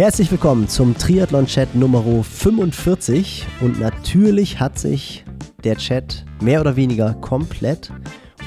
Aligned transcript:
Herzlich 0.00 0.30
willkommen 0.30 0.66
zum 0.66 0.96
Triathlon-Chat 0.96 1.74
Nummer 1.74 2.02
45 2.02 3.46
und 3.60 3.78
natürlich 3.80 4.58
hat 4.58 4.78
sich 4.78 5.26
der 5.62 5.76
Chat 5.76 6.24
mehr 6.40 6.62
oder 6.62 6.74
weniger 6.74 7.12
komplett 7.12 7.92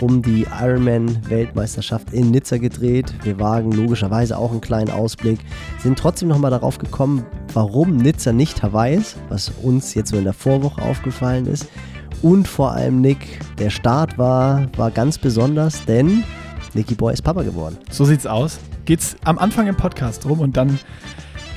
um 0.01 0.23
die 0.23 0.47
Ironman-Weltmeisterschaft 0.59 2.11
in 2.11 2.31
Nizza 2.31 2.57
gedreht. 2.57 3.13
Wir 3.21 3.39
wagen 3.39 3.71
logischerweise 3.71 4.35
auch 4.35 4.49
einen 4.49 4.61
kleinen 4.61 4.89
Ausblick, 4.89 5.41
sind 5.77 5.99
trotzdem 5.99 6.27
nochmal 6.27 6.49
darauf 6.49 6.79
gekommen, 6.79 7.23
warum 7.54 7.97
Nizza 7.97 8.33
nicht 8.33 8.63
Hawaii 8.63 8.95
ist, 8.95 9.17
was 9.29 9.51
uns 9.61 9.93
jetzt 9.93 10.09
so 10.09 10.17
in 10.17 10.23
der 10.23 10.33
Vorwoche 10.33 10.81
aufgefallen 10.81 11.45
ist. 11.45 11.67
Und 12.23 12.47
vor 12.47 12.71
allem 12.71 12.99
Nick, 12.99 13.39
der 13.59 13.70
Start 13.70 14.17
war, 14.17 14.65
war 14.75 14.89
ganz 14.89 15.20
besonders, 15.20 15.85
denn 15.85 16.23
Nicky 16.73 16.95
Boy 16.95 17.13
ist 17.13 17.21
Papa 17.21 17.43
geworden. 17.43 17.77
So 17.91 18.05
sieht's 18.05 18.25
aus. 18.25 18.57
Geht's 18.85 19.15
am 19.23 19.38
Anfang 19.38 19.67
im 19.67 19.77
Podcast 19.77 20.25
rum 20.25 20.39
und 20.39 20.57
dann 20.57 20.79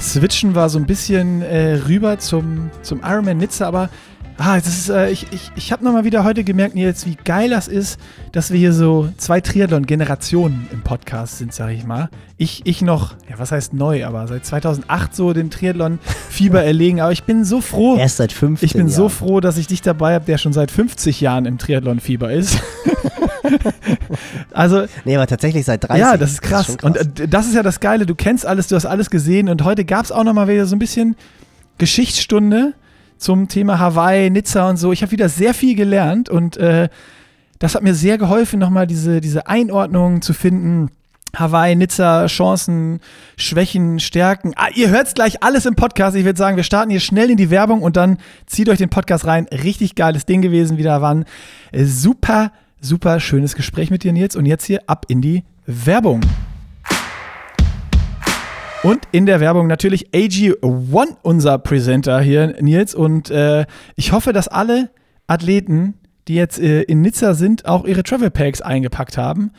switchen 0.01 0.55
wir 0.55 0.69
so 0.69 0.79
ein 0.79 0.87
bisschen 0.87 1.43
äh, 1.43 1.75
rüber 1.89 2.19
zum, 2.19 2.71
zum 2.83 3.01
Ironman 3.03 3.39
Nizza, 3.39 3.67
aber 3.67 3.89
ah, 4.39 4.57
das 4.57 4.67
ist, 4.69 4.89
äh, 4.91 5.11
ich, 5.11 5.27
ich, 5.33 5.51
ich 5.57 5.73
habe 5.73 5.83
nochmal 5.85 6.05
wieder 6.05 6.23
heute 6.23 6.45
gemerkt, 6.45 6.75
Nils, 6.75 7.07
wie 7.07 7.17
geil 7.25 7.51
das 7.51 7.69
ist, 7.69 7.99
dass 8.33 8.51
wir 8.51 8.59
hier 8.59 8.73
so 8.73 9.09
zwei 9.17 9.41
Triathlon-Generationen 9.41 10.69
im 10.73 10.83
Podcast 10.83 11.39
sind, 11.39 11.55
sage 11.55 11.73
ich 11.73 11.85
mal. 11.85 12.11
Ich, 12.37 12.61
ich 12.67 12.83
noch, 12.83 13.15
ja, 13.31 13.39
was 13.39 13.51
heißt 13.53 13.73
neu, 13.73 14.05
aber 14.05 14.27
seit 14.29 14.45
2008 14.45 15.15
so 15.17 15.33
den 15.33 15.49
Triathlon-Fieber 15.51 16.63
erlegen, 16.65 17.01
aber 17.01 17.13
ich 17.13 17.25
bin 17.25 17.45
so 17.45 17.61
froh. 17.63 17.97
Erst 17.97 18.19
seit 18.19 18.33
15 18.33 18.67
Ich 18.67 18.73
bin 18.75 18.83
Jahren. 18.89 18.91
so 18.91 19.09
froh, 19.09 19.41
dass 19.41 19.57
ich 19.57 19.67
dich 19.67 19.81
dabei 19.81 20.15
habe, 20.15 20.27
der 20.27 20.37
schon 20.39 20.53
seit 20.53 20.71
50 20.71 21.21
Jahren 21.21 21.47
im 21.47 21.57
Triathlon-Fieber 21.57 22.31
ist. 22.33 22.59
also, 24.53 24.85
Nee, 25.05 25.17
aber 25.17 25.27
tatsächlich 25.27 25.65
seit 25.65 25.89
30. 25.89 26.01
ja, 26.01 26.17
das 26.17 26.33
ist 26.33 26.43
krass. 26.43 26.67
schon 26.67 26.77
Und 26.83 27.21
äh, 27.21 27.29
das 27.29 27.47
ist 27.47 27.55
ja 27.55 27.63
das 27.63 27.81
Geile, 27.81 28.07
du 28.07 28.15
kennst 28.15 28.47
alles, 28.47 28.69
du 28.69 28.77
hast 28.77 28.87
alles 28.87 29.11
gesehen 29.11 29.49
und 29.49 29.65
heute 29.65 29.85
gab 29.85 30.05
es 30.05 30.13
auch 30.13 30.25
nochmal 30.25 30.49
wieder 30.49 30.67
so 30.67 30.77
ein 30.77 30.79
bisschen 30.79 31.17
Geschichtsstunde 31.79 32.75
zum 33.19 33.49
Thema 33.49 33.79
Hawaii, 33.79 34.31
Nizza 34.31 34.69
und 34.69 34.77
so. 34.77 34.93
Ich 34.93 35.03
habe 35.03 35.13
wieder 35.13 35.29
sehr 35.29 35.55
viel 35.55 35.75
gelernt 35.75 36.29
und 36.29 36.57
äh, 36.57 36.89
das 37.59 37.75
hat 37.75 37.83
mir 37.83 37.95
sehr 37.95 38.19
geholfen, 38.19 38.59
nochmal 38.59 38.87
diese, 38.87 39.21
diese 39.21 39.47
Einordnung 39.47 40.23
zu 40.23 40.35
finden. 40.35 40.91
Hawaii, 41.35 41.75
Nizza, 41.75 42.27
Chancen, 42.27 43.01
Schwächen, 43.37 44.01
Stärken. 44.01 44.53
Ah, 44.57 44.69
ihr 44.75 44.89
hört 44.89 45.15
gleich 45.15 45.43
alles 45.43 45.67
im 45.67 45.75
Podcast. 45.75 46.17
Ich 46.17 46.25
würde 46.25 46.39
sagen, 46.39 46.57
wir 46.57 46.65
starten 46.65 46.91
hier 46.91 47.01
schnell 47.01 47.31
in 47.31 47.37
die 47.37 47.51
Werbung 47.51 47.83
und 47.83 47.97
dann 47.97 48.19
zieht 48.47 48.69
euch 48.69 48.79
den 48.79 48.89
Podcast 48.89 49.27
rein. 49.27 49.47
Richtig 49.47 49.95
geiles 49.97 50.25
Ding 50.25 50.41
gewesen, 50.41 50.79
wieder 50.79 51.03
waren. 51.03 51.25
Äh, 51.73 51.85
super, 51.85 52.53
super 52.81 53.21
schönes 53.21 53.55
Gespräch 53.55 53.91
mit 53.91 54.05
dir, 54.05 54.13
Nils. 54.13 54.37
Und 54.37 54.47
jetzt 54.47 54.65
hier 54.65 54.83
ab 54.87 55.07
in 55.09 55.21
die 55.21 55.45
Werbung. 55.67 56.21
Und 58.83 59.01
in 59.11 59.27
der 59.27 59.41
Werbung 59.41 59.67
natürlich 59.67 60.11
AG1, 60.11 61.17
unser 61.23 61.59
Presenter 61.59 62.21
hier, 62.21 62.57
Nils. 62.61 62.95
Und 62.95 63.31
äh, 63.31 63.67
ich 63.97 64.13
hoffe, 64.13 64.33
dass 64.33 64.49
alle 64.49 64.91
Athleten, 65.27 65.95
die 66.29 66.35
jetzt 66.35 66.59
äh, 66.61 66.83
in 66.83 67.01
Nizza 67.01 67.35
sind, 67.35 67.67
auch 67.67 67.85
ihre 67.85 68.03
Travel 68.03 68.31
Packs 68.31 68.61
eingepackt 68.61 69.19
haben. 69.19 69.51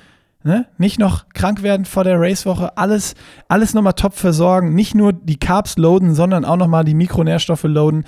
Ne? 0.43 0.65
Nicht 0.77 0.97
noch 0.97 1.27
krank 1.33 1.61
werden 1.61 1.85
vor 1.85 2.05
der 2.05 2.21
Racewoche, 2.21 2.77
alles, 2.77 3.15
alles 3.49 3.73
nochmal 3.73 3.93
top 3.93 4.13
versorgen. 4.13 4.75
Nicht 4.75 4.95
nur 4.95 5.11
die 5.11 5.37
Carbs 5.37 5.77
loaden, 5.77 6.15
sondern 6.15 6.45
auch 6.45 6.55
nochmal 6.55 6.85
die 6.85 6.93
Mikronährstoffe 6.93 7.63
loaden, 7.63 8.05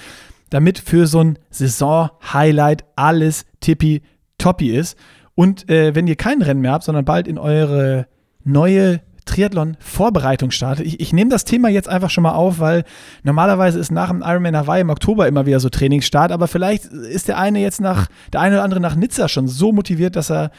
damit 0.50 0.80
für 0.80 1.06
so 1.06 1.20
ein 1.20 1.40
Saison-Highlight 1.50 2.86
alles 2.96 3.46
tippi-toppi 4.40 4.76
ist. 4.76 4.98
Und 5.36 5.70
äh, 5.70 5.96
wenn 5.96 6.08
ihr 6.08 6.16
kein 6.16 6.42
Rennen 6.42 6.62
mehr 6.62 6.72
habt, 6.72 6.84
sondern 6.84 7.06
bald 7.06 7.28
in 7.28 7.38
eure 7.38 8.08
neue 8.44 9.02
Triathlon-Vorbereitung 9.26 10.50
startet. 10.50 10.88
Ich, 10.88 11.00
ich 11.00 11.14
nehme 11.14 11.30
das 11.30 11.46
Thema 11.46 11.70
jetzt 11.70 11.88
einfach 11.88 12.10
schon 12.10 12.24
mal 12.24 12.34
auf, 12.34 12.60
weil 12.60 12.84
normalerweise 13.24 13.80
ist 13.80 13.92
nach 13.92 14.10
dem 14.10 14.24
Ironman 14.26 14.58
Hawaii 14.58 14.82
im 14.82 14.90
Oktober 14.90 15.28
immer 15.28 15.46
wieder 15.46 15.60
so 15.60 15.70
Trainingsstart, 15.70 16.32
aber 16.32 16.48
vielleicht 16.48 16.86
ist 16.86 17.28
der 17.28 17.38
eine 17.38 17.60
jetzt 17.60 17.80
nach, 17.80 18.08
der 18.34 18.42
eine 18.42 18.56
oder 18.56 18.64
andere 18.64 18.80
nach 18.80 18.96
Nizza 18.96 19.28
schon 19.28 19.48
so 19.48 19.72
motiviert, 19.72 20.16
dass 20.16 20.32
er 20.32 20.50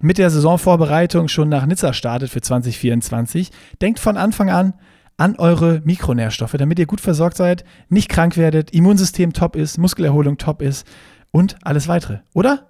mit 0.00 0.18
der 0.18 0.30
Saisonvorbereitung 0.30 1.28
schon 1.28 1.48
nach 1.48 1.64
Nizza 1.66 1.92
startet 1.92 2.30
für 2.30 2.40
2024. 2.40 3.50
Denkt 3.80 4.00
von 4.00 4.16
Anfang 4.16 4.50
an 4.50 4.74
an 5.16 5.34
eure 5.36 5.80
Mikronährstoffe, 5.84 6.54
damit 6.56 6.78
ihr 6.78 6.86
gut 6.86 7.00
versorgt 7.00 7.36
seid, 7.36 7.64
nicht 7.88 8.08
krank 8.08 8.36
werdet, 8.36 8.70
Immunsystem 8.70 9.32
top 9.32 9.56
ist, 9.56 9.76
Muskelerholung 9.76 10.38
top 10.38 10.62
ist 10.62 10.86
und 11.32 11.56
alles 11.62 11.88
weitere, 11.88 12.18
oder? 12.34 12.66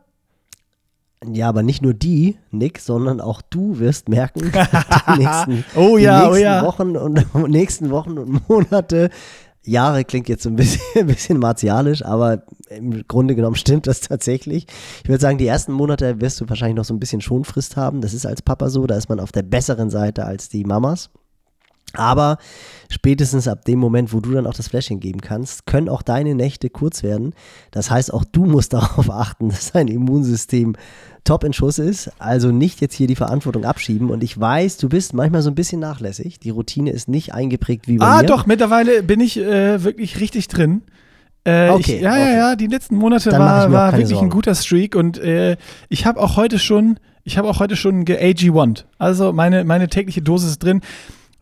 Ja, 1.26 1.48
aber 1.48 1.62
nicht 1.62 1.82
nur 1.82 1.94
die, 1.94 2.38
Nick, 2.50 2.78
sondern 2.78 3.20
auch 3.20 3.42
du 3.42 3.78
wirst 3.78 4.08
merken, 4.08 4.52
die 5.16 5.18
nächsten, 5.18 5.64
Oh 5.74 5.98
ja, 5.98 6.22
die 6.22 6.26
oh 6.26 6.30
nächsten 6.30 6.44
ja. 6.44 6.64
Wochen 6.64 6.96
und 6.96 7.34
nächsten 7.48 7.90
Wochen 7.90 8.18
und 8.18 8.48
Monate. 8.48 9.10
Jahre 9.64 10.04
klingt 10.04 10.28
jetzt 10.28 10.44
so 10.44 10.48
ein 10.48 10.56
bisschen, 10.56 10.80
ein 10.96 11.06
bisschen 11.06 11.38
martialisch, 11.38 12.02
aber 12.04 12.44
im 12.70 13.06
Grunde 13.06 13.34
genommen 13.34 13.56
stimmt 13.56 13.86
das 13.86 14.00
tatsächlich. 14.00 14.66
Ich 15.02 15.08
würde 15.08 15.20
sagen, 15.20 15.36
die 15.36 15.46
ersten 15.46 15.72
Monate 15.72 16.20
wirst 16.20 16.40
du 16.40 16.48
wahrscheinlich 16.48 16.76
noch 16.76 16.84
so 16.84 16.94
ein 16.94 17.00
bisschen 17.00 17.20
Schonfrist 17.20 17.76
haben. 17.76 18.00
Das 18.00 18.14
ist 18.14 18.24
als 18.24 18.40
Papa 18.40 18.70
so, 18.70 18.86
da 18.86 18.96
ist 18.96 19.08
man 19.10 19.20
auf 19.20 19.32
der 19.32 19.42
besseren 19.42 19.90
Seite 19.90 20.24
als 20.24 20.48
die 20.48 20.64
Mamas. 20.64 21.10
Aber 21.94 22.38
spätestens 22.90 23.48
ab 23.48 23.64
dem 23.64 23.78
Moment, 23.78 24.12
wo 24.12 24.20
du 24.20 24.32
dann 24.32 24.46
auch 24.46 24.54
das 24.54 24.68
Fläschchen 24.68 25.00
geben 25.00 25.20
kannst, 25.20 25.66
können 25.66 25.88
auch 25.88 26.02
deine 26.02 26.34
Nächte 26.34 26.70
kurz 26.70 27.02
werden. 27.02 27.34
Das 27.70 27.90
heißt, 27.90 28.12
auch 28.12 28.24
du 28.24 28.44
musst 28.44 28.72
darauf 28.74 29.10
achten, 29.10 29.48
dass 29.48 29.72
dein 29.72 29.88
Immunsystem 29.88 30.76
top 31.24 31.44
in 31.44 31.52
Schuss 31.52 31.78
ist. 31.78 32.10
Also 32.18 32.50
nicht 32.52 32.80
jetzt 32.80 32.94
hier 32.94 33.06
die 33.06 33.16
Verantwortung 33.16 33.64
abschieben. 33.64 34.10
Und 34.10 34.22
ich 34.22 34.38
weiß, 34.38 34.76
du 34.78 34.88
bist 34.88 35.14
manchmal 35.14 35.42
so 35.42 35.50
ein 35.50 35.54
bisschen 35.54 35.80
nachlässig. 35.80 36.38
Die 36.40 36.50
Routine 36.50 36.90
ist 36.90 37.08
nicht 37.08 37.34
eingeprägt 37.34 37.88
wie 37.88 37.98
bei 37.98 38.06
Ah, 38.06 38.20
mir. 38.22 38.26
doch, 38.28 38.46
mittlerweile 38.46 39.02
bin 39.02 39.20
ich 39.20 39.38
äh, 39.38 39.82
wirklich 39.82 40.20
richtig 40.20 40.48
drin. 40.48 40.82
Äh, 41.44 41.70
Okay, 41.70 41.96
ich, 41.96 42.02
ja, 42.02 42.10
okay. 42.12 42.20
ja, 42.20 42.30
ja, 42.50 42.56
die 42.56 42.66
letzten 42.66 42.96
Monate 42.96 43.30
Dann 43.30 43.40
war, 43.40 43.72
war 43.72 43.92
wirklich 43.92 44.06
ein 44.10 44.14
Sorgen. 44.16 44.30
guter 44.30 44.54
Streak 44.54 44.94
und 44.94 45.18
äh, 45.18 45.56
ich 45.88 46.04
habe 46.06 46.20
auch 46.20 46.36
heute 46.36 46.58
schon, 46.58 46.98
ich 47.24 47.38
habe 47.38 47.48
auch 47.48 47.60
heute 47.60 47.76
schon 47.76 48.04
ge-AG1. 48.04 48.84
Also 48.98 49.32
meine, 49.32 49.64
meine 49.64 49.88
tägliche 49.88 50.20
Dosis 50.22 50.50
ist 50.52 50.62
drin. 50.62 50.80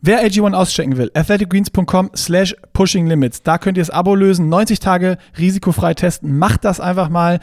Wer 0.07 0.25
AG1 0.25 0.55
auschecken 0.55 0.99
will, 0.99 1.11
athleticgreens.com 1.15 2.11
slash 2.15 2.55
pushing 2.73 3.09
limits. 3.09 3.43
Da 3.43 3.59
könnt 3.59 3.77
ihr 3.77 3.83
das 3.83 3.91
Abo 3.91 4.15
lösen, 4.15 4.49
90 4.49 4.79
Tage 4.79 5.19
risikofrei 5.37 5.95
testen. 5.95 6.39
Macht 6.39 6.65
das 6.65 6.79
einfach 6.79 7.09
mal. 7.09 7.41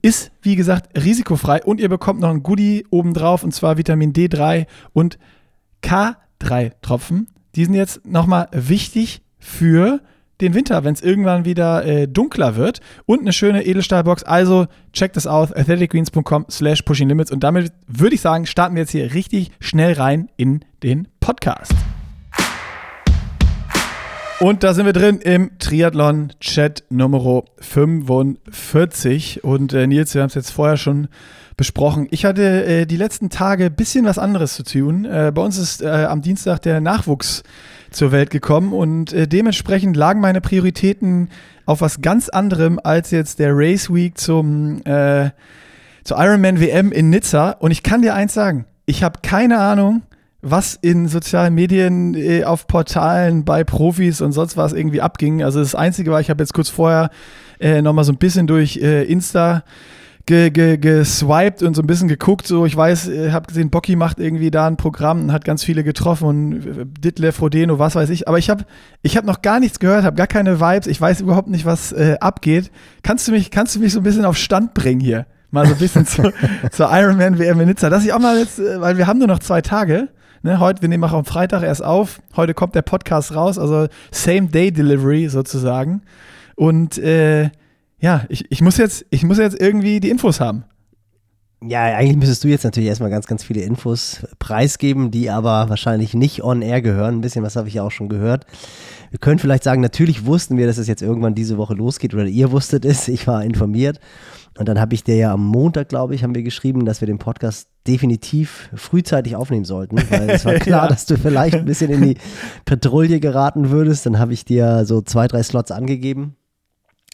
Ist, 0.00 0.32
wie 0.40 0.56
gesagt, 0.56 0.98
risikofrei 0.98 1.62
und 1.62 1.80
ihr 1.80 1.90
bekommt 1.90 2.20
noch 2.20 2.30
ein 2.30 2.42
Goodie 2.42 2.86
obendrauf 2.88 3.44
und 3.44 3.52
zwar 3.52 3.76
Vitamin 3.76 4.14
D3 4.14 4.66
und 4.94 5.18
K3-Tropfen. 5.82 7.28
Die 7.56 7.66
sind 7.66 7.74
jetzt 7.74 8.06
nochmal 8.06 8.48
wichtig 8.52 9.20
für 9.38 10.00
den 10.42 10.54
Winter, 10.54 10.84
wenn 10.84 10.94
es 10.94 11.00
irgendwann 11.00 11.44
wieder 11.44 11.84
äh, 11.86 12.08
dunkler 12.08 12.56
wird. 12.56 12.80
Und 13.06 13.20
eine 13.20 13.32
schöne 13.32 13.64
Edelstahlbox. 13.64 14.24
Also 14.24 14.66
checkt 14.92 15.16
das 15.16 15.26
aus, 15.26 15.52
athleticgreens.com 15.52 16.46
slash 16.50 16.82
pushing 16.82 17.08
limits. 17.08 17.30
Und 17.30 17.42
damit 17.42 17.72
würde 17.86 18.14
ich 18.14 18.20
sagen, 18.20 18.44
starten 18.46 18.74
wir 18.74 18.82
jetzt 18.82 18.90
hier 18.90 19.14
richtig 19.14 19.52
schnell 19.60 19.94
rein 19.94 20.28
in 20.36 20.64
den 20.82 21.08
Podcast. 21.20 21.72
Und 24.40 24.64
da 24.64 24.74
sind 24.74 24.86
wir 24.86 24.92
drin 24.92 25.20
im 25.20 25.52
Triathlon-Chat 25.60 26.84
Nummer 26.90 27.44
45. 27.60 29.44
Und 29.44 29.72
äh, 29.72 29.86
Nils, 29.86 30.14
wir 30.14 30.22
haben 30.22 30.28
es 30.28 30.34
jetzt 30.34 30.50
vorher 30.50 30.76
schon 30.76 31.06
besprochen. 31.56 32.08
Ich 32.10 32.24
hatte 32.24 32.64
äh, 32.64 32.86
die 32.86 32.96
letzten 32.96 33.30
Tage 33.30 33.66
ein 33.66 33.74
bisschen 33.74 34.04
was 34.04 34.18
anderes 34.18 34.54
zu 34.54 34.64
tun. 34.64 35.04
Äh, 35.04 35.32
bei 35.34 35.42
uns 35.42 35.58
ist 35.58 35.82
äh, 35.82 36.06
am 36.08 36.22
Dienstag 36.22 36.60
der 36.62 36.80
Nachwuchs 36.80 37.42
zur 37.90 38.12
Welt 38.12 38.30
gekommen 38.30 38.72
und 38.72 39.12
äh, 39.12 39.28
dementsprechend 39.28 39.96
lagen 39.96 40.20
meine 40.20 40.40
Prioritäten 40.40 41.28
auf 41.66 41.80
was 41.80 42.00
ganz 42.00 42.28
anderem 42.28 42.80
als 42.82 43.10
jetzt 43.10 43.38
der 43.38 43.50
Race 43.54 43.92
Week 43.92 44.16
zum 44.18 44.82
äh, 44.84 45.30
zur 46.04 46.18
Ironman 46.18 46.60
WM 46.60 46.90
in 46.90 47.10
Nizza. 47.10 47.50
Und 47.50 47.70
ich 47.70 47.82
kann 47.82 48.02
dir 48.02 48.14
eins 48.14 48.34
sagen, 48.34 48.66
ich 48.86 49.02
habe 49.02 49.20
keine 49.22 49.58
Ahnung, 49.58 50.02
was 50.40 50.74
in 50.74 51.06
sozialen 51.06 51.54
Medien, 51.54 52.14
äh, 52.14 52.44
auf 52.44 52.66
Portalen, 52.66 53.44
bei 53.44 53.62
Profis 53.62 54.20
und 54.20 54.32
sonst 54.32 54.56
was 54.56 54.72
irgendwie 54.72 55.00
abging. 55.00 55.42
Also 55.42 55.60
das 55.60 55.76
Einzige 55.76 56.10
war, 56.10 56.20
ich 56.20 56.30
habe 56.30 56.42
jetzt 56.42 56.52
kurz 56.52 56.68
vorher 56.68 57.10
äh, 57.60 57.80
nochmal 57.80 58.04
so 58.04 58.12
ein 58.12 58.18
bisschen 58.18 58.48
durch 58.48 58.76
äh, 58.78 59.04
Insta 59.04 59.62
ge, 60.26 60.50
ge, 60.50 60.76
geswiped 60.76 61.62
und 61.62 61.74
so 61.74 61.82
ein 61.82 61.86
bisschen 61.86 62.08
geguckt. 62.08 62.46
So, 62.46 62.66
ich 62.66 62.76
weiß, 62.76 63.08
äh, 63.08 63.32
habe 63.32 63.46
gesehen, 63.46 63.70
Bocky 63.70 63.96
macht 63.96 64.18
irgendwie 64.18 64.50
da 64.50 64.66
ein 64.66 64.76
Programm 64.76 65.24
und 65.24 65.32
hat 65.32 65.44
ganz 65.44 65.64
viele 65.64 65.84
getroffen 65.84 66.26
und 66.26 66.66
äh, 66.66 66.86
Ditlev, 66.86 67.36
Frodeno, 67.36 67.78
was 67.78 67.94
weiß 67.94 68.10
ich. 68.10 68.28
Aber 68.28 68.38
ich 68.38 68.50
habe 68.50 68.64
ich 69.02 69.16
hab 69.16 69.24
noch 69.24 69.42
gar 69.42 69.60
nichts 69.60 69.78
gehört, 69.78 70.04
habe 70.04 70.16
gar 70.16 70.26
keine 70.26 70.60
Vibes. 70.60 70.86
Ich 70.86 71.00
weiß 71.00 71.20
überhaupt 71.20 71.48
nicht, 71.48 71.64
was 71.64 71.92
äh, 71.92 72.16
abgeht. 72.20 72.70
Kannst 73.02 73.28
du 73.28 73.32
mich, 73.32 73.50
kannst 73.50 73.74
du 73.74 73.80
mich 73.80 73.92
so 73.92 74.00
ein 74.00 74.04
bisschen 74.04 74.24
auf 74.24 74.36
Stand 74.36 74.74
bringen 74.74 75.00
hier? 75.00 75.26
Mal 75.50 75.66
so 75.66 75.72
ein 75.72 75.78
bisschen 75.78 76.06
zu, 76.06 76.32
zur 76.70 76.88
Ironman 76.90 77.38
WM 77.38 77.60
in 77.60 77.68
Nizza. 77.68 77.90
Dass 77.90 78.04
ich 78.04 78.12
auch 78.12 78.20
mal 78.20 78.38
jetzt, 78.38 78.58
äh, 78.58 78.80
weil 78.80 78.96
wir 78.96 79.06
haben 79.06 79.18
nur 79.18 79.28
noch 79.28 79.40
zwei 79.40 79.60
Tage. 79.60 80.08
Ne, 80.44 80.58
heute, 80.58 80.82
wir 80.82 80.88
nehmen 80.88 81.04
auch 81.04 81.12
am 81.12 81.24
Freitag 81.24 81.62
erst 81.62 81.84
auf. 81.84 82.20
Heute 82.34 82.52
kommt 82.52 82.74
der 82.74 82.82
Podcast 82.82 83.32
raus, 83.32 83.58
also 83.58 83.86
Same-Day-Delivery 84.10 85.28
sozusagen. 85.28 86.02
Und 86.56 86.98
äh, 86.98 87.50
ja, 88.02 88.24
ich, 88.28 88.50
ich, 88.50 88.60
muss 88.60 88.76
jetzt, 88.76 89.06
ich 89.10 89.22
muss 89.22 89.38
jetzt 89.38 89.58
irgendwie 89.58 90.00
die 90.00 90.10
Infos 90.10 90.40
haben. 90.40 90.64
Ja, 91.64 91.84
eigentlich 91.84 92.16
müsstest 92.16 92.42
du 92.42 92.48
jetzt 92.48 92.64
natürlich 92.64 92.88
erstmal 92.88 93.10
ganz, 93.10 93.28
ganz 93.28 93.44
viele 93.44 93.62
Infos 93.62 94.26
preisgeben, 94.40 95.12
die 95.12 95.30
aber 95.30 95.68
wahrscheinlich 95.68 96.12
nicht 96.12 96.42
on 96.42 96.60
air 96.60 96.82
gehören. 96.82 97.18
Ein 97.18 97.20
bisschen 97.20 97.44
was 97.44 97.54
habe 97.54 97.68
ich 97.68 97.74
ja 97.74 97.84
auch 97.84 97.92
schon 97.92 98.08
gehört. 98.08 98.44
Wir 99.10 99.20
können 99.20 99.38
vielleicht 99.38 99.62
sagen, 99.62 99.80
natürlich 99.80 100.26
wussten 100.26 100.56
wir, 100.56 100.66
dass 100.66 100.78
es 100.78 100.88
jetzt 100.88 101.02
irgendwann 101.02 101.36
diese 101.36 101.58
Woche 101.58 101.74
losgeht 101.74 102.12
oder 102.12 102.24
ihr 102.24 102.50
wusstet 102.50 102.84
es, 102.84 103.06
ich 103.06 103.28
war 103.28 103.44
informiert. 103.44 104.00
Und 104.58 104.68
dann 104.68 104.80
habe 104.80 104.94
ich 104.94 105.04
dir 105.04 105.14
ja 105.14 105.32
am 105.32 105.46
Montag, 105.46 105.88
glaube 105.88 106.16
ich, 106.16 106.24
haben 106.24 106.34
wir 106.34 106.42
geschrieben, 106.42 106.84
dass 106.84 107.00
wir 107.00 107.06
den 107.06 107.18
Podcast 107.18 107.68
definitiv 107.86 108.68
frühzeitig 108.74 109.36
aufnehmen 109.36 109.64
sollten, 109.64 109.96
weil 110.10 110.28
es 110.30 110.44
war 110.44 110.54
klar, 110.58 110.84
ja. 110.84 110.88
dass 110.88 111.06
du 111.06 111.16
vielleicht 111.16 111.54
ein 111.54 111.64
bisschen 111.64 111.90
in 111.92 112.02
die 112.02 112.16
Petrouille 112.64 113.20
geraten 113.20 113.70
würdest. 113.70 114.06
Dann 114.06 114.18
habe 114.18 114.32
ich 114.32 114.44
dir 114.44 114.84
so 114.86 115.02
zwei, 115.02 115.28
drei 115.28 115.42
Slots 115.44 115.70
angegeben, 115.70 116.34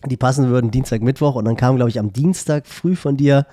die 0.06 0.16
passen 0.16 0.48
würden 0.48 0.70
Dienstag, 0.70 1.02
Mittwoch. 1.02 1.34
Und 1.34 1.44
dann 1.44 1.56
kam, 1.56 1.76
glaube 1.76 1.90
ich, 1.90 1.98
am 1.98 2.12
Dienstag 2.12 2.66
früh 2.66 2.96
von 2.96 3.16
dir 3.16 3.46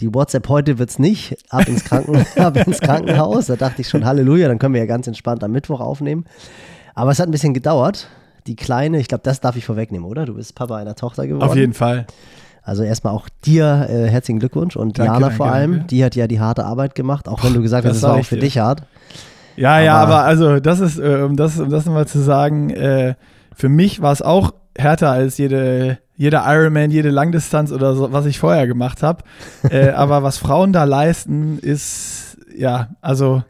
die 0.00 0.14
WhatsApp 0.14 0.48
heute 0.48 0.78
wird 0.78 0.90
es 0.90 0.98
nicht, 0.98 1.36
ab 1.50 1.68
ins, 1.68 1.84
Kranken, 1.84 2.24
ab 2.36 2.56
ins 2.56 2.80
Krankenhaus. 2.80 3.46
Da 3.46 3.56
dachte 3.56 3.82
ich 3.82 3.88
schon, 3.88 4.04
Halleluja, 4.04 4.48
dann 4.48 4.58
können 4.58 4.74
wir 4.74 4.80
ja 4.80 4.86
ganz 4.86 5.06
entspannt 5.06 5.44
am 5.44 5.52
Mittwoch 5.52 5.80
aufnehmen. 5.80 6.24
Aber 6.94 7.10
es 7.10 7.18
hat 7.18 7.28
ein 7.28 7.32
bisschen 7.32 7.54
gedauert. 7.54 8.08
Die 8.46 8.56
Kleine, 8.56 8.98
ich 8.98 9.08
glaube, 9.08 9.22
das 9.24 9.40
darf 9.40 9.56
ich 9.56 9.66
vorwegnehmen, 9.66 10.06
oder? 10.06 10.24
Du 10.24 10.34
bist 10.34 10.54
Papa 10.54 10.76
einer 10.76 10.94
Tochter 10.94 11.26
geworden. 11.26 11.48
Auf 11.48 11.56
jeden 11.56 11.74
Fall. 11.74 12.06
Also 12.62 12.82
erstmal 12.82 13.14
auch 13.14 13.28
dir 13.44 13.86
äh, 13.90 14.08
herzlichen 14.08 14.38
Glückwunsch 14.38 14.76
und 14.76 14.98
danke, 14.98 15.12
Jana 15.14 15.30
vor 15.30 15.46
allem, 15.46 15.72
danke. 15.72 15.86
die 15.86 16.04
hat 16.04 16.14
ja 16.14 16.26
die 16.26 16.40
harte 16.40 16.64
Arbeit 16.64 16.94
gemacht, 16.94 17.26
auch 17.26 17.42
wenn 17.42 17.54
du 17.54 17.62
gesagt 17.62 17.86
hast, 17.86 17.96
es 17.96 18.02
war 18.02 18.16
auch 18.16 18.24
für 18.24 18.36
dir. 18.36 18.42
dich 18.42 18.58
hart. 18.58 18.82
Ja, 19.56 19.76
aber 19.76 19.82
ja, 19.82 19.94
aber 19.96 20.18
also 20.24 20.60
das 20.60 20.80
ist, 20.80 20.98
äh, 20.98 21.22
um 21.22 21.36
das, 21.36 21.58
um 21.58 21.70
das 21.70 21.86
nochmal 21.86 22.06
zu 22.06 22.20
sagen, 22.20 22.70
äh, 22.70 23.14
für 23.54 23.68
mich 23.68 24.02
war 24.02 24.12
es 24.12 24.22
auch 24.22 24.52
härter 24.76 25.10
als 25.10 25.38
jede, 25.38 25.98
jeder 26.16 26.44
Ironman, 26.46 26.90
jede 26.90 27.10
Langdistanz 27.10 27.72
oder 27.72 27.94
so, 27.94 28.12
was 28.12 28.26
ich 28.26 28.38
vorher 28.38 28.66
gemacht 28.66 29.02
habe. 29.02 29.24
äh, 29.70 29.90
aber 29.90 30.22
was 30.22 30.38
Frauen 30.38 30.72
da 30.72 30.84
leisten, 30.84 31.58
ist, 31.58 32.38
ja, 32.56 32.90
also 33.00 33.42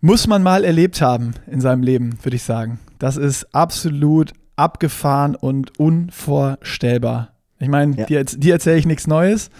muss 0.00 0.26
man 0.26 0.42
mal 0.42 0.64
erlebt 0.64 1.00
haben 1.00 1.34
in 1.46 1.60
seinem 1.60 1.82
Leben, 1.82 2.18
würde 2.22 2.36
ich 2.36 2.42
sagen. 2.42 2.80
Das 2.98 3.16
ist 3.16 3.54
absolut 3.54 4.32
abgefahren 4.56 5.34
und 5.34 5.78
unvorstellbar. 5.78 7.30
Ich 7.58 7.68
meine, 7.68 7.96
ja. 7.96 8.06
dir, 8.06 8.24
dir 8.24 8.54
erzähle 8.54 8.78
ich 8.78 8.86
nichts 8.86 9.06
Neues, 9.06 9.50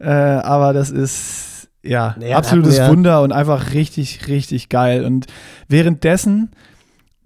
äh, 0.00 0.10
aber 0.10 0.72
das 0.72 0.90
ist 0.90 1.68
ja 1.82 2.16
naja, 2.18 2.36
absolutes 2.36 2.80
Wunder 2.88 3.22
und 3.22 3.32
einfach 3.32 3.72
richtig, 3.72 4.26
richtig 4.26 4.68
geil. 4.68 5.04
Und 5.04 5.26
währenddessen 5.68 6.50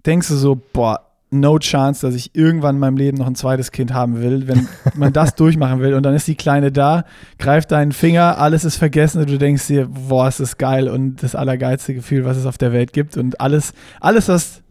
denkst 0.05 0.27
du 0.27 0.35
so, 0.35 0.61
boah, 0.73 1.06
no 1.29 1.59
chance, 1.59 2.05
dass 2.05 2.15
ich 2.15 2.35
irgendwann 2.35 2.75
in 2.75 2.79
meinem 2.79 2.97
Leben 2.97 3.17
noch 3.17 3.27
ein 3.27 3.35
zweites 3.35 3.71
Kind 3.71 3.93
haben 3.93 4.21
will, 4.21 4.47
wenn 4.47 4.67
man 4.95 5.11
das 5.11 5.35
durchmachen 5.35 5.79
will. 5.81 5.93
Und 5.93 6.03
dann 6.03 6.15
ist 6.15 6.27
die 6.27 6.35
Kleine 6.35 6.71
da, 6.71 7.03
greift 7.37 7.71
deinen 7.71 7.91
Finger, 7.91 8.37
alles 8.37 8.63
ist 8.63 8.77
vergessen 8.77 9.21
und 9.21 9.29
du 9.29 9.37
denkst 9.37 9.67
dir, 9.67 9.87
boah, 9.87 10.27
ist 10.27 10.39
das 10.39 10.57
geil 10.57 10.87
und 10.87 11.21
das 11.23 11.35
allergeilste 11.35 11.93
Gefühl, 11.93 12.25
was 12.25 12.37
es 12.37 12.45
auf 12.45 12.57
der 12.57 12.71
Welt 12.71 12.93
gibt. 12.93 13.17
Und 13.17 13.41
alles, 13.41 13.73
alles, 13.99 14.29
was 14.29 14.61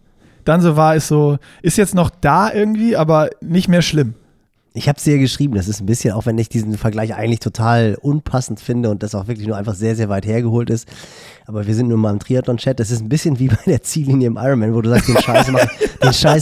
dann 0.45 0.61
so 0.61 0.77
war, 0.77 0.97
ist 0.97 1.09
so, 1.09 1.39
ist 1.61 1.77
jetzt 1.77 1.95
noch 1.95 2.11
da 2.11 2.53
irgendwie, 2.53 2.97
aber 2.97 3.31
nicht 3.41 3.69
mehr 3.69 3.83
schlimm. 3.83 4.15
Ich 4.77 4.91
habe 4.91 4.99
es 4.99 5.05
dir 5.05 5.17
geschrieben, 5.19 5.55
das 5.55 5.69
ist 5.69 5.81
ein 5.81 5.87
bisschen, 5.87 6.13
auch 6.13 6.27
wenn 6.27 6.37
ich 6.37 6.51
diesen 6.51 6.77
Vergleich 6.77 7.15
eigentlich 7.15 7.41
total 7.41 7.97
unpassend 7.99 8.61
finde 8.61 8.91
und 8.91 9.03
das 9.03 9.15
auch 9.15 9.27
wirklich 9.27 9.47
nur 9.47 9.57
einfach 9.57 9.75
sehr, 9.75 9.97
sehr 9.97 10.11
weit 10.11 10.27
hergeholt 10.27 10.69
ist. 10.69 10.87
Aber 11.47 11.67
wir 11.67 11.75
sind 11.75 11.89
nun 11.89 11.99
mal 11.99 12.13
im 12.13 12.19
Triathlon-Chat. 12.19 12.79
Das 12.79 12.91
ist 12.91 13.01
ein 13.01 13.09
bisschen 13.09 13.39
wie 13.39 13.49
bei 13.49 13.57
der 13.65 13.83
Ziellinie 13.83 14.27
im 14.27 14.37
Ironman, 14.37 14.75
wo 14.75 14.83
du 14.83 14.91
sagst, 14.91 15.09
den 15.09 15.17
Scheiß 15.17 15.51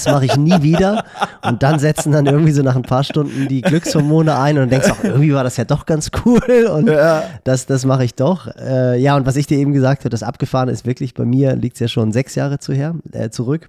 mache 0.06 0.14
mach 0.14 0.22
ich 0.22 0.36
nie 0.36 0.62
wieder. 0.62 1.04
Und 1.42 1.62
dann 1.62 1.78
setzen 1.78 2.10
dann 2.10 2.26
irgendwie 2.26 2.50
so 2.50 2.62
nach 2.62 2.74
ein 2.74 2.82
paar 2.82 3.04
Stunden 3.04 3.46
die 3.46 3.60
Glückshormone 3.60 4.36
ein 4.36 4.58
und 4.58 4.68
denkst 4.68 4.90
auch, 4.90 5.04
irgendwie 5.04 5.32
war 5.32 5.44
das 5.44 5.56
ja 5.56 5.64
doch 5.64 5.86
ganz 5.86 6.10
cool 6.24 6.66
und 6.72 6.88
ja. 6.88 7.22
das, 7.44 7.66
das 7.66 7.84
mache 7.84 8.04
ich 8.04 8.16
doch. 8.16 8.48
Äh, 8.56 9.00
ja, 9.00 9.14
und 9.14 9.26
was 9.26 9.36
ich 9.36 9.46
dir 9.46 9.58
eben 9.58 9.72
gesagt 9.72 10.00
habe, 10.00 10.10
das 10.10 10.24
Abgefahren 10.24 10.68
ist 10.68 10.86
wirklich, 10.86 11.14
bei 11.14 11.24
mir 11.24 11.54
liegt 11.54 11.76
es 11.76 11.80
ja 11.80 11.86
schon 11.86 12.10
sechs 12.10 12.34
Jahre 12.34 12.58
zu 12.58 12.72
her, 12.72 12.96
äh, 13.12 13.30
zurück. 13.30 13.68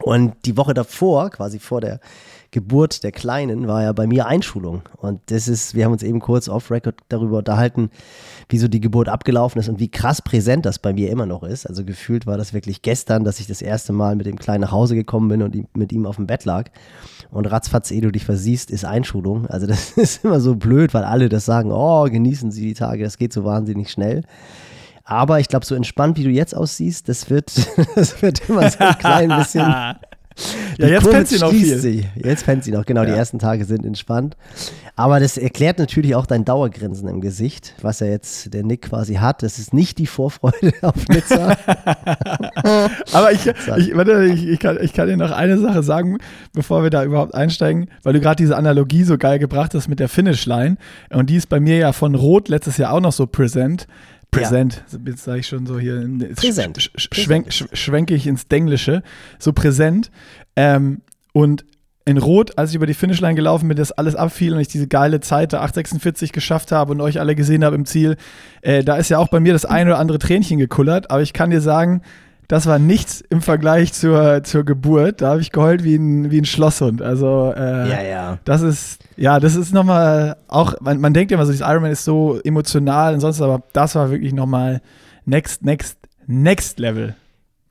Und 0.00 0.34
die 0.44 0.56
Woche 0.56 0.72
davor, 0.72 1.30
quasi 1.30 1.58
vor 1.58 1.80
der 1.80 2.00
Geburt 2.56 3.04
der 3.04 3.12
Kleinen 3.12 3.68
war 3.68 3.82
ja 3.82 3.92
bei 3.92 4.06
mir 4.06 4.24
Einschulung. 4.24 4.80
Und 4.96 5.20
das 5.26 5.46
ist, 5.46 5.74
wir 5.74 5.84
haben 5.84 5.92
uns 5.92 6.02
eben 6.02 6.20
kurz 6.20 6.48
off-Record 6.48 6.94
darüber 7.10 7.36
unterhalten, 7.36 7.90
wie 8.48 8.56
so 8.56 8.66
die 8.66 8.80
Geburt 8.80 9.10
abgelaufen 9.10 9.60
ist 9.60 9.68
und 9.68 9.78
wie 9.78 9.90
krass 9.90 10.22
präsent 10.22 10.64
das 10.64 10.78
bei 10.78 10.94
mir 10.94 11.10
immer 11.10 11.26
noch 11.26 11.42
ist. 11.42 11.66
Also 11.66 11.84
gefühlt 11.84 12.26
war 12.26 12.38
das 12.38 12.54
wirklich 12.54 12.80
gestern, 12.80 13.24
dass 13.24 13.40
ich 13.40 13.46
das 13.46 13.60
erste 13.60 13.92
Mal 13.92 14.16
mit 14.16 14.24
dem 14.24 14.38
Kleinen 14.38 14.62
nach 14.62 14.72
Hause 14.72 14.94
gekommen 14.94 15.28
bin 15.28 15.42
und 15.42 15.76
mit 15.76 15.92
ihm 15.92 16.06
auf 16.06 16.16
dem 16.16 16.26
Bett 16.26 16.46
lag. 16.46 16.70
Und 17.30 17.44
ratzfatz, 17.44 17.90
ehe 17.90 18.00
du 18.00 18.10
dich 18.10 18.24
versiehst, 18.24 18.70
ist 18.70 18.86
Einschulung. 18.86 19.46
Also 19.48 19.66
das 19.66 19.90
ist 19.98 20.24
immer 20.24 20.40
so 20.40 20.54
blöd, 20.54 20.94
weil 20.94 21.04
alle 21.04 21.28
das 21.28 21.44
sagen, 21.44 21.72
oh, 21.72 22.04
genießen 22.04 22.50
Sie 22.52 22.62
die 22.62 22.72
Tage, 22.72 23.04
das 23.04 23.18
geht 23.18 23.34
so 23.34 23.44
wahnsinnig 23.44 23.90
schnell. 23.90 24.22
Aber 25.04 25.38
ich 25.38 25.48
glaube, 25.48 25.66
so 25.66 25.74
entspannt, 25.74 26.16
wie 26.16 26.24
du 26.24 26.30
jetzt 26.30 26.56
aussiehst, 26.56 27.08
das 27.10 27.28
wird, 27.28 27.52
das 27.94 28.22
wird 28.22 28.48
immer 28.48 28.70
so 28.70 28.78
ein 28.78 28.96
klein 28.98 29.28
bisschen 29.28 29.72
ja, 30.78 30.88
jetzt 30.88 31.10
pennt 31.10 31.28
sie 31.28 31.38
noch 31.38 31.50
viel. 31.50 31.78
Sie. 31.78 32.04
Jetzt 32.16 32.44
pennt 32.44 32.64
sie 32.64 32.70
noch, 32.70 32.84
genau. 32.84 33.02
Ja. 33.02 33.10
Die 33.10 33.12
ersten 33.12 33.38
Tage 33.38 33.64
sind 33.64 33.84
entspannt. 33.84 34.36
Aber 34.94 35.20
das 35.20 35.36
erklärt 35.36 35.78
natürlich 35.78 36.14
auch 36.14 36.26
dein 36.26 36.44
Dauergrinsen 36.44 37.08
im 37.08 37.20
Gesicht, 37.20 37.74
was 37.82 38.00
er 38.00 38.10
jetzt 38.10 38.54
der 38.54 38.62
Nick 38.62 38.82
quasi 38.82 39.14
hat. 39.14 39.42
Das 39.42 39.58
ist 39.58 39.74
nicht 39.74 39.98
die 39.98 40.06
Vorfreude 40.06 40.72
auf 40.82 41.08
Nizza. 41.08 41.56
Aber 43.12 43.32
ich, 43.32 43.46
ich, 43.46 43.94
warte, 43.94 44.24
ich, 44.24 44.46
ich, 44.46 44.58
kann, 44.58 44.78
ich 44.80 44.92
kann 44.92 45.08
dir 45.08 45.16
noch 45.16 45.32
eine 45.32 45.58
Sache 45.58 45.82
sagen, 45.82 46.18
bevor 46.52 46.82
wir 46.82 46.90
da 46.90 47.04
überhaupt 47.04 47.34
einsteigen, 47.34 47.90
weil 48.02 48.14
du 48.14 48.20
gerade 48.20 48.36
diese 48.36 48.56
Analogie 48.56 49.04
so 49.04 49.18
geil 49.18 49.38
gebracht 49.38 49.74
hast 49.74 49.88
mit 49.88 50.00
der 50.00 50.08
Finishline. 50.08 50.76
Und 51.10 51.30
die 51.30 51.36
ist 51.36 51.48
bei 51.48 51.60
mir 51.60 51.76
ja 51.76 51.92
von 51.92 52.14
Rot 52.14 52.48
letztes 52.48 52.76
Jahr 52.78 52.92
auch 52.92 53.00
noch 53.00 53.12
so 53.12 53.26
präsent. 53.26 53.86
Präsent. 54.42 54.84
Ja. 54.92 54.98
Jetzt 55.06 55.24
sage 55.24 55.40
ich 55.40 55.46
schon 55.46 55.66
so 55.66 55.78
hier. 55.78 56.08
Präsent. 56.36 56.78
Sch 56.96 57.08
schwenk, 57.12 57.52
sch 57.52 57.64
schwenke 57.72 58.14
ich 58.14 58.26
ins 58.26 58.48
Denglische. 58.48 59.02
So 59.38 59.52
präsent. 59.52 60.10
Ähm, 60.56 61.02
und 61.32 61.64
in 62.06 62.18
Rot, 62.18 62.56
als 62.56 62.70
ich 62.70 62.76
über 62.76 62.86
die 62.86 62.94
Finishline 62.94 63.34
gelaufen 63.34 63.66
bin, 63.66 63.76
das 63.76 63.90
alles 63.90 64.14
abfiel 64.14 64.54
und 64.54 64.60
ich 64.60 64.68
diese 64.68 64.86
geile 64.86 65.18
Zeit 65.20 65.52
der 65.52 65.62
846 65.62 66.32
geschafft 66.32 66.70
habe 66.70 66.92
und 66.92 67.00
euch 67.00 67.18
alle 67.18 67.34
gesehen 67.34 67.64
habe 67.64 67.74
im 67.74 67.84
Ziel, 67.84 68.16
äh, 68.62 68.84
da 68.84 68.96
ist 68.96 69.08
ja 69.08 69.18
auch 69.18 69.28
bei 69.28 69.40
mir 69.40 69.52
das 69.52 69.64
ein 69.64 69.88
oder 69.88 69.98
andere 69.98 70.18
Tränchen 70.18 70.58
gekullert. 70.58 71.10
Aber 71.10 71.22
ich 71.22 71.32
kann 71.32 71.50
dir 71.50 71.60
sagen, 71.60 72.02
das 72.48 72.66
war 72.66 72.78
nichts 72.78 73.22
im 73.28 73.42
Vergleich 73.42 73.92
zur, 73.92 74.42
zur 74.44 74.64
Geburt. 74.64 75.20
Da 75.20 75.30
habe 75.30 75.40
ich 75.40 75.50
geheult 75.50 75.82
wie 75.82 75.96
ein, 75.96 76.30
wie 76.30 76.40
ein 76.40 76.44
Schlosshund. 76.44 77.02
Also, 77.02 77.52
äh, 77.56 77.88
ja, 77.88 78.02
ja. 78.02 78.38
Das 78.44 78.62
ist, 78.62 79.02
ja, 79.16 79.40
das 79.40 79.56
ist 79.56 79.72
nochmal 79.72 80.36
auch, 80.46 80.74
man, 80.80 81.00
man 81.00 81.12
denkt 81.12 81.32
immer 81.32 81.44
so, 81.44 81.52
dieses 81.52 81.66
Ironman 81.66 81.90
ist 81.90 82.04
so 82.04 82.40
emotional 82.44 83.14
und 83.14 83.20
sonst, 83.20 83.40
aber 83.40 83.62
das 83.72 83.94
war 83.94 84.10
wirklich 84.10 84.32
nochmal 84.32 84.80
next, 85.24 85.64
next, 85.64 85.98
next 86.26 86.78
level. 86.78 87.16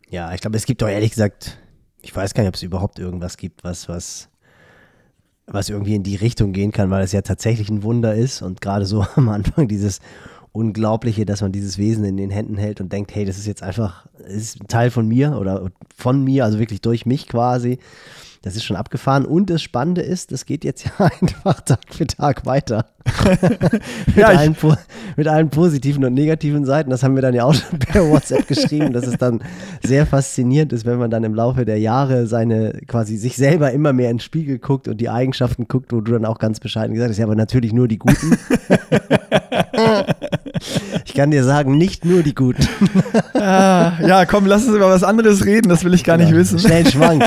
Ja, 0.10 0.34
ich 0.34 0.42
glaube, 0.42 0.58
es 0.58 0.66
gibt 0.66 0.82
doch 0.82 0.90
ehrlich 0.90 1.12
gesagt, 1.12 1.58
ich 2.02 2.16
weiß 2.16 2.34
gar 2.34 2.44
nicht, 2.44 2.50
ob 2.50 2.56
es 2.56 2.64
überhaupt 2.64 3.00
irgendwas 3.00 3.38
gibt, 3.38 3.64
was, 3.64 3.88
was, 3.88 4.30
was 5.48 5.70
irgendwie 5.70 5.96
in 5.96 6.04
die 6.04 6.16
Richtung 6.16 6.52
gehen 6.52 6.72
kann, 6.72 6.92
weil 6.92 7.04
es 7.04 7.14
ja 7.14 7.22
tatsächlich 7.22 7.70
ein 7.70 7.84
Wunder 7.84 8.14
ist 8.14 8.42
und 8.42 8.62
gerade 8.62 8.86
so 8.86 9.06
am 9.16 9.30
Anfang 9.30 9.68
dieses 9.68 10.02
Unglaubliche, 10.56 11.26
dass 11.26 11.42
man 11.42 11.52
dieses 11.52 11.78
Wesen 11.78 12.06
in 12.06 12.16
den 12.16 12.30
Händen 12.30 12.56
hält 12.56 12.80
und 12.80 12.94
denkt, 12.94 13.14
hey, 13.14 13.26
das 13.26 13.38
ist 13.38 13.46
jetzt 13.46 13.62
einfach, 13.62 14.08
ist 14.26 14.62
ein 14.62 14.68
Teil 14.68 14.90
von 14.90 15.06
mir 15.06 15.38
oder 15.38 15.70
von 15.96 16.24
mir, 16.24 16.46
also 16.46 16.60
wirklich 16.60 16.80
durch 16.80 17.06
mich 17.06 17.28
quasi. 17.28 17.78
Das 18.42 18.56
ist 18.56 18.64
schon 18.64 18.78
abgefahren. 18.78 19.26
Und 19.26 19.50
das 19.50 19.64
Spannende 19.64 20.02
ist, 20.02 20.32
das 20.32 20.46
geht 20.46 20.64
jetzt 20.64 20.86
ja 21.00 21.10
einfach 21.20 21.62
Tag 21.62 21.80
für 21.90 22.08
Tag 22.08 22.46
weiter. 22.46 22.86
mit, 24.06 24.16
ja, 24.16 24.28
allen, 24.28 24.56
mit, 25.16 25.28
allen, 25.28 25.50
positiven 25.50 26.06
und 26.06 26.14
negativen 26.14 26.64
Seiten. 26.64 26.90
Das 26.92 27.04
haben 27.04 27.16
wir 27.16 27.24
dann 27.24 27.34
ja 27.34 27.44
auch 27.44 27.54
schon 27.54 27.80
per 27.80 28.08
WhatsApp 28.08 28.48
geschrieben, 28.48 28.94
dass 28.94 29.08
es 29.08 29.18
dann 29.18 29.44
sehr 29.84 30.06
faszinierend 30.06 30.74
ist, 30.74 30.86
wenn 30.86 31.00
man 31.00 31.10
dann 31.10 31.24
im 31.24 31.34
Laufe 31.34 31.66
der 31.66 31.80
Jahre 31.80 32.28
seine, 32.28 32.80
quasi 32.88 33.18
sich 33.18 33.36
selber 33.36 33.72
immer 33.72 33.94
mehr 33.94 34.12
ins 34.12 34.24
Spiegel 34.24 34.60
guckt 34.60 34.88
und 34.88 35.02
die 35.02 35.10
Eigenschaften 35.10 35.68
guckt, 35.68 35.92
wo 35.92 36.02
du 36.02 36.12
dann 36.14 36.26
auch 36.26 36.38
ganz 36.38 36.60
bescheiden 36.60 36.94
gesagt 36.94 37.10
hast, 37.10 37.18
ja, 37.18 37.26
aber 37.26 37.36
natürlich 37.36 37.74
nur 37.74 37.88
die 37.88 37.98
guten. 37.98 38.38
Ich 41.06 41.14
kann 41.14 41.32
dir 41.32 41.44
sagen, 41.44 41.78
nicht 41.78 42.06
nur 42.06 42.24
die 42.24 42.36
Guten. 42.36 42.68
Ah, 43.34 43.94
ja, 44.06 44.26
komm, 44.26 44.46
lass 44.46 44.66
uns 44.66 44.76
über 44.76 44.90
was 44.90 45.04
anderes 45.04 45.46
reden, 45.46 45.70
das 45.70 45.84
will 45.84 45.94
ich 45.94 46.04
gar 46.04 46.18
nicht 46.18 46.32
ja, 46.32 46.38
wissen. 46.38 46.58
Schnell 46.60 46.88
schwank. 46.92 47.24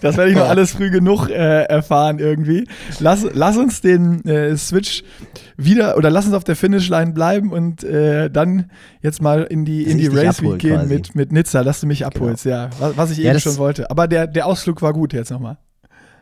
das 0.00 0.16
werde 0.16 0.30
ich 0.30 0.36
noch 0.36 0.48
alles 0.48 0.72
früh 0.72 0.90
genug 0.90 1.28
äh, 1.28 1.64
erfahren 1.64 2.18
irgendwie. 2.18 2.66
Lass, 3.00 3.26
lass 3.32 3.56
uns 3.56 3.80
den 3.80 4.24
äh, 4.24 4.56
Switch 4.56 5.02
wieder, 5.56 5.96
oder 5.96 6.10
lass 6.10 6.26
uns 6.26 6.34
auf 6.34 6.44
der 6.44 6.56
Finishline 6.56 7.12
bleiben 7.12 7.52
und 7.52 7.84
äh, 7.84 8.30
dann 8.30 8.70
jetzt 9.02 9.20
mal 9.20 9.42
in 9.42 9.64
die, 9.64 9.82
in 9.82 9.98
die 9.98 10.06
Race 10.06 10.42
Week 10.42 10.58
gehen 10.58 10.88
mit, 10.88 11.14
mit 11.14 11.32
Nizza, 11.32 11.64
dass 11.64 11.80
du 11.80 11.86
mich 11.86 12.00
genau. 12.00 12.10
abholst, 12.10 12.44
genau. 12.44 12.56
ja. 12.56 12.70
Was, 12.78 12.96
was 12.96 13.10
ich 13.10 13.18
ja, 13.18 13.32
eben 13.32 13.40
schon 13.40 13.56
wollte. 13.56 13.90
Aber 13.90 14.08
der, 14.08 14.26
der 14.26 14.46
Ausflug 14.46 14.82
war 14.82 14.92
gut 14.92 15.12
jetzt 15.12 15.30
nochmal. 15.30 15.58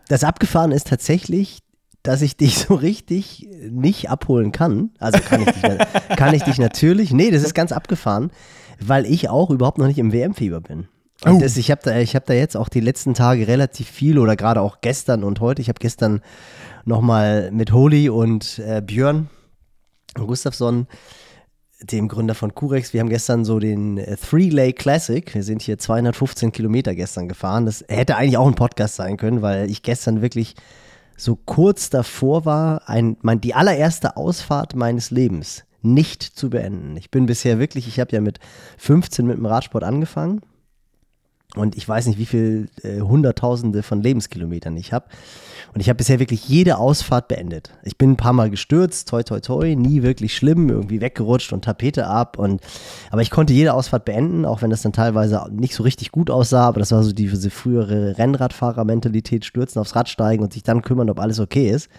Das 0.09 0.25
Abgefahren 0.25 0.73
ist 0.73 0.87
tatsächlich, 0.87 1.59
dass 2.07 2.23
ich 2.23 2.37
dich 2.37 2.59
so 2.69 2.75
richtig 2.75 3.49
nicht 3.71 4.11
abholen 4.11 4.53
kann. 4.53 4.91
Also 4.99 5.19
kann 5.21 5.43
ich 5.43 5.51
dich, 5.51 5.63
kann 6.17 6.35
ich 6.35 6.43
dich 6.43 6.59
natürlich. 6.59 7.13
Nee, 7.13 7.31
das 7.31 7.43
ist 7.43 7.55
ganz 7.55 7.73
abgefahren, 7.73 8.31
weil 8.81 9.07
ich 9.07 9.29
auch 9.29 9.51
überhaupt 9.51 9.79
noch 9.79 9.87
nicht 9.87 9.99
im 9.99 10.13
WM-Fieber 10.13 10.61
bin. 10.61 10.89
Und 11.25 11.37
oh. 11.37 11.41
das, 11.41 11.57
ich 11.57 11.71
habe 11.71 11.81
da, 11.83 11.93
hab 11.93 12.27
da 12.27 12.35
jetzt 12.35 12.57
auch 12.57 12.69
die 12.69 12.81
letzten 12.81 13.15
Tage 13.15 13.49
relativ 13.49 13.89
viel 13.89 14.19
oder 14.19 14.37
gerade 14.37 14.61
auch 14.61 14.81
gestern 14.83 15.25
und 15.25 15.41
heute. 15.41 15.63
Ich 15.63 15.69
habe 15.69 15.79
gestern 15.79 16.21
nochmal 16.85 17.51
mit 17.53 17.73
Holi 17.73 18.09
und 18.11 18.59
äh, 18.59 18.83
Björn 18.83 19.31
Gustafsson, 20.15 20.87
dem 21.83 22.09
Gründer 22.09 22.35
von 22.35 22.55
Curex. 22.55 22.93
Wir 22.93 23.01
haben 23.01 23.09
gestern 23.09 23.45
so 23.45 23.59
den 23.59 23.99
äh, 23.99 24.17
Three 24.17 24.49
Lay 24.49 24.73
Classic. 24.73 25.35
Wir 25.35 25.43
sind 25.43 25.63
hier 25.63 25.79
215 25.79 26.53
Kilometer 26.53 26.95
gestern 26.95 27.29
gefahren. 27.29 27.67
Das 27.67 27.85
hätte 27.89 28.17
eigentlich 28.17 28.39
auch 28.39 28.47
ein 28.47 28.55
Podcast 28.55 28.97
sein 28.97 29.17
können, 29.17 29.43
weil 29.43 29.71
ich 29.71 29.83
gestern 29.83 30.23
wirklich 30.23 30.55
so 31.17 31.37
kurz 31.37 31.91
davor 31.91 32.45
war, 32.45 32.89
ein, 32.89 33.17
mein, 33.23 33.41
die 33.41 33.55
allererste 33.55 34.17
Ausfahrt 34.17 34.75
meines 34.75 35.11
Lebens 35.11 35.65
nicht 35.83 36.23
zu 36.23 36.51
beenden. 36.51 36.97
Ich 36.97 37.11
bin 37.11 37.27
bisher 37.27 37.59
wirklich, 37.59 37.89
ich 37.89 38.01
habe 38.01 38.13
ja 38.13 38.21
mit 38.21 38.41
15 38.79 39.27
mit 39.27 39.37
dem 39.37 39.47
Radsport 39.47 39.85
angefangen 39.85 40.43
und 41.55 41.77
ich 41.77 41.89
weiß 41.89 42.07
nicht, 42.07 42.19
wie 42.19 42.27
viele 42.27 42.69
äh, 42.83 43.01
Hunderttausende 43.01 43.83
von 43.83 44.03
Lebenskilometern 44.03 44.77
ich 44.77 44.93
habe. 44.93 45.07
Und 45.77 45.81
ich 45.81 45.91
habe 45.91 45.99
bisher 45.99 46.19
wirklich 46.21 46.49
jede 46.49 46.79
Ausfahrt 46.79 47.29
beendet. 47.29 47.71
Ich 47.83 47.99
bin 47.99 48.13
ein 48.13 48.17
paar 48.17 48.33
Mal 48.33 48.49
gestürzt, 48.49 49.11
toi 49.11 49.23
toi 49.23 49.41
toi, 49.41 49.77
nie 49.77 50.03
wirklich 50.03 50.35
schlimm, 50.35 50.71
irgendwie 50.71 51.03
weggerutscht 51.03 51.53
und 51.53 51.67
Tapete 51.67 52.07
ab. 52.07 52.39
Und, 52.39 52.63
aber 53.11 53.21
ich 53.21 53.31
konnte 53.31 53.53
jede 53.53 53.75
Ausfahrt 53.75 54.07
beenden, 54.07 54.47
auch 54.47 54.63
wenn 54.63 54.71
das 54.71 54.81
dann 54.81 54.95
teilweise 54.95 55.47
nicht 55.51 55.75
so 55.75 55.83
richtig 55.83 56.13
gut 56.13 56.31
aussah. 56.31 56.67
Aber 56.67 56.81
das 56.81 56.93
war 56.93 57.03
so 57.03 57.13
diese 57.13 57.51
frühere 57.51 58.17
Rennradfahrer-Mentalität, 58.17 59.45
stürzen 59.45 59.79
aufs 59.79 59.95
Rad 59.95 60.09
steigen 60.09 60.43
und 60.43 60.55
sich 60.55 60.63
dann 60.63 60.81
kümmern, 60.81 61.11
ob 61.11 61.21
alles 61.21 61.41
okay 61.41 61.69
ist. 61.69 61.91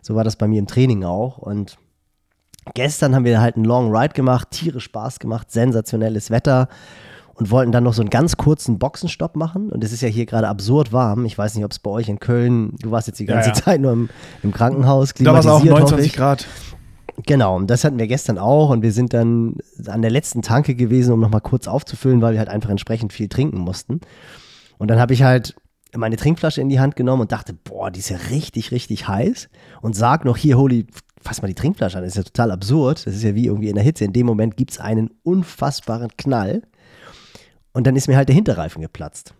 So 0.00 0.14
war 0.14 0.22
das 0.22 0.36
bei 0.36 0.46
mir 0.46 0.60
im 0.60 0.68
Training 0.68 1.02
auch. 1.02 1.38
Und 1.38 1.76
gestern 2.74 3.16
haben 3.16 3.24
wir 3.24 3.40
halt 3.40 3.56
einen 3.56 3.64
Long 3.64 3.92
Ride 3.92 4.14
gemacht, 4.14 4.52
Tiere 4.52 4.78
Spaß 4.78 5.18
gemacht, 5.18 5.50
sensationelles 5.50 6.30
Wetter 6.30 6.68
und 7.38 7.52
wollten 7.52 7.70
dann 7.70 7.84
noch 7.84 7.94
so 7.94 8.02
einen 8.02 8.10
ganz 8.10 8.36
kurzen 8.36 8.80
Boxenstopp 8.80 9.36
machen. 9.36 9.70
Und 9.70 9.84
es 9.84 9.92
ist 9.92 10.02
ja 10.02 10.08
hier 10.08 10.26
gerade 10.26 10.48
absurd 10.48 10.92
warm. 10.92 11.24
Ich 11.24 11.38
weiß 11.38 11.54
nicht, 11.54 11.64
ob 11.64 11.70
es 11.70 11.78
bei 11.78 11.90
euch 11.90 12.08
in 12.08 12.18
Köln, 12.18 12.74
du 12.82 12.90
warst 12.90 13.06
jetzt 13.06 13.20
die 13.20 13.26
ganze 13.26 13.50
ja, 13.50 13.54
ja. 13.54 13.62
Zeit 13.62 13.80
nur 13.80 13.92
im, 13.92 14.08
im 14.42 14.52
Krankenhaus, 14.52 15.14
Da 15.14 15.32
war 15.32 15.40
es 15.40 15.46
auch 15.46 15.62
29 15.62 16.14
Grad. 16.14 16.46
Genau, 17.26 17.56
und 17.56 17.68
das 17.68 17.84
hatten 17.84 17.98
wir 17.98 18.08
gestern 18.08 18.38
auch 18.38 18.70
und 18.70 18.82
wir 18.82 18.92
sind 18.92 19.14
dann 19.14 19.56
an 19.86 20.02
der 20.02 20.10
letzten 20.10 20.42
Tanke 20.42 20.74
gewesen, 20.74 21.12
um 21.12 21.20
nochmal 21.20 21.40
kurz 21.40 21.68
aufzufüllen, 21.68 22.22
weil 22.22 22.32
wir 22.32 22.38
halt 22.40 22.48
einfach 22.48 22.70
entsprechend 22.70 23.12
viel 23.12 23.28
trinken 23.28 23.58
mussten. 23.58 24.00
Und 24.78 24.88
dann 24.88 25.00
habe 25.00 25.14
ich 25.14 25.22
halt 25.22 25.54
meine 25.96 26.16
Trinkflasche 26.16 26.60
in 26.60 26.68
die 26.68 26.80
Hand 26.80 26.96
genommen 26.96 27.22
und 27.22 27.32
dachte, 27.32 27.54
boah, 27.54 27.90
die 27.90 28.00
ist 28.00 28.10
ja 28.10 28.18
richtig, 28.30 28.72
richtig 28.72 29.08
heiß 29.08 29.48
und 29.80 29.96
sag 29.96 30.24
noch 30.24 30.36
hier, 30.36 30.58
holy, 30.58 30.86
fass 31.20 31.40
mal 31.40 31.48
die 31.48 31.54
Trinkflasche 31.54 31.98
an, 31.98 32.04
das 32.04 32.12
ist 32.12 32.18
ja 32.18 32.22
total 32.24 32.50
absurd, 32.50 33.06
das 33.06 33.14
ist 33.14 33.22
ja 33.22 33.34
wie 33.34 33.46
irgendwie 33.46 33.68
in 33.68 33.74
der 33.74 33.84
Hitze. 33.84 34.04
In 34.04 34.12
dem 34.12 34.26
Moment 34.26 34.56
gibt 34.56 34.72
es 34.72 34.78
einen 34.78 35.10
unfassbaren 35.22 36.10
Knall 36.16 36.62
und 37.78 37.86
dann 37.86 37.94
ist 37.94 38.08
mir 38.08 38.16
halt 38.16 38.28
der 38.28 38.34
Hinterreifen 38.34 38.82
geplatzt. 38.82 39.34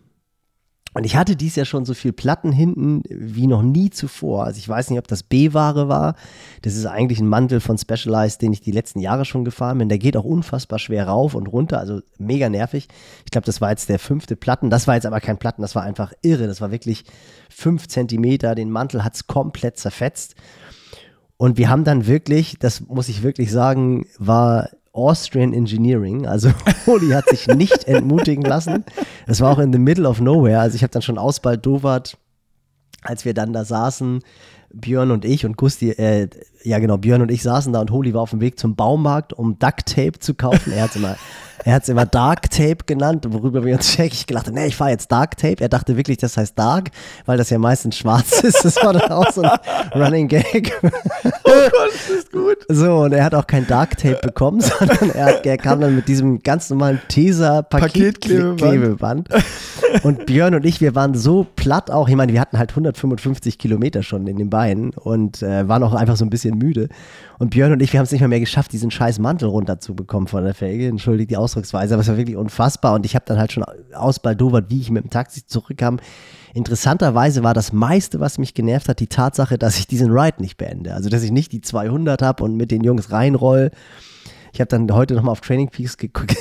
Und 0.93 1.03
ich 1.03 1.17
hatte 1.17 1.35
dies 1.35 1.57
ja 1.57 1.65
schon 1.65 1.83
so 1.83 1.93
viel 1.93 2.13
Platten 2.13 2.53
hinten 2.53 3.03
wie 3.09 3.47
noch 3.47 3.61
nie 3.61 3.89
zuvor. 3.89 4.45
Also 4.45 4.59
ich 4.59 4.69
weiß 4.69 4.89
nicht, 4.89 4.97
ob 4.97 5.09
das 5.09 5.23
B-Ware 5.23 5.89
war. 5.89 6.15
Das 6.61 6.73
ist 6.77 6.85
eigentlich 6.85 7.19
ein 7.19 7.27
Mantel 7.27 7.59
von 7.59 7.77
Specialized, 7.77 8.41
den 8.41 8.53
ich 8.53 8.61
die 8.61 8.71
letzten 8.71 9.01
Jahre 9.01 9.25
schon 9.25 9.43
gefahren 9.43 9.79
bin. 9.79 9.89
Der 9.89 9.97
geht 9.97 10.15
auch 10.15 10.23
unfassbar 10.23 10.79
schwer 10.79 11.09
rauf 11.09 11.35
und 11.35 11.47
runter, 11.47 11.79
also 11.79 11.99
mega 12.17 12.47
nervig. 12.47 12.87
Ich 13.25 13.31
glaube, 13.31 13.45
das 13.45 13.59
war 13.59 13.71
jetzt 13.71 13.89
der 13.89 13.99
fünfte 13.99 14.37
Platten. 14.37 14.69
Das 14.69 14.87
war 14.87 14.95
jetzt 14.95 15.05
aber 15.05 15.19
kein 15.19 15.37
Platten, 15.37 15.61
das 15.61 15.75
war 15.75 15.83
einfach 15.83 16.13
irre. 16.21 16.47
Das 16.47 16.61
war 16.61 16.71
wirklich 16.71 17.03
fünf 17.49 17.89
Zentimeter. 17.89 18.55
Den 18.55 18.71
Mantel 18.71 19.03
hat 19.03 19.15
es 19.15 19.27
komplett 19.27 19.77
zerfetzt. 19.77 20.35
Und 21.35 21.57
wir 21.57 21.69
haben 21.69 21.83
dann 21.83 22.07
wirklich, 22.07 22.55
das 22.57 22.87
muss 22.87 23.09
ich 23.09 23.21
wirklich 23.21 23.51
sagen, 23.51 24.05
war 24.17 24.69
Austrian 24.93 25.53
Engineering. 25.53 26.25
Also 26.25 26.51
Oli 26.87 27.09
hat 27.09 27.27
sich 27.29 27.47
nicht 27.47 27.85
entmutigen 27.85 28.43
lassen. 28.43 28.85
Das 29.27 29.41
war 29.41 29.51
auch 29.51 29.59
in 29.59 29.71
the 29.73 29.79
middle 29.79 30.07
of 30.07 30.19
nowhere. 30.19 30.59
Also 30.59 30.75
ich 30.75 30.83
habe 30.83 30.91
dann 30.91 31.01
schon 31.01 31.17
ausbaldowert, 31.17 32.17
als 33.01 33.25
wir 33.25 33.33
dann 33.33 33.53
da 33.53 33.65
saßen, 33.65 34.21
Björn 34.71 35.11
und 35.11 35.25
ich 35.25 35.45
und 35.45 35.57
Gusti, 35.57 35.89
äh, 35.91 36.29
ja 36.63 36.79
genau, 36.79 36.97
Björn 36.97 37.21
und 37.21 37.31
ich 37.31 37.43
saßen 37.43 37.73
da 37.73 37.81
und 37.81 37.91
Holi 37.91 38.13
war 38.13 38.21
auf 38.21 38.31
dem 38.31 38.41
Weg 38.41 38.59
zum 38.59 38.75
Baumarkt, 38.75 39.33
um 39.33 39.57
Duct 39.59 39.85
Tape 39.85 40.19
zu 40.19 40.33
kaufen. 40.33 40.73
Er 40.73 40.83
hat 40.83 40.95
immer 40.95 41.15
er 41.65 41.81
es 41.81 41.89
immer 41.89 42.05
Dark 42.05 42.51
Tape 42.51 42.85
genannt, 42.85 43.25
worüber 43.29 43.65
wir 43.65 43.73
uns 43.75 43.91
schrecklich 43.93 44.27
gelacht 44.27 44.47
haben. 44.47 44.55
Nee, 44.55 44.67
ich 44.67 44.75
fahre 44.75 44.91
jetzt 44.91 45.11
Dark 45.11 45.37
Tape. 45.37 45.57
Er 45.59 45.69
dachte 45.69 45.97
wirklich, 45.97 46.17
das 46.17 46.37
heißt 46.37 46.57
Dark, 46.57 46.91
weil 47.25 47.37
das 47.37 47.49
ja 47.49 47.59
meistens 47.59 47.97
schwarz 47.97 48.41
ist. 48.41 48.63
Das 48.63 48.77
war 48.77 48.93
dann 48.93 49.11
auch 49.11 49.29
so 49.31 49.41
ein 49.41 49.59
Running 49.95 50.27
Gag. 50.27 50.71
Oh 50.83 50.89
Gott, 51.49 51.91
das 51.93 52.09
ist 52.09 52.31
gut. 52.31 52.57
So, 52.67 52.99
und 52.99 53.13
er 53.13 53.23
hat 53.23 53.33
auch 53.35 53.47
kein 53.47 53.65
Dark 53.67 53.97
Tape 53.97 54.19
bekommen, 54.21 54.61
sondern 54.61 55.11
er, 55.11 55.45
er 55.45 55.57
kam 55.57 55.79
dann 55.81 55.95
mit 55.95 56.07
diesem 56.07 56.39
ganz 56.39 56.69
normalen 56.69 57.01
Tesa-Paketklebeband. 57.07 59.29
und 60.03 60.25
Björn 60.25 60.55
und 60.55 60.65
ich, 60.65 60.81
wir 60.81 60.95
waren 60.95 61.15
so 61.15 61.47
platt 61.55 61.91
auch. 61.91 62.09
Ich 62.09 62.15
meine, 62.15 62.33
wir 62.33 62.41
hatten 62.41 62.57
halt 62.57 62.71
155 62.71 63.57
Kilometer 63.57 64.03
schon 64.03 64.27
in 64.27 64.37
den 64.37 64.49
Beinen 64.49 64.91
und 64.91 65.41
äh, 65.41 65.67
waren 65.67 65.83
auch 65.83 65.93
einfach 65.93 66.15
so 66.15 66.25
ein 66.25 66.29
bisschen 66.29 66.48
müde. 66.57 66.89
Und 67.37 67.51
Björn 67.51 67.71
und 67.71 67.81
ich, 67.81 67.93
wir 67.93 67.99
haben 67.99 68.05
es 68.05 68.11
nicht 68.11 68.21
mal 68.21 68.27
mehr 68.27 68.39
geschafft, 68.39 68.71
diesen 68.71 68.91
scheiß 68.91 69.19
Mantel 69.19 69.49
runterzubekommen 69.49 70.27
von 70.27 70.43
der 70.43 70.53
Felge. 70.53 70.87
Entschuldigt 70.87 71.31
die 71.31 71.37
Ausdrucksweise, 71.37 71.93
aber 71.93 72.01
es 72.01 72.07
war 72.07 72.17
wirklich 72.17 72.37
unfassbar. 72.37 72.93
Und 72.93 73.05
ich 73.05 73.15
habe 73.15 73.25
dann 73.27 73.37
halt 73.37 73.51
schon 73.51 73.63
ausbaldowert, 73.93 74.69
wie 74.69 74.81
ich 74.81 74.91
mit 74.91 75.03
dem 75.03 75.09
Taxi 75.09 75.45
zurückkam. 75.45 75.99
Interessanterweise 76.53 77.43
war 77.43 77.53
das 77.53 77.73
meiste, 77.73 78.19
was 78.19 78.37
mich 78.37 78.53
genervt 78.53 78.89
hat, 78.89 78.99
die 78.99 79.07
Tatsache, 79.07 79.57
dass 79.57 79.77
ich 79.77 79.87
diesen 79.87 80.11
Ride 80.11 80.41
nicht 80.41 80.57
beende. 80.57 80.93
Also, 80.93 81.09
dass 81.09 81.23
ich 81.23 81.31
nicht 81.31 81.51
die 81.51 81.61
200 81.61 82.21
habe 82.21 82.43
und 82.43 82.55
mit 82.55 82.71
den 82.71 82.83
Jungs 82.83 83.11
reinroll. 83.11 83.71
Ich 84.51 84.59
habe 84.59 84.67
dann 84.67 84.91
heute 84.91 85.13
nochmal 85.13 85.33
auf 85.33 85.41
Training 85.41 85.69
Peaks 85.69 85.95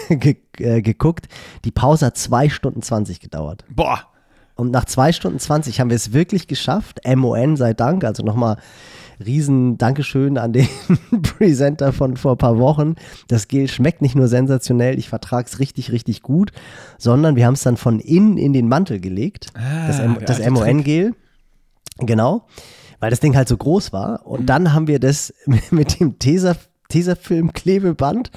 äh, 0.08 0.82
geguckt. 0.82 1.28
Die 1.64 1.70
Pause 1.70 2.06
hat 2.06 2.16
zwei 2.16 2.48
Stunden 2.48 2.82
20 2.82 3.20
gedauert. 3.20 3.64
Boah. 3.68 4.00
Und 4.54 4.72
nach 4.72 4.86
zwei 4.86 5.12
Stunden 5.12 5.38
20 5.38 5.78
haben 5.78 5.90
wir 5.90 5.96
es 5.96 6.12
wirklich 6.12 6.48
geschafft. 6.48 7.00
MON 7.06 7.56
sei 7.56 7.74
Dank. 7.74 8.04
Also 8.04 8.24
nochmal 8.24 8.56
riesen 9.24 9.78
Dankeschön 9.78 10.38
an 10.38 10.52
den 10.52 10.68
Presenter 11.22 11.92
von 11.92 12.16
vor 12.16 12.32
ein 12.32 12.38
paar 12.38 12.58
Wochen. 12.58 12.94
Das 13.28 13.48
Gel 13.48 13.68
schmeckt 13.68 14.02
nicht 14.02 14.14
nur 14.14 14.28
sensationell, 14.28 14.98
ich 14.98 15.08
vertrage 15.08 15.48
es 15.48 15.58
richtig, 15.58 15.92
richtig 15.92 16.22
gut, 16.22 16.52
sondern 16.98 17.36
wir 17.36 17.46
haben 17.46 17.54
es 17.54 17.62
dann 17.62 17.76
von 17.76 18.00
innen 18.00 18.36
in 18.36 18.52
den 18.52 18.68
Mantel 18.68 19.00
gelegt. 19.00 19.48
Ah, 19.54 19.86
das, 19.86 20.00
das 20.38 20.50
MON-Gel. 20.50 21.14
Genau. 21.98 22.46
Weil 23.00 23.10
das 23.10 23.20
Ding 23.20 23.36
halt 23.36 23.48
so 23.48 23.56
groß 23.56 23.92
war. 23.92 24.26
Und 24.26 24.42
mhm. 24.42 24.46
dann 24.46 24.72
haben 24.72 24.86
wir 24.86 24.98
das 24.98 25.32
mit 25.70 26.00
dem 26.00 26.18
Tesa 26.18 26.54
Tesafilm-Klebeband, 26.88 28.30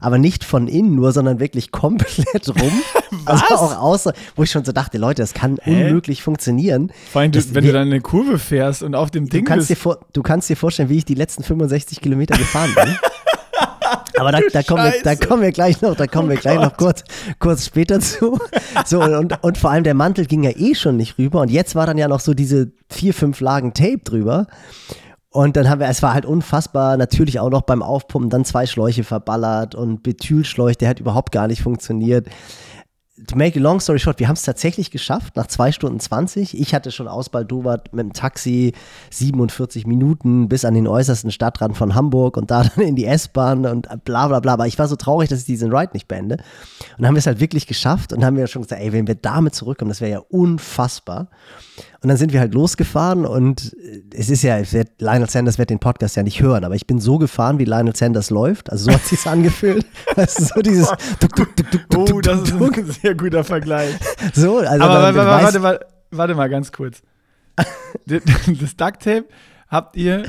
aber 0.00 0.18
nicht 0.18 0.44
von 0.44 0.68
innen 0.68 0.94
nur, 0.94 1.10
sondern 1.10 1.40
wirklich 1.40 1.72
komplett 1.72 2.48
rum. 2.62 2.72
Was? 3.26 3.42
Also 3.42 3.54
auch 3.54 3.80
außer, 3.80 4.12
wo 4.34 4.42
ich 4.42 4.50
schon 4.50 4.64
so 4.64 4.72
dachte, 4.72 4.98
Leute, 4.98 5.22
das 5.22 5.34
kann 5.34 5.58
Hä? 5.62 5.84
unmöglich 5.84 6.22
funktionieren. 6.22 6.92
Vor 7.12 7.22
allem, 7.22 7.32
das, 7.32 7.54
wenn 7.54 7.64
wir, 7.64 7.72
du 7.72 7.78
dann 7.78 7.88
eine 7.88 8.00
Kurve 8.00 8.38
fährst 8.38 8.82
und 8.82 8.94
auf 8.94 9.10
dem 9.10 9.28
Ding 9.28 9.44
du 9.44 9.48
kannst 9.48 9.68
bist. 9.68 9.80
Dir 9.80 9.82
vor, 9.82 9.98
du 10.12 10.22
kannst 10.22 10.48
dir 10.48 10.56
vorstellen, 10.56 10.88
wie 10.88 10.98
ich 10.98 11.04
die 11.04 11.14
letzten 11.14 11.42
65 11.42 12.00
Kilometer 12.00 12.36
gefahren 12.36 12.70
bin. 12.74 12.96
Aber 14.18 14.32
da, 14.32 14.40
da, 14.50 14.62
kommen 14.62 14.84
wir, 14.84 14.94
da 15.02 15.14
kommen 15.14 15.42
wir 15.42 15.52
gleich 15.52 15.82
noch, 15.82 15.94
da 15.94 16.06
kommen 16.06 16.28
oh 16.28 16.30
wir 16.30 16.36
gleich 16.38 16.56
Gott. 16.56 16.64
noch 16.64 16.76
kurz, 16.76 17.04
kurz 17.38 17.66
später 17.66 18.00
zu. 18.00 18.38
So, 18.86 19.02
und, 19.02 19.42
und 19.42 19.58
vor 19.58 19.70
allem 19.70 19.84
der 19.84 19.94
Mantel 19.94 20.26
ging 20.26 20.42
ja 20.42 20.50
eh 20.50 20.74
schon 20.74 20.96
nicht 20.96 21.18
rüber. 21.18 21.40
Und 21.42 21.50
jetzt 21.50 21.74
war 21.74 21.86
dann 21.86 21.98
ja 21.98 22.08
noch 22.08 22.20
so 22.20 22.34
diese 22.34 22.72
vier, 22.88 23.12
fünf 23.12 23.40
Lagen 23.40 23.74
Tape 23.74 24.00
drüber. 24.02 24.46
Und 25.30 25.56
dann 25.56 25.68
haben 25.68 25.80
wir, 25.80 25.88
es 25.88 26.02
war 26.02 26.14
halt 26.14 26.24
unfassbar, 26.24 26.96
natürlich 26.96 27.40
auch 27.40 27.50
noch 27.50 27.62
beim 27.62 27.82
Aufpumpen, 27.82 28.30
dann 28.30 28.46
zwei 28.46 28.64
Schläuche 28.64 29.04
verballert 29.04 29.74
und 29.74 30.02
Bethylschläuch, 30.02 30.76
der 30.76 30.88
hat 30.88 31.00
überhaupt 31.00 31.30
gar 31.30 31.46
nicht 31.46 31.60
funktioniert 31.60 32.26
to 33.26 33.36
make 33.36 33.58
a 33.58 33.62
long 33.62 33.80
story 33.80 33.98
short, 33.98 34.20
wir 34.20 34.28
haben 34.28 34.34
es 34.34 34.42
tatsächlich 34.42 34.90
geschafft, 34.90 35.36
nach 35.36 35.46
zwei 35.46 35.72
Stunden 35.72 35.98
20. 35.98 36.58
Ich 36.58 36.74
hatte 36.74 36.90
schon 36.90 37.08
aus 37.08 37.30
Baldowat 37.30 37.92
mit 37.94 38.04
dem 38.04 38.12
Taxi 38.12 38.72
47 39.10 39.86
Minuten 39.86 40.48
bis 40.48 40.64
an 40.64 40.74
den 40.74 40.86
äußersten 40.86 41.30
Stadtrand 41.30 41.76
von 41.76 41.94
Hamburg 41.94 42.36
und 42.36 42.50
da 42.50 42.64
dann 42.76 42.84
in 42.84 42.94
die 42.94 43.06
S-Bahn 43.06 43.64
und 43.64 43.88
bla 44.04 44.28
bla 44.28 44.40
bla. 44.40 44.52
Aber 44.52 44.66
ich 44.66 44.78
war 44.78 44.88
so 44.88 44.96
traurig, 44.96 45.30
dass 45.30 45.40
ich 45.40 45.46
diesen 45.46 45.74
Ride 45.74 45.92
nicht 45.94 46.08
beende. 46.08 46.36
Und 46.36 46.98
dann 46.98 47.06
haben 47.06 47.14
wir 47.14 47.20
es 47.20 47.26
halt 47.26 47.40
wirklich 47.40 47.66
geschafft 47.66 48.12
und 48.12 48.24
haben 48.24 48.36
wir 48.36 48.46
schon 48.46 48.62
gesagt, 48.62 48.82
ey, 48.82 48.92
wenn 48.92 49.06
wir 49.06 49.14
damit 49.14 49.54
zurückkommen, 49.54 49.88
das 49.88 50.00
wäre 50.00 50.10
ja 50.10 50.18
unfassbar. 50.28 51.28
Und 52.02 52.08
dann 52.08 52.18
sind 52.18 52.32
wir 52.32 52.40
halt 52.40 52.54
losgefahren 52.54 53.24
und 53.24 53.74
es 54.14 54.28
ist 54.28 54.42
ja, 54.42 54.60
werd, 54.72 55.00
Lionel 55.00 55.30
Sanders 55.30 55.58
wird 55.58 55.70
den 55.70 55.78
Podcast 55.78 56.16
ja 56.16 56.22
nicht 56.22 56.42
hören, 56.42 56.64
aber 56.64 56.74
ich 56.74 56.86
bin 56.86 57.00
so 57.00 57.18
gefahren, 57.18 57.58
wie 57.58 57.64
Lionel 57.64 57.96
Sanders 57.96 58.30
läuft. 58.30 58.70
Also 58.70 58.86
so 58.86 58.92
hat 58.92 59.04
sich 59.04 59.26
angefühlt. 59.26 59.86
Weißt 60.14 60.38
du, 60.38 60.44
so 60.44 60.62
dieses. 60.62 60.90
oh, 61.96 62.20
das 62.20 62.42
ist 62.42 62.52
ein 62.52 62.92
sehr 63.02 63.14
guter 63.14 63.44
Vergleich. 63.44 63.94
So, 64.34 64.58
also. 64.58 64.84
Aber 64.84 65.02
warte, 65.02 65.16
warte, 65.16 65.62
warte, 65.62 65.86
warte 66.10 66.34
mal 66.34 66.48
ganz 66.48 66.70
kurz. 66.70 67.00
das 68.06 68.76
Duct 68.76 69.02
Tape 69.02 69.24
habt 69.68 69.96
ihr. 69.96 70.24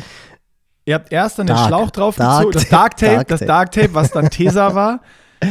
Ihr 0.85 0.95
habt 0.95 1.11
erst 1.11 1.37
dann 1.37 1.47
den 1.47 1.55
Dark, 1.57 1.67
Schlauch 1.67 1.91
draufgezogen, 1.91 2.51
das 2.53 2.69
Dark 2.69 2.95
Tape, 2.95 3.15
Dark 3.15 3.27
das 3.27 3.39
Dark 3.41 3.71
Tape, 3.73 3.93
was 3.93 4.11
dann 4.11 4.29
Tesa 4.29 4.73
war. 4.73 5.01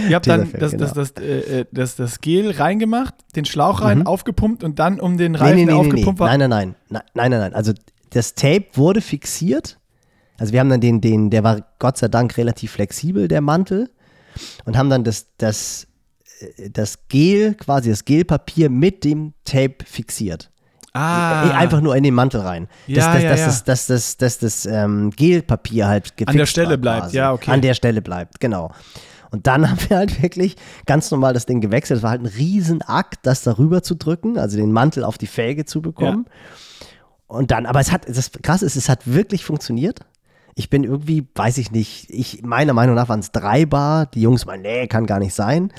Ihr 0.09 0.17
habt 0.17 0.27
dann 0.27 0.53
das, 0.53 0.77
das, 0.77 0.93
das, 0.93 1.11
äh, 1.13 1.61
äh, 1.61 1.65
das, 1.73 1.97
das 1.97 2.21
Gel 2.21 2.51
reingemacht, 2.51 3.15
den 3.35 3.45
Schlauch 3.45 3.83
rein, 3.83 4.01
mhm. 4.01 4.07
aufgepumpt 4.07 4.65
und 4.65 4.79
dann 4.79 5.01
um 5.01 5.17
den 5.17 5.35
Reifen, 5.35 5.57
nee, 5.57 5.65
nee, 5.65 5.73
nee, 5.73 5.79
aufgepumpt. 5.79 6.21
Nein, 6.21 6.41
nein, 6.41 6.51
nein, 6.51 6.75
nein, 6.89 7.03
nein, 7.15 7.31
nein, 7.31 7.41
nein. 7.41 7.55
Also 7.55 7.73
das 8.11 8.35
Tape 8.35 8.67
wurde 8.75 9.01
fixiert. 9.01 9.79
Also 10.39 10.53
wir 10.53 10.61
haben 10.61 10.69
dann 10.69 10.81
den, 10.81 11.01
den, 11.01 11.31
der 11.31 11.45
war 11.45 11.67
Gott 11.79 11.99
sei 11.99 12.09
Dank 12.09 12.37
relativ 12.37 12.73
flexibel, 12.73 13.29
der 13.29 13.41
Mantel, 13.41 13.91
und 14.65 14.77
haben 14.77 14.91
dann 14.91 15.03
das, 15.03 15.27
das, 15.39 15.87
äh, 16.57 16.71
das 16.71 17.09
Gel, 17.09 17.55
quasi 17.55 17.91
das 17.91 18.05
Gelpapier 18.05 18.69
mit 18.69 19.05
dem 19.05 19.33
Tape 19.45 19.77
fixiert. 19.85 20.51
Ah. 20.93 21.51
Einfach 21.51 21.83
nur 21.83 21.95
in 21.95 22.05
den 22.05 22.15
Mantel 22.15 22.41
rein. 22.41 22.69
Ja, 22.87 23.13
dass, 23.13 23.23
ja, 23.23 23.29
dass, 23.29 23.41
ja. 23.41 23.47
Das, 23.47 23.65
dass, 23.65 23.87
dass, 23.87 24.17
dass 24.17 24.39
das 24.39 24.67
ähm, 24.67 25.11
Gelpapier 25.11 25.89
halt 25.89 26.17
gefixt 26.17 26.29
An 26.29 26.37
der 26.39 26.47
Stelle 26.47 26.79
bleibt, 26.79 27.03
quasi. 27.03 27.17
ja, 27.19 27.33
okay. 27.33 27.51
An 27.51 27.61
der 27.61 27.75
Stelle 27.75 28.01
bleibt, 28.01 28.41
genau. 28.41 28.73
Und 29.31 29.47
dann 29.47 29.69
haben 29.71 29.79
wir 29.89 29.97
halt 29.97 30.23
wirklich 30.23 30.57
ganz 30.87 31.11
normal 31.11 31.35
das 31.35 31.47
Ding 31.47 31.61
gewechselt. 31.61 31.99
Es 31.99 32.03
war 32.03 32.11
halt 32.11 32.23
ein 32.23 32.27
Riesenakt, 32.27 33.21
das 33.27 33.43
darüber 33.43 33.83
zu 33.83 33.95
drücken, 33.95 34.39
also 34.39 34.57
den 34.57 34.73
Mantel 34.73 35.05
auf 35.05 35.19
die 35.19 35.27
Felge 35.27 35.65
zu 35.65 35.83
bekommen. 35.83 36.27
Und 37.27 37.51
dann, 37.51 37.67
aber 37.67 37.81
es 37.81 37.91
hat, 37.91 38.09
das 38.09 38.31
krass 38.43 38.63
ist, 38.63 38.77
es 38.77 38.89
hat 38.89 39.07
wirklich 39.07 39.45
funktioniert. 39.45 40.01
Ich 40.55 40.71
bin 40.71 40.85
irgendwie, 40.85 41.27
weiß 41.35 41.59
ich 41.59 41.71
nicht, 41.71 42.09
ich, 42.09 42.43
meiner 42.43 42.73
Meinung 42.73 42.95
nach 42.95 43.09
waren 43.09 43.21
es 43.21 43.33
drei 43.33 43.67
Bar. 43.67 44.07
Die 44.07 44.23
Jungs 44.23 44.47
meinen, 44.47 44.63
nee, 44.63 44.87
kann 44.87 45.07
gar 45.07 45.19
nicht 45.19 45.35
sein. 45.35 45.73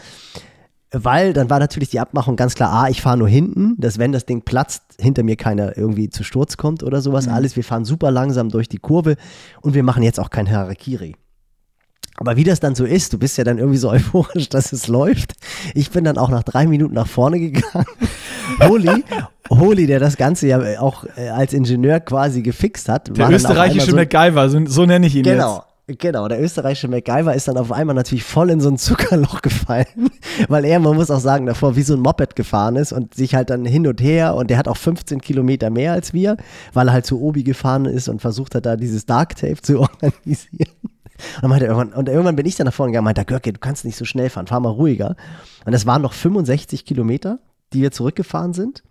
Weil 0.92 1.34
dann 1.34 1.50
war 1.50 1.60
natürlich 1.60 1.89
die 1.89 2.00
Abmachung 2.00 2.36
ganz 2.36 2.56
klar, 2.56 2.72
ah, 2.72 2.89
ich 2.89 3.01
fahre 3.01 3.18
nur 3.18 3.27
hinten, 3.27 3.75
dass 3.77 3.98
wenn 3.98 4.12
das 4.12 4.25
Ding 4.25 4.44
platzt, 4.44 4.84
hinter 5.00 5.24
mir 5.24 5.36
keiner 5.36 5.77
irgendwie 5.77 6.10
zu 6.10 6.24
Sturz 6.24 6.58
kommt 6.58 6.84
oder 6.84 7.01
sowas. 7.01 7.27
Alles, 7.27 7.56
wir 7.56 7.63
fahren 7.63 7.86
super 7.86 8.12
langsam 8.12 8.50
durch 8.50 8.70
die 8.70 8.77
Kurve 8.77 9.16
und 9.62 9.74
wir 9.74 9.84
machen 9.84 10.04
jetzt 10.04 10.20
auch 10.20 10.30
kein 10.30 10.50
Harakiri. 10.50 11.16
Aber 12.18 12.36
wie 12.36 12.44
das 12.44 12.60
dann 12.60 12.76
so 12.76 12.84
ist, 12.84 13.14
du 13.14 13.20
bist 13.20 13.38
ja 13.38 13.44
dann 13.44 13.60
irgendwie 13.60 13.78
so 13.78 13.90
euphorisch, 13.92 14.50
dass 14.50 14.74
es 14.74 14.88
läuft. 14.88 15.34
Ich 15.74 15.92
bin 15.92 16.04
dann 16.04 16.18
auch 16.18 16.30
nach 16.30 16.44
drei 16.44 16.68
Minuten 16.68 16.96
nach 16.96 17.08
vorne 17.08 17.40
gegangen. 17.40 17.86
Holy, 18.62 19.04
Holy, 19.50 19.88
der 19.88 20.00
das 20.00 20.18
Ganze 20.18 20.48
ja 20.48 20.82
auch 20.82 21.06
äh, 21.16 21.30
als 21.30 21.54
Ingenieur 21.54 22.00
quasi 22.00 22.42
gefixt 22.42 22.90
hat. 22.90 23.16
Der 23.16 23.30
österreichische 23.30 23.90
einmal 23.90 24.06
MacGyver, 24.06 24.50
so, 24.50 24.66
so 24.66 24.86
nenne 24.86 25.08
ich 25.08 25.16
ihn 25.16 25.24
Genau. 25.24 25.64
Genau, 25.90 26.28
der 26.28 26.42
österreichische 26.42 26.90
MacGyver 26.90 27.34
ist 27.34 27.48
dann 27.48 27.56
auf 27.56 27.72
einmal 27.72 27.96
natürlich 27.96 28.26
voll 28.26 28.50
in 28.50 28.60
so 28.60 28.68
ein 28.68 28.78
Zuckerloch 28.78 29.42
gefallen, 29.42 30.12
weil 30.50 30.66
er, 30.66 30.82
man 30.82 30.96
muss 30.96 31.10
auch 31.10 31.22
sagen, 31.22 31.46
davor 31.46 31.78
wie 31.78 31.82
so 31.82 31.94
ein 31.94 32.02
Moped 32.02 32.36
gefahren 32.36 32.76
ist 32.76 32.92
und 32.92 33.14
sich 33.16 33.36
halt 33.36 33.50
dann 33.50 33.64
hin 33.64 33.88
und 33.88 34.02
her 34.02 34.36
und 34.36 34.50
der 34.50 34.58
hat 34.58 34.68
auch 34.68 34.76
15 34.76 35.22
Kilometer 35.22 35.70
mehr 35.70 35.94
als 35.94 36.14
wir, 36.14 36.36
weil 36.74 36.90
er 36.90 36.94
halt 36.94 37.06
zu 37.06 37.22
Obi 37.22 37.44
gefahren 37.44 37.86
ist 37.86 38.10
und 38.10 38.22
versucht 38.22 38.54
hat, 38.56 38.66
da 38.66 38.76
dieses 38.76 39.06
Dark 39.06 39.38
Tape 39.38 39.62
zu 39.62 39.80
organisieren. 39.80 40.74
Und, 41.42 41.50
meinte 41.50 41.66
irgendwann, 41.66 41.94
und 41.94 42.10
irgendwann 42.10 42.36
bin 42.36 42.46
ich 42.46 42.56
dann 42.56 42.66
nach 42.66 42.74
vorne 42.74 42.92
gegangen 42.92 43.04
und 43.08 43.16
meinte, 43.16 43.26
Görke, 43.26 43.54
du 43.54 43.60
kannst 43.60 43.86
nicht 43.86 43.98
so 43.98 44.06
schnell 44.06 44.30
fahren, 44.30 44.48
fahr 44.48 44.60
mal 44.60 44.70
ruhiger. 44.70 45.16
Und 45.66 45.72
das 45.72 45.86
waren 45.86 46.02
noch 46.02 46.14
65 46.14 46.86
Kilometer, 46.86 47.40
die 47.74 47.82
wir 47.82 47.92
zurückgefahren 47.92 48.54
sind. 48.54 48.84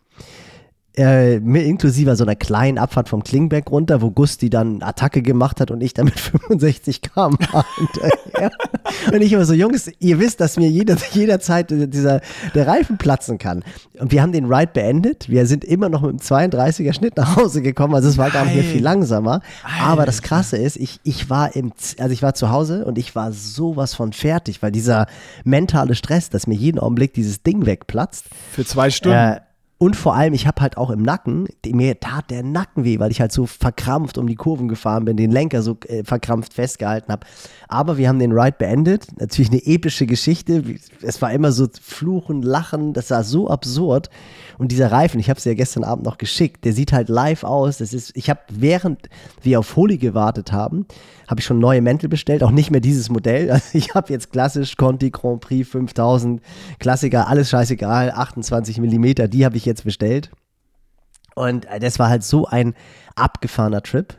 Äh, 0.98 1.36
inklusive 1.36 2.16
so 2.16 2.24
einer 2.24 2.36
kleinen 2.36 2.78
Abfahrt 2.78 3.08
vom 3.08 3.22
Klingberg 3.22 3.70
runter, 3.70 4.00
wo 4.00 4.10
Gusti 4.10 4.48
dann 4.48 4.82
Attacke 4.82 5.20
gemacht 5.20 5.60
hat 5.60 5.70
und 5.70 5.82
ich 5.82 5.92
dann 5.92 6.06
mit 6.06 6.18
65 6.18 7.02
km 7.02 7.36
hinterher. 7.76 8.50
und 9.12 9.20
ich 9.20 9.32
immer 9.32 9.44
so, 9.44 9.52
Jungs, 9.52 9.90
ihr 9.98 10.18
wisst, 10.18 10.40
dass 10.40 10.56
mir 10.56 10.68
jeder, 10.68 10.96
jederzeit 11.12 11.70
dieser, 11.70 12.20
der 12.54 12.66
Reifen 12.66 12.96
platzen 12.96 13.38
kann. 13.38 13.62
Und 13.98 14.12
wir 14.12 14.22
haben 14.22 14.32
den 14.32 14.46
Ride 14.46 14.70
beendet. 14.72 15.28
Wir 15.28 15.46
sind 15.46 15.64
immer 15.64 15.88
noch 15.88 16.02
mit 16.02 16.10
einem 16.10 16.50
32er 16.50 16.92
Schnitt 16.94 17.16
nach 17.16 17.36
Hause 17.36 17.62
gekommen. 17.62 17.94
Also 17.94 18.08
es 18.08 18.16
war 18.16 18.30
gar 18.30 18.44
nicht 18.44 18.54
mehr 18.54 18.64
viel 18.64 18.82
langsamer. 18.82 19.42
Aber 19.82 20.06
das 20.06 20.22
Krasse 20.22 20.56
ist, 20.56 20.76
ich, 20.76 21.00
ich 21.02 21.28
war 21.28 21.54
im, 21.56 21.72
also 21.98 22.12
ich 22.12 22.22
war 22.22 22.34
zu 22.34 22.50
Hause 22.50 22.84
und 22.84 22.98
ich 22.98 23.14
war 23.14 23.32
sowas 23.32 23.94
von 23.94 24.12
fertig, 24.12 24.62
weil 24.62 24.72
dieser 24.72 25.06
mentale 25.44 25.94
Stress, 25.94 26.30
dass 26.30 26.46
mir 26.46 26.54
jeden 26.54 26.78
Augenblick 26.78 27.12
dieses 27.14 27.42
Ding 27.42 27.66
wegplatzt, 27.66 28.26
Für 28.52 28.64
zwei 28.64 28.90
Stunden. 28.90 29.18
äh, 29.18 29.40
und 29.78 29.94
vor 29.94 30.14
allem, 30.14 30.32
ich 30.32 30.46
habe 30.46 30.62
halt 30.62 30.78
auch 30.78 30.88
im 30.88 31.02
Nacken, 31.02 31.48
mir 31.66 32.00
tat 32.00 32.30
der 32.30 32.42
Nacken 32.42 32.84
weh, 32.84 32.98
weil 32.98 33.10
ich 33.10 33.20
halt 33.20 33.30
so 33.30 33.44
verkrampft 33.44 34.16
um 34.16 34.26
die 34.26 34.34
Kurven 34.34 34.68
gefahren 34.68 35.04
bin, 35.04 35.18
den 35.18 35.30
Lenker 35.30 35.60
so 35.60 35.76
äh, 35.86 36.02
verkrampft 36.02 36.54
festgehalten 36.54 37.12
habe. 37.12 37.26
Aber 37.68 37.98
wir 37.98 38.08
haben 38.08 38.18
den 38.18 38.32
Ride 38.32 38.56
beendet. 38.58 39.08
Natürlich 39.20 39.50
eine 39.50 39.66
epische 39.66 40.06
Geschichte. 40.06 40.64
Es 41.02 41.20
war 41.20 41.30
immer 41.30 41.52
so 41.52 41.68
Fluchen, 41.78 42.40
Lachen, 42.40 42.94
das 42.94 43.10
war 43.10 43.22
so 43.22 43.50
absurd. 43.50 44.08
Und 44.56 44.72
dieser 44.72 44.90
Reifen, 44.90 45.20
ich 45.20 45.28
habe 45.28 45.38
es 45.38 45.44
ja 45.44 45.52
gestern 45.52 45.84
Abend 45.84 46.06
noch 46.06 46.16
geschickt, 46.16 46.64
der 46.64 46.72
sieht 46.72 46.94
halt 46.94 47.10
live 47.10 47.44
aus. 47.44 47.76
Das 47.76 47.92
ist, 47.92 48.16
ich 48.16 48.30
habe, 48.30 48.40
während 48.50 49.10
wir 49.42 49.58
auf 49.58 49.76
Holi 49.76 49.98
gewartet 49.98 50.52
haben, 50.52 50.86
habe 51.28 51.40
ich 51.40 51.44
schon 51.46 51.58
neue 51.58 51.82
Mäntel 51.82 52.08
bestellt, 52.08 52.42
auch 52.42 52.50
nicht 52.50 52.70
mehr 52.70 52.80
dieses 52.80 53.08
Modell. 53.10 53.50
Also 53.56 53.78
ich 53.78 53.94
habe 53.94 54.12
jetzt 54.12 54.32
klassisch 54.32 54.76
Conti 54.76 55.10
Grand 55.10 55.40
Prix 55.40 55.68
5000, 55.68 56.40
Klassiker, 56.78 57.28
alles 57.28 57.50
scheißegal, 57.50 58.10
28 58.10 58.78
Millimeter, 58.80 59.28
die 59.28 59.44
habe 59.44 59.56
ich 59.56 59.64
jetzt 59.64 59.84
bestellt. 59.84 60.30
Und 61.34 61.64
äh, 61.66 61.78
das 61.80 61.98
war 61.98 62.08
halt 62.08 62.24
so 62.24 62.46
ein 62.46 62.74
abgefahrener 63.14 63.82
Trip. 63.82 64.14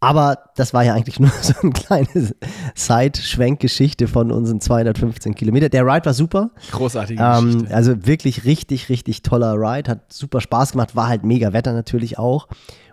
Aber 0.00 0.38
das 0.56 0.72
war 0.74 0.84
ja 0.84 0.94
eigentlich 0.94 1.18
nur 1.20 1.30
so 1.40 1.54
eine 1.62 1.72
kleine 1.72 2.32
Side-Schwenk-Geschichte 2.76 4.08
von 4.08 4.30
unseren 4.32 4.60
215 4.60 5.34
Kilometern. 5.34 5.70
Der 5.70 5.84
Ride 5.86 6.06
war 6.06 6.14
super. 6.14 6.50
Großartige 6.70 7.22
Ähm, 7.22 7.52
Geschichte. 7.52 7.74
also 7.74 8.06
wirklich 8.06 8.44
richtig, 8.44 8.88
richtig 8.88 9.22
toller 9.22 9.54
Ride. 9.54 9.90
Hat 9.90 10.12
super 10.12 10.40
Spaß 10.40 10.72
gemacht. 10.72 10.94
War 10.96 11.08
halt 11.08 11.24
mega 11.24 11.52
Wetter 11.52 11.72
natürlich 11.72 12.18
auch. 12.18 12.48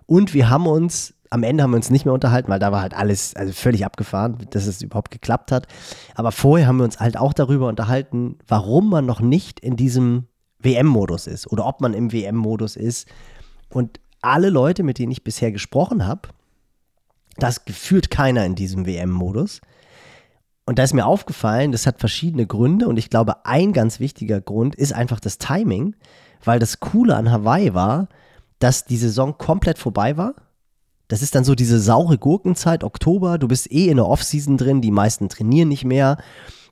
Und 0.05 0.33
wir 0.33 0.49
haben 0.49 0.67
uns, 0.67 1.14
am 1.29 1.43
Ende 1.43 1.63
haben 1.63 1.71
wir 1.71 1.77
uns 1.77 1.89
nicht 1.89 2.05
mehr 2.05 2.13
unterhalten, 2.13 2.49
weil 2.49 2.59
da 2.59 2.71
war 2.71 2.81
halt 2.81 2.93
alles 2.93 3.35
also 3.35 3.53
völlig 3.53 3.85
abgefahren, 3.85 4.37
dass 4.51 4.67
es 4.67 4.81
überhaupt 4.81 5.11
geklappt 5.11 5.51
hat. 5.51 5.67
Aber 6.15 6.31
vorher 6.31 6.67
haben 6.67 6.77
wir 6.77 6.83
uns 6.83 6.99
halt 6.99 7.17
auch 7.17 7.33
darüber 7.33 7.67
unterhalten, 7.67 8.37
warum 8.47 8.89
man 8.89 9.05
noch 9.05 9.19
nicht 9.19 9.59
in 9.59 9.75
diesem 9.75 10.27
WM-Modus 10.59 11.27
ist 11.27 11.51
oder 11.51 11.65
ob 11.65 11.81
man 11.81 11.93
im 11.93 12.11
WM-Modus 12.11 12.75
ist. 12.75 13.07
Und 13.69 13.99
alle 14.21 14.49
Leute, 14.49 14.83
mit 14.83 14.99
denen 14.99 15.11
ich 15.11 15.23
bisher 15.23 15.51
gesprochen 15.51 16.05
habe, 16.05 16.29
da 17.37 17.47
ist 17.47 17.65
gefühlt 17.65 18.09
keiner 18.09 18.45
in 18.45 18.55
diesem 18.55 18.85
WM-Modus. 18.85 19.61
Und 20.65 20.79
da 20.79 20.83
ist 20.83 20.93
mir 20.93 21.05
aufgefallen, 21.05 21.71
das 21.71 21.85
hat 21.85 21.99
verschiedene 21.99 22.47
Gründe 22.47 22.87
und 22.87 22.97
ich 22.97 23.11
glaube, 23.11 23.45
ein 23.45 23.71
ganz 23.71 23.99
wichtiger 23.99 24.41
Grund 24.41 24.75
ist 24.75 24.93
einfach 24.93 25.19
das 25.19 25.37
Timing, 25.37 25.95
weil 26.43 26.59
das 26.59 26.79
Coole 26.79 27.15
an 27.15 27.31
Hawaii 27.31 27.73
war, 27.75 28.07
dass 28.59 28.85
die 28.85 28.97
Saison 28.97 29.37
komplett 29.37 29.77
vorbei 29.77 30.17
war. 30.17 30.33
Das 31.07 31.21
ist 31.21 31.35
dann 31.35 31.43
so 31.43 31.55
diese 31.55 31.79
saure 31.79 32.17
Gurkenzeit, 32.17 32.83
Oktober, 32.83 33.37
du 33.37 33.47
bist 33.47 33.71
eh 33.71 33.89
in 33.89 33.97
der 33.97 34.07
Offseason 34.07 34.57
drin, 34.57 34.81
die 34.81 34.91
meisten 34.91 35.29
trainieren 35.29 35.69
nicht 35.69 35.85
mehr. 35.85 36.17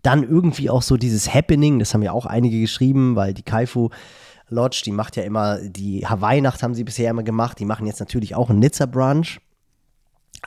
Dann 0.02 0.24
irgendwie 0.24 0.70
auch 0.70 0.82
so 0.82 0.98
dieses 0.98 1.34
Happening, 1.34 1.80
das 1.80 1.94
haben 1.94 2.02
ja 2.02 2.12
auch 2.12 2.26
einige 2.26 2.60
geschrieben, 2.60 3.16
weil 3.16 3.34
die 3.34 3.44
Kaifu 3.44 3.90
Lodge, 4.50 4.82
die 4.86 4.92
macht 4.92 5.16
ja 5.16 5.24
immer, 5.24 5.60
die 5.60 6.06
Hawaii-Nacht 6.06 6.64
haben 6.64 6.74
sie 6.74 6.84
bisher 6.84 7.10
immer 7.10 7.24
gemacht, 7.24 7.60
die 7.60 7.66
machen 7.66 7.86
jetzt 7.86 8.00
natürlich 8.00 8.36
auch 8.36 8.50
einen 8.50 8.60
Nizza-Brunch. 8.60 9.40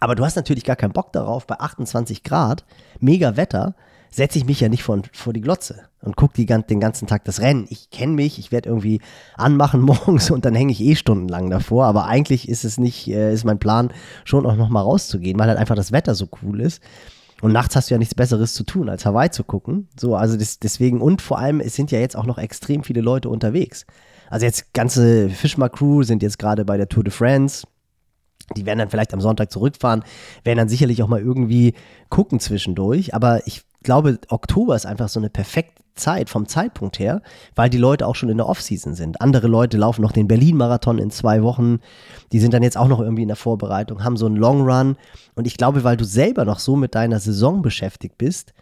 Aber 0.01 0.15
du 0.15 0.25
hast 0.25 0.37
natürlich 0.37 0.65
gar 0.65 0.77
keinen 0.77 0.93
Bock 0.93 1.13
darauf, 1.13 1.47
bei 1.47 1.59
28 1.59 2.23
Grad, 2.23 2.65
mega 3.01 3.37
Wetter, 3.37 3.75
setze 4.17 4.39
ich 4.39 4.47
mich 4.47 4.61
ja 4.61 4.71
nicht 4.71 4.83
vor, 4.83 5.03
vor 5.13 5.35
die 5.35 5.43
Glotze 5.43 5.89
und 6.01 6.17
gucke 6.17 6.45
den 6.45 6.81
ganzen 6.81 7.07
Tag 7.07 7.25
das 7.25 7.41
Rennen. 7.41 7.67
Ich 7.69 7.91
kenne 7.91 8.15
mich, 8.15 8.39
ich 8.39 8.51
werde 8.51 8.71
irgendwie 8.71 9.01
anmachen 9.37 9.81
morgens 9.83 10.31
und 10.31 10.45
dann 10.47 10.55
hänge 10.55 10.73
ich 10.73 10.81
eh 10.81 10.97
stundenlang 10.97 11.51
davor. 11.51 11.85
Aber 11.85 12.07
eigentlich 12.07 12.49
ist 12.49 12.65
es 12.65 12.79
nicht, 12.79 13.09
äh, 13.09 13.33
ist 13.33 13.45
mein 13.45 13.59
Plan, 13.59 13.93
schon 14.25 14.47
auch 14.47 14.57
nochmal 14.57 14.85
rauszugehen, 14.85 15.39
weil 15.39 15.49
halt 15.49 15.59
einfach 15.59 15.77
das 15.77 15.93
Wetter 15.93 16.15
so 16.15 16.29
cool 16.43 16.63
ist. 16.63 16.83
Und 17.43 17.53
nachts 17.53 17.77
hast 17.77 17.91
du 17.91 17.95
ja 17.95 17.99
nichts 17.99 18.15
Besseres 18.15 18.55
zu 18.55 18.65
tun, 18.65 18.89
als 18.89 19.05
Hawaii 19.05 19.31
zu 19.31 19.45
gucken. 19.45 19.89
So, 20.01 20.17
also 20.17 20.39
das, 20.39 20.59
deswegen, 20.59 21.03
und 21.03 21.21
vor 21.21 21.39
allem, 21.39 21.61
es 21.61 21.75
sind 21.75 21.91
ja 21.91 21.99
jetzt 21.99 22.17
auch 22.17 22.25
noch 22.25 22.39
extrem 22.39 22.83
viele 22.83 23.03
Leute 23.03 23.29
unterwegs. 23.29 23.85
Also 24.31 24.47
jetzt 24.47 24.73
ganze 24.73 25.29
Fischmar-Crew 25.29 26.03
sind 26.03 26.23
jetzt 26.23 26.39
gerade 26.39 26.65
bei 26.65 26.79
der 26.79 26.89
Tour 26.89 27.05
de 27.05 27.13
France. 27.13 27.67
Die 28.57 28.65
werden 28.65 28.79
dann 28.79 28.89
vielleicht 28.89 29.13
am 29.13 29.21
Sonntag 29.21 29.53
zurückfahren, 29.53 30.05
werden 30.45 30.59
dann 30.59 30.69
sicherlich 30.69 31.03
auch 31.03 31.09
mal 31.09 31.21
irgendwie 31.21 31.75
gucken 32.09 32.41
zwischendurch. 32.41 33.13
Aber 33.13 33.47
ich 33.47 33.67
glaube, 33.87 34.19
Oktober 34.29 34.77
ist 34.77 34.85
einfach 34.85 35.09
so 35.09 35.19
eine 35.19 35.31
perfekte 35.31 35.83
Zeit 35.95 36.29
vom 36.29 36.47
Zeitpunkt 36.47 36.99
her, 36.99 37.23
weil 37.55 37.71
die 37.71 37.79
Leute 37.79 38.07
auch 38.07 38.15
schon 38.15 38.29
in 38.29 38.37
der 38.37 38.49
Offseason 38.49 38.95
sind. 38.95 39.23
Andere 39.23 39.49
Leute 39.49 39.79
laufen 39.79 40.03
noch 40.03 40.13
den 40.13 40.29
Berlin-Marathon 40.29 40.99
in 40.99 41.11
zwei 41.11 41.43
Wochen. 41.43 41.81
Die 42.33 42.39
sind 42.39 42.53
dann 42.53 42.63
jetzt 42.63 42.77
auch 42.77 42.89
noch 42.89 43.01
irgendwie 43.01 43.23
in 43.23 43.29
der 43.29 43.37
Vorbereitung, 43.37 44.05
haben 44.05 44.19
so 44.19 44.27
einen 44.27 44.37
Long 44.37 44.69
Run. 44.69 44.97
Und 45.35 45.47
ich 45.47 45.57
glaube, 45.57 45.85
weil 45.85 45.97
du 45.97 46.05
selber 46.05 46.45
noch 46.45 46.59
so 46.59 46.77
mit 46.77 46.95
deiner 46.95 47.19
Saison 47.19 47.63
beschäftigt 47.63 48.19
bist, 48.19 48.53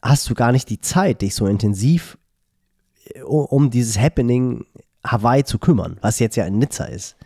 hast 0.00 0.30
du 0.30 0.34
gar 0.34 0.52
nicht 0.52 0.70
die 0.70 0.80
Zeit, 0.80 1.20
dich 1.20 1.34
so 1.34 1.46
intensiv 1.46 2.16
äh, 3.14 3.20
um 3.20 3.68
dieses 3.70 3.98
Happening 3.98 4.64
Hawaii 5.04 5.44
zu 5.44 5.58
kümmern, 5.58 5.98
was 6.00 6.18
jetzt 6.18 6.36
ja 6.36 6.44
in 6.44 6.58
Nizza 6.58 6.84
ist. 6.86 7.16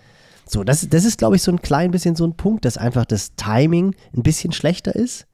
So, 0.47 0.65
das, 0.65 0.89
das 0.89 1.05
ist, 1.05 1.19
glaube 1.19 1.37
ich, 1.37 1.43
so 1.43 1.53
ein 1.53 1.63
klein 1.63 1.93
bisschen 1.93 2.17
so 2.17 2.27
ein 2.27 2.35
Punkt, 2.35 2.65
dass 2.65 2.77
einfach 2.77 3.05
das 3.05 3.35
Timing 3.37 3.95
ein 4.15 4.23
bisschen 4.23 4.53
schlechter 4.53 4.95
ist. 4.95 5.27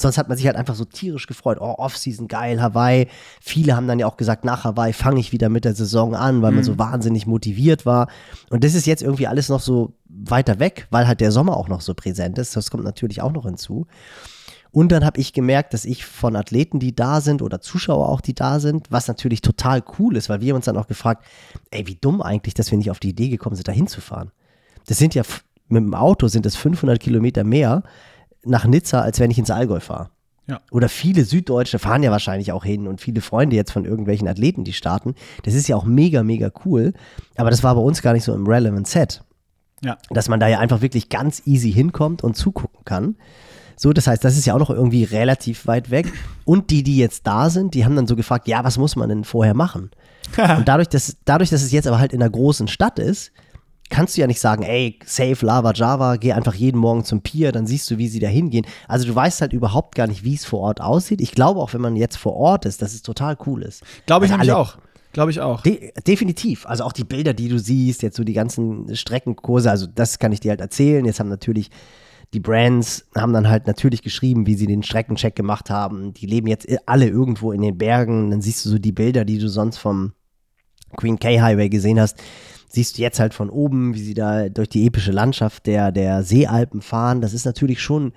Sonst 0.00 0.18
hat 0.18 0.28
man 0.28 0.36
sich 0.36 0.46
halt 0.46 0.56
einfach 0.56 0.74
so 0.74 0.84
tierisch 0.84 1.26
gefreut. 1.26 1.58
Oh, 1.60 1.74
Offseason, 1.78 2.28
geil, 2.28 2.60
Hawaii. 2.62 3.08
Viele 3.40 3.76
haben 3.76 3.86
dann 3.86 3.98
ja 3.98 4.06
auch 4.06 4.16
gesagt, 4.16 4.44
nach 4.44 4.64
Hawaii 4.64 4.92
fange 4.92 5.20
ich 5.20 5.32
wieder 5.32 5.48
mit 5.48 5.64
der 5.64 5.74
Saison 5.74 6.14
an, 6.14 6.42
weil 6.42 6.52
man 6.52 6.64
so 6.64 6.78
wahnsinnig 6.78 7.26
motiviert 7.26 7.86
war. 7.86 8.08
Und 8.48 8.64
das 8.64 8.74
ist 8.74 8.86
jetzt 8.86 9.02
irgendwie 9.02 9.26
alles 9.26 9.48
noch 9.48 9.60
so 9.60 9.94
weiter 10.08 10.58
weg, 10.58 10.86
weil 10.90 11.06
halt 11.06 11.20
der 11.20 11.32
Sommer 11.32 11.56
auch 11.56 11.68
noch 11.68 11.80
so 11.80 11.94
präsent 11.94 12.38
ist. 12.38 12.56
Das 12.56 12.70
kommt 12.70 12.84
natürlich 12.84 13.22
auch 13.22 13.32
noch 13.32 13.44
hinzu. 13.44 13.86
Und 14.72 14.92
dann 14.92 15.04
habe 15.04 15.20
ich 15.20 15.32
gemerkt, 15.32 15.74
dass 15.74 15.84
ich 15.84 16.04
von 16.04 16.36
Athleten, 16.36 16.78
die 16.78 16.94
da 16.94 17.20
sind 17.20 17.42
oder 17.42 17.60
Zuschauer 17.60 18.08
auch, 18.08 18.20
die 18.20 18.34
da 18.34 18.60
sind, 18.60 18.86
was 18.90 19.08
natürlich 19.08 19.40
total 19.40 19.82
cool 19.98 20.16
ist, 20.16 20.28
weil 20.28 20.40
wir 20.40 20.52
haben 20.52 20.56
uns 20.56 20.66
dann 20.66 20.76
auch 20.76 20.86
gefragt, 20.86 21.24
ey, 21.70 21.86
wie 21.86 21.96
dumm 21.96 22.22
eigentlich, 22.22 22.54
dass 22.54 22.70
wir 22.70 22.78
nicht 22.78 22.90
auf 22.90 23.00
die 23.00 23.10
Idee 23.10 23.28
gekommen 23.28 23.56
sind, 23.56 23.66
da 23.66 23.72
hinzufahren. 23.72 24.30
Das 24.86 24.98
sind 24.98 25.14
ja, 25.14 25.22
mit 25.68 25.82
dem 25.82 25.94
Auto 25.94 26.28
sind 26.28 26.46
es 26.46 26.56
500 26.56 27.00
Kilometer 27.00 27.42
mehr 27.42 27.82
nach 28.44 28.66
Nizza, 28.66 29.00
als 29.00 29.20
wenn 29.20 29.30
ich 29.30 29.38
ins 29.38 29.50
Allgäu 29.50 29.80
fahre. 29.80 30.10
Ja. 30.46 30.60
Oder 30.72 30.88
viele 30.88 31.24
Süddeutsche 31.24 31.78
fahren 31.78 32.02
ja 32.02 32.10
wahrscheinlich 32.10 32.50
auch 32.50 32.64
hin 32.64 32.88
und 32.88 33.00
viele 33.00 33.20
Freunde 33.20 33.54
jetzt 33.54 33.70
von 33.70 33.84
irgendwelchen 33.84 34.26
Athleten, 34.26 34.64
die 34.64 34.72
starten. 34.72 35.14
Das 35.44 35.54
ist 35.54 35.68
ja 35.68 35.76
auch 35.76 35.84
mega, 35.84 36.24
mega 36.24 36.50
cool. 36.64 36.92
Aber 37.36 37.50
das 37.50 37.62
war 37.62 37.74
bei 37.74 37.80
uns 37.80 38.02
gar 38.02 38.14
nicht 38.14 38.24
so 38.24 38.34
im 38.34 38.46
Relevant 38.46 38.88
Set. 38.88 39.22
Ja. 39.82 39.96
Dass 40.10 40.28
man 40.28 40.40
da 40.40 40.48
ja 40.48 40.58
einfach 40.58 40.82
wirklich 40.82 41.08
ganz 41.08 41.42
easy 41.46 41.72
hinkommt 41.72 42.24
und 42.24 42.36
zugucken 42.36 42.84
kann. 42.84 43.16
So, 43.76 43.92
das 43.92 44.08
heißt, 44.08 44.24
das 44.24 44.36
ist 44.36 44.44
ja 44.44 44.54
auch 44.54 44.58
noch 44.58 44.70
irgendwie 44.70 45.04
relativ 45.04 45.66
weit 45.66 45.90
weg. 45.90 46.12
Und 46.44 46.70
die, 46.70 46.82
die 46.82 46.98
jetzt 46.98 47.26
da 47.26 47.48
sind, 47.48 47.74
die 47.74 47.84
haben 47.84 47.96
dann 47.96 48.06
so 48.06 48.16
gefragt, 48.16 48.48
ja, 48.48 48.64
was 48.64 48.76
muss 48.76 48.96
man 48.96 49.08
denn 49.08 49.24
vorher 49.24 49.54
machen? 49.54 49.90
und 50.36 50.68
dadurch 50.68 50.88
dass, 50.88 51.16
dadurch, 51.24 51.50
dass 51.50 51.62
es 51.62 51.72
jetzt 51.72 51.86
aber 51.86 51.98
halt 51.98 52.12
in 52.12 52.20
einer 52.20 52.30
großen 52.30 52.68
Stadt 52.68 52.98
ist, 52.98 53.32
kannst 53.90 54.16
du 54.16 54.22
ja 54.22 54.26
nicht 54.26 54.40
sagen, 54.40 54.62
ey, 54.62 54.98
safe 55.04 55.44
Lava 55.44 55.72
Java, 55.74 56.16
geh 56.16 56.32
einfach 56.32 56.54
jeden 56.54 56.78
Morgen 56.78 57.04
zum 57.04 57.20
Pier, 57.20 57.52
dann 57.52 57.66
siehst 57.66 57.90
du, 57.90 57.98
wie 57.98 58.08
sie 58.08 58.20
da 58.20 58.28
hingehen. 58.28 58.64
Also 58.88 59.06
du 59.06 59.14
weißt 59.14 59.40
halt 59.40 59.52
überhaupt 59.52 59.94
gar 59.94 60.06
nicht, 60.06 60.24
wie 60.24 60.34
es 60.34 60.44
vor 60.44 60.60
Ort 60.60 60.80
aussieht. 60.80 61.20
Ich 61.20 61.32
glaube 61.32 61.60
auch, 61.60 61.74
wenn 61.74 61.80
man 61.80 61.96
jetzt 61.96 62.16
vor 62.16 62.36
Ort 62.36 62.64
ist, 62.64 62.80
dass 62.80 62.94
es 62.94 63.02
total 63.02 63.36
cool 63.46 63.62
ist. 63.62 63.82
Glaube 64.06 64.26
ich 64.26 64.32
Also 64.32 64.40
nämlich 64.40 64.56
auch. 64.56 64.78
Glaube 65.12 65.32
ich 65.32 65.40
auch. 65.40 65.62
De 65.62 65.92
definitiv. 66.06 66.66
Also 66.66 66.84
auch 66.84 66.92
die 66.92 67.04
Bilder, 67.04 67.34
die 67.34 67.48
du 67.48 67.58
siehst, 67.58 68.02
jetzt 68.02 68.16
so 68.16 68.22
die 68.22 68.32
ganzen 68.32 68.94
Streckenkurse, 68.94 69.70
also 69.70 69.86
das 69.86 70.20
kann 70.20 70.30
ich 70.30 70.40
dir 70.40 70.50
halt 70.50 70.60
erzählen. 70.60 71.04
Jetzt 71.04 71.18
haben 71.18 71.28
natürlich 71.28 71.70
die 72.32 72.38
Brands, 72.38 73.08
haben 73.16 73.32
dann 73.32 73.48
halt 73.48 73.66
natürlich 73.66 74.02
geschrieben, 74.02 74.46
wie 74.46 74.54
sie 74.54 74.66
den 74.66 74.84
Streckencheck 74.84 75.34
gemacht 75.34 75.68
haben. 75.68 76.14
Die 76.14 76.26
leben 76.26 76.46
jetzt 76.46 76.68
alle 76.86 77.08
irgendwo 77.08 77.50
in 77.50 77.60
den 77.60 77.76
Bergen. 77.76 78.30
Dann 78.30 78.40
siehst 78.40 78.64
du 78.64 78.68
so 78.68 78.78
die 78.78 78.92
Bilder, 78.92 79.24
die 79.24 79.38
du 79.38 79.48
sonst 79.48 79.78
vom 79.78 80.12
Queen 80.96 81.18
K 81.18 81.40
Highway 81.40 81.68
gesehen 81.68 81.98
hast. 81.98 82.16
Siehst 82.72 82.96
du 82.96 83.02
jetzt 83.02 83.18
halt 83.18 83.34
von 83.34 83.50
oben, 83.50 83.94
wie 83.94 84.02
sie 84.02 84.14
da 84.14 84.48
durch 84.48 84.68
die 84.68 84.86
epische 84.86 85.10
Landschaft 85.10 85.66
der, 85.66 85.90
der 85.90 86.22
Seealpen 86.22 86.82
fahren. 86.82 87.20
Das 87.20 87.34
ist 87.34 87.44
natürlich 87.44 87.82
schon 87.82 88.12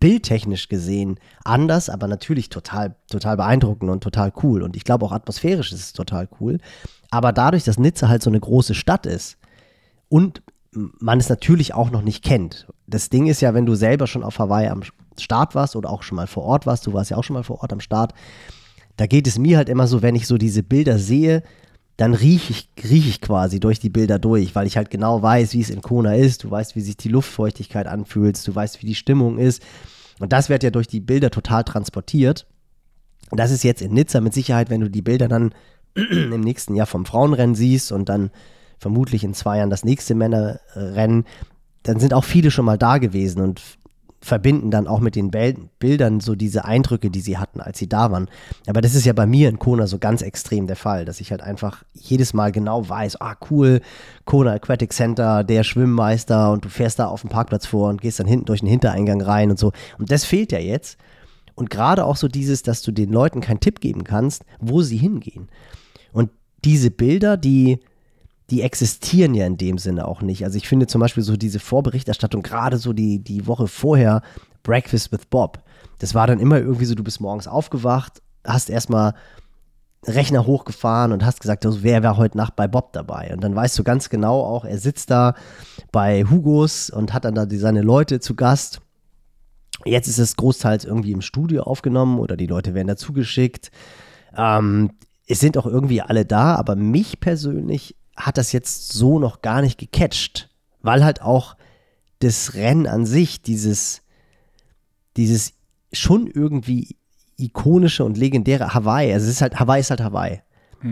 bildtechnisch 0.00 0.68
gesehen 0.68 1.18
anders, 1.44 1.88
aber 1.88 2.08
natürlich 2.08 2.50
total, 2.50 2.96
total 3.10 3.36
beeindruckend 3.36 3.90
und 3.90 4.02
total 4.02 4.32
cool. 4.42 4.62
Und 4.62 4.76
ich 4.76 4.84
glaube 4.84 5.04
auch 5.04 5.12
atmosphärisch 5.12 5.72
ist 5.72 5.80
es 5.80 5.92
total 5.92 6.28
cool. 6.40 6.58
Aber 7.10 7.32
dadurch, 7.32 7.64
dass 7.64 7.78
Nizza 7.78 8.08
halt 8.08 8.22
so 8.22 8.30
eine 8.30 8.40
große 8.40 8.74
Stadt 8.74 9.06
ist 9.06 9.38
und 10.08 10.42
man 10.72 11.18
es 11.18 11.28
natürlich 11.28 11.74
auch 11.74 11.90
noch 11.90 12.02
nicht 12.02 12.22
kennt. 12.22 12.66
Das 12.86 13.08
Ding 13.08 13.26
ist 13.26 13.40
ja, 13.40 13.54
wenn 13.54 13.66
du 13.66 13.74
selber 13.74 14.06
schon 14.06 14.22
auf 14.22 14.38
Hawaii 14.38 14.68
am 14.68 14.82
Start 15.18 15.54
warst 15.54 15.74
oder 15.74 15.90
auch 15.90 16.02
schon 16.02 16.16
mal 16.16 16.26
vor 16.26 16.44
Ort 16.44 16.66
warst, 16.66 16.86
du 16.86 16.92
warst 16.92 17.10
ja 17.10 17.16
auch 17.16 17.24
schon 17.24 17.34
mal 17.34 17.44
vor 17.44 17.62
Ort 17.62 17.72
am 17.72 17.80
Start, 17.80 18.12
da 18.96 19.06
geht 19.06 19.26
es 19.26 19.38
mir 19.38 19.56
halt 19.56 19.68
immer 19.68 19.86
so, 19.86 20.02
wenn 20.02 20.14
ich 20.14 20.26
so 20.26 20.36
diese 20.36 20.62
Bilder 20.62 20.98
sehe, 20.98 21.42
dann 21.96 22.12
rieche 22.12 22.52
ich, 22.52 22.68
riech 22.84 23.08
ich 23.08 23.20
quasi 23.20 23.58
durch 23.58 23.78
die 23.80 23.88
Bilder 23.88 24.18
durch, 24.18 24.54
weil 24.54 24.66
ich 24.66 24.76
halt 24.76 24.90
genau 24.90 25.22
weiß, 25.22 25.54
wie 25.54 25.62
es 25.62 25.70
in 25.70 25.80
Kona 25.80 26.14
ist. 26.14 26.44
Du 26.44 26.50
weißt, 26.50 26.76
wie 26.76 26.82
sich 26.82 26.96
die 26.96 27.08
Luftfeuchtigkeit 27.08 27.86
anfühlt, 27.86 28.46
du 28.46 28.54
weißt, 28.54 28.82
wie 28.82 28.86
die 28.86 28.94
Stimmung 28.94 29.38
ist. 29.38 29.62
Und 30.18 30.32
das 30.32 30.48
wird 30.48 30.62
ja 30.62 30.70
durch 30.70 30.88
die 30.88 31.00
Bilder 31.00 31.30
total 31.30 31.64
transportiert. 31.64 32.46
Und 33.30 33.40
das 33.40 33.50
ist 33.50 33.64
jetzt 33.64 33.82
in 33.82 33.94
Nizza 33.94 34.20
mit 34.20 34.34
Sicherheit, 34.34 34.68
wenn 34.68 34.82
du 34.82 34.90
die 34.90 35.02
Bilder 35.02 35.28
dann 35.28 35.54
im 35.94 36.40
nächsten 36.40 36.74
Jahr 36.74 36.86
vom 36.86 37.06
Frauenrennen 37.06 37.54
siehst 37.54 37.92
und 37.92 38.08
dann 38.08 38.30
vermutlich 38.78 39.24
in 39.24 39.32
zwei 39.32 39.58
Jahren 39.58 39.70
das 39.70 39.84
nächste 39.84 40.14
Männerrennen, 40.14 41.24
dann 41.82 41.98
sind 41.98 42.12
auch 42.12 42.24
viele 42.24 42.50
schon 42.50 42.66
mal 42.66 42.76
da 42.76 42.98
gewesen 42.98 43.40
und 43.40 43.62
verbinden 44.26 44.70
dann 44.70 44.88
auch 44.88 44.98
mit 44.98 45.14
den 45.14 45.30
Bildern 45.30 46.20
so 46.20 46.34
diese 46.34 46.64
Eindrücke, 46.64 47.10
die 47.10 47.20
sie 47.20 47.38
hatten, 47.38 47.60
als 47.60 47.78
sie 47.78 47.88
da 47.88 48.10
waren. 48.10 48.28
Aber 48.66 48.80
das 48.80 48.94
ist 48.94 49.06
ja 49.06 49.12
bei 49.12 49.24
mir 49.24 49.48
in 49.48 49.58
Kona 49.58 49.86
so 49.86 49.98
ganz 49.98 50.20
extrem 50.20 50.66
der 50.66 50.74
Fall, 50.74 51.04
dass 51.04 51.20
ich 51.20 51.30
halt 51.30 51.42
einfach 51.42 51.84
jedes 51.94 52.34
Mal 52.34 52.50
genau 52.50 52.88
weiß, 52.88 53.20
ah 53.20 53.36
cool, 53.50 53.80
Kona 54.24 54.54
Aquatic 54.54 54.92
Center, 54.92 55.44
der 55.44 55.62
Schwimmmeister 55.62 56.50
und 56.50 56.64
du 56.64 56.68
fährst 56.68 56.98
da 56.98 57.06
auf 57.06 57.20
dem 57.20 57.30
Parkplatz 57.30 57.66
vor 57.66 57.88
und 57.88 58.00
gehst 58.00 58.18
dann 58.18 58.26
hinten 58.26 58.46
durch 58.46 58.60
den 58.60 58.68
Hintereingang 58.68 59.22
rein 59.22 59.50
und 59.50 59.58
so. 59.58 59.72
Und 59.98 60.10
das 60.10 60.24
fehlt 60.24 60.50
ja 60.50 60.58
jetzt. 60.58 60.98
Und 61.54 61.70
gerade 61.70 62.04
auch 62.04 62.16
so 62.16 62.26
dieses, 62.26 62.62
dass 62.62 62.82
du 62.82 62.90
den 62.90 63.12
Leuten 63.12 63.40
keinen 63.40 63.60
Tipp 63.60 63.80
geben 63.80 64.04
kannst, 64.04 64.44
wo 64.58 64.82
sie 64.82 64.96
hingehen. 64.98 65.48
Und 66.12 66.30
diese 66.64 66.90
Bilder, 66.90 67.36
die, 67.36 67.78
die 68.50 68.62
existieren 68.62 69.34
ja 69.34 69.46
in 69.46 69.56
dem 69.56 69.78
Sinne 69.78 70.06
auch 70.06 70.22
nicht. 70.22 70.44
Also 70.44 70.56
ich 70.56 70.68
finde 70.68 70.86
zum 70.86 71.00
Beispiel 71.00 71.22
so 71.22 71.36
diese 71.36 71.58
Vorberichterstattung, 71.58 72.42
gerade 72.42 72.78
so 72.78 72.92
die, 72.92 73.18
die 73.18 73.46
Woche 73.46 73.66
vorher, 73.66 74.22
Breakfast 74.62 75.12
with 75.12 75.26
Bob, 75.28 75.62
das 75.98 76.14
war 76.14 76.26
dann 76.26 76.40
immer 76.40 76.58
irgendwie 76.58 76.84
so, 76.84 76.94
du 76.94 77.04
bist 77.04 77.20
morgens 77.20 77.48
aufgewacht, 77.48 78.22
hast 78.44 78.70
erstmal 78.70 79.14
Rechner 80.04 80.46
hochgefahren 80.46 81.12
und 81.12 81.24
hast 81.24 81.40
gesagt, 81.40 81.66
also 81.66 81.82
wer 81.82 82.02
war 82.02 82.16
heute 82.16 82.36
Nacht 82.36 82.54
bei 82.54 82.68
Bob 82.68 82.92
dabei? 82.92 83.32
Und 83.32 83.42
dann 83.42 83.56
weißt 83.56 83.76
du 83.78 83.82
ganz 83.82 84.08
genau 84.08 84.40
auch, 84.40 84.64
er 84.64 84.78
sitzt 84.78 85.10
da 85.10 85.34
bei 85.90 86.24
Hugos 86.24 86.90
und 86.90 87.12
hat 87.12 87.24
dann 87.24 87.34
da 87.34 87.46
seine 87.50 87.82
Leute 87.82 88.20
zu 88.20 88.36
Gast. 88.36 88.80
Jetzt 89.84 90.06
ist 90.06 90.18
es 90.18 90.36
großteils 90.36 90.84
irgendwie 90.84 91.12
im 91.12 91.22
Studio 91.22 91.62
aufgenommen 91.62 92.18
oder 92.18 92.36
die 92.36 92.46
Leute 92.46 92.74
werden 92.74 92.88
dazu 92.88 93.12
geschickt. 93.12 93.70
Ähm, 94.36 94.92
es 95.26 95.40
sind 95.40 95.58
auch 95.58 95.66
irgendwie 95.66 96.02
alle 96.02 96.24
da, 96.24 96.54
aber 96.54 96.76
mich 96.76 97.18
persönlich 97.18 97.96
hat 98.16 98.38
das 98.38 98.52
jetzt 98.52 98.92
so 98.92 99.18
noch 99.18 99.42
gar 99.42 99.60
nicht 99.60 99.78
gecatcht, 99.78 100.48
weil 100.82 101.04
halt 101.04 101.22
auch 101.22 101.56
das 102.20 102.54
Rennen 102.54 102.86
an 102.86 103.06
sich, 103.06 103.42
dieses, 103.42 104.02
dieses 105.16 105.52
schon 105.92 106.26
irgendwie 106.26 106.96
ikonische 107.36 108.04
und 108.04 108.16
legendäre 108.16 108.72
Hawaii, 108.72 109.12
also 109.12 109.26
es 109.26 109.32
ist 109.32 109.42
halt, 109.42 109.60
Hawaii 109.60 109.80
ist 109.80 109.90
halt 109.90 110.00
Hawaii. 110.00 110.40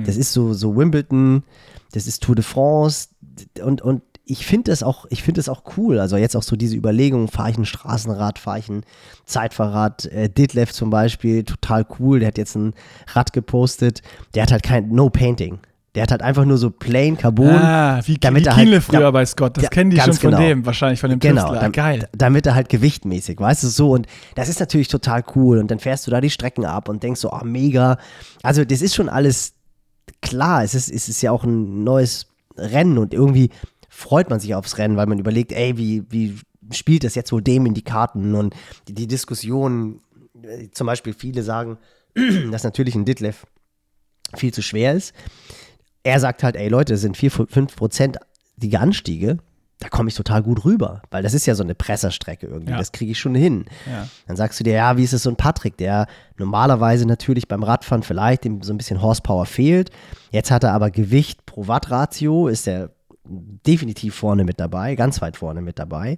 Das 0.05 0.17
ist 0.17 0.33
so, 0.33 0.53
so 0.55 0.77
Wimbledon, 0.77 1.45
das 1.93 2.07
ist 2.07 2.23
Tour 2.23 2.35
de 2.35 2.45
France 2.45 3.09
und, 3.63 3.83
und 3.83 4.03
ich 4.27 4.47
finde 4.47 4.71
das 4.71 4.83
auch, 4.83 5.07
ich 5.11 5.23
finde 5.23 5.39
das 5.39 5.49
auch 5.49 5.63
cool. 5.77 5.99
Also 5.99 6.17
jetzt 6.17 6.35
auch 6.35 6.43
so 6.43 6.57
diese 6.57 6.77
Überlegung, 6.77 7.29
fahre 7.29 7.51
ich 7.51 7.59
ein 7.59 7.67
Straßenrad, 7.67 8.39
fahre 8.39 8.59
ich 8.59 8.69
ein 8.69 8.85
Zeitfahrrad, 9.27 10.07
äh, 10.07 10.31
Ditlev 10.31 10.73
zum 10.73 10.91
Beispiel, 10.91 11.45
total 11.45 11.87
cool, 11.99 12.21
der 12.21 12.29
hat 12.29 12.39
jetzt 12.39 12.57
ein 12.57 12.75
Rad 13.09 13.33
gepostet, 13.33 14.03
der 14.35 14.45
hat 14.45 14.53
halt 14.53 14.63
kein 14.63 14.89
No 14.89 15.11
Painting. 15.11 15.59
Der 15.95 16.03
hat 16.03 16.11
halt 16.11 16.23
einfach 16.23 16.45
nur 16.45 16.59
so 16.59 16.71
plain 16.71 17.17
Carbon. 17.17 17.51
Ah, 17.51 18.01
wie, 18.05 18.19
damit 18.19 18.45
wie 18.45 18.49
er 18.49 18.57
halt- 18.57 18.83
früher 18.83 19.01
ja, 19.03 19.11
bei 19.13 19.25
Scott. 19.25 19.57
Das 19.57 19.65
ja, 19.65 19.71
kennen 19.71 19.91
die 19.91 20.01
schon 20.01 20.13
von 20.15 20.31
genau. 20.31 20.43
dem, 20.43 20.67
wahrscheinlich 20.67 21.01
von 21.01 21.11
dem 21.11 21.21
Genau, 21.21 21.43
Tüftler. 21.43 21.61
dam- 21.61 21.73
Geil. 21.73 22.09
damit 22.13 22.47
er 22.47 22.55
halt 22.57 22.69
gewichtmäßig, 22.69 23.39
weißt 23.39 23.63
du, 23.63 23.69
so. 23.69 23.91
Und 23.93 24.07
das 24.35 24.49
ist 24.49 24.59
natürlich 24.59 24.89
total 24.89 25.23
cool. 25.37 25.59
Und 25.59 25.71
dann 25.71 25.79
fährst 25.79 26.07
du 26.07 26.11
da 26.11 26.21
die 26.21 26.31
Strecken 26.31 26.65
ab 26.65 26.89
und 26.89 27.03
denkst 27.05 27.21
so, 27.21 27.31
oh, 27.33 27.45
mega. 27.45 27.99
Also, 28.43 28.65
das 28.65 28.83
ist 28.83 28.95
schon 28.97 29.09
alles 29.09 29.55
klar. 30.21 30.65
Es 30.65 30.75
ist, 30.75 30.91
es 30.91 31.09
ist 31.09 31.23
ja 31.23 31.31
auch 31.31 31.45
ein 31.45 31.85
neues 31.85 32.27
Rennen 32.57 32.99
und 32.99 33.15
irgendwie 33.15 33.51
freut 33.89 34.31
man 34.31 34.41
sich 34.41 34.55
aufs 34.57 34.79
Rennen, 34.79 34.97
weil 34.97 35.07
man 35.07 35.21
überlegt, 35.21 35.53
ey, 35.53 35.77
wie, 35.79 36.03
wie 36.11 36.37
spielt 36.73 37.05
das 37.05 37.15
jetzt 37.15 37.31
wohl 37.31 37.43
dem 37.43 37.67
in 37.67 37.75
die 37.75 37.83
Karten? 37.83 38.35
Und 38.35 38.55
die, 38.89 38.95
die 38.95 39.07
Diskussion, 39.07 40.01
äh, 40.43 40.69
zum 40.73 40.89
Beispiel 40.89 41.13
viele 41.15 41.45
sagen, 41.45 41.79
dass 42.51 42.65
natürlich 42.65 42.97
ein 42.97 43.05
Ditlev 43.05 43.47
viel 44.35 44.53
zu 44.53 44.63
schwer 44.63 44.95
ist. 44.95 45.13
Er 46.05 46.21
sagt 46.21 46.43
halt, 46.45 46.55
ey 46.57 46.69
Leute, 46.69 46.95
es 46.95 47.01
sind 47.01 47.17
4, 47.17 47.31
5 47.31 47.75
Prozent 47.77 48.19
die 48.57 48.77
Anstiege, 48.77 49.39
da 49.81 49.89
komme 49.89 50.09
ich 50.09 50.15
total 50.15 50.43
gut 50.43 50.65
rüber, 50.65 51.03
weil 51.11 51.23
das 51.25 51.35
ist 51.35 51.47
ja 51.47 51.55
so 51.57 51.65
eine 51.65 51.75
Presserstrecke 51.75 52.47
irgendwie, 52.47 52.71
Ja. 52.73 52.79
das 52.79 52.93
kriege 52.93 53.11
ich 53.11 53.19
schon 53.19 53.35
hin. 53.35 53.65
Ja. 53.91 54.07
Dann 54.29 54.37
sagst 54.37 54.61
du 54.61 54.65
dir, 54.65 54.75
ja, 54.75 54.97
wie 54.97 55.03
ist 55.03 55.13
es 55.13 55.25
so 55.25 55.31
ein 55.31 55.37
Patrick, 55.37 55.77
der 55.77 56.07
normalerweise 56.39 57.07
natürlich 57.07 57.49
beim 57.49 57.63
Radfahren 57.65 58.03
vielleicht 58.05 58.45
so 58.63 58.73
ein 58.73 58.77
bisschen 58.79 59.03
Horsepower 59.03 59.47
fehlt. 59.47 59.91
Jetzt 60.31 60.51
hat 60.53 60.63
er 60.63 60.73
aber 60.73 60.91
Gewicht 60.91 61.45
pro 61.47 61.67
Watt-Ratio, 61.67 62.47
ist 62.49 62.69
er 62.69 62.91
definitiv 63.27 64.15
vorne 64.15 64.45
mit 64.45 64.61
dabei, 64.61 64.95
ganz 64.95 65.21
weit 65.23 65.37
vorne 65.37 65.61
mit 65.63 65.79
dabei. 65.79 66.17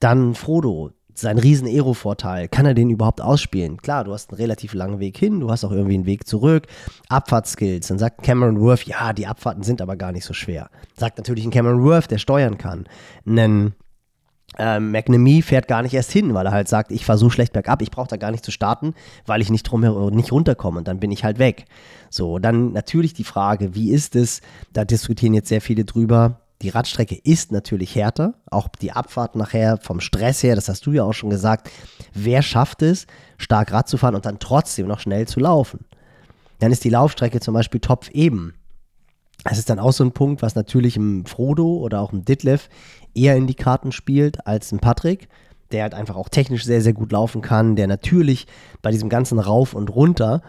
Dann 0.00 0.34
Frodo, 0.34 0.90
sein 1.20 1.38
riesen 1.38 1.66
Aero-Vorteil, 1.66 2.48
kann 2.48 2.66
er 2.66 2.74
den 2.74 2.90
überhaupt 2.90 3.20
ausspielen? 3.20 3.76
Klar, 3.78 4.04
du 4.04 4.12
hast 4.12 4.30
einen 4.30 4.38
relativ 4.38 4.74
langen 4.74 5.00
Weg 5.00 5.18
hin, 5.18 5.40
du 5.40 5.50
hast 5.50 5.64
auch 5.64 5.72
irgendwie 5.72 5.94
einen 5.94 6.06
Weg 6.06 6.26
zurück, 6.26 6.66
Abfahrtskills. 7.08 7.88
Dann 7.88 7.98
sagt 7.98 8.22
Cameron 8.22 8.60
Worth, 8.60 8.84
ja, 8.84 9.12
die 9.12 9.26
Abfahrten 9.26 9.62
sind 9.62 9.82
aber 9.82 9.96
gar 9.96 10.12
nicht 10.12 10.24
so 10.24 10.34
schwer. 10.34 10.70
Sagt 10.96 11.18
natürlich 11.18 11.44
ein 11.44 11.50
Cameron 11.50 11.82
Worth, 11.82 12.10
der 12.10 12.18
steuern 12.18 12.58
kann. 12.58 12.86
Einen 13.26 13.74
ähm, 14.58 14.90
McNamee 14.90 15.42
fährt 15.42 15.68
gar 15.68 15.82
nicht 15.82 15.94
erst 15.94 16.10
hin, 16.10 16.34
weil 16.34 16.46
er 16.46 16.52
halt 16.52 16.68
sagt, 16.68 16.90
ich 16.90 17.04
fahre 17.04 17.18
so 17.18 17.30
schlecht 17.30 17.52
bergab, 17.52 17.82
ich 17.82 17.90
brauche 17.90 18.08
da 18.08 18.16
gar 18.16 18.30
nicht 18.30 18.44
zu 18.44 18.50
starten, 18.50 18.94
weil 19.26 19.40
ich 19.40 19.50
nicht 19.50 19.62
drumherum 19.62 20.14
nicht 20.14 20.32
runterkomme 20.32 20.78
und 20.78 20.88
dann 20.88 21.00
bin 21.00 21.12
ich 21.12 21.24
halt 21.24 21.38
weg. 21.38 21.66
So, 22.10 22.38
dann 22.38 22.72
natürlich 22.72 23.14
die 23.14 23.24
Frage, 23.24 23.74
wie 23.74 23.90
ist 23.92 24.16
es? 24.16 24.40
Da 24.72 24.84
diskutieren 24.84 25.34
jetzt 25.34 25.48
sehr 25.48 25.60
viele 25.60 25.84
drüber. 25.84 26.40
Die 26.62 26.68
Radstrecke 26.68 27.14
ist 27.14 27.52
natürlich 27.52 27.94
härter, 27.94 28.34
auch 28.50 28.68
die 28.68 28.92
Abfahrt 28.92 29.34
nachher 29.34 29.78
vom 29.78 30.00
Stress 30.00 30.42
her, 30.42 30.54
das 30.54 30.68
hast 30.68 30.84
du 30.84 30.92
ja 30.92 31.04
auch 31.04 31.14
schon 31.14 31.30
gesagt. 31.30 31.70
Wer 32.12 32.42
schafft 32.42 32.82
es, 32.82 33.06
stark 33.38 33.72
Rad 33.72 33.88
zu 33.88 33.96
fahren 33.96 34.14
und 34.14 34.26
dann 34.26 34.38
trotzdem 34.38 34.86
noch 34.86 35.00
schnell 35.00 35.26
zu 35.26 35.40
laufen? 35.40 35.86
Dann 36.58 36.70
ist 36.70 36.84
die 36.84 36.90
Laufstrecke 36.90 37.40
zum 37.40 37.54
Beispiel 37.54 37.80
Topf 37.80 38.10
eben. 38.10 38.54
Das 39.44 39.56
ist 39.56 39.70
dann 39.70 39.78
auch 39.78 39.92
so 39.92 40.04
ein 40.04 40.12
Punkt, 40.12 40.42
was 40.42 40.54
natürlich 40.54 40.96
im 40.96 41.24
Frodo 41.24 41.78
oder 41.78 42.00
auch 42.00 42.12
im 42.12 42.26
Ditlev 42.26 42.68
eher 43.14 43.36
in 43.36 43.46
die 43.46 43.54
Karten 43.54 43.90
spielt 43.90 44.46
als 44.46 44.70
ein 44.70 44.80
Patrick, 44.80 45.28
der 45.72 45.84
halt 45.84 45.94
einfach 45.94 46.16
auch 46.16 46.28
technisch 46.28 46.64
sehr, 46.64 46.82
sehr 46.82 46.92
gut 46.92 47.12
laufen 47.12 47.40
kann, 47.40 47.74
der 47.74 47.86
natürlich 47.86 48.46
bei 48.82 48.90
diesem 48.90 49.08
ganzen 49.08 49.38
Rauf 49.38 49.72
und 49.72 49.88
Runter 49.88 50.42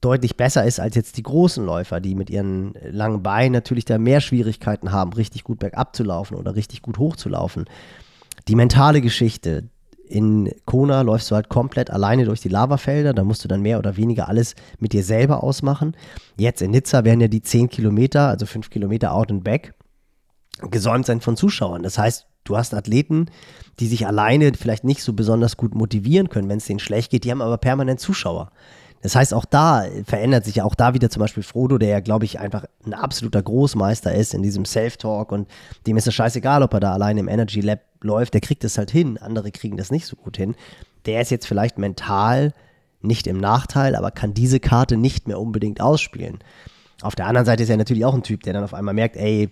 deutlich 0.00 0.36
besser 0.36 0.64
ist 0.64 0.80
als 0.80 0.94
jetzt 0.94 1.16
die 1.16 1.22
großen 1.22 1.64
Läufer, 1.64 2.00
die 2.00 2.14
mit 2.14 2.30
ihren 2.30 2.74
langen 2.90 3.22
Beinen 3.22 3.52
natürlich 3.52 3.84
da 3.84 3.98
mehr 3.98 4.20
Schwierigkeiten 4.20 4.92
haben, 4.92 5.12
richtig 5.12 5.44
gut 5.44 5.58
bergab 5.58 5.94
zu 5.94 6.04
laufen 6.04 6.36
oder 6.36 6.56
richtig 6.56 6.82
gut 6.82 6.98
hoch 6.98 7.16
zu 7.16 7.28
laufen. 7.28 7.66
Die 8.48 8.54
mentale 8.54 9.00
Geschichte, 9.00 9.64
in 10.10 10.50
Kona 10.64 11.02
läufst 11.02 11.30
du 11.30 11.36
halt 11.36 11.48
komplett 11.48 11.90
alleine 11.90 12.24
durch 12.24 12.40
die 12.40 12.48
Lavafelder, 12.48 13.14
da 13.14 13.22
musst 13.22 13.44
du 13.44 13.48
dann 13.48 13.62
mehr 13.62 13.78
oder 13.78 13.96
weniger 13.96 14.28
alles 14.28 14.54
mit 14.78 14.92
dir 14.92 15.04
selber 15.04 15.44
ausmachen. 15.44 15.96
Jetzt 16.36 16.62
in 16.62 16.72
Nizza 16.72 17.04
werden 17.04 17.20
ja 17.20 17.28
die 17.28 17.42
10 17.42 17.68
Kilometer, 17.68 18.28
also 18.28 18.46
5 18.46 18.70
Kilometer 18.70 19.14
out 19.14 19.30
and 19.30 19.44
back, 19.44 19.74
gesäumt 20.70 21.06
sein 21.06 21.20
von 21.20 21.36
Zuschauern. 21.36 21.82
Das 21.82 21.96
heißt, 21.96 22.26
du 22.44 22.56
hast 22.56 22.74
Athleten, 22.74 23.26
die 23.78 23.86
sich 23.86 24.06
alleine 24.06 24.52
vielleicht 24.54 24.84
nicht 24.84 25.02
so 25.02 25.12
besonders 25.12 25.56
gut 25.56 25.74
motivieren 25.74 26.28
können, 26.28 26.48
wenn 26.48 26.58
es 26.58 26.66
denen 26.66 26.80
schlecht 26.80 27.10
geht, 27.10 27.24
die 27.24 27.30
haben 27.30 27.42
aber 27.42 27.58
permanent 27.58 28.00
Zuschauer. 28.00 28.50
Das 29.02 29.16
heißt, 29.16 29.32
auch 29.32 29.46
da 29.46 29.84
verändert 30.04 30.44
sich 30.44 30.56
ja 30.56 30.64
auch 30.64 30.74
da 30.74 30.92
wieder 30.92 31.08
zum 31.08 31.20
Beispiel 31.20 31.42
Frodo, 31.42 31.78
der 31.78 31.88
ja, 31.88 32.00
glaube 32.00 32.26
ich, 32.26 32.38
einfach 32.38 32.66
ein 32.84 32.92
absoluter 32.92 33.42
Großmeister 33.42 34.14
ist 34.14 34.34
in 34.34 34.42
diesem 34.42 34.64
Self-Talk 34.64 35.32
und 35.32 35.48
dem 35.86 35.96
ist 35.96 36.06
es 36.06 36.14
scheißegal, 36.14 36.62
ob 36.62 36.74
er 36.74 36.80
da 36.80 36.92
alleine 36.92 37.20
im 37.20 37.28
Energy 37.28 37.60
Lab 37.60 37.80
läuft, 38.02 38.34
der 38.34 38.40
kriegt 38.40 38.62
es 38.64 38.76
halt 38.76 38.90
hin, 38.90 39.18
andere 39.18 39.52
kriegen 39.52 39.76
das 39.76 39.90
nicht 39.90 40.06
so 40.06 40.16
gut 40.16 40.36
hin. 40.36 40.54
Der 41.06 41.22
ist 41.22 41.30
jetzt 41.30 41.46
vielleicht 41.46 41.78
mental 41.78 42.52
nicht 43.00 43.26
im 43.26 43.38
Nachteil, 43.38 43.96
aber 43.96 44.10
kann 44.10 44.34
diese 44.34 44.60
Karte 44.60 44.98
nicht 44.98 45.26
mehr 45.26 45.40
unbedingt 45.40 45.80
ausspielen. 45.80 46.38
Auf 47.00 47.14
der 47.14 47.26
anderen 47.26 47.46
Seite 47.46 47.62
ist 47.62 47.70
er 47.70 47.78
natürlich 47.78 48.04
auch 48.04 48.14
ein 48.14 48.22
Typ, 48.22 48.42
der 48.42 48.52
dann 48.52 48.64
auf 48.64 48.74
einmal 48.74 48.92
merkt, 48.92 49.16
ey, 49.16 49.50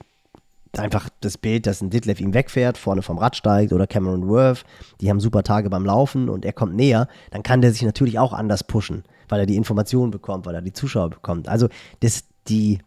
einfach 0.77 1.09
das 1.21 1.39
Bild, 1.39 1.67
dass 1.67 1.81
ein 1.81 1.91
Ditlev 1.91 2.21
ihm 2.21 2.35
wegfährt, 2.35 2.79
vorne 2.79 3.03
vom 3.03 3.19
Rad 3.19 3.37
steigt 3.37 3.73
oder 3.73 3.87
Cameron 3.87 4.29
Worth, 4.29 4.65
die 5.01 5.09
haben 5.09 5.21
super 5.21 5.43
Tage 5.43 5.71
beim 5.71 5.87
Laufen 5.87 6.29
und 6.29 6.45
er 6.45 6.53
kommt 6.53 6.75
näher, 6.75 7.09
dann 7.31 7.43
kann 7.43 7.61
der 7.63 7.73
sich 7.73 7.83
natürlich 7.83 8.19
auch 8.19 8.33
anders 8.33 8.65
pushen 8.65 9.05
weil 9.29 9.41
er 9.41 9.47
die 9.47 9.57
Informationen 9.57 10.11
bekommt, 10.11 10.47
weil 10.47 10.55
er 10.55 10.63
die 10.63 10.73
Zuschauer 10.73 11.11
bekommt. 11.11 11.49
Also 11.49 11.69
das, 12.01 12.25
die 12.49 12.79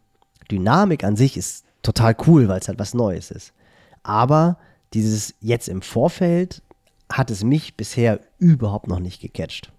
Dynamik 0.49 1.03
an 1.03 1.15
sich 1.15 1.37
ist 1.37 1.65
total 1.81 2.15
cool, 2.27 2.47
weil 2.47 2.59
es 2.59 2.67
halt 2.67 2.79
was 2.79 2.93
Neues 2.93 3.31
ist. 3.31 3.53
Aber 4.03 4.57
dieses 4.93 5.35
jetzt 5.39 5.69
im 5.69 5.81
Vorfeld 5.81 6.61
hat 7.11 7.31
es 7.31 7.43
mich 7.43 7.75
bisher 7.77 8.19
überhaupt 8.37 8.87
noch 8.87 8.99
nicht 8.99 9.21
gecatcht. 9.21 9.71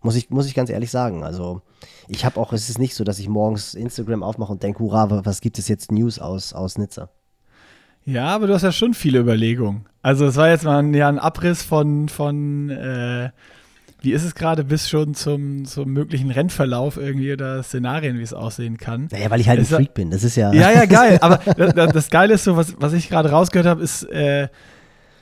Muss 0.00 0.16
ich, 0.16 0.30
muss 0.30 0.46
ich 0.46 0.54
ganz 0.54 0.68
ehrlich 0.68 0.90
sagen. 0.90 1.24
Also, 1.24 1.62
ich 2.08 2.26
habe 2.26 2.38
auch, 2.38 2.52
es 2.52 2.68
ist 2.68 2.78
nicht 2.78 2.94
so, 2.94 3.04
dass 3.04 3.18
ich 3.18 3.28
morgens 3.28 3.74
Instagram 3.74 4.22
aufmache 4.22 4.52
und 4.52 4.62
denke, 4.62 4.80
hurra, 4.80 5.24
was 5.24 5.40
gibt 5.40 5.58
es 5.58 5.68
jetzt 5.68 5.90
News 5.90 6.18
aus, 6.18 6.52
aus 6.52 6.76
Nizza? 6.76 7.08
Ja, 8.04 8.26
aber 8.28 8.46
du 8.46 8.54
hast 8.54 8.62
ja 8.62 8.72
schon 8.72 8.94
viele 8.94 9.18
Überlegungen. 9.18 9.86
Also, 10.02 10.26
es 10.26 10.36
war 10.36 10.48
jetzt 10.48 10.64
mal 10.64 10.78
ein, 10.78 10.92
ja, 10.94 11.08
ein 11.08 11.18
Abriss 11.18 11.62
von, 11.62 12.08
von 12.08 12.70
äh, 12.70 13.30
wie 14.04 14.12
ist 14.12 14.24
es 14.24 14.34
gerade 14.34 14.64
bis 14.64 14.88
schon 14.88 15.14
zum, 15.14 15.64
zum 15.64 15.90
möglichen 15.90 16.30
Rennverlauf 16.30 16.98
irgendwie 16.98 17.32
oder 17.32 17.62
Szenarien, 17.62 18.18
wie 18.18 18.22
es 18.22 18.34
aussehen 18.34 18.76
kann? 18.76 19.08
Naja, 19.10 19.30
weil 19.30 19.40
ich 19.40 19.48
halt 19.48 19.60
ein 19.60 19.64
Freak 19.64 19.94
bin, 19.94 20.10
das 20.10 20.22
ist 20.22 20.36
ja. 20.36 20.52
Ja, 20.52 20.70
ja, 20.70 20.84
geil. 20.84 21.18
Aber 21.22 21.38
das, 21.54 21.92
das 21.92 22.10
Geile 22.10 22.34
ist 22.34 22.44
so, 22.44 22.56
was, 22.56 22.74
was 22.78 22.92
ich 22.92 23.08
gerade 23.08 23.30
rausgehört 23.30 23.66
habe, 23.66 23.82
ist, 23.82 24.02
äh, 24.10 24.48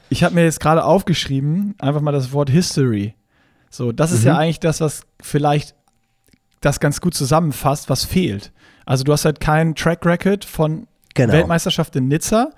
ich 0.09 0.25
habe 0.25 0.35
mir 0.35 0.43
jetzt 0.43 0.59
gerade 0.59 0.85
aufgeschrieben, 0.85 1.77
einfach 1.79 2.01
mal 2.01 2.11
das 2.11 2.33
Wort 2.33 2.51
History. 2.51 3.15
So, 3.71 3.93
das 3.93 4.11
ist 4.11 4.23
mhm. 4.23 4.27
ja 4.27 4.39
eigentlich 4.39 4.61
das, 4.61 4.81
was 4.81 5.03
vielleicht 5.23 5.77
das 6.61 6.81
ganz 6.81 7.01
gut 7.01 7.15
zusammenfasst, 7.15 7.89
was 7.89 8.05
fehlt. 8.05 8.53
Also 8.85 9.05
du 9.05 9.13
hast 9.13 9.25
halt 9.25 9.39
keinen 9.39 9.77
Track 9.77 10.05
Record 10.05 10.45
von 10.45 10.89
genau. 11.15 11.33
Weltmeisterschaft 11.33 11.95
in 11.97 12.09
Nizza. 12.09 12.51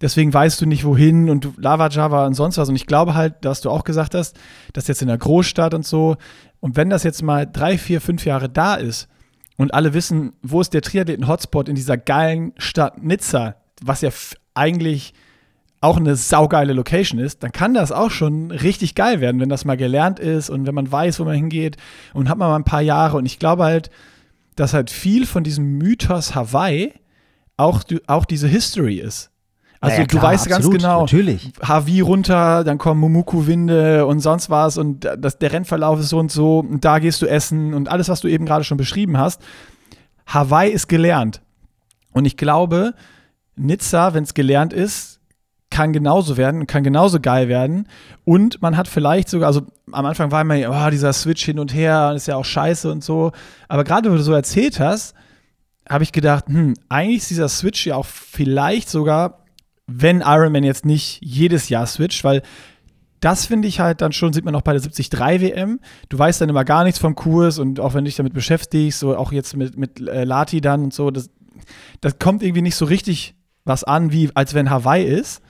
Deswegen 0.00 0.34
weißt 0.34 0.60
du 0.60 0.66
nicht 0.66 0.84
wohin 0.84 1.30
und 1.30 1.52
Lava 1.58 1.88
Java 1.88 2.26
und 2.26 2.34
sonst 2.34 2.58
was. 2.58 2.68
Und 2.68 2.74
ich 2.74 2.86
glaube 2.86 3.14
halt, 3.14 3.44
dass 3.44 3.60
du 3.60 3.70
auch 3.70 3.84
gesagt 3.84 4.14
hast, 4.14 4.36
dass 4.72 4.88
jetzt 4.88 5.00
in 5.00 5.08
der 5.08 5.18
Großstadt 5.18 5.74
und 5.74 5.86
so. 5.86 6.16
Und 6.58 6.76
wenn 6.76 6.90
das 6.90 7.04
jetzt 7.04 7.22
mal 7.22 7.46
drei, 7.46 7.78
vier, 7.78 8.00
fünf 8.00 8.24
Jahre 8.24 8.48
da 8.48 8.74
ist 8.74 9.08
und 9.56 9.72
alle 9.74 9.94
wissen, 9.94 10.32
wo 10.42 10.60
ist 10.60 10.74
der 10.74 10.82
Triathleten-Hotspot 10.82 11.68
in 11.68 11.76
dieser 11.76 11.96
geilen 11.96 12.52
Stadt 12.58 13.02
Nizza, 13.02 13.56
was 13.80 14.00
ja 14.00 14.10
eigentlich 14.54 15.14
auch 15.80 15.96
eine 15.96 16.14
saugeile 16.16 16.72
Location 16.72 17.20
ist, 17.20 17.42
dann 17.42 17.50
kann 17.50 17.74
das 17.74 17.90
auch 17.90 18.10
schon 18.10 18.52
richtig 18.52 18.94
geil 18.94 19.20
werden, 19.20 19.40
wenn 19.40 19.48
das 19.48 19.64
mal 19.64 19.76
gelernt 19.76 20.20
ist 20.20 20.50
und 20.50 20.66
wenn 20.66 20.74
man 20.74 20.90
weiß, 20.90 21.18
wo 21.18 21.24
man 21.24 21.34
hingeht 21.34 21.76
und 22.14 22.28
hat 22.28 22.38
man 22.38 22.48
mal 22.48 22.56
ein 22.56 22.64
paar 22.64 22.82
Jahre. 22.82 23.16
Und 23.16 23.26
ich 23.26 23.40
glaube 23.40 23.64
halt, 23.64 23.90
dass 24.54 24.74
halt 24.74 24.90
viel 24.90 25.26
von 25.26 25.42
diesem 25.42 25.78
Mythos 25.78 26.34
Hawaii 26.34 26.92
auch, 27.62 27.82
auch 28.06 28.24
diese 28.24 28.48
History 28.48 28.98
ist. 28.98 29.30
Also 29.80 29.96
naja, 29.96 30.06
klar, 30.06 30.22
du 30.22 30.26
weißt 30.28 30.52
absolut, 30.52 30.72
ganz 30.74 30.82
genau, 30.82 31.00
natürlich. 31.00 31.52
Havi 31.60 32.00
runter, 32.00 32.62
dann 32.62 32.78
kommen 32.78 33.00
Mumuku-Winde 33.00 34.06
und 34.06 34.20
sonst 34.20 34.48
was 34.48 34.78
und 34.78 35.08
das, 35.18 35.38
der 35.38 35.52
Rennverlauf 35.52 35.98
ist 35.98 36.10
so 36.10 36.18
und 36.18 36.30
so 36.30 36.60
und 36.60 36.84
da 36.84 37.00
gehst 37.00 37.20
du 37.20 37.26
essen 37.26 37.74
und 37.74 37.88
alles, 37.88 38.08
was 38.08 38.20
du 38.20 38.28
eben 38.28 38.46
gerade 38.46 38.62
schon 38.62 38.78
beschrieben 38.78 39.18
hast. 39.18 39.42
Hawaii 40.26 40.70
ist 40.70 40.86
gelernt. 40.88 41.42
Und 42.12 42.26
ich 42.26 42.36
glaube, 42.36 42.94
Nizza, 43.56 44.14
wenn 44.14 44.22
es 44.22 44.34
gelernt 44.34 44.72
ist, 44.72 45.18
kann 45.68 45.92
genauso 45.92 46.36
werden 46.36 46.60
und 46.60 46.66
kann 46.66 46.84
genauso 46.84 47.18
geil 47.18 47.48
werden. 47.48 47.88
Und 48.24 48.62
man 48.62 48.76
hat 48.76 48.86
vielleicht 48.86 49.28
sogar, 49.28 49.48
also 49.48 49.62
am 49.90 50.06
Anfang 50.06 50.30
war 50.30 50.42
immer, 50.42 50.54
oh, 50.70 50.90
dieser 50.90 51.12
Switch 51.12 51.44
hin 51.44 51.58
und 51.58 51.74
her, 51.74 52.12
ist 52.14 52.28
ja 52.28 52.36
auch 52.36 52.44
scheiße 52.44 52.90
und 52.90 53.02
so. 53.02 53.32
Aber 53.68 53.82
gerade, 53.82 54.12
wo 54.12 54.14
du 54.14 54.22
so 54.22 54.32
erzählt 54.32 54.78
hast, 54.78 55.14
habe 55.88 56.04
ich 56.04 56.12
gedacht, 56.12 56.46
hm, 56.46 56.74
eigentlich 56.88 57.18
ist 57.18 57.30
dieser 57.30 57.48
Switch 57.48 57.86
ja 57.86 57.96
auch 57.96 58.06
vielleicht 58.06 58.88
sogar 58.88 59.42
wenn 59.86 60.20
Iron 60.20 60.52
Man 60.52 60.64
jetzt 60.64 60.86
nicht 60.86 61.18
jedes 61.22 61.68
Jahr 61.68 61.86
switcht, 61.86 62.24
weil 62.24 62.42
das 63.20 63.46
finde 63.46 63.68
ich 63.68 63.78
halt 63.78 64.00
dann 64.00 64.12
schon, 64.12 64.32
sieht 64.32 64.44
man 64.44 64.54
auch 64.54 64.62
bei 64.62 64.72
der 64.72 64.80
73 64.80 65.12
WM. 65.12 65.80
Du 66.08 66.18
weißt 66.18 66.40
dann 66.40 66.48
immer 66.48 66.64
gar 66.64 66.82
nichts 66.82 66.98
vom 66.98 67.14
Kurs 67.14 67.58
und 67.58 67.78
auch 67.78 67.94
wenn 67.94 68.04
du 68.04 68.08
dich 68.08 68.16
damit 68.16 68.34
beschäftigst, 68.34 68.98
so 68.98 69.16
auch 69.16 69.32
jetzt 69.32 69.56
mit, 69.56 69.76
mit 69.76 70.00
äh, 70.00 70.24
Lati 70.24 70.60
dann 70.60 70.82
und 70.82 70.94
so, 70.94 71.10
das, 71.10 71.30
das 72.00 72.18
kommt 72.18 72.42
irgendwie 72.42 72.62
nicht 72.62 72.74
so 72.74 72.84
richtig 72.84 73.34
was 73.64 73.84
an, 73.84 74.10
wie 74.10 74.30
als 74.34 74.54
wenn 74.54 74.70
Hawaii 74.70 75.04
ist 75.04 75.40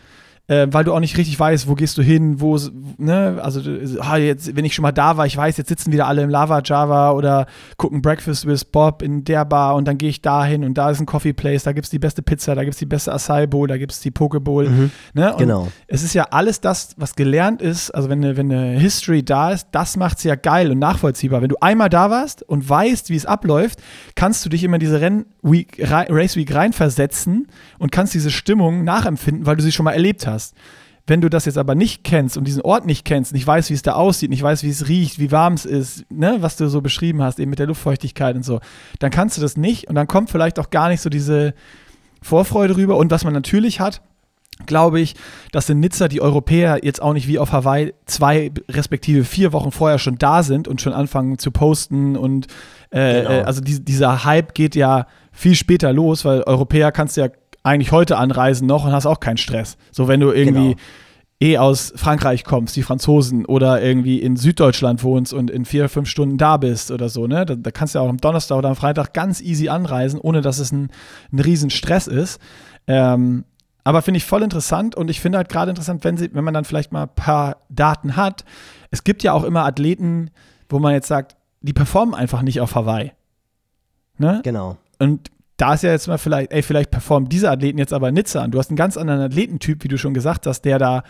äh, 0.49 0.67
weil 0.71 0.85
du 0.85 0.93
auch 0.93 1.01
nicht 1.01 1.17
richtig 1.17 1.39
weißt, 1.39 1.69
wo 1.69 1.75
gehst 1.75 1.97
du 1.97 2.03
hin, 2.03 2.41
wo, 2.41 2.59
ne, 2.99 3.39
also 3.41 3.61
ah, 4.01 4.17
jetzt, 4.17 4.57
wenn 4.57 4.65
ich 4.65 4.75
schon 4.75 4.83
mal 4.83 4.93
da 4.93 5.17
war, 5.17 5.25
ich 5.25 5.37
weiß, 5.37 5.57
jetzt 5.57 5.69
sitzen 5.69 5.93
wieder 5.93 6.09
alle 6.09 6.23
im 6.23 6.31
Lava 6.31 6.63
Java 6.65 7.13
oder 7.13 7.47
gucken 7.77 8.03
Breakfast 8.03 8.47
with 8.47 8.65
Bob 8.65 9.03
in 9.03 9.23
der 9.23 9.45
Bar 9.45 9.77
und 9.77 9.87
dann 9.87 9.99
gehe 9.99 10.09
ich 10.09 10.21
da 10.21 10.45
hin 10.45 10.65
und 10.65 10.75
da 10.75 10.91
ist 10.91 10.99
ein 10.99 11.07
Coffee 11.07 11.33
Place, 11.33 11.63
da 11.63 11.73
gibt 11.73 11.85
es 11.85 11.91
die 11.91 12.01
beste 12.01 12.23
Pizza, 12.23 12.57
da 12.57 12.65
gibt 12.65 12.75
es 12.75 12.79
die 12.79 12.87
beste 12.87 13.13
Acai 13.13 13.47
Bowl, 13.47 13.69
da 13.69 13.79
gibt 13.79 13.93
es 13.93 14.01
die 14.01 14.11
Pokeball. 14.11 14.69
Mhm. 14.69 14.91
Ne? 15.15 15.35
genau. 15.39 15.69
Es 15.87 16.03
ist 16.03 16.13
ja 16.15 16.25
alles 16.31 16.61
das, 16.61 16.95
was 16.97 17.15
gelernt 17.15 17.63
ist, 17.63 17.91
also 17.93 18.09
wenn 18.09 18.25
eine, 18.25 18.37
wenn 18.37 18.51
eine 18.51 18.79
History 18.79 19.25
da 19.25 19.53
ist, 19.53 19.69
das 19.71 19.97
macht 19.97 20.19
es 20.19 20.25
ja 20.25 20.35
geil 20.35 20.73
und 20.73 20.79
nachvollziehbar. 20.81 21.41
Wenn 21.41 21.51
du 21.51 21.57
einmal 21.61 21.89
da 21.89 22.11
warst 22.11 22.43
und 22.43 22.69
weißt, 22.69 23.11
wie 23.11 23.17
es 23.17 23.27
abläuft, 23.27 23.81
kannst 24.17 24.45
du 24.45 24.49
dich 24.49 24.65
immer 24.65 24.75
in 24.75 24.81
diese 24.81 25.01
Renn 25.01 25.27
Week, 25.43 25.81
Race 25.89 26.37
Week 26.37 26.53
reinversetzen 26.53 27.47
und 27.79 27.93
kannst 27.93 28.15
diese 28.15 28.31
Stimmung 28.31 28.83
nachempfinden, 28.85 29.47
weil 29.47 29.57
du 29.57 29.63
sie 29.63 29.73
schon 29.73 29.85
mal 29.85 29.93
erlebt 29.93 30.27
hast 30.27 30.32
hast. 30.33 30.55
Wenn 31.07 31.21
du 31.21 31.29
das 31.29 31.47
jetzt 31.47 31.59
aber 31.59 31.75
nicht 31.75 32.05
kennst 32.05 32.37
und 32.37 32.45
diesen 32.45 32.63
Ort 32.63 32.87
nicht 32.87 33.05
kennst, 33.05 33.33
nicht 33.33 33.47
weißt, 33.47 33.71
wie 33.71 33.75
es 33.75 33.83
da 33.83 33.95
aussieht, 33.95 34.31
nicht 34.31 34.43
weißt, 34.43 34.63
wie 34.63 34.71
es 34.71 34.89
riecht, 34.89 35.19
wie 35.19 35.33
warm 35.33 35.55
es 35.55 35.65
ist, 35.65 36.11
ne, 36.11 36.39
was 36.41 36.57
du 36.57 36.69
so 36.69 36.81
beschrieben 36.81 37.23
hast, 37.23 37.41
eben 37.41 37.51
mit 37.51 37.59
der 37.59 37.67
Luftfeuchtigkeit 37.67 38.37
und 38.37 38.45
so, 38.45 38.61
dann 39.01 39.11
kannst 39.11 39.37
du 39.37 39.41
das 39.41 39.57
nicht 39.57 39.89
und 39.89 39.97
dann 39.97 40.07
kommt 40.07 40.31
vielleicht 40.31 40.59
auch 40.61 40.71
gar 40.71 40.89
nicht 40.89 41.01
so 41.01 41.11
diese 41.11 41.55
Vorfreude 42.23 42.77
rüber. 42.77 42.97
Und 42.97 43.11
was 43.11 43.25
man 43.25 43.33
natürlich 43.33 43.81
hat, 43.81 44.01
glaube 44.67 45.01
ich, 45.01 45.15
dass 45.51 45.69
in 45.69 45.81
Nizza 45.81 46.09
die 46.09 46.21
Europäer 46.21 46.85
jetzt 46.85 47.03
auch 47.03 47.13
nicht 47.13 47.27
wie 47.27 47.39
auf 47.39 47.53
Hawaii 47.53 47.95
zwei 48.07 48.53
respektive 48.69 49.25
vier 49.25 49.53
Wochen 49.53 49.73
vorher 49.73 49.99
schon 49.99 50.19
da 50.19 50.43
sind 50.43 50.69
und 50.69 50.81
schon 50.81 50.93
anfangen 50.93 51.39
zu 51.39 51.51
posten 51.51 52.17
und 52.17 52.47
äh, 52.91 53.23
genau. 53.23 53.31
äh, 53.31 53.43
also 53.43 53.61
die, 53.61 53.85
dieser 53.85 54.25
Hype 54.25 54.55
geht 54.55 54.75
ja 54.75 55.07
viel 55.33 55.55
später 55.55 55.93
los, 55.93 56.25
weil 56.25 56.43
Europäer 56.43 56.93
kannst 56.93 57.17
du 57.17 57.23
ja 57.23 57.29
eigentlich 57.63 57.93
heute 57.93 58.17
anreisen 58.19 58.67
noch 58.67 58.85
und 58.85 58.93
hast 58.93 59.07
auch 59.07 59.21
keinen 59.21 59.37
Stress. 59.37 59.77
So, 59.91 60.09
wenn 60.09 60.21
du 60.21 60.33
irgendwie 60.33 60.71
genau. 60.71 60.81
eh 61.41 61.59
aus 61.59 61.93
Frankreich 61.97 62.45
kommst, 62.45 62.75
die 62.77 62.83
Franzosen, 62.83 63.47
oder 63.47 63.83
irgendwie 63.83 64.19
in 64.19 64.37
Süddeutschland 64.37 65.03
wohnst 65.03 65.33
und 65.33 65.51
in 65.51 65.65
vier, 65.65 65.89
fünf 65.89 66.09
Stunden 66.09 66.39
da 66.39 66.57
bist 66.57 66.91
oder 66.91 67.09
so, 67.09 67.27
ne? 67.27 67.47
Da, 67.47 67.55
da 67.55 67.71
kannst 67.71 67.95
du 67.95 67.99
ja 67.99 68.05
auch 68.05 68.09
am 68.09 68.19
Donnerstag 68.19 68.59
oder 68.59 68.69
am 68.69 68.77
Freitag 68.77 69.13
ganz 69.15 69.41
easy 69.41 69.69
anreisen, 69.69 70.21
ohne 70.21 70.41
dass 70.41 70.59
es 70.59 70.73
ein, 70.73 70.91
ein 71.33 71.39
riesen 71.39 71.71
Stress 71.71 72.07
ist. 72.07 72.41
Ähm, 72.87 73.45
aber 73.85 74.03
finde 74.03 74.19
ich 74.19 74.25
voll 74.25 74.43
interessant 74.43 74.95
und 74.95 75.11
ich 75.11 75.21
finde 75.21 75.39
halt 75.39 75.49
gerade 75.49 75.71
interessant, 75.71 76.05
wenn, 76.05 76.17
sie, 76.17 76.33
wenn 76.35 76.45
man 76.45 76.55
dann 76.55 76.65
vielleicht 76.65 76.93
mal 76.93 77.05
ein 77.05 77.15
paar 77.15 77.57
Daten 77.69 78.17
hat. 78.17 78.45
Es 78.91 79.03
gibt 79.03 79.23
ja 79.23 79.33
auch 79.33 79.43
immer 79.45 79.65
Athleten, 79.65 80.31
wo 80.69 80.79
man 80.79 80.93
jetzt 80.93 81.09
sagt, 81.09 81.37
die 81.63 81.73
performen 81.73 82.15
einfach 82.15 82.43
nicht 82.43 82.61
auf 82.61 82.75
Hawaii. 82.75 83.13
Ne? 84.19 84.41
Genau. 84.45 84.77
Und 84.99 85.32
da 85.63 85.75
ist 85.75 85.85
ja 85.85 85.93
jetzt 85.93 86.09
mal 86.09 86.19
vielleicht, 86.19 86.51
ey, 86.51 86.61
vielleicht 86.61 86.91
performen 86.91 87.29
diese 87.29 87.49
Athleten 87.49 87.79
jetzt 87.79 87.93
aber 87.93 88.11
Nizza 88.11 88.43
an. 88.43 88.51
Du 88.51 88.59
hast 88.59 88.71
einen 88.71 88.77
ganz 88.77 88.97
anderen 88.97 89.21
Athletentyp, 89.21 89.85
wie 89.85 89.89
du 89.89 89.97
schon 89.97 90.13
gesagt 90.13 90.49
hast, 90.49 90.63
der 90.63 90.81
da 90.81 91.05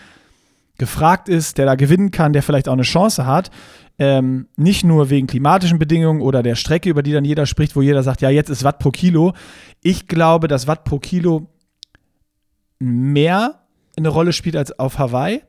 gefragt 0.76 1.30
ist, 1.30 1.56
der 1.56 1.64
da 1.64 1.74
gewinnen 1.74 2.10
kann, 2.10 2.34
der 2.34 2.42
vielleicht 2.42 2.68
auch 2.68 2.74
eine 2.74 2.82
Chance 2.82 3.24
hat. 3.24 3.50
Ähm, 3.98 4.48
nicht 4.56 4.84
nur 4.84 5.08
wegen 5.08 5.26
klimatischen 5.26 5.78
Bedingungen 5.78 6.20
oder 6.20 6.42
der 6.42 6.54
Strecke, 6.54 6.90
über 6.90 7.02
die 7.02 7.12
dann 7.12 7.24
jeder 7.24 7.46
spricht, 7.46 7.76
wo 7.76 7.80
jeder 7.80 8.02
sagt, 8.02 8.20
ja, 8.20 8.28
jetzt 8.28 8.50
ist 8.50 8.62
Watt 8.62 8.78
pro 8.78 8.90
Kilo. 8.90 9.32
Ich 9.82 10.06
glaube, 10.06 10.48
dass 10.48 10.66
Watt 10.66 10.84
pro 10.84 10.98
Kilo 10.98 11.46
mehr 12.78 13.62
eine 13.96 14.10
Rolle 14.10 14.34
spielt 14.34 14.56
als 14.56 14.78
auf 14.78 14.98
Hawaii, 14.98 15.40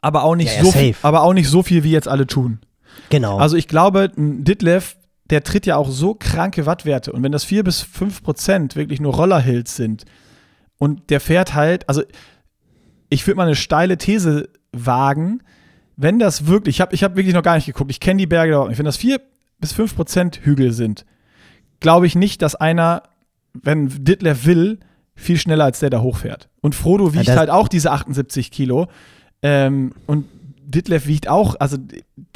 aber 0.00 0.22
auch 0.22 0.34
nicht, 0.34 0.56
ja, 0.56 0.64
so, 0.64 0.72
viel, 0.72 0.94
aber 1.02 1.24
auch 1.24 1.34
nicht 1.34 1.50
so 1.50 1.62
viel, 1.62 1.84
wie 1.84 1.90
jetzt 1.90 2.08
alle 2.08 2.26
tun. 2.26 2.60
Genau. 3.10 3.36
Also 3.36 3.58
ich 3.58 3.68
glaube, 3.68 4.10
ein 4.16 4.44
Ditlev 4.44 4.96
der 5.30 5.42
tritt 5.42 5.66
ja 5.66 5.76
auch 5.76 5.90
so 5.90 6.14
kranke 6.14 6.66
Wattwerte. 6.66 7.12
Und 7.12 7.22
wenn 7.22 7.32
das 7.32 7.44
4 7.44 7.64
bis 7.64 7.80
5 7.80 8.22
Prozent 8.22 8.76
wirklich 8.76 9.00
nur 9.00 9.14
Rollerhills 9.14 9.74
sind 9.76 10.04
und 10.78 11.08
der 11.10 11.20
fährt 11.20 11.54
halt, 11.54 11.88
also 11.88 12.02
ich 13.08 13.26
würde 13.26 13.36
mal 13.36 13.46
eine 13.46 13.54
steile 13.56 13.96
These 13.98 14.48
wagen, 14.72 15.40
wenn 15.96 16.18
das 16.18 16.46
wirklich, 16.46 16.76
ich 16.76 16.80
habe 16.80 16.94
ich 16.94 17.04
hab 17.04 17.16
wirklich 17.16 17.34
noch 17.34 17.42
gar 17.42 17.54
nicht 17.54 17.66
geguckt, 17.66 17.90
ich 17.90 18.00
kenne 18.00 18.18
die 18.18 18.26
Berge 18.26 18.52
überhaupt 18.52 18.70
nicht, 18.70 18.78
wenn 18.78 18.84
das 18.86 18.96
4 18.96 19.20
bis 19.60 19.72
5 19.72 19.94
Prozent 19.96 20.40
Hügel 20.42 20.72
sind, 20.72 21.04
glaube 21.80 22.06
ich 22.06 22.14
nicht, 22.16 22.42
dass 22.42 22.54
einer, 22.54 23.04
wenn 23.52 23.88
Ditlev 24.04 24.44
will, 24.46 24.78
viel 25.14 25.38
schneller 25.38 25.64
als 25.64 25.78
der 25.78 25.90
da 25.90 26.00
hochfährt. 26.00 26.48
Und 26.60 26.74
Frodo 26.74 27.14
wiegt 27.14 27.28
das- 27.28 27.36
halt 27.36 27.50
auch 27.50 27.68
diese 27.68 27.92
78 27.92 28.50
Kilo. 28.50 28.88
Ähm, 29.42 29.92
und 30.06 30.26
Ditlev 30.66 31.06
wiegt 31.06 31.28
auch, 31.28 31.56
also 31.60 31.76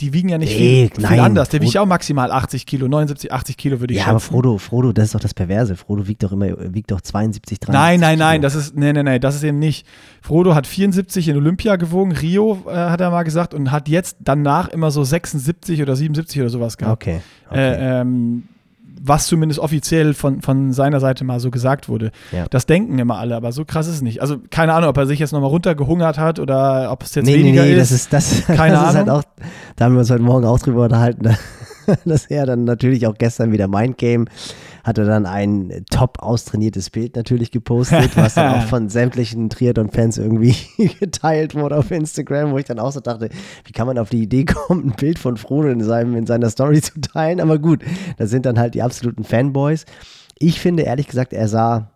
die 0.01 0.12
wiegen 0.12 0.29
ja 0.29 0.38
nicht 0.38 0.53
Nee, 0.59 0.88
viel, 0.88 0.95
viel 0.95 1.03
nein. 1.05 1.21
anders. 1.21 1.49
Der 1.49 1.61
wiegt 1.61 1.73
Frodo- 1.73 1.83
auch 1.83 1.87
maximal 1.87 2.31
80 2.31 2.67
Kilo, 2.67 2.87
79, 2.88 3.33
80 3.33 3.57
Kilo 3.57 3.81
würde 3.81 3.95
ich 3.95 3.99
Ja, 3.99 4.05
schätzen. 4.05 4.11
aber 4.11 4.21
Frodo, 4.21 4.59
Frodo, 4.59 4.93
das 4.93 5.07
ist 5.07 5.14
doch 5.14 5.21
das 5.21 5.35
Perverse. 5.35 5.77
Frodo 5.77 6.07
wiegt 6.07 6.23
doch 6.23 6.33
immer, 6.33 6.47
wiegt 6.75 6.91
doch 6.91 7.01
72, 7.01 7.59
73 7.61 7.69
Nein, 7.73 8.01
nein, 8.01 8.19
nein, 8.19 8.41
Kilo. 8.41 8.43
das 8.43 8.55
ist, 8.55 8.77
nee, 8.77 8.93
nee, 8.93 9.03
nee, 9.03 9.19
das 9.19 9.35
ist 9.35 9.43
eben 9.45 9.59
nicht. 9.59 9.87
Frodo 10.23 10.55
hat 10.55 10.67
74 10.67 11.29
in 11.29 11.37
Olympia 11.37 11.77
gewogen, 11.77 12.12
Rio 12.12 12.62
äh, 12.69 12.75
hat 12.75 13.01
er 13.01 13.11
mal 13.11 13.23
gesagt, 13.23 13.55
und 13.55 13.71
hat 13.73 13.88
jetzt 13.88 14.17
danach 14.21 14.69
immer 14.69 14.91
so 14.91 15.05
76 15.05 15.81
oder 15.83 15.97
77 15.97 16.41
oder 16.41 16.51
sowas 16.51 16.77
gehabt. 16.77 16.93
Okay. 17.03 17.21
okay. 17.49 17.59
Äh, 17.59 18.01
ähm, 18.01 18.45
was 19.01 19.27
zumindest 19.27 19.61
offiziell 19.61 20.15
von, 20.15 20.43
von 20.43 20.73
seiner 20.73 21.01
Seite 21.01 21.25
mal 21.25 21.41
so 21.41 21.51
gesagt 21.51 21.89
wurde. 21.89 22.11
Ja. 22.33 22.47
Das 22.51 22.67
denken 22.67 22.99
immer 22.99 23.19
alle, 23.19 23.37
aber 23.37 23.53
so 23.53 23.65
krass 23.65 23.87
ist 23.87 23.95
es 23.97 24.03
nicht. 24.03 24.23
Also 24.23 24.37
keine 24.51 24.75
Ahnung, 24.75 24.91
ob 24.91 24.97
er 24.97 25.07
sich 25.07 25.19
jetzt 25.19 25.33
nochmal 25.33 25.51
runtergehungert 25.51 26.19
hat 26.19 26.39
oder 26.39 26.91
ob 26.91 27.03
es 27.03 27.15
jetzt 27.15 27.27
nee, 27.27 27.37
nee, 27.37 27.45
weniger 27.45 27.63
nee, 27.63 27.73
ist. 27.73 27.81
das 27.81 27.91
ist, 27.93 28.13
das, 28.47 28.47
Keine 28.47 28.75
das 28.75 28.91
ist 28.91 28.97
halt 28.97 29.09
Ahnung. 29.09 29.21
auch, 29.21 29.25
da 29.77 29.85
haben 29.85 29.95
wir 29.95 30.01
uns 30.01 30.11
heute 30.11 30.23
Morgen 30.23 30.45
auch 30.47 30.59
drüber 30.59 30.85
unterhalten, 30.85 31.37
dass 32.05 32.27
er 32.27 32.47
dann 32.47 32.65
natürlich 32.65 33.07
auch 33.07 33.17
gestern 33.17 33.53
wieder 33.53 33.69
Mindgame 33.69 34.27
hat 34.88 34.96
er 34.96 35.05
dann 35.05 35.27
ein 35.27 35.85
top 35.90 36.22
austrainiertes 36.22 36.88
Bild 36.88 37.14
natürlich 37.14 37.51
gepostet, 37.51 38.16
was 38.16 38.35
dann 38.35 38.55
auch 38.55 38.62
von 38.68 38.88
sämtlichen 38.88 39.51
Triathlon-Fans 39.51 40.16
irgendwie 40.16 40.57
geteilt 40.98 41.55
wurde 41.55 41.77
auf 41.77 41.90
Instagram, 41.90 42.53
wo 42.53 42.59
ich 42.59 42.64
dann 42.64 42.79
auch 42.79 42.90
so 42.90 43.01
dachte, 43.01 43.29
wie 43.64 43.72
kann 43.72 43.87
man 43.87 43.98
auf 43.98 44.09
die 44.09 44.22
Idee 44.22 44.46
kommen, 44.46 44.87
ein 44.87 44.96
Bild 44.96 45.18
von 45.18 45.37
Frodo 45.37 45.68
in, 45.68 45.85
seinem, 45.85 46.16
in 46.16 46.27
seiner 46.27 46.48
Story 46.48 46.81
zu 46.81 47.01
teilen, 47.03 47.38
aber 47.40 47.59
gut, 47.59 47.85
das 48.16 48.31
sind 48.31 48.46
dann 48.46 48.59
halt 48.59 48.74
die 48.74 48.83
absoluten 48.83 49.24
Fanboys. 49.24 49.85
Ich 50.38 50.59
finde 50.59 50.85
ehrlich 50.85 51.07
gesagt, 51.07 51.35
er 51.35 51.48
sah 51.48 51.90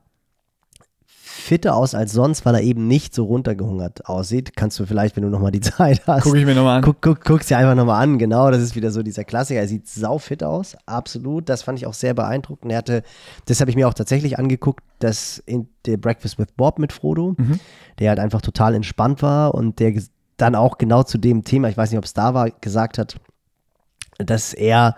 fitter 1.35 1.75
aus 1.75 1.95
als 1.95 2.13
sonst, 2.13 2.45
weil 2.45 2.55
er 2.57 2.61
eben 2.61 2.87
nicht 2.87 3.15
so 3.15 3.25
runtergehungert 3.25 4.07
aussieht. 4.07 4.55
Kannst 4.55 4.79
du 4.79 4.85
vielleicht, 4.87 5.17
wenn 5.17 5.23
du 5.23 5.31
nochmal 5.31 5.51
die 5.51 5.61
Zeit 5.63 6.03
hast, 6.07 6.25
Gucke 6.25 6.39
ich 6.39 6.45
mir 6.45 6.55
nochmal 6.55 6.77
an. 6.79 6.83
Guck, 6.83 7.01
guck, 7.01 7.25
guck's 7.25 7.47
dir 7.47 7.57
einfach 7.59 7.75
nochmal 7.75 8.03
an, 8.03 8.19
genau. 8.19 8.51
Das 8.51 8.61
ist 8.61 8.77
wieder 8.77 8.91
so 8.91 9.03
dieser 9.03 9.25
Klassiker. 9.25 9.61
Er 9.61 9.67
sieht 9.69 9.89
saufit 9.89 10.45
aus, 10.45 10.77
absolut. 10.87 11.49
Das 11.49 11.63
fand 11.63 11.79
ich 11.79 11.87
auch 11.87 11.95
sehr 11.95 12.13
beeindruckend. 12.15 12.71
Er 12.71 12.79
hatte, 12.79 13.03
das 13.47 13.61
habe 13.61 13.71
ich 13.71 13.77
mir 13.77 13.89
auch 13.89 13.95
tatsächlich 13.95 14.39
angeguckt, 14.39 14.85
das 14.99 15.39
in 15.47 15.69
der 15.87 15.97
Breakfast 15.97 16.39
with 16.39 16.49
Bob 16.57 16.79
mit 16.79 16.93
Frodo, 16.93 17.35
Mhm. 17.39 17.59
der 17.99 18.11
halt 18.11 18.19
einfach 18.21 18.43
total 18.43 18.75
entspannt 18.75 19.23
war 19.23 19.55
und 19.55 19.79
der 19.81 19.95
dann 20.37 20.55
auch 20.55 20.77
genau 20.79 21.03
zu 21.03 21.19
dem 21.19 21.45
Thema, 21.45 21.69
ich 21.69 21.77
weiß 21.77 21.91
nicht, 21.91 21.99
ob 21.99 22.05
es 22.05 22.15
da 22.15 22.35
war, 22.35 22.51
gesagt 22.51 22.99
hat, 22.99 23.17
dass 24.19 24.53
er 24.55 24.97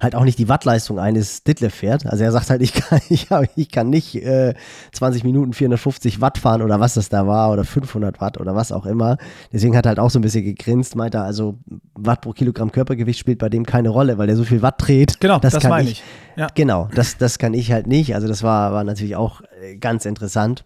halt 0.00 0.14
auch 0.14 0.24
nicht 0.24 0.38
die 0.38 0.48
Wattleistung 0.48 0.98
eines 0.98 1.44
Ditlev 1.44 1.74
fährt. 1.74 2.06
Also 2.06 2.24
er 2.24 2.32
sagt 2.32 2.50
halt, 2.50 2.62
ich 2.62 2.72
kann, 2.72 3.00
ich, 3.08 3.28
ich 3.56 3.70
kann 3.70 3.90
nicht 3.90 4.16
äh, 4.16 4.54
20 4.92 5.24
Minuten 5.24 5.52
450 5.52 6.20
Watt 6.20 6.38
fahren 6.38 6.62
oder 6.62 6.80
was 6.80 6.94
das 6.94 7.08
da 7.08 7.26
war 7.26 7.52
oder 7.52 7.64
500 7.64 8.20
Watt 8.20 8.40
oder 8.40 8.54
was 8.54 8.72
auch 8.72 8.86
immer. 8.86 9.18
Deswegen 9.52 9.76
hat 9.76 9.86
er 9.86 9.90
halt 9.90 9.98
auch 9.98 10.10
so 10.10 10.18
ein 10.18 10.22
bisschen 10.22 10.44
gegrinst, 10.44 10.96
meinte 10.96 11.18
er, 11.18 11.24
also 11.24 11.58
Watt 11.94 12.22
pro 12.22 12.32
Kilogramm 12.32 12.72
Körpergewicht 12.72 13.18
spielt 13.18 13.38
bei 13.38 13.48
dem 13.48 13.66
keine 13.66 13.90
Rolle, 13.90 14.16
weil 14.16 14.28
er 14.28 14.36
so 14.36 14.44
viel 14.44 14.62
Watt 14.62 14.76
dreht. 14.78 15.20
Genau, 15.20 15.38
das, 15.38 15.58
kann 15.58 15.70
meine 15.70 15.90
ich. 15.90 16.02
Ja. 16.36 16.48
Genau, 16.54 16.88
das, 16.94 17.18
das 17.18 17.38
kann 17.38 17.52
ich 17.52 17.70
halt 17.70 17.86
nicht. 17.86 18.14
Also 18.14 18.26
das 18.26 18.42
war, 18.42 18.72
war 18.72 18.84
natürlich 18.84 19.16
auch 19.16 19.42
äh, 19.62 19.76
ganz 19.76 20.06
interessant. 20.06 20.64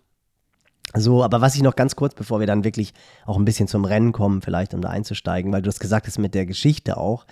So, 0.97 1.25
aber 1.25 1.41
was 1.41 1.57
ich 1.57 1.63
noch 1.63 1.75
ganz 1.75 1.97
kurz, 1.97 2.15
bevor 2.15 2.39
wir 2.39 2.47
dann 2.47 2.63
wirklich 2.63 2.95
auch 3.27 3.37
ein 3.37 3.45
bisschen 3.45 3.67
zum 3.67 3.85
Rennen 3.85 4.13
kommen, 4.13 4.43
vielleicht 4.43 4.75
um 4.75 4.81
da 4.81 4.91
einzusteigen, 4.91 5.53
weil 5.53 5.61
du 5.61 5.67
das 5.67 5.81
gesagt 5.81 6.07
hast 6.07 6.19
mit 6.19 6.35
der 6.35 6.47
Geschichte 6.47 6.97
auch. 6.97 7.27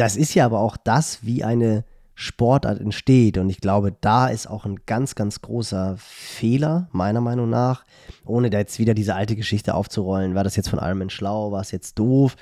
Das 0.00 0.16
ist 0.16 0.32
ja 0.32 0.46
aber 0.46 0.60
auch 0.60 0.78
das, 0.78 1.18
wie 1.26 1.44
eine 1.44 1.84
Sportart 2.14 2.80
entsteht. 2.80 3.36
Und 3.36 3.50
ich 3.50 3.60
glaube, 3.60 3.94
da 4.00 4.28
ist 4.28 4.46
auch 4.46 4.64
ein 4.64 4.76
ganz, 4.86 5.14
ganz 5.14 5.42
großer 5.42 5.96
Fehler, 5.98 6.88
meiner 6.90 7.20
Meinung 7.20 7.50
nach, 7.50 7.84
ohne 8.24 8.48
da 8.48 8.56
jetzt 8.56 8.78
wieder 8.78 8.94
diese 8.94 9.14
alte 9.14 9.36
Geschichte 9.36 9.74
aufzurollen. 9.74 10.34
War 10.34 10.42
das 10.42 10.56
jetzt 10.56 10.70
von 10.70 10.78
Ironman 10.78 11.10
schlau? 11.10 11.52
War 11.52 11.60
es 11.60 11.70
jetzt 11.70 11.98
doof? 11.98 12.36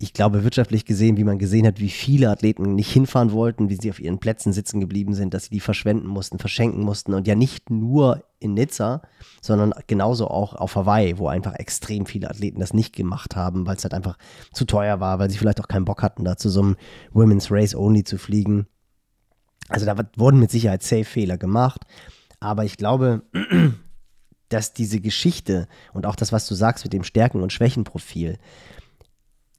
Ich 0.00 0.12
glaube, 0.12 0.44
wirtschaftlich 0.44 0.84
gesehen, 0.84 1.16
wie 1.16 1.24
man 1.24 1.38
gesehen 1.38 1.66
hat, 1.66 1.80
wie 1.80 1.88
viele 1.88 2.30
Athleten 2.30 2.76
nicht 2.76 2.92
hinfahren 2.92 3.32
wollten, 3.32 3.68
wie 3.68 3.74
sie 3.74 3.90
auf 3.90 3.98
ihren 3.98 4.20
Plätzen 4.20 4.52
sitzen 4.52 4.78
geblieben 4.78 5.12
sind, 5.12 5.34
dass 5.34 5.44
sie 5.44 5.50
die 5.50 5.60
verschwenden 5.60 6.06
mussten, 6.06 6.38
verschenken 6.38 6.84
mussten. 6.84 7.14
Und 7.14 7.26
ja 7.26 7.34
nicht 7.34 7.68
nur 7.68 8.22
in 8.38 8.54
Nizza, 8.54 9.02
sondern 9.42 9.74
genauso 9.88 10.28
auch 10.28 10.54
auf 10.54 10.76
Hawaii, 10.76 11.18
wo 11.18 11.26
einfach 11.26 11.54
extrem 11.54 12.06
viele 12.06 12.30
Athleten 12.30 12.60
das 12.60 12.72
nicht 12.72 12.94
gemacht 12.94 13.34
haben, 13.34 13.66
weil 13.66 13.74
es 13.74 13.82
halt 13.82 13.92
einfach 13.92 14.16
zu 14.52 14.66
teuer 14.66 15.00
war, 15.00 15.18
weil 15.18 15.30
sie 15.30 15.38
vielleicht 15.38 15.60
auch 15.60 15.68
keinen 15.68 15.84
Bock 15.84 16.00
hatten, 16.00 16.24
da 16.24 16.36
zu 16.36 16.48
so 16.48 16.60
einem 16.60 16.76
Women's 17.12 17.50
Race 17.50 17.74
Only 17.74 18.04
zu 18.04 18.18
fliegen. 18.18 18.68
Also 19.68 19.84
da 19.84 19.96
wurden 20.16 20.38
mit 20.38 20.52
Sicherheit 20.52 20.84
Safe-Fehler 20.84 21.38
gemacht. 21.38 21.82
Aber 22.38 22.64
ich 22.64 22.76
glaube, 22.76 23.22
dass 24.48 24.72
diese 24.72 25.00
Geschichte 25.00 25.66
und 25.92 26.06
auch 26.06 26.16
das, 26.16 26.32
was 26.32 26.46
du 26.46 26.54
sagst 26.54 26.84
mit 26.84 26.92
dem 26.92 27.02
Stärken- 27.02 27.42
und 27.42 27.52
Schwächenprofil, 27.52 28.38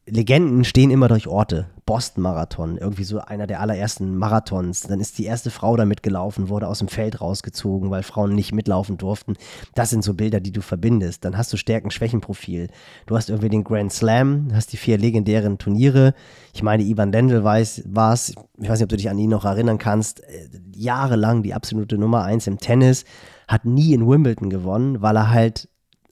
Legenden 0.09 0.63
stehen 0.63 0.91
immer 0.91 1.07
durch 1.07 1.27
Orte. 1.27 1.67
Boston-Marathon, 1.85 2.77
irgendwie 2.77 3.03
so 3.03 3.19
einer 3.19 3.47
der 3.47 3.61
allerersten 3.61 4.15
Marathons. 4.15 4.81
Dann 4.81 4.99
ist 4.99 5.17
die 5.17 5.25
erste 5.25 5.49
Frau 5.49 5.75
da 5.75 5.85
mitgelaufen, 5.85 6.47
wurde 6.47 6.67
aus 6.67 6.79
dem 6.79 6.87
Feld 6.87 7.19
rausgezogen, 7.19 7.89
weil 7.89 8.03
Frauen 8.03 8.35
nicht 8.35 8.53
mitlaufen 8.53 8.97
durften. 8.97 9.37
Das 9.73 9.89
sind 9.89 10.03
so 10.03 10.13
Bilder, 10.13 10.39
die 10.39 10.51
du 10.51 10.61
verbindest. 10.61 11.25
Dann 11.25 11.35
hast 11.35 11.51
du 11.51 11.57
Stärken-Schwächen-Profil. 11.57 12.67
Du 13.07 13.15
hast 13.15 13.29
irgendwie 13.29 13.49
den 13.49 13.63
Grand 13.63 13.91
Slam, 13.91 14.49
hast 14.53 14.71
die 14.71 14.77
vier 14.77 14.99
legendären 14.99 15.57
Turniere. 15.57 16.13
Ich 16.53 16.61
meine, 16.61 16.83
Ivan 16.83 17.11
Lendl 17.11 17.43
war 17.43 17.57
es. 17.57 17.79
Ich 17.79 17.85
weiß 17.89 18.35
nicht, 18.57 18.83
ob 18.83 18.89
du 18.89 18.97
dich 18.97 19.09
an 19.09 19.17
ihn 19.17 19.31
noch 19.31 19.45
erinnern 19.45 19.79
kannst. 19.79 20.19
Äh, 20.25 20.47
Jahrelang 20.75 21.41
die 21.41 21.55
absolute 21.55 21.97
Nummer 21.97 22.23
eins 22.23 22.45
im 22.45 22.59
Tennis. 22.59 23.03
Hat 23.47 23.65
nie 23.65 23.95
in 23.95 24.07
Wimbledon 24.07 24.51
gewonnen, 24.51 25.01
weil 25.01 25.15
er 25.15 25.31
halt 25.31 25.69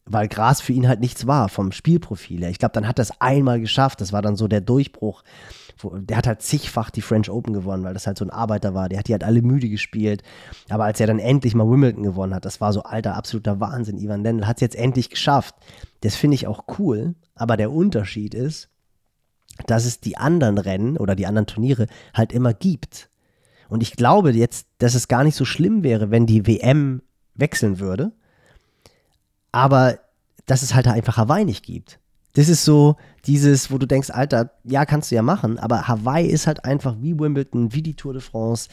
weil 0.08 0.28
Gras 0.28 0.62
für 0.62 0.74
ihn 0.74 0.88
halt 0.88 1.00
nichts 1.00 1.28
war 1.28 1.50
vom 1.50 1.72
Spielprofil 1.72 2.42
her. 2.42 2.50
Ich 2.50 2.60
glaube, 2.60 2.74
dann 2.74 2.88
hat 2.88 3.00
er 3.00 3.04
es 3.04 3.22
einmal 3.22 3.60
geschafft. 3.60 4.02
Das 4.02 4.14
war 4.14 4.22
dann 4.22 4.36
so 4.36 4.48
der 4.48 4.62
Durchbruch. 4.62 5.24
Der 5.84 6.18
hat 6.18 6.26
halt 6.26 6.42
zigfach 6.42 6.90
die 6.90 7.02
French 7.02 7.30
Open 7.30 7.54
gewonnen, 7.54 7.84
weil 7.84 7.94
das 7.94 8.08
halt 8.08 8.18
so 8.18 8.26
ein 8.26 8.32
Arbeiter 8.32 8.74
war. 8.74 8.90
Der 8.90 9.00
hat 9.00 9.08
die 9.08 9.14
halt 9.14 9.24
alle 9.24 9.42
müde 9.42 9.70
gespielt. 9.70 10.24
Aber 10.70 10.86
als 10.86 11.00
er 11.00 11.08
dann 11.08 11.20
endlich 11.20 11.54
mal 11.54 11.70
Wimbledon 11.70 12.04
gewonnen 12.04 12.34
hat, 12.34 12.46
das 12.46 12.62
war 12.62 12.74
so 12.74 12.84
alter, 12.84 13.16
absoluter 13.16 13.60
Wahnsinn. 13.60 13.98
Ivan 13.98 14.24
Lendl 14.24 14.48
hat 14.48 14.58
es 14.58 14.62
jetzt 14.62 14.76
endlich 14.76 15.10
geschafft. 15.10 15.56
Das 16.02 16.16
finde 16.16 16.36
ich 16.36 16.48
auch 16.48 16.64
cool. 16.80 17.16
Aber 17.36 17.58
der 17.58 17.72
Unterschied 17.72 18.34
ist, 18.34 18.70
dass 19.68 19.86
es 19.86 20.00
die 20.00 20.18
anderen 20.18 20.58
Rennen 20.58 20.98
oder 20.98 21.16
die 21.16 21.28
anderen 21.28 21.48
Turniere 21.48 21.88
halt 22.14 22.32
immer 22.32 22.54
gibt. 22.54 23.10
Und 23.70 23.84
ich 23.84 23.96
glaube 23.96 24.32
jetzt, 24.32 24.68
dass 24.78 24.96
es 24.96 25.08
gar 25.08 25.24
nicht 25.24 25.36
so 25.36 25.46
schlimm 25.46 25.84
wäre, 25.84 26.10
wenn 26.12 26.26
die 26.26 26.48
WM 26.48 27.02
wechseln 27.36 27.80
würde 27.80 28.14
aber 29.52 30.00
dass 30.46 30.62
es 30.62 30.74
halt 30.74 30.88
einfach 30.88 31.18
Hawaii 31.18 31.46
nicht 31.46 31.64
gibt. 31.64 32.00
Das 32.34 32.50
ist 32.50 32.64
so 32.64 32.98
dieses, 33.26 33.72
wo 33.72 33.78
du 33.78 33.88
denkst, 33.88 34.12
Alter, 34.12 34.52
ja, 34.64 34.86
kannst 34.86 35.12
du 35.12 35.16
ja 35.16 35.22
machen, 35.22 35.60
aber 35.60 35.88
Hawaii 35.88 36.28
ist 36.28 36.48
halt 36.48 36.66
einfach 36.66 36.96
wie 37.02 37.20
Wimbledon, 37.20 37.74
wie 37.74 37.82
die 37.82 37.96
Tour 37.96 38.14
de 38.14 38.22
France, 38.22 38.70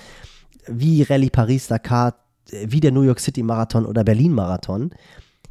wie 0.67 1.03
Rallye 1.03 1.31
Paris-Dakar, 1.31 2.15
wie 2.51 2.81
der 2.81 2.93
New 2.93 3.03
York 3.03 3.21
City 3.21 3.43
Marathon 3.43 3.87
oder 3.87 4.05
Berlin 4.05 4.33
Marathon. 4.33 4.91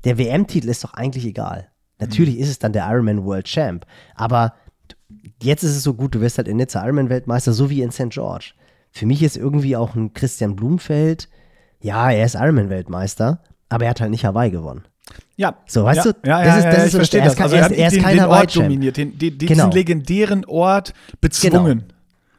Der 0.04 0.18
WM-Titel 0.18 0.70
ist 0.70 0.84
doch 0.84 0.94
eigentlich 0.94 1.26
egal. 1.26 1.70
Natürlich 2.00 2.38
ist 2.38 2.50
es 2.50 2.60
dann 2.60 2.74
der 2.74 2.88
Ironman 2.88 3.24
World 3.26 3.46
Champ, 3.46 3.86
aber 4.16 4.54
jetzt 5.42 5.64
ist 5.64 5.76
es 5.76 5.84
so 5.84 5.94
gut, 5.94 6.16
du 6.16 6.22
wirst 6.22 6.38
halt 6.38 6.48
in 6.48 6.58
Nizza 6.58 6.84
Ironman-Weltmeister, 6.84 7.54
so 7.54 7.70
wie 7.70 7.82
in 7.82 7.92
St. 7.92 8.10
George. 8.10 8.54
Für 8.92 9.06
mich 9.06 9.24
ist 9.24 9.38
irgendwie 9.38 9.76
auch 9.76 9.96
ein 9.96 10.14
Christian 10.14 10.56
Blumfeld, 10.56 11.30
ja, 11.82 12.12
er 12.12 12.26
ist 12.26 12.36
Ironman-Weltmeister, 12.36 13.42
aber 13.70 13.86
er 13.86 13.90
hat 13.90 14.02
halt 14.02 14.12
nicht 14.12 14.26
Hawaii 14.26 14.52
gewonnen. 14.52 14.84
Ja. 15.36 15.56
So, 15.66 15.84
weißt 15.84 16.06
ja, 16.06 16.12
du, 16.14 16.30
Ja, 16.30 16.44
das 16.44 16.48
ja, 16.48 16.58
ist- 16.58 16.64
ja, 16.64 16.70
das 16.70 16.78
ja, 16.78 16.82
ist 16.82 16.86
ich 16.86 16.92
so, 16.92 16.98
verstehe 17.00 17.20
er 17.22 17.26
ist 17.28 17.32
das. 17.32 17.38
kein- 17.38 17.44
Also 17.46 17.56
er 17.74 17.78
er 17.80 17.88
ist- 17.88 17.96
den, 17.96 18.04
kein 18.04 18.16
den 18.18 18.26
Ort 18.26 18.32
Hawaii-Champ. 18.32 18.66
dominiert, 18.66 18.98
den, 18.98 19.18
den, 19.18 19.38
Genau. 19.38 19.48
diesen 19.54 19.72
legendären 19.72 20.46
Ort 20.46 20.94
bezwungen. 21.22 21.84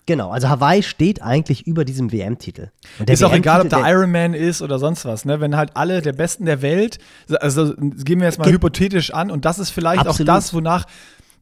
Genau, 0.07 0.31
also 0.31 0.49
Hawaii 0.51 0.83
steht 0.83 1.23
eigentlich 1.23 1.67
über 1.67 1.85
diesem 1.87 2.13
WM-Titel. 2.13 2.69
Der 3.01 3.15
Ist 3.15 3.25
auch 3.25 3.33
egal, 3.33 3.61
ob 3.63 3.65
WM-Titel, 3.71 3.83
der 3.85 3.93
Ironman 3.95 4.35
ist 4.35 4.61
oder 4.61 4.79
sonst 4.79 5.07
was, 5.07 5.25
ne? 5.25 5.41
Wenn 5.41 5.57
halt 5.57 5.71
alle 5.75 6.03
der 6.03 6.13
Besten 6.13 6.45
der 6.45 6.61
Welt, 6.61 6.99
also 7.41 7.73
gehen 7.79 8.21
wir 8.21 8.27
jetzt 8.27 8.39
mal 8.39 8.51
hypothetisch 8.53 9.15
an 9.15 9.31
und 9.31 9.47
das 9.47 9.59
ist 9.59 9.71
vielleicht 9.71 10.07
Absolut. 10.07 10.29
auch 10.31 10.35
das, 10.35 10.53
wonach, 10.53 10.85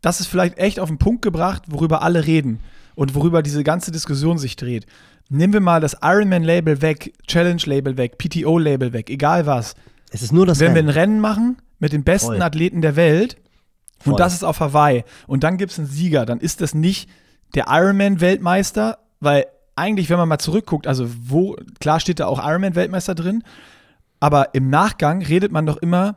das 0.01 0.21
ist 0.21 0.29
vielleicht 0.29 0.59
echt 0.59 0.79
auf 0.79 0.89
den 0.89 0.99
Punkt 0.99 1.23
gebracht, 1.23 1.65
worüber 1.67 2.03
alle 2.03 2.25
reden 2.25 2.61
und 2.95 3.17
worüber 3.17 3.43
diese 3.43 3.65
ganze 3.65 3.91
Diskussion 3.91 4.39
sich 4.39 4.55
dreht. 4.55 4.87
Nehmen 5.29 5.53
wir 5.55 5.61
mal 5.61 5.81
das 5.81 5.97
Ironman-Label 6.01 6.83
weg, 6.83 7.13
Challenge-Label 7.27 7.97
weg, 7.97 8.17
PTO-Label 8.19 8.93
weg, 8.93 9.11
egal 9.11 9.45
was. 9.45 9.75
Es 10.13 10.23
ist 10.23 10.33
nur 10.33 10.47
das 10.47 10.61
Wenn 10.61 10.75
wir 10.75 10.83
ein 10.83 10.89
Rennen. 10.89 10.99
Rennen 10.99 11.21
machen 11.21 11.57
mit 11.79 11.93
den 11.93 12.05
besten 12.05 12.35
Voll. 12.35 12.43
Athleten 12.43 12.83
der 12.83 12.97
Welt 12.97 13.37
Voll. 13.99 14.13
und 14.13 14.21
das 14.21 14.35
ist 14.35 14.45
auf 14.45 14.61
Hawaii 14.61 15.05
und 15.27 15.43
dann 15.43 15.57
gibt 15.57 15.73
es 15.73 15.79
einen 15.79 15.89
Sieger, 15.89 16.27
dann 16.27 16.39
ist 16.39 16.61
das 16.61 16.75
nicht 16.75 17.09
der 17.55 17.67
Ironman-Weltmeister, 17.69 18.99
weil 19.21 19.47
eigentlich, 19.75 20.11
wenn 20.11 20.19
man 20.19 20.29
mal 20.29 20.39
zurückguckt, 20.39 20.87
also 20.87 21.07
wo, 21.09 21.57
klar 21.81 21.99
steht 21.99 22.21
da 22.21 22.27
auch 22.27 22.39
Ironman-Weltmeister 22.39 23.15
drin, 23.15 23.43
aber 24.21 24.55
im 24.55 24.71
Nachgang 24.71 25.23
redet 25.23 25.51
man 25.51 25.67
doch 25.67 25.79
immer, 25.79 26.17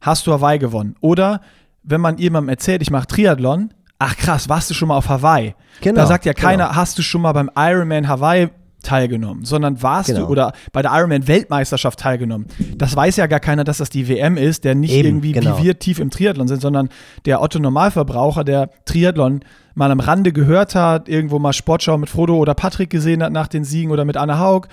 hast 0.00 0.26
du 0.26 0.32
Hawaii 0.32 0.58
gewonnen? 0.58 0.96
Oder 1.00 1.42
wenn 1.82 2.00
man 2.00 2.18
jemandem 2.18 2.48
erzählt, 2.48 2.82
ich 2.82 2.90
mache 2.90 3.06
Triathlon, 3.06 3.72
ach 3.98 4.16
krass, 4.16 4.48
warst 4.48 4.70
du 4.70 4.74
schon 4.74 4.88
mal 4.88 4.96
auf 4.96 5.08
Hawaii? 5.08 5.54
Genau, 5.80 6.00
da 6.00 6.06
sagt 6.06 6.24
ja 6.24 6.32
keiner, 6.32 6.68
genau. 6.68 6.76
hast 6.76 6.98
du 6.98 7.02
schon 7.02 7.22
mal 7.22 7.32
beim 7.32 7.50
Ironman 7.54 8.08
Hawaii 8.08 8.48
teilgenommen, 8.82 9.44
sondern 9.44 9.82
warst 9.82 10.08
Genau. 10.08 10.26
du 10.26 10.26
oder 10.32 10.52
bei 10.72 10.82
der 10.82 10.92
Ironman 10.92 11.26
Weltmeisterschaft 11.28 11.98
teilgenommen. 12.00 12.46
Das 12.76 12.94
weiß 12.96 13.16
ja 13.16 13.26
gar 13.26 13.40
keiner, 13.40 13.64
dass 13.64 13.78
das 13.78 13.90
die 13.90 14.08
WM 14.08 14.36
ist, 14.36 14.64
der 14.64 14.74
nicht 14.74 14.92
Eben, 14.92 15.08
irgendwie 15.08 15.32
genau. 15.32 15.58
wie 15.58 15.64
wir 15.64 15.78
tief 15.78 15.98
im 15.98 16.10
Triathlon 16.10 16.48
sind, 16.48 16.60
sondern 16.62 16.88
der 17.24 17.42
Otto 17.42 17.58
Normalverbraucher, 17.58 18.44
der 18.44 18.70
Triathlon 18.84 19.40
mal 19.74 19.90
am 19.90 20.00
Rande 20.00 20.32
gehört 20.32 20.74
hat, 20.74 21.08
irgendwo 21.08 21.38
mal 21.38 21.52
Sportschau 21.52 21.96
mit 21.98 22.10
Frodo 22.10 22.36
oder 22.36 22.54
Patrick 22.54 22.90
gesehen 22.90 23.22
hat 23.22 23.32
nach 23.32 23.48
den 23.48 23.64
Siegen 23.64 23.90
oder 23.90 24.04
mit 24.04 24.16
Anne 24.16 24.38
Haug, 24.38 24.68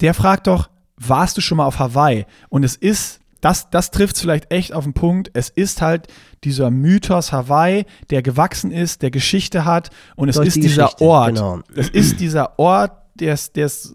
der 0.00 0.14
fragt 0.14 0.46
doch, 0.46 0.68
warst 0.96 1.36
du 1.36 1.40
schon 1.40 1.58
mal 1.58 1.66
auf 1.66 1.78
Hawaii? 1.78 2.24
Und 2.48 2.64
es 2.64 2.76
ist, 2.76 3.20
das, 3.42 3.68
das 3.70 3.90
trifft 3.90 4.16
es 4.16 4.22
vielleicht 4.22 4.50
echt 4.50 4.72
auf 4.72 4.84
den 4.84 4.94
Punkt, 4.94 5.30
es 5.34 5.50
ist 5.50 5.82
halt 5.82 6.06
dieser 6.42 6.70
Mythos 6.70 7.32
Hawaii, 7.32 7.84
der 8.10 8.22
gewachsen 8.22 8.70
ist, 8.70 9.02
der 9.02 9.10
Geschichte 9.10 9.64
hat 9.64 9.90
und 10.16 10.28
es 10.30 10.36
Durch 10.36 10.48
ist 10.48 10.56
die 10.56 10.60
dieser 10.62 11.00
Ort. 11.00 11.34
genau. 11.34 11.60
Es 11.76 11.90
ist 11.90 12.18
dieser 12.20 12.58
Ort, 12.58 12.92
der 13.20 13.34
es 13.34 13.94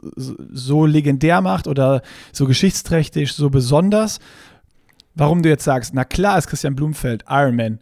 so 0.51 0.86
legendär 0.86 1.41
macht 1.41 1.67
oder 1.67 2.01
so 2.32 2.45
geschichtsträchtig, 2.45 3.34
so 3.34 3.49
besonders. 3.49 4.19
Warum 5.15 5.43
du 5.43 5.49
jetzt 5.49 5.63
sagst, 5.63 5.93
na 5.93 6.05
klar 6.05 6.38
ist 6.38 6.47
Christian 6.47 6.76
Blumfeld 6.76 7.26
Ironman 7.28 7.80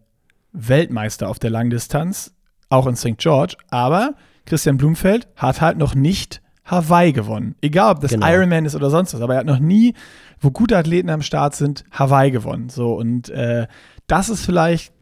Weltmeister 0.51 1.29
auf 1.29 1.39
der 1.39 1.51
Langdistanz, 1.51 2.33
auch 2.69 2.87
in 2.87 2.95
St. 2.95 3.17
George, 3.17 3.55
aber 3.69 4.15
Christian 4.45 4.77
Blumfeld 4.77 5.27
hat 5.35 5.61
halt 5.61 5.77
noch 5.77 5.93
nicht 5.93 6.41
Hawaii 6.65 7.13
gewonnen. 7.13 7.55
Egal, 7.61 7.93
ob 7.93 8.01
das 8.01 8.11
Genau. 8.11 8.27
Ironman 8.27 8.65
ist 8.65 8.75
oder 8.75 8.89
sonst 8.89 9.13
was, 9.13 9.21
aber 9.21 9.33
er 9.33 9.39
hat 9.39 9.45
noch 9.45 9.59
nie, 9.59 9.93
wo 10.39 10.51
gute 10.51 10.77
Athleten 10.77 11.09
am 11.09 11.21
Start 11.21 11.55
sind, 11.55 11.83
Hawaii 11.91 12.31
gewonnen. 12.31 12.69
So, 12.69 12.93
und 12.93 13.29
äh, 13.29 13.67
das 14.07 14.29
ist 14.29 14.45
vielleicht 14.45 14.93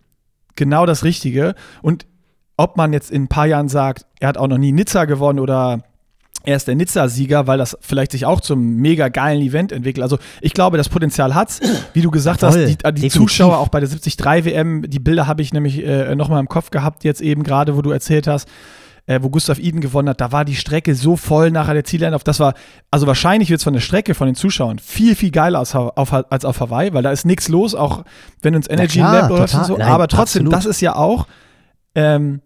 genau 0.56 0.86
das 0.86 1.04
Richtige. 1.04 1.56
Und 1.82 2.06
ob 2.58 2.76
man 2.78 2.94
jetzt 2.94 3.12
in 3.12 3.24
ein 3.24 3.28
paar 3.28 3.46
Jahren 3.46 3.70
sagt, 3.70 4.06
er 4.20 4.30
hat 4.30 4.38
auch 4.38 4.48
noch 4.48 4.58
nie 4.58 4.72
Nizza 4.72 5.06
gewonnen 5.06 5.40
oder 5.40 5.84
er 6.48 6.56
ist 6.56 6.66
der 6.66 6.76
Nizza-Sieger, 6.76 7.46
weil 7.46 7.58
das 7.58 7.78
vielleicht 7.82 8.14
sich 8.14 8.26
auch 8.26 8.40
zum 8.40 8.78
mega 8.78 9.10
geilen 9.10 9.42
Event 9.42 9.74
entwickelt. 9.74 10.02
Also 10.02 10.18
ich 10.40 10.54
glaube, 10.54 10.78
das 10.78 10.88
Potenzial 10.88 11.36
hat's. 11.36 11.60
Wie 11.92 12.02
du 12.02 12.10
gesagt 12.10 12.40
Voll, 12.40 12.48
hast, 12.48 12.56
die, 12.58 12.78
die 12.78 12.78
definitiv. 12.78 13.12
Zuschauer 13.12 13.58
auch 13.58 13.68
bei 13.68 13.82
der 13.82 13.90
73 13.90 14.18
WM, 14.46 14.90
die 14.90 15.00
Bilder 15.00 15.28
habe 15.28 15.42
ich 15.42 15.52
nämlich 15.52 15.84
äh, 15.86 16.16
nochmal 16.16 16.40
im 16.40 16.48
Kopf 16.48 16.70
gehabt, 16.70 17.04
jetzt 17.04 17.20
eben 17.20 17.44
gerade, 17.44 17.76
wo 17.76 17.82
du 17.82 17.92
erzählt 17.92 18.28
hast, 18.28 18.48
äh, 19.08 19.20
wo 19.22 19.30
Gustav 19.30 19.60
Iden 19.60 19.82
gewonnen 19.82 20.08
hat, 20.08 20.22
da 20.22 20.32
war 20.32 20.46
die 20.46 20.56
Strecke 20.56 20.96
so 20.96 21.18
voll 21.18 21.52
nachher 21.52 21.74
der 21.74 21.84
Zieleinlauf. 21.84 22.24
Das 22.24 22.40
war, 22.40 22.54
also 22.92 23.08
wahrscheinlich 23.08 23.50
wird 23.50 23.60
es 23.60 23.66
von 23.66 23.74
der 23.74 23.82
Strecke, 23.82 24.16
von 24.16 24.28
den 24.28 24.36
Zuschauern 24.36 24.80
viel, 24.80 25.16
viel 25.18 25.32
geiler 25.32 25.60
als, 25.60 25.76
auf, 25.76 26.14
als 26.14 26.46
auf 26.46 26.62
Hawaii, 26.62 26.94
weil 26.94 27.04
da 27.04 27.12
ist 27.12 27.26
nichts 27.26 27.50
los, 27.50 27.76
auch 27.76 28.06
wenn 28.42 28.56
uns 28.56 28.70
Energy 28.70 29.00
klar, 29.00 29.24
Lab 29.24 29.30
läuft 29.32 29.54
und 29.54 29.66
so. 29.66 29.76
Nein, 29.76 29.90
Aber 29.90 30.08
trotzdem, 30.08 30.44
absolut. 30.44 30.54
das 30.54 30.66
ist 30.66 30.80
ja 30.80 30.96
auch, 30.96 31.28
ähm, 31.94 32.40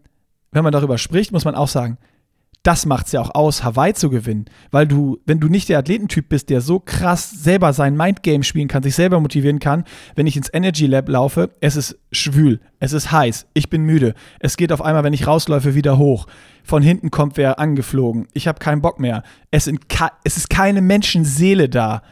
wenn 0.52 0.64
man 0.64 0.74
darüber 0.74 0.98
spricht, 0.98 1.32
muss 1.32 1.46
man 1.46 1.54
auch 1.54 1.68
sagen, 1.68 2.00
das 2.64 2.86
macht 2.86 3.08
es 3.08 3.12
ja 3.14 3.22
auch 3.22 3.34
aus, 3.34 3.64
Hawaii 3.64 3.94
zu 3.94 4.10
gewinnen. 4.10 4.46
Weil 4.70 4.86
du, 4.86 5.20
wenn 5.26 5.40
du 5.40 5.48
nicht 5.48 5.70
der 5.70 5.80
Athletentyp 5.80 6.30
bist, 6.30 6.50
der 6.50 6.62
so 6.62 6.80
krass 6.80 7.32
selber 7.32 7.74
sein 7.74 7.98
Mindgame 7.98 8.44
spielen 8.44 8.68
kann, 8.68 8.84
sich 8.84 8.96
selber 8.96 9.20
motivieren 9.20 9.60
kann, 9.60 9.84
wenn 10.16 10.28
ich 10.28 10.38
ins 10.38 10.54
Energy 10.54 10.86
Lab 10.86 11.10
laufe, 11.10 11.50
es 11.60 11.76
ist 11.76 11.98
schwül, 12.12 12.60
es 12.80 12.94
ist 12.94 13.12
heiß, 13.12 13.48
ich 13.54 13.70
bin 13.70 13.84
müde, 13.84 14.14
es 14.40 14.58
geht 14.58 14.72
auf 14.72 14.82
einmal, 14.82 15.04
wenn 15.04 15.14
ich 15.14 15.26
rausläufe, 15.26 15.74
wieder 15.74 15.98
hoch. 15.98 16.28
Von 16.64 16.84
hinten 16.84 17.10
kommt 17.10 17.38
wer 17.38 17.58
angeflogen, 17.58 18.28
ich 18.34 18.48
habe 18.48 18.60
keinen 18.60 18.82
Bock 18.82 19.00
mehr. 19.00 19.24
Es, 19.50 19.68
es 20.24 20.38
ist 20.38 20.50
keine 20.50 20.82
Menschenseele 20.82 21.68
da. 21.68 22.04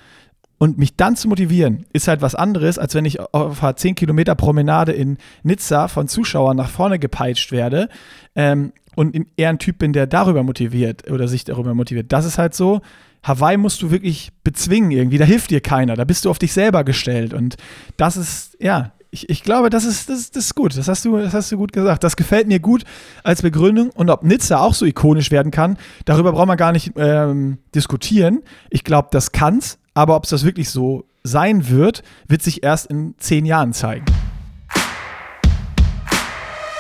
Und 0.62 0.78
mich 0.78 0.98
dann 0.98 1.16
zu 1.16 1.30
motivieren, 1.30 1.86
ist 1.94 2.10
halt 2.10 2.22
was 2.22 2.36
anderes, 2.36 2.78
als 2.78 2.94
wenn 2.94 3.06
ich 3.06 3.22
auf 3.22 3.64
einer 3.64 3.78
10 3.78 3.96
Kilometer 3.96 4.36
Promenade 4.36 4.92
in 4.92 5.18
Nizza 5.42 5.88
von 5.88 6.10
Zuschauern 6.10 6.58
nach 6.58 6.70
vorne 6.70 7.00
gepeitscht 7.00 7.54
werde 7.54 7.88
ähm, 8.36 8.74
und 9.00 9.16
eher 9.38 9.48
ein 9.48 9.60
Typ 9.60 9.78
bin, 9.78 9.94
der 9.94 10.08
darüber 10.08 10.44
motiviert 10.44 11.10
oder 11.10 11.30
sich 11.30 11.46
darüber 11.46 11.74
motiviert. 11.74 12.12
Das 12.12 12.26
ist 12.26 12.38
halt 12.38 12.54
so. 12.54 12.82
Hawaii 13.24 13.56
musst 13.56 13.82
du 13.82 13.92
wirklich 13.92 14.34
bezwingen 14.44 14.92
irgendwie. 14.92 15.18
Da 15.18 15.24
hilft 15.24 15.52
dir 15.52 15.62
keiner. 15.62 15.96
Da 15.96 16.04
bist 16.04 16.26
du 16.26 16.30
auf 16.30 16.38
dich 16.38 16.52
selber 16.52 16.84
gestellt. 16.84 17.34
Und 17.34 17.56
das 17.96 18.18
ist, 18.18 18.58
ja, 18.60 18.92
ich, 19.10 19.30
ich 19.30 19.44
glaube, 19.44 19.70
das 19.70 19.86
ist, 19.86 20.10
das, 20.10 20.32
das 20.32 20.44
ist 20.48 20.56
gut. 20.56 20.78
Das 20.78 20.90
hast, 20.90 21.06
du, 21.06 21.18
das 21.18 21.34
hast 21.34 21.50
du 21.50 21.56
gut 21.56 21.72
gesagt. 21.72 22.04
Das 22.04 22.18
gefällt 22.18 22.50
mir 22.50 22.60
gut 22.60 22.84
als 23.24 23.42
Begründung. 23.42 23.90
Und 23.92 24.10
ob 24.10 24.24
Nizza 24.24 24.60
auch 24.60 24.74
so 24.74 24.86
ikonisch 24.86 25.32
werden 25.32 25.54
kann, 25.54 25.78
darüber 26.04 26.34
brauchen 26.34 26.50
wir 26.50 26.58
gar 26.58 26.74
nicht 26.74 26.92
ähm, 26.98 27.58
diskutieren. 27.74 28.42
Ich 28.70 28.84
glaube, 28.84 29.08
das 29.12 29.32
kann's. 29.32 29.80
Aber 29.94 30.18
ob 30.18 30.26
es 30.26 30.32
das 30.32 30.44
wirklich 30.44 30.70
so 30.70 31.06
sein 31.24 31.70
wird, 31.70 32.04
wird 32.28 32.42
sich 32.42 32.64
erst 32.64 32.88
in 32.88 33.16
zehn 33.18 33.46
Jahren 33.46 33.72
zeigen. 33.72 34.04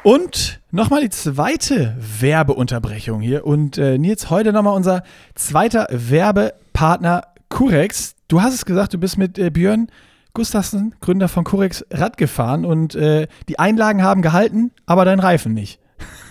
Und 0.03 0.58
nochmal 0.71 1.01
die 1.01 1.09
zweite 1.09 1.95
Werbeunterbrechung 1.99 3.21
hier. 3.21 3.45
Und 3.45 3.77
äh, 3.77 3.97
Nils, 3.97 4.29
heute 4.29 4.53
nochmal 4.53 4.75
unser 4.75 5.03
zweiter 5.35 5.87
Werbepartner 5.91 7.23
Curex. 7.49 8.15
Du 8.27 8.41
hast 8.41 8.53
es 8.53 8.65
gesagt, 8.65 8.93
du 8.93 8.97
bist 8.97 9.17
mit 9.17 9.37
äh, 9.37 9.49
Björn 9.49 9.87
Gustafsson, 10.33 10.93
Gründer 11.01 11.27
von 11.27 11.43
Curex, 11.43 11.85
Rad 11.91 12.17
gefahren 12.17 12.65
und 12.65 12.95
äh, 12.95 13.27
die 13.47 13.59
Einlagen 13.59 14.03
haben 14.03 14.21
gehalten, 14.21 14.71
aber 14.85 15.05
dein 15.05 15.19
Reifen 15.19 15.53
nicht. 15.53 15.79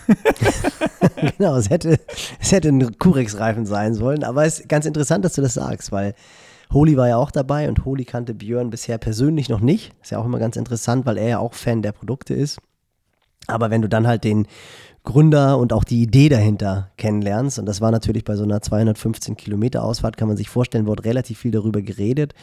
Genau, 1.39 1.57
es 1.57 1.71
hätte, 1.71 1.99
es 2.41 2.53
hätte 2.53 2.69
ein 2.69 2.99
Curex-Reifen 2.99 3.67
sein 3.67 3.95
sollen, 3.95 4.25
aber 4.25 4.45
es 4.45 4.61
ist 4.61 4.69
ganz 4.69 4.87
interessant, 4.87 5.25
dass 5.25 5.35
du 5.35 5.43
das 5.43 5.55
sagst, 5.55 5.93
weil 5.93 6.15
Holi 6.73 6.97
war 6.97 7.09
ja 7.09 7.17
auch 7.17 7.31
dabei 7.31 7.69
und 7.69 7.85
Holi 7.85 8.05
kannte 8.05 8.35
Björn 8.35 8.71
bisher 8.71 8.99
persönlich 8.99 9.49
noch 9.49 9.61
nicht. 9.61 9.93
Ist 10.03 10.11
ja 10.11 10.19
auch 10.19 10.27
immer 10.27 10.39
ganz 10.39 10.57
interessant, 10.57 11.07
weil 11.07 11.17
er 11.17 11.29
ja 11.29 11.39
auch 11.39 11.55
Fan 11.55 11.83
der 11.83 11.93
Produkte 11.93 12.35
ist. 12.35 12.59
Aber 13.49 13.71
wenn 13.71 13.83
du 13.83 13.89
dann 13.89 14.07
halt 14.07 14.23
den 14.23 14.47
Gründer 15.03 15.59
und 15.59 15.73
auch 15.73 15.85
die 15.85 16.03
Idee 16.03 16.29
dahinter 16.29 16.91
kennenlernst, 16.99 17.59
und 17.59 17.67
das 17.67 17.81
war 17.81 17.91
natürlich 17.91 18.25
bei 18.25 18.37
so 18.37 18.45
einer 18.45 18.61
215 18.61 19.37
Kilometer 19.37 19.83
Ausfahrt, 19.83 20.17
kann 20.17 20.29
man 20.29 20.37
sich 20.37 20.51
vorstellen, 20.51 20.87
wurde 20.87 21.05
relativ 21.05 21.39
viel 21.39 21.51
darüber 21.51 21.83
geredet. 21.83 22.35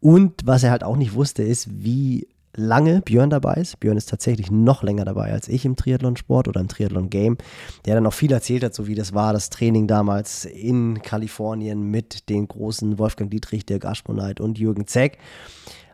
Und 0.00 0.34
was 0.44 0.62
er 0.62 0.70
halt 0.70 0.84
auch 0.84 0.96
nicht 0.96 1.14
wusste, 1.14 1.42
ist, 1.42 1.68
wie 1.84 2.28
lange 2.54 3.02
Björn 3.02 3.28
dabei 3.28 3.54
ist. 3.54 3.80
Björn 3.80 3.96
ist 3.96 4.08
tatsächlich 4.08 4.50
noch 4.50 4.82
länger 4.82 5.04
dabei 5.04 5.32
als 5.32 5.48
ich 5.48 5.64
im 5.64 5.76
Triathlon-Sport 5.76 6.48
oder 6.48 6.60
im 6.60 6.68
Triathlon-Game, 6.68 7.36
der 7.84 7.94
dann 7.96 8.06
auch 8.06 8.14
viel 8.14 8.32
erzählt 8.32 8.64
hat, 8.64 8.74
so 8.74 8.86
wie 8.86 8.94
das 8.94 9.12
war, 9.12 9.32
das 9.32 9.50
Training 9.50 9.86
damals 9.86 10.44
in 10.44 11.02
Kalifornien 11.02 11.90
mit 11.90 12.28
den 12.28 12.48
großen 12.48 12.98
Wolfgang 12.98 13.30
Dietrich, 13.30 13.66
Dirk 13.66 13.84
Aschmoneit 13.84 14.40
und 14.40 14.58
Jürgen 14.58 14.86
Zeck. 14.86 15.18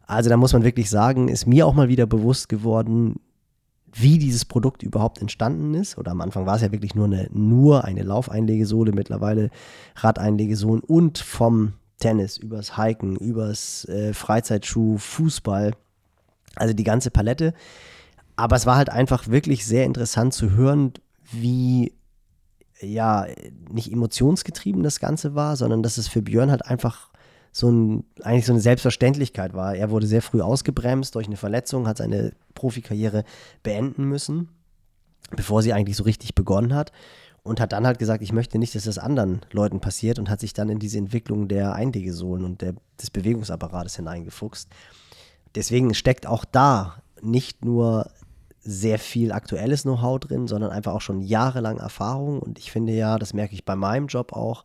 Also 0.07 0.31
da 0.31 0.37
muss 0.37 0.53
man 0.53 0.65
wirklich 0.65 0.91
sagen, 0.91 1.29
ist 1.29 1.47
mir 1.47 1.67
auch 1.67 1.75
mal 1.75 1.89
wieder 1.89 2.07
bewusst 2.07 2.49
geworden, 2.49 3.17
wie 3.95 4.19
dieses 4.19 4.45
Produkt 4.45 4.83
überhaupt 4.83 5.21
entstanden 5.21 5.75
ist. 5.75 5.99
Oder 5.99 6.13
am 6.13 6.21
Anfang 6.21 6.47
war 6.47 6.57
es 6.57 6.63
ja 6.63 6.73
wirklich 6.73 6.95
nur 6.95 7.07
eine, 7.07 7.29
nur 7.33 7.85
eine 7.85 8.03
Laufeinlegesohle, 8.03 8.93
mittlerweile 8.93 9.51
Radeinlegesohlen 9.97 10.83
und 10.83 11.19
vom 11.19 11.75
Tennis, 11.99 12.37
übers 12.37 12.77
Hiken, 12.77 13.17
übers 13.17 13.85
äh, 13.85 14.13
Freizeitschuh, 14.13 14.99
Fußball, 14.99 15.73
also 16.57 16.75
die 16.75 16.85
ganze 16.85 17.11
Palette. 17.11 17.55
Aber 18.35 18.57
es 18.57 18.67
war 18.67 18.77
halt 18.77 18.91
einfach 18.91 19.29
wirklich 19.29 19.67
sehr 19.67 19.85
interessant 19.85 20.35
zu 20.35 20.51
hören, 20.51 20.93
wie 21.31 21.93
ja, 22.81 23.27
nicht 23.71 23.93
emotionsgetrieben 23.93 24.83
das 24.83 24.99
Ganze 24.99 25.35
war, 25.35 25.57
sondern 25.57 25.83
dass 25.83 25.99
es 25.99 26.09
für 26.09 26.23
Björn 26.23 26.51
halt 26.51 26.67
einfach 26.67 27.12
so 27.53 27.71
ein, 27.71 28.05
eigentlich 28.23 28.47
so 28.47 28.53
eine 28.53 28.63
Selbstverständlichkeit 28.63 29.53
war. 29.53 29.77
Er 29.77 29.91
wurde 29.91 30.07
sehr 30.07 30.23
früh 30.23 30.41
ausgebremst 30.41 31.15
durch 31.15 31.27
eine 31.27 31.37
Verletzung, 31.37 31.87
hat 31.87 31.99
seine 31.99 32.33
Profikarriere 32.55 33.25
beenden 33.63 34.05
müssen, 34.05 34.49
bevor 35.37 35.63
sie 35.63 35.75
eigentlich 35.75 35.99
so 35.99 36.05
richtig 36.05 36.35
begonnen 36.35 36.75
hat. 36.75 36.93
Und 37.45 37.61
hat 37.61 37.73
dann 37.73 37.87
halt 37.89 37.99
gesagt, 37.99 38.23
ich 38.23 38.33
möchte 38.33 38.57
nicht, 38.57 38.77
dass 38.77 38.85
das 38.85 38.99
anderen 38.99 39.41
Leuten 39.51 39.81
passiert 39.81 40.21
und 40.21 40.31
hat 40.31 40.39
sich 40.39 40.53
dann 40.53 40.69
in 40.69 40.79
diese 40.79 40.99
Entwicklung 40.99 41.49
der 41.49 41.75
Einlegesohlen 41.75 42.45
und 42.45 42.63
der, 42.63 42.75
des 43.01 43.11
Bewegungsapparates 43.11 43.97
hineingefuchst. 43.97 44.69
Deswegen 45.57 45.93
steckt 45.93 46.25
auch 46.25 46.45
da 46.45 47.03
nicht 47.21 47.65
nur 47.65 48.09
sehr 48.61 49.01
viel 49.01 49.33
aktuelles 49.33 49.83
Know-how 49.83 50.21
drin, 50.21 50.47
sondern 50.47 50.71
einfach 50.71 50.93
auch 50.93 51.01
schon 51.01 51.21
jahrelang 51.21 51.79
Erfahrung. 51.79 52.39
Und 52.39 52.61
ich 52.61 52.71
finde 52.71 52.93
ja, 52.93 53.19
das 53.19 53.35
merke 53.35 53.55
ich 53.55 53.65
bei 53.65 53.75
meinem 53.75 54.07
Job 54.07 54.33
auch, 54.33 54.65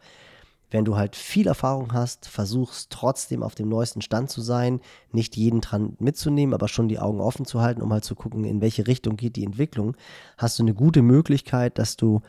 wenn 0.69 0.85
du 0.85 0.97
halt 0.97 1.15
viel 1.15 1.47
Erfahrung 1.47 1.93
hast, 1.93 2.27
versuchst 2.27 2.89
trotzdem 2.89 3.43
auf 3.43 3.55
dem 3.55 3.69
neuesten 3.69 4.01
Stand 4.01 4.29
zu 4.29 4.41
sein, 4.41 4.81
nicht 5.11 5.37
jeden 5.37 5.61
dran 5.61 5.95
mitzunehmen, 5.99 6.53
aber 6.53 6.67
schon 6.67 6.89
die 6.89 6.99
Augen 6.99 7.21
offen 7.21 7.45
zu 7.45 7.61
halten, 7.61 7.81
um 7.81 7.93
halt 7.93 8.03
zu 8.03 8.15
gucken, 8.15 8.43
in 8.43 8.61
welche 8.61 8.87
Richtung 8.87 9.15
geht 9.15 9.35
die 9.35 9.45
Entwicklung, 9.45 9.95
hast 10.37 10.59
du 10.59 10.63
eine 10.63 10.73
gute 10.73 11.01
Möglichkeit, 11.01 11.77
dass 11.79 11.95
du 11.95 12.21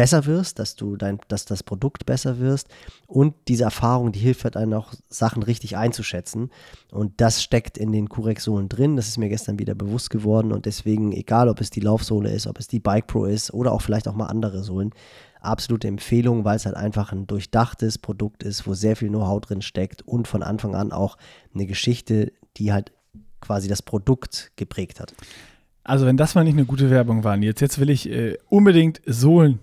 besser 0.00 0.24
wirst, 0.24 0.58
dass 0.58 0.76
du 0.76 0.96
dein, 0.96 1.18
dass 1.28 1.44
das 1.44 1.62
Produkt 1.62 2.06
besser 2.06 2.38
wirst. 2.38 2.68
Und 3.06 3.34
diese 3.48 3.64
Erfahrung, 3.64 4.12
die 4.12 4.20
hilft 4.20 4.44
halt 4.44 4.56
einem 4.56 4.72
auch 4.74 4.94
Sachen 5.08 5.42
richtig 5.42 5.76
einzuschätzen. 5.76 6.50
Und 6.90 7.20
das 7.20 7.42
steckt 7.42 7.76
in 7.76 7.92
den 7.92 8.08
Curex-Sohlen 8.08 8.70
drin, 8.70 8.96
das 8.96 9.08
ist 9.08 9.18
mir 9.18 9.28
gestern 9.28 9.58
wieder 9.58 9.74
bewusst 9.74 10.08
geworden. 10.08 10.52
Und 10.52 10.64
deswegen, 10.64 11.12
egal 11.12 11.48
ob 11.48 11.60
es 11.60 11.68
die 11.68 11.80
Laufsohle 11.80 12.30
ist, 12.30 12.46
ob 12.46 12.58
es 12.58 12.68
die 12.68 12.80
Bike 12.80 13.08
Pro 13.08 13.26
ist 13.26 13.52
oder 13.52 13.72
auch 13.72 13.82
vielleicht 13.82 14.08
auch 14.08 14.14
mal 14.14 14.28
andere 14.28 14.62
Sohlen, 14.62 14.94
absolute 15.42 15.88
Empfehlung, 15.88 16.44
weil 16.44 16.56
es 16.56 16.66
halt 16.66 16.76
einfach 16.76 17.12
ein 17.12 17.26
durchdachtes 17.26 17.98
Produkt 17.98 18.42
ist, 18.42 18.66
wo 18.66 18.74
sehr 18.74 18.96
viel 18.96 19.08
Know-how 19.08 19.40
drin 19.40 19.62
steckt 19.62 20.02
und 20.02 20.28
von 20.28 20.42
Anfang 20.42 20.74
an 20.74 20.92
auch 20.92 21.16
eine 21.54 21.66
Geschichte, 21.66 22.32
die 22.56 22.72
halt 22.72 22.92
quasi 23.40 23.68
das 23.68 23.82
Produkt 23.82 24.52
geprägt 24.56 25.00
hat. 25.00 25.14
Also 25.82 26.06
wenn 26.06 26.16
das 26.16 26.34
mal 26.34 26.44
nicht 26.44 26.54
eine 26.54 26.66
gute 26.66 26.90
Werbung 26.90 27.24
war, 27.24 27.36
jetzt, 27.38 27.60
jetzt 27.60 27.78
will 27.78 27.90
ich 27.90 28.08
äh, 28.08 28.36
unbedingt 28.48 29.00
Sohlen 29.06 29.60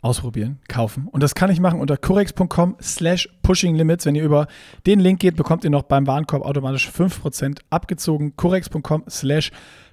ausprobieren, 0.00 0.58
kaufen. 0.66 1.06
Und 1.06 1.22
das 1.22 1.34
kann 1.34 1.50
ich 1.50 1.60
machen 1.60 1.78
unter 1.78 1.96
corex.com 1.96 2.76
slash 2.80 3.28
pushinglimits. 3.42 4.04
Wenn 4.04 4.16
ihr 4.16 4.24
über 4.24 4.48
den 4.86 4.98
Link 4.98 5.20
geht, 5.20 5.36
bekommt 5.36 5.62
ihr 5.62 5.70
noch 5.70 5.84
beim 5.84 6.06
Warenkorb 6.06 6.44
automatisch 6.44 6.90
5% 6.90 7.60
abgezogen. 7.70 8.34
corex.com 8.36 9.04
slash 9.08 9.50
pushinglimits. 9.50 9.91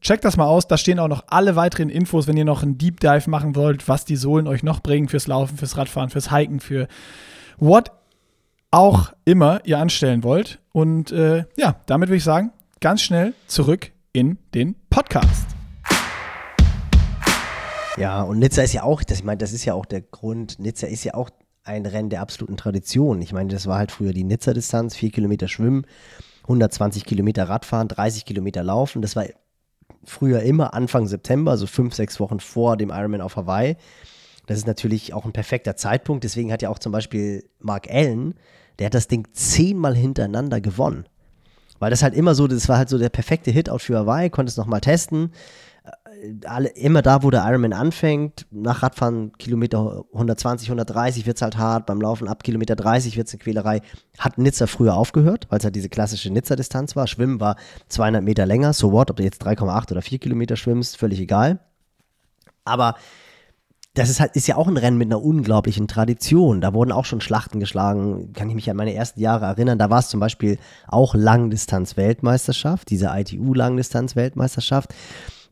Checkt 0.00 0.24
das 0.24 0.36
mal 0.36 0.44
aus. 0.44 0.68
Da 0.68 0.76
stehen 0.76 0.98
auch 0.98 1.08
noch 1.08 1.24
alle 1.28 1.56
weiteren 1.56 1.88
Infos, 1.88 2.26
wenn 2.26 2.36
ihr 2.36 2.44
noch 2.44 2.62
einen 2.62 2.76
Deep 2.76 3.00
Dive 3.00 3.28
machen 3.30 3.56
wollt, 3.56 3.88
was 3.88 4.04
die 4.04 4.16
Sohlen 4.16 4.46
euch 4.46 4.62
noch 4.62 4.80
bringen 4.80 5.08
fürs 5.08 5.26
Laufen, 5.26 5.56
fürs 5.56 5.76
Radfahren, 5.78 6.10
fürs 6.10 6.30
Hiken, 6.30 6.60
für 6.60 6.86
what 7.56 7.90
auch 8.70 9.12
immer 9.24 9.60
ihr 9.64 9.78
anstellen 9.78 10.22
wollt. 10.22 10.60
Und 10.70 11.12
äh, 11.12 11.44
ja, 11.56 11.80
damit 11.86 12.10
würde 12.10 12.18
ich 12.18 12.24
sagen, 12.24 12.52
ganz 12.80 13.00
schnell 13.00 13.32
zurück 13.46 13.90
in 14.12 14.36
den 14.54 14.76
Podcast. 14.90 15.46
Ja, 17.96 18.20
und 18.20 18.38
Nizza 18.38 18.62
ist 18.62 18.74
ja 18.74 18.82
auch, 18.82 19.02
das, 19.02 19.20
ich 19.20 19.24
meine, 19.24 19.38
das 19.38 19.52
ist 19.52 19.64
ja 19.64 19.74
auch 19.74 19.86
der 19.86 20.02
Grund, 20.02 20.58
Nizza 20.58 20.86
ist 20.86 21.04
ja 21.04 21.14
auch 21.14 21.30
ein 21.64 21.86
Rennen 21.86 22.10
der 22.10 22.20
absoluten 22.20 22.56
Tradition. 22.56 23.22
Ich 23.22 23.32
meine, 23.32 23.50
das 23.50 23.66
war 23.66 23.78
halt 23.78 23.92
früher 23.92 24.12
die 24.12 24.24
Nizza-Distanz, 24.24 24.94
vier 24.94 25.10
Kilometer 25.10 25.48
Schwimmen, 25.48 25.86
120 26.48 27.04
Kilometer 27.04 27.48
Radfahren, 27.48 27.88
30 27.88 28.24
Kilometer 28.24 28.64
Laufen. 28.64 29.02
Das 29.02 29.14
war 29.14 29.26
früher 30.04 30.40
immer 30.40 30.74
Anfang 30.74 31.06
September, 31.06 31.50
also 31.50 31.66
fünf, 31.66 31.94
sechs 31.94 32.18
Wochen 32.18 32.40
vor 32.40 32.76
dem 32.76 32.90
Ironman 32.90 33.20
auf 33.20 33.36
Hawaii. 33.36 33.76
Das 34.46 34.56
ist 34.56 34.66
natürlich 34.66 35.12
auch 35.12 35.26
ein 35.26 35.32
perfekter 35.32 35.76
Zeitpunkt. 35.76 36.24
Deswegen 36.24 36.50
hat 36.50 36.62
ja 36.62 36.70
auch 36.70 36.78
zum 36.78 36.90
Beispiel 36.90 37.44
Mark 37.60 37.88
Allen, 37.90 38.34
der 38.78 38.86
hat 38.86 38.94
das 38.94 39.08
Ding 39.08 39.28
zehnmal 39.32 39.94
hintereinander 39.94 40.60
gewonnen. 40.60 41.04
Weil 41.78 41.90
das 41.90 42.02
halt 42.02 42.14
immer 42.14 42.34
so, 42.34 42.48
das 42.48 42.68
war 42.68 42.78
halt 42.78 42.88
so 42.88 42.98
der 42.98 43.10
perfekte 43.10 43.50
Hit-Out 43.50 43.82
für 43.82 43.98
Hawaii, 43.98 44.30
konnte 44.30 44.50
es 44.50 44.56
nochmal 44.56 44.80
testen 44.80 45.30
alle, 46.46 46.68
immer 46.70 47.02
da, 47.02 47.22
wo 47.22 47.30
der 47.30 47.44
Ironman 47.46 47.72
anfängt, 47.72 48.46
nach 48.50 48.82
Radfahren 48.82 49.32
Kilometer 49.38 50.04
120, 50.12 50.68
130 50.68 51.26
wird 51.26 51.36
es 51.36 51.42
halt 51.42 51.56
hart, 51.56 51.86
beim 51.86 52.00
Laufen 52.00 52.28
ab 52.28 52.42
Kilometer 52.42 52.76
30 52.76 53.16
wird 53.16 53.28
es 53.28 53.34
eine 53.34 53.42
Quälerei, 53.42 53.82
hat 54.18 54.38
Nizza 54.38 54.66
früher 54.66 54.94
aufgehört, 54.94 55.46
weil 55.50 55.58
es 55.58 55.64
halt 55.64 55.76
diese 55.76 55.88
klassische 55.88 56.30
Nizza-Distanz 56.30 56.96
war. 56.96 57.06
Schwimmen 57.06 57.40
war 57.40 57.56
200 57.88 58.22
Meter 58.22 58.46
länger, 58.46 58.72
so 58.72 58.92
what, 58.92 59.10
ob 59.10 59.16
du 59.16 59.22
jetzt 59.22 59.44
3,8 59.44 59.92
oder 59.92 60.02
4 60.02 60.18
Kilometer 60.18 60.56
schwimmst, 60.56 60.96
völlig 60.96 61.20
egal. 61.20 61.60
Aber 62.64 62.94
das 63.94 64.10
ist 64.10 64.20
halt, 64.20 64.36
ist 64.36 64.46
ja 64.46 64.56
auch 64.56 64.68
ein 64.68 64.76
Rennen 64.76 64.98
mit 64.98 65.08
einer 65.08 65.22
unglaublichen 65.22 65.88
Tradition. 65.88 66.60
Da 66.60 66.72
wurden 66.72 66.92
auch 66.92 67.04
schon 67.04 67.20
Schlachten 67.20 67.58
geschlagen, 67.58 68.32
kann 68.32 68.48
ich 68.48 68.54
mich 68.54 68.70
an 68.70 68.76
meine 68.76 68.94
ersten 68.94 69.18
Jahre 69.20 69.46
erinnern. 69.46 69.78
Da 69.78 69.90
war 69.90 69.98
es 69.98 70.08
zum 70.08 70.20
Beispiel 70.20 70.58
auch 70.86 71.14
Langdistanz-Weltmeisterschaft, 71.16 72.90
diese 72.90 73.08
ITU-Langdistanz-Weltmeisterschaft. 73.12 74.94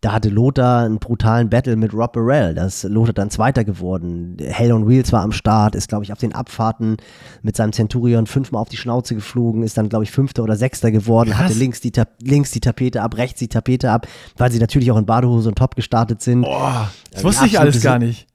Da 0.00 0.12
hatte 0.12 0.28
Lothar 0.28 0.84
einen 0.84 0.98
brutalen 0.98 1.48
Battle 1.48 1.76
mit 1.76 1.92
Rob 1.94 2.12
Burrell. 2.12 2.54
Da 2.54 2.66
ist 2.66 2.84
Lothar 2.84 3.14
dann 3.14 3.30
Zweiter 3.30 3.64
geworden. 3.64 4.36
Hell 4.40 4.72
on 4.72 4.88
Wheels 4.88 5.12
war 5.12 5.22
am 5.22 5.32
Start, 5.32 5.74
ist, 5.74 5.88
glaube 5.88 6.04
ich, 6.04 6.12
auf 6.12 6.18
den 6.18 6.34
Abfahrten 6.34 6.98
mit 7.42 7.56
seinem 7.56 7.72
Centurion 7.72 8.26
fünfmal 8.26 8.60
auf 8.60 8.68
die 8.68 8.76
Schnauze 8.76 9.14
geflogen, 9.14 9.62
ist 9.62 9.78
dann, 9.78 9.88
glaube 9.88 10.04
ich, 10.04 10.10
Fünfter 10.10 10.42
oder 10.42 10.56
Sechster 10.56 10.90
geworden, 10.90 11.30
Krass. 11.30 11.44
hatte 11.44 11.54
links 11.54 11.80
die, 11.80 11.92
links 12.20 12.50
die 12.50 12.60
Tapete 12.60 13.02
ab, 13.02 13.16
rechts 13.16 13.38
die 13.38 13.48
Tapete 13.48 13.90
ab, 13.90 14.06
weil 14.36 14.52
sie 14.52 14.58
natürlich 14.58 14.90
auch 14.92 14.98
in 14.98 15.06
Badehose 15.06 15.48
und 15.48 15.56
Top 15.56 15.76
gestartet 15.76 16.22
sind. 16.22 16.42
Boah, 16.42 16.90
das 17.10 17.24
wusste 17.24 17.46
ich 17.46 17.58
alles 17.58 17.82
gar 17.82 17.98
nicht. 17.98 18.26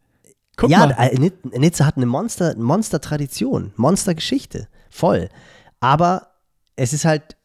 Guck 0.57 0.69
ja, 0.69 0.79
mal. 0.79 0.95
Äh, 0.97 1.31
Nizza 1.57 1.85
hat 1.85 1.97
eine 1.97 2.05
Monster, 2.05 2.55
Monster-Tradition, 2.57 3.73
Monster-Geschichte, 3.77 4.67
voll. 4.89 5.29
Aber 5.79 6.27
es 6.75 6.93
ist 6.93 7.05
halt 7.05 7.35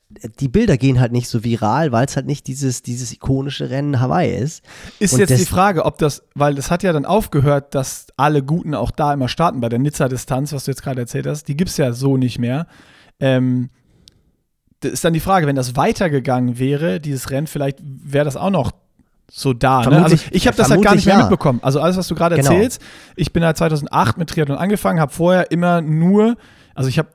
die 0.40 0.48
Bilder 0.48 0.76
gehen 0.76 1.00
halt 1.00 1.12
nicht 1.12 1.28
so 1.28 1.44
viral, 1.44 1.92
weil 1.92 2.06
es 2.06 2.16
halt 2.16 2.26
nicht 2.26 2.46
dieses, 2.46 2.82
dieses 2.82 3.12
ikonische 3.12 3.70
Rennen 3.70 4.00
Hawaii 4.00 4.36
ist. 4.36 4.62
Ist 4.98 5.14
Und 5.14 5.20
jetzt 5.20 5.38
die 5.38 5.44
Frage, 5.46 5.84
ob 5.84 5.98
das, 5.98 6.22
weil 6.34 6.54
das 6.54 6.70
hat 6.70 6.82
ja 6.82 6.92
dann 6.92 7.04
aufgehört, 7.04 7.74
dass 7.74 8.06
alle 8.16 8.42
Guten 8.42 8.74
auch 8.74 8.90
da 8.90 9.12
immer 9.12 9.28
starten 9.28 9.60
bei 9.60 9.68
der 9.68 9.78
Nizza-Distanz, 9.78 10.52
was 10.52 10.64
du 10.64 10.70
jetzt 10.70 10.82
gerade 10.82 11.00
erzählt 11.00 11.26
hast, 11.26 11.44
die 11.48 11.56
gibt 11.56 11.70
es 11.70 11.76
ja 11.76 11.92
so 11.92 12.16
nicht 12.16 12.38
mehr. 12.38 12.66
Ähm, 13.20 13.70
das 14.80 14.92
ist 14.92 15.04
dann 15.04 15.12
die 15.12 15.20
Frage, 15.20 15.46
wenn 15.46 15.56
das 15.56 15.76
weitergegangen 15.76 16.58
wäre, 16.58 17.00
dieses 17.00 17.30
Rennen, 17.30 17.46
vielleicht 17.46 17.78
wäre 17.82 18.24
das 18.24 18.36
auch 18.36 18.50
noch 18.50 18.72
so 19.30 19.52
da. 19.52 19.84
Ne? 19.88 20.02
Also 20.02 20.16
ich 20.30 20.46
habe 20.46 20.56
das 20.56 20.70
halt 20.70 20.82
gar 20.82 20.94
nicht 20.94 21.06
mehr 21.06 21.16
ja. 21.16 21.22
mitbekommen. 21.22 21.60
Also 21.62 21.80
alles, 21.80 21.96
was 21.96 22.06
du 22.08 22.14
gerade 22.14 22.36
genau. 22.36 22.50
erzählst, 22.50 22.80
ich 23.16 23.32
bin 23.32 23.44
halt 23.44 23.56
2008 23.56 24.18
mit 24.18 24.30
Triathlon 24.30 24.58
angefangen, 24.58 25.00
habe 25.00 25.12
vorher 25.12 25.50
immer 25.50 25.80
nur, 25.80 26.36
also 26.74 26.88
ich 26.88 26.98
habe 26.98 27.08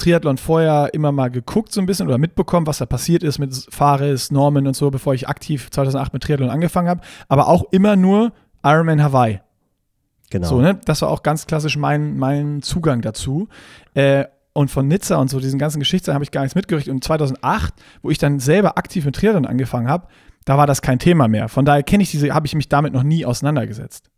Triathlon 0.00 0.38
vorher 0.38 0.90
immer 0.92 1.12
mal 1.12 1.30
geguckt 1.30 1.72
so 1.72 1.80
ein 1.80 1.86
bisschen 1.86 2.06
oder 2.06 2.18
mitbekommen, 2.18 2.66
was 2.66 2.78
da 2.78 2.86
passiert 2.86 3.22
ist 3.22 3.38
mit 3.38 3.54
Fares, 3.70 4.30
Norman 4.30 4.66
und 4.66 4.74
so, 4.74 4.90
bevor 4.90 5.14
ich 5.14 5.28
aktiv 5.28 5.70
2008 5.70 6.12
mit 6.12 6.22
Triathlon 6.22 6.50
angefangen 6.50 6.88
habe. 6.88 7.02
Aber 7.28 7.48
auch 7.48 7.64
immer 7.70 7.96
nur 7.96 8.32
Ironman 8.62 9.02
Hawaii. 9.02 9.40
Genau. 10.30 10.46
So, 10.46 10.60
ne? 10.60 10.80
Das 10.84 11.02
war 11.02 11.10
auch 11.10 11.22
ganz 11.22 11.46
klassisch 11.46 11.76
mein, 11.76 12.16
mein 12.16 12.62
Zugang 12.62 13.02
dazu. 13.02 13.48
Äh, 13.94 14.24
und 14.52 14.70
von 14.70 14.88
Nizza 14.88 15.16
und 15.16 15.30
so 15.30 15.38
diesen 15.40 15.58
ganzen 15.58 15.78
Geschichten 15.78 16.12
habe 16.12 16.24
ich 16.24 16.30
gar 16.30 16.42
nichts 16.42 16.54
mitgerichtet. 16.54 16.92
Und 16.92 17.04
2008, 17.04 17.74
wo 18.02 18.10
ich 18.10 18.18
dann 18.18 18.40
selber 18.40 18.78
aktiv 18.78 19.04
mit 19.04 19.16
Triathlon 19.16 19.46
angefangen 19.46 19.88
habe, 19.88 20.08
da 20.44 20.56
war 20.56 20.66
das 20.66 20.82
kein 20.82 20.98
Thema 20.98 21.28
mehr. 21.28 21.48
Von 21.48 21.64
daher 21.64 21.82
kenne 21.82 22.02
ich 22.02 22.10
diese, 22.10 22.34
habe 22.34 22.46
ich 22.46 22.54
mich 22.54 22.68
damit 22.68 22.92
noch 22.92 23.02
nie 23.02 23.24
auseinandergesetzt. 23.24 24.10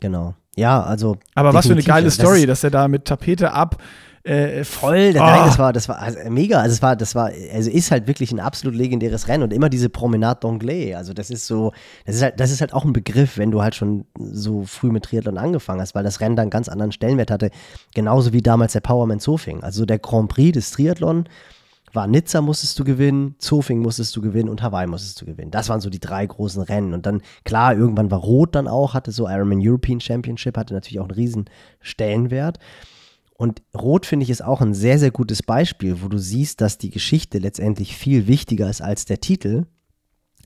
Genau. 0.00 0.34
Ja, 0.56 0.82
also. 0.82 1.16
Aber 1.34 1.54
was 1.54 1.66
für 1.66 1.72
eine 1.72 1.82
geile 1.82 2.10
Story, 2.10 2.46
dass 2.46 2.64
er 2.64 2.70
da 2.70 2.88
mit 2.88 3.04
Tapete 3.04 3.52
ab 3.52 3.82
äh, 4.22 4.64
voll, 4.64 5.12
oh. 5.14 5.18
nein, 5.18 5.46
das 5.46 5.58
war, 5.58 5.72
das 5.72 5.88
war 5.88 5.98
also 5.98 6.18
mega. 6.28 6.60
Also 6.60 6.74
es 6.74 6.82
war, 6.82 6.94
das 6.94 7.14
war, 7.14 7.30
also 7.54 7.70
ist 7.70 7.90
halt 7.90 8.06
wirklich 8.06 8.32
ein 8.32 8.40
absolut 8.40 8.76
legendäres 8.76 9.28
Rennen 9.28 9.44
und 9.44 9.52
immer 9.52 9.70
diese 9.70 9.88
Promenade 9.88 10.46
d'Anglais. 10.46 10.94
Also 10.94 11.14
das 11.14 11.30
ist 11.30 11.46
so, 11.46 11.72
das 12.04 12.16
ist 12.16 12.22
halt, 12.22 12.38
das 12.38 12.50
ist 12.50 12.60
halt 12.60 12.74
auch 12.74 12.84
ein 12.84 12.92
Begriff, 12.92 13.38
wenn 13.38 13.50
du 13.50 13.62
halt 13.62 13.74
schon 13.74 14.04
so 14.18 14.64
früh 14.64 14.90
mit 14.90 15.04
Triathlon 15.04 15.38
angefangen 15.38 15.80
hast, 15.80 15.94
weil 15.94 16.04
das 16.04 16.20
Rennen 16.20 16.36
dann 16.36 16.44
einen 16.44 16.50
ganz 16.50 16.68
anderen 16.68 16.92
Stellenwert 16.92 17.30
hatte. 17.30 17.50
Genauso 17.94 18.34
wie 18.34 18.42
damals 18.42 18.74
der 18.74 18.80
Powerman 18.80 19.20
Zofing. 19.20 19.62
Also 19.62 19.86
der 19.86 19.98
Grand 19.98 20.28
Prix 20.28 20.52
des 20.52 20.70
Triathlon 20.70 21.24
war 21.92 22.06
Nizza 22.06 22.40
musstest 22.40 22.78
du 22.78 22.84
gewinnen, 22.84 23.34
Zofing 23.38 23.80
musstest 23.80 24.14
du 24.14 24.20
gewinnen 24.20 24.48
und 24.48 24.62
Hawaii 24.62 24.86
musstest 24.86 25.20
du 25.20 25.26
gewinnen. 25.26 25.50
Das 25.50 25.68
waren 25.68 25.80
so 25.80 25.90
die 25.90 25.98
drei 25.98 26.24
großen 26.26 26.62
Rennen. 26.62 26.94
Und 26.94 27.06
dann, 27.06 27.22
klar, 27.44 27.74
irgendwann 27.74 28.10
war 28.10 28.20
Rot 28.20 28.54
dann 28.54 28.68
auch, 28.68 28.94
hatte 28.94 29.12
so 29.12 29.28
Ironman 29.28 29.60
European 29.62 30.00
Championship, 30.00 30.56
hatte 30.56 30.74
natürlich 30.74 31.00
auch 31.00 31.08
einen 31.08 31.12
riesen 31.12 31.50
Stellenwert. 31.80 32.58
Und 33.40 33.62
Rot 33.74 34.04
finde 34.04 34.24
ich 34.24 34.28
ist 34.28 34.44
auch 34.44 34.60
ein 34.60 34.74
sehr, 34.74 34.98
sehr 34.98 35.10
gutes 35.10 35.42
Beispiel, 35.42 36.02
wo 36.02 36.08
du 36.08 36.18
siehst, 36.18 36.60
dass 36.60 36.76
die 36.76 36.90
Geschichte 36.90 37.38
letztendlich 37.38 37.96
viel 37.96 38.26
wichtiger 38.26 38.68
ist 38.68 38.82
als 38.82 39.06
der 39.06 39.18
Titel, 39.18 39.64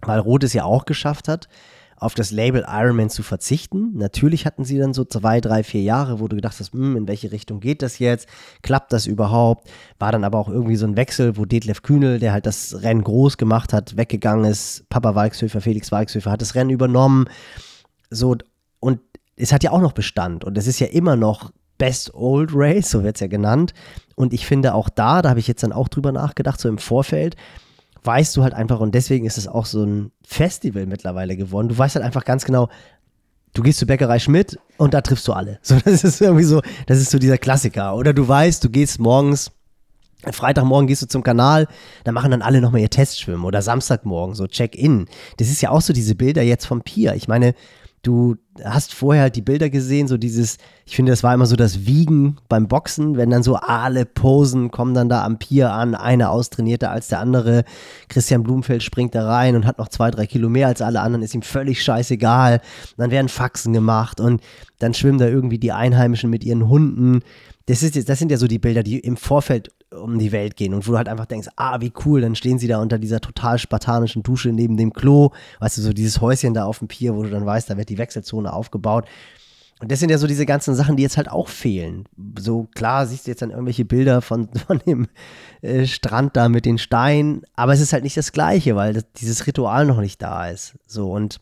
weil 0.03 0.21
Rot 0.21 0.45
es 0.45 0.53
ja 0.53 0.63
auch 0.63 0.85
geschafft 0.85 1.27
hat, 1.27 1.49
auf 1.97 2.15
das 2.15 2.31
Label 2.31 2.65
Ironman 2.69 3.11
zu 3.11 3.25
verzichten. 3.25 3.97
Natürlich 3.97 4.47
hatten 4.47 4.65
sie 4.65 4.79
dann 4.79 4.95
so 4.95 5.05
zwei, 5.05 5.41
drei, 5.41 5.65
vier 5.65 5.83
Jahre, 5.83 6.21
wo 6.21 6.29
du 6.29 6.37
gedacht 6.37 6.55
hast, 6.61 6.73
hm, 6.73 6.97
in 6.97 7.09
welche 7.09 7.33
Richtung 7.33 7.59
geht 7.59 7.83
das 7.83 7.99
jetzt? 7.99 8.29
Klappt 8.63 8.93
das 8.93 9.09
überhaupt? 9.09 9.69
War 9.99 10.13
dann 10.13 10.23
aber 10.23 10.39
auch 10.39 10.49
irgendwie 10.49 10.77
so 10.77 10.87
ein 10.87 10.97
Wechsel, 10.97 11.37
wo 11.37 11.47
Detlef 11.47 11.83
Kühnel, 11.83 12.21
der 12.21 12.33
halt 12.33 12.47
das 12.47 12.81
Rennen 12.83 13.03
groß 13.03 13.39
gemacht 13.39 13.73
hat, 13.73 13.97
weggegangen 13.97 14.45
ist. 14.45 14.89
Papa 14.89 15.17
Walkshöfer, 15.17 15.61
Felix 15.61 15.91
Walkshöfer 15.91 16.31
hat 16.31 16.43
das 16.43 16.55
Rennen 16.55 16.71
übernommen. 16.71 17.25
So, 18.09 18.37
und 18.79 19.01
es 19.35 19.53
hat 19.53 19.65
ja 19.65 19.73
auch 19.73 19.81
noch 19.81 19.95
Bestand 19.95 20.45
und 20.45 20.57
es 20.57 20.69
ist 20.69 20.79
ja 20.79 20.87
immer 20.87 21.17
noch 21.17 21.51
Best 21.79 22.15
Old 22.15 22.51
Race, 22.53 22.91
so 22.91 23.03
wird 23.03 23.17
es 23.17 23.21
ja 23.21 23.27
genannt. 23.27 23.75
Und 24.15 24.33
ich 24.33 24.47
finde 24.47 24.75
auch 24.75 24.89
da, 24.89 25.23
da 25.23 25.31
habe 25.31 25.41
ich 25.41 25.49
jetzt 25.49 25.63
dann 25.63 25.73
auch 25.73 25.89
drüber 25.89 26.13
nachgedacht, 26.13 26.61
so 26.61 26.69
im 26.69 26.79
Vorfeld, 26.79 27.37
weißt 28.05 28.37
du 28.37 28.43
halt 28.43 28.55
einfach, 28.55 28.81
und 28.81 28.95
deswegen 28.95 29.27
ist 29.27 29.39
es 29.39 29.49
auch 29.49 29.67
so 29.67 29.85
ein 29.85 30.13
Festival 30.23 30.87
mittlerweile 30.87 31.37
geworden. 31.37 31.69
Du 31.69 31.77
weißt 31.77 31.97
halt 31.97 32.05
einfach 32.05 32.25
ganz 32.25 32.45
genau, 32.45 32.69
du 33.55 33.63
gehst 33.63 33.79
zur 33.79 33.89
Bäckerei 33.89 34.19
Schmidt 34.19 34.59
und 34.77 34.95
da 34.95 35.01
triffst 35.01 35.27
du 35.27 35.33
alle. 35.33 35.59
So, 35.63 35.77
das 35.83 36.05
ist 36.05 36.21
irgendwie 36.21 36.45
so, 36.45 36.61
das 36.87 36.99
ist 36.99 37.11
so 37.11 37.19
dieser 37.19 37.39
Klassiker. 37.39 37.97
Oder 37.97 38.13
du 38.13 38.27
weißt, 38.27 38.63
du 38.63 38.71
gehst 38.71 39.01
morgens, 39.01 39.51
Freitagmorgen 40.31 40.87
gehst 40.87 41.03
du 41.03 41.07
zum 41.07 41.23
Kanal, 41.23 41.67
da 42.05 42.13
machen 42.13 42.31
dann 42.31 42.43
alle 42.43 42.61
nochmal 42.61 42.81
ihr 42.81 42.91
Testschwimmen 42.91 43.45
oder 43.45 43.63
Samstagmorgen, 43.63 44.35
so 44.35 44.47
Check-in. 44.47 45.07
Das 45.39 45.49
ist 45.49 45.61
ja 45.61 45.71
auch 45.71 45.81
so 45.81 45.93
diese 45.93 46.15
Bilder 46.15 46.43
jetzt 46.43 46.67
vom 46.67 46.83
Pier. 46.83 47.15
Ich 47.15 47.29
meine, 47.29 47.55
du 48.05 48.37
hast 48.63 48.95
vorher 48.95 49.23
halt 49.23 49.37
die 49.37 49.43
Bilder 49.43 49.69
gesehen, 49.71 50.07
so 50.07 50.17
dieses, 50.17 50.59
ich 50.87 50.95
finde, 50.95 51.11
das 51.11 51.23
war 51.25 51.35
immer 51.35 51.47
so 51.47 51.57
das 51.57 51.87
Wiegen 51.87 52.37
beim 52.49 52.69
Boxen, 52.69 53.17
wenn 53.17 53.31
dann 53.31 53.43
so 53.43 53.57
alle 53.57 54.05
Posen 54.05 54.71
kommen 54.71 54.95
dann 54.95 55.09
da 55.09 55.25
am 55.25 55.39
Pier 55.39 55.73
an, 55.73 55.95
einer 55.95 56.31
austrainierter 56.31 56.91
als 56.91 57.09
der 57.09 57.19
andere. 57.19 57.65
Christian 58.09 58.45
Blumfeld 58.45 58.83
springt 58.83 59.15
da 59.15 59.27
rein 59.27 59.57
und 59.57 59.67
hat 59.67 59.79
noch 59.79 59.89
zwei, 59.89 60.11
drei 60.11 60.27
Kilo 60.27 60.49
mehr 60.49 60.69
als 60.69 60.83
alle 60.83 61.01
anderen, 61.01 61.25
ist 61.25 61.35
ihm 61.35 61.43
völlig 61.43 61.83
scheißegal. 61.83 62.61
dann 62.97 63.11
werden 63.11 63.29
Faxen 63.29 63.73
gemacht 63.73 64.21
und 64.21 64.41
dann 64.79 64.95
schwimmen 64.95 65.19
da 65.19 65.27
irgendwie 65.27 65.59
die 65.59 65.73
Einheimischen 65.73 66.31
mit 66.31 66.45
ihren 66.45 66.69
Hunden. 66.69 67.23
Das, 67.67 67.83
ist, 67.83 68.09
das 68.09 68.19
sind 68.19 68.31
ja 68.31 68.37
so 68.37 68.47
die 68.47 68.59
Bilder, 68.59 68.83
die 68.83 68.99
im 68.99 69.17
Vorfeld 69.17 69.71
um 69.91 70.19
die 70.19 70.33
Welt 70.33 70.57
gehen 70.57 70.75
und 70.75 70.87
wo 70.87 70.93
du 70.93 70.99
halt 70.99 71.09
einfach 71.09 71.27
denkst, 71.27 71.49
ah, 71.57 71.81
wie 71.81 71.93
cool, 72.05 72.21
dann 72.21 72.35
stehen 72.35 72.59
sie 72.59 72.67
da 72.67 72.81
unter 72.81 72.99
dieser 72.99 73.21
total 73.21 73.59
spartanischen 73.59 74.23
Dusche 74.23 74.51
neben 74.51 74.77
dem 74.77 74.93
Klo, 74.93 75.31
weißt 75.61 75.79
du, 75.79 75.83
so 75.83 75.93
dieses 75.93 76.21
Häuschen 76.21 76.55
da 76.55 76.65
auf 76.65 76.81
dem 76.81 76.89
Pier, 76.89 77.15
wo 77.15 77.23
du 77.23 77.31
dann 77.31 77.47
weißt, 77.47 77.71
da 77.71 77.77
wird 77.77 77.89
die 77.89 77.99
Wechselzone 77.99 78.53
aufgebaut. 78.53 79.07
Und 79.81 79.91
das 79.91 80.01
sind 80.01 80.11
ja 80.11 80.19
so 80.19 80.27
diese 80.27 80.47
ganzen 80.47 80.75
Sachen, 80.75 80.97
die 80.97 81.03
jetzt 81.03 81.17
halt 81.17 81.31
auch 81.31 81.49
fehlen. 81.49 82.05
So 82.39 82.69
klar 82.75 83.07
siehst 83.07 83.27
du 83.27 83.31
jetzt 83.33 83.43
dann 83.43 83.51
irgendwelche 83.51 83.85
Bilder 83.85 84.23
von, 84.23 84.49
von 84.67 84.79
dem 84.87 85.09
äh, 85.63 85.87
Strand 85.87 86.37
da 86.37 86.49
mit 86.49 86.65
den 86.65 86.79
Steinen, 86.79 87.43
aber 87.55 87.73
es 87.73 87.81
ist 87.81 87.93
halt 87.93 88.05
nicht 88.05 88.17
das 88.17 88.33
Gleiche, 88.33 88.77
weil 88.77 88.95
das, 88.95 89.05
dieses 89.17 89.47
Ritual 89.47 89.87
noch 89.87 90.01
nicht 90.01 90.23
da 90.23 90.49
ist. 90.49 90.75
So 90.87 91.11
und 91.11 91.41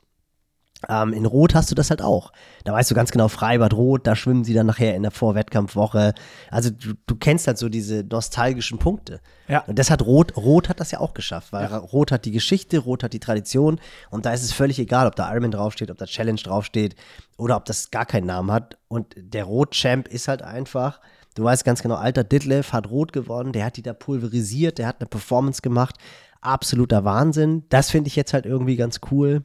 ähm, 0.88 1.12
in 1.12 1.26
Rot 1.26 1.54
hast 1.54 1.70
du 1.70 1.74
das 1.74 1.90
halt 1.90 2.02
auch. 2.02 2.32
Da 2.64 2.72
weißt 2.72 2.90
du 2.90 2.94
ganz 2.94 3.10
genau, 3.10 3.28
Freibad 3.28 3.74
Rot, 3.74 4.06
da 4.06 4.16
schwimmen 4.16 4.44
sie 4.44 4.54
dann 4.54 4.66
nachher 4.66 4.94
in 4.94 5.02
der 5.02 5.10
Vorwettkampfwoche. 5.10 6.14
Also 6.50 6.70
du, 6.70 6.94
du 7.06 7.16
kennst 7.16 7.46
halt 7.46 7.58
so 7.58 7.68
diese 7.68 8.04
nostalgischen 8.04 8.78
Punkte. 8.78 9.20
Ja. 9.48 9.60
Und 9.66 9.78
das 9.78 9.90
hat 9.90 10.02
Rot, 10.02 10.36
Rot 10.36 10.68
hat 10.68 10.80
das 10.80 10.90
ja 10.90 11.00
auch 11.00 11.14
geschafft, 11.14 11.52
weil 11.52 11.66
Rot 11.66 12.12
hat 12.12 12.24
die 12.24 12.30
Geschichte, 12.30 12.78
Rot 12.78 13.02
hat 13.02 13.12
die 13.12 13.20
Tradition 13.20 13.80
und 14.10 14.26
da 14.26 14.32
ist 14.32 14.42
es 14.42 14.52
völlig 14.52 14.78
egal, 14.78 15.06
ob 15.06 15.16
da 15.16 15.30
Ironman 15.30 15.50
draufsteht, 15.50 15.90
ob 15.90 15.98
da 15.98 16.06
Challenge 16.06 16.40
draufsteht 16.40 16.96
oder 17.36 17.56
ob 17.56 17.64
das 17.64 17.90
gar 17.90 18.06
keinen 18.06 18.26
Namen 18.26 18.50
hat. 18.50 18.78
Und 18.88 19.14
der 19.16 19.44
Rot-Champ 19.44 20.08
ist 20.08 20.28
halt 20.28 20.42
einfach, 20.42 21.00
du 21.34 21.44
weißt 21.44 21.64
ganz 21.64 21.82
genau, 21.82 21.96
alter 21.96 22.24
Ditlev 22.24 22.72
hat 22.72 22.90
Rot 22.90 23.12
gewonnen, 23.12 23.52
der 23.52 23.64
hat 23.64 23.76
die 23.76 23.82
da 23.82 23.92
pulverisiert, 23.92 24.78
der 24.78 24.86
hat 24.86 25.00
eine 25.00 25.08
Performance 25.08 25.62
gemacht. 25.62 25.96
Absoluter 26.40 27.04
Wahnsinn. 27.04 27.64
Das 27.68 27.90
finde 27.90 28.08
ich 28.08 28.16
jetzt 28.16 28.34
halt 28.34 28.46
irgendwie 28.46 28.76
ganz 28.76 29.00
cool 29.10 29.44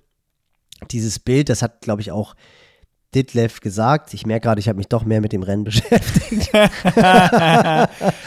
dieses 0.91 1.19
Bild, 1.19 1.49
das 1.49 1.61
hat, 1.61 1.81
glaube 1.81 2.01
ich, 2.01 2.11
auch 2.11 2.35
Ditlev 3.15 3.61
gesagt. 3.61 4.13
Ich 4.13 4.25
merke 4.25 4.47
gerade, 4.47 4.59
ich 4.59 4.67
habe 4.67 4.77
mich 4.77 4.89
doch 4.89 5.05
mehr 5.05 5.21
mit 5.21 5.31
dem 5.31 5.41
Rennen 5.41 5.63
beschäftigt. 5.63 6.49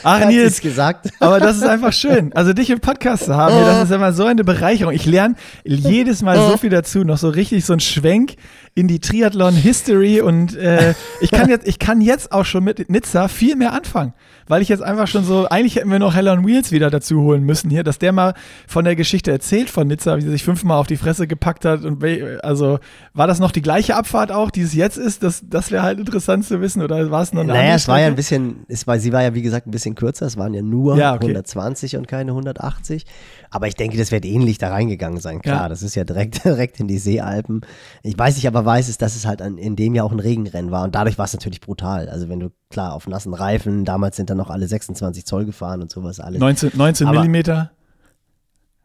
Ach, 0.02 0.26
Nils, 0.26 0.60
gesagt. 0.60 1.10
aber 1.20 1.38
das 1.38 1.58
ist 1.58 1.64
einfach 1.64 1.92
schön. 1.92 2.32
Also 2.32 2.54
dich 2.54 2.70
im 2.70 2.80
Podcast 2.80 3.26
zu 3.26 3.36
haben, 3.36 3.54
das 3.54 3.84
ist 3.84 3.94
immer 3.94 4.12
so 4.14 4.24
eine 4.24 4.42
Bereicherung. 4.42 4.94
Ich 4.94 5.04
lerne 5.04 5.34
jedes 5.64 6.22
Mal 6.22 6.36
so 6.36 6.56
viel 6.56 6.70
dazu, 6.70 7.04
noch 7.04 7.18
so 7.18 7.28
richtig 7.28 7.66
so 7.66 7.74
ein 7.74 7.80
Schwenk 7.80 8.36
in 8.74 8.88
die 8.88 9.00
Triathlon-History 9.00 10.22
und 10.22 10.56
äh, 10.56 10.94
ich, 11.20 11.30
kann 11.30 11.50
jetzt, 11.50 11.68
ich 11.68 11.78
kann 11.78 12.00
jetzt 12.00 12.32
auch 12.32 12.46
schon 12.46 12.64
mit 12.64 12.88
Nizza 12.88 13.28
viel 13.28 13.56
mehr 13.56 13.74
anfangen, 13.74 14.14
weil 14.50 14.60
ich 14.62 14.68
jetzt 14.68 14.82
einfach 14.82 15.06
schon 15.06 15.24
so, 15.24 15.46
eigentlich 15.48 15.76
hätten 15.76 15.90
wir 15.90 15.98
noch 15.98 16.14
Hell 16.14 16.28
on 16.28 16.44
Wheels 16.46 16.70
wieder 16.72 16.90
dazu 16.90 17.22
holen 17.22 17.42
müssen 17.44 17.70
hier, 17.70 17.82
dass 17.84 17.98
der 17.98 18.12
mal 18.12 18.34
von 18.66 18.84
der 18.84 18.96
Geschichte 18.96 19.30
erzählt 19.30 19.70
von 19.70 19.86
Nizza, 19.86 20.16
wie 20.18 20.22
sie 20.22 20.30
sich 20.30 20.44
fünfmal 20.44 20.76
auf 20.78 20.86
die 20.86 20.96
Fresse 20.96 21.26
gepackt 21.26 21.64
hat 21.64 21.84
und 21.84 22.04
also 22.42 22.78
war 23.14 23.26
das 23.26 23.38
noch 23.38 23.52
die 23.52 23.62
gleiche 23.62 23.96
Abfahrt 23.96 24.30
auch, 24.32 24.50
die 24.50 24.62
es 24.62 24.74
jetzt 24.74 24.96
ist? 24.98 25.22
Das, 25.22 25.42
das 25.48 25.70
wäre 25.70 25.82
halt 25.82 25.98
interessant 25.98 26.44
zu 26.44 26.60
wissen 26.60 26.82
oder 26.82 27.10
war 27.10 27.22
es 27.22 27.32
noch 27.32 27.42
eine 27.42 27.52
Naja, 27.52 27.74
es 27.76 27.88
war 27.88 28.00
ja 28.00 28.06
ein 28.08 28.16
bisschen, 28.16 28.66
es 28.68 28.86
war, 28.86 28.98
sie 28.98 29.12
war 29.12 29.22
ja 29.22 29.34
wie 29.34 29.42
gesagt 29.42 29.66
ein 29.66 29.70
bisschen 29.70 29.94
kürzer, 29.94 30.26
es 30.26 30.36
waren 30.36 30.52
ja 30.52 30.62
nur 30.62 30.96
Ja, 30.96 31.14
okay. 31.14 31.26
120 31.26 31.96
und 31.96 32.08
keine 32.08 32.32
180. 32.32 33.06
Aber 33.52 33.66
ich 33.66 33.74
denke, 33.74 33.96
das 33.96 34.12
wird 34.12 34.24
ähnlich 34.24 34.58
da 34.58 34.68
reingegangen 34.70 35.20
sein. 35.20 35.40
Klar, 35.42 35.62
Ja. 35.62 35.68
das 35.68 35.82
ist 35.82 35.94
ja 35.94 36.04
direkt, 36.04 36.44
direkt 36.44 36.78
in 36.80 36.88
die 36.88 36.98
Seealpen. 36.98 37.62
Ich 38.02 38.18
weiß 38.18 38.36
nicht, 38.36 38.46
aber 38.46 38.64
weiß 38.64 38.88
es, 38.88 38.98
dass 38.98 39.16
es 39.16 39.26
halt 39.26 39.42
an, 39.42 39.58
in 39.58 39.76
dem 39.76 39.94
Jahr 39.94 40.06
auch 40.06 40.12
ein 40.12 40.20
Regenrennen 40.20 40.70
war 40.70 40.84
und 40.84 40.94
dadurch 40.94 41.18
war 41.18 41.24
es 41.24 41.32
natürlich 41.32 41.60
brutal. 41.60 42.08
Also 42.08 42.28
wenn 42.28 42.40
du, 42.40 42.50
klar, 42.70 42.92
auf 42.94 43.06
nassen 43.08 43.34
Reifen, 43.34 43.84
damals 43.84 44.16
sind 44.16 44.30
dann 44.30 44.36
noch 44.40 44.50
alle 44.50 44.66
26 44.66 45.24
Zoll 45.24 45.44
gefahren 45.44 45.82
und 45.82 45.90
sowas 45.92 46.18
alles. 46.18 46.40
19, 46.40 46.72
19 46.74 47.06
Aber- 47.06 47.18
Millimeter. 47.20 47.70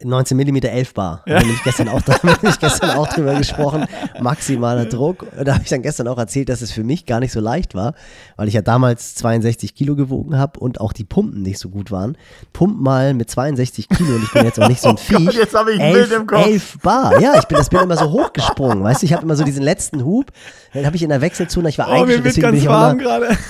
19 0.04 0.36
mm 0.38 0.58
11 0.58 0.94
Bar. 0.94 1.24
Da 1.26 1.40
habe 1.40 1.48
ich 1.50 1.64
gestern 1.64 1.88
auch, 1.88 2.02
ich 2.44 2.60
gestern 2.60 2.90
auch 2.92 3.08
drüber 3.08 3.34
gesprochen. 3.36 3.86
Maximaler 4.20 4.86
Druck. 4.86 5.26
Da 5.44 5.54
habe 5.54 5.64
ich 5.64 5.70
dann 5.70 5.82
gestern 5.82 6.08
auch 6.10 6.18
erzählt, 6.18 6.50
dass 6.50 6.62
es 6.62 6.72
für 6.72 6.84
mich 6.84 7.06
gar 7.06 7.22
nicht 7.22 7.32
so 7.32 7.40
leicht 7.40 7.76
war, 7.76 7.94
weil 8.36 8.48
ich 8.50 8.54
ja 8.54 8.62
damals 8.62 9.16
62 9.16 9.74
Kilo 9.74 9.96
gewogen 9.96 10.38
habe 10.38 10.60
und 10.60 10.82
auch 10.82 10.92
die 10.92 11.06
Pumpen 11.06 11.42
nicht 11.42 11.60
so 11.60 11.70
gut 11.70 11.92
waren. 11.92 12.18
Pump 12.52 12.80
mal 12.82 13.14
mit 13.14 13.30
62 13.30 13.88
Kilo 13.88 14.16
und 14.16 14.24
ich 14.24 14.32
bin 14.34 14.44
jetzt 14.44 14.62
auch 14.62 14.68
nicht 14.68 14.82
so 14.82 14.90
ein 14.90 14.96
Oh 15.10 15.14
Gott, 15.14 15.22
Viech. 15.22 15.36
jetzt 15.36 15.56
hab 15.56 15.68
ich 15.70 15.76
ein 15.80 15.96
11, 15.96 16.10
Bild 16.10 16.22
im 16.22 16.28
Kopf. 16.28 16.46
11 16.46 16.78
Bar. 16.82 17.22
Ja, 17.22 17.40
ich 17.40 17.46
bin, 17.46 17.58
das 17.58 17.70
bin 17.70 17.80
immer 17.80 17.98
so 17.98 18.12
hochgesprungen. 18.12 18.84
Weißt 18.84 19.02
du, 19.02 19.06
ich 19.06 19.14
habe 19.14 19.24
immer 19.24 19.36
so 19.36 19.44
diesen 19.46 19.64
letzten 19.64 20.04
Hub. 20.04 20.32
Dann 20.74 20.86
habe 20.86 20.98
ich 20.98 21.04
in 21.04 21.10
der 21.10 21.22
Wechselzone, 21.22 21.70
ich 21.70 21.78
war 21.78 21.88
Oh, 21.88 21.92
eigentlich, 22.04 22.22
deswegen 22.22 22.34
bin 22.34 22.42
ganz 22.52 22.64
ich 22.64 22.68
auch 22.68 22.74
warm 22.74 23.00
immer, 23.00 23.20
gerade. 23.20 23.38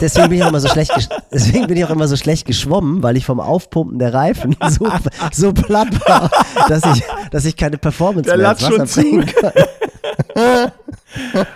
Deswegen 0.00 0.28
bin 0.28 0.36
ich 0.38 0.44
auch 0.44 0.48
immer 0.50 0.60
so 0.60 0.68
schlecht, 0.68 1.08
deswegen 1.32 1.66
bin 1.68 1.76
ich 1.78 1.84
auch 1.86 1.90
immer 1.90 2.06
so 2.06 2.16
schlecht 2.16 2.46
geschwommen, 2.46 3.02
weil 3.02 3.16
ich 3.16 3.24
vom 3.24 3.40
Aufpumpen 3.40 3.98
der 3.98 4.12
Reifen 4.12 4.54
so, 4.68 4.86
so 5.32 5.54
platt 5.54 5.85
war, 6.06 6.30
dass 6.68 6.84
ich, 6.96 7.02
dass 7.30 7.44
ich 7.44 7.56
keine 7.56 7.78
Performance 7.78 8.28
Der 8.28 8.36
mehr 8.38 8.50
ins 8.52 8.62
Wasser 8.62 9.02
bringen 9.02 9.26
kann. 9.26 9.52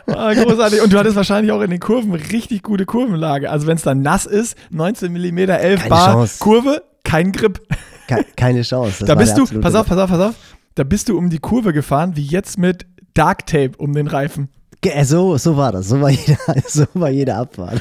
Ah, 0.07 0.33
großartig. 0.35 0.83
Und 0.83 0.93
du 0.93 0.99
hattest 0.99 1.17
wahrscheinlich 1.17 1.53
auch 1.53 1.61
in 1.61 1.71
den 1.71 1.81
Kurven 1.81 2.13
richtig 2.15 2.63
gute 2.63 2.87
Kurvenlage. 2.87 3.51
Also 3.51 3.67
wenn 3.67 3.77
es 3.77 3.83
dann 3.83 4.03
nass 4.03 4.27
ist, 4.27 4.57
19 4.71 5.13
mm, 5.13 5.39
11 5.39 5.79
Keine 5.81 5.89
Bar, 5.91 6.13
Chance. 6.13 6.37
Kurve, 6.39 6.83
kein 7.05 7.33
Grip. 7.33 7.61
Ke- 8.09 8.25
Keine 8.37 8.63
Chance. 8.63 8.97
Das 9.01 9.07
da 9.09 9.15
bist 9.15 9.37
du, 9.39 9.47
pass 9.61 9.75
auf, 9.75 9.87
pass 9.87 9.99
auf, 9.99 10.11
pass 10.11 10.21
auf, 10.21 10.35
da 10.75 10.85
bist 10.85 11.09
du 11.09 11.17
um 11.19 11.31
die 11.31 11.39
Kurve 11.39 11.73
gefahren, 11.73 12.13
wie 12.17 12.25
jetzt 12.25 12.59
mit 12.59 12.87
Dark 13.15 13.47
Tape 13.47 13.73
um 13.79 13.93
den 13.93 14.07
Reifen. 14.07 14.49
Äh, 14.85 15.05
So, 15.05 15.37
so 15.37 15.57
war 15.57 15.73
das. 15.73 15.89
So 15.89 16.01
war 16.01 16.11
jeder, 16.11 16.39
so 16.67 16.85
war 16.95 17.11
jede 17.11 17.35
Abfahrt. 17.35 17.81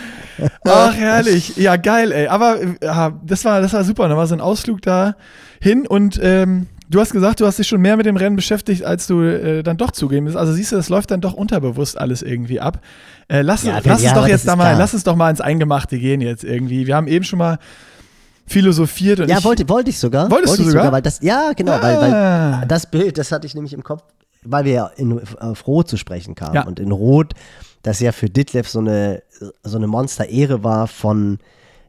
Ach, 0.65 0.93
herrlich. 0.93 1.55
Ja, 1.57 1.75
geil, 1.77 2.11
ey. 2.11 2.27
Aber 2.27 2.59
äh, 2.61 2.67
ja, 2.83 3.13
das, 3.25 3.45
war, 3.45 3.61
das 3.61 3.73
war 3.73 3.83
super. 3.83 4.07
Da 4.09 4.17
war 4.17 4.27
so 4.27 4.35
ein 4.35 4.41
Ausflug 4.41 4.81
da 4.81 5.15
hin 5.61 5.85
und 5.87 6.19
ähm, 6.21 6.67
du 6.89 6.99
hast 6.99 7.11
gesagt, 7.11 7.39
du 7.39 7.45
hast 7.45 7.59
dich 7.59 7.67
schon 7.67 7.81
mehr 7.81 7.95
mit 7.97 8.05
dem 8.05 8.15
Rennen 8.17 8.35
beschäftigt, 8.35 8.83
als 8.83 9.07
du 9.07 9.21
äh, 9.21 9.63
dann 9.63 9.77
doch 9.77 9.91
zugeben 9.91 10.25
bist. 10.25 10.37
Also 10.37 10.53
siehst 10.53 10.71
du, 10.71 10.75
das 10.75 10.89
läuft 10.89 11.11
dann 11.11 11.21
doch 11.21 11.33
unterbewusst 11.33 11.97
alles 11.97 12.21
irgendwie 12.21 12.59
ab. 12.59 12.79
Äh, 13.27 13.41
lass 13.41 13.63
Ja, 13.63 13.79
lass 13.83 14.01
ja, 14.01 14.11
uns 14.11 14.19
doch 14.19 14.27
jetzt 14.27 14.47
da 14.47 14.55
mal, 14.55 14.65
klar. 14.69 14.79
lass 14.79 14.93
uns 14.93 15.03
doch 15.03 15.15
mal 15.15 15.29
ins 15.29 15.41
Eingemachte 15.41 15.97
gehen 15.99 16.19
jetzt 16.21 16.43
irgendwie. 16.43 16.87
Wir 16.87 16.95
haben 16.95 17.07
eben 17.07 17.23
schon 17.25 17.39
mal 17.39 17.59
philosophiert 18.47 19.19
und 19.19 19.29
Ja, 19.29 19.37
ich, 19.39 19.43
wollte, 19.43 19.67
wollte 19.69 19.89
ich 19.89 19.99
sogar. 19.99 20.29
Wolltest 20.31 20.51
wollte 20.51 20.63
du 20.63 20.69
ich 20.69 20.73
sogar? 20.73 20.91
Weil 20.91 21.01
das, 21.01 21.19
ja, 21.21 21.51
genau, 21.55 21.73
weil, 21.81 21.95
Ah. 21.97 22.57
weil 22.61 22.67
das 22.67 22.85
Bild, 22.89 23.17
das 23.17 23.31
hatte 23.31 23.45
ich 23.45 23.53
nämlich 23.53 23.73
im 23.73 23.83
Kopf, 23.83 24.03
weil 24.43 24.65
wir 24.65 24.73
ja 24.73 24.87
in, 24.87 25.19
auf 25.39 25.67
Rot 25.67 25.87
zu 25.89 25.97
sprechen 25.97 26.35
kamen. 26.35 26.55
Ja. 26.55 26.65
Und 26.65 26.79
in 26.79 26.91
Rot, 26.91 27.33
das 27.81 27.99
ja 27.99 28.11
für 28.11 28.29
Ditlev 28.29 28.67
so 28.67 28.79
eine, 28.79 29.23
so 29.63 29.77
eine 29.77 29.87
Monster-Ehre 29.87 30.63
war 30.63 30.87
von 30.87 31.39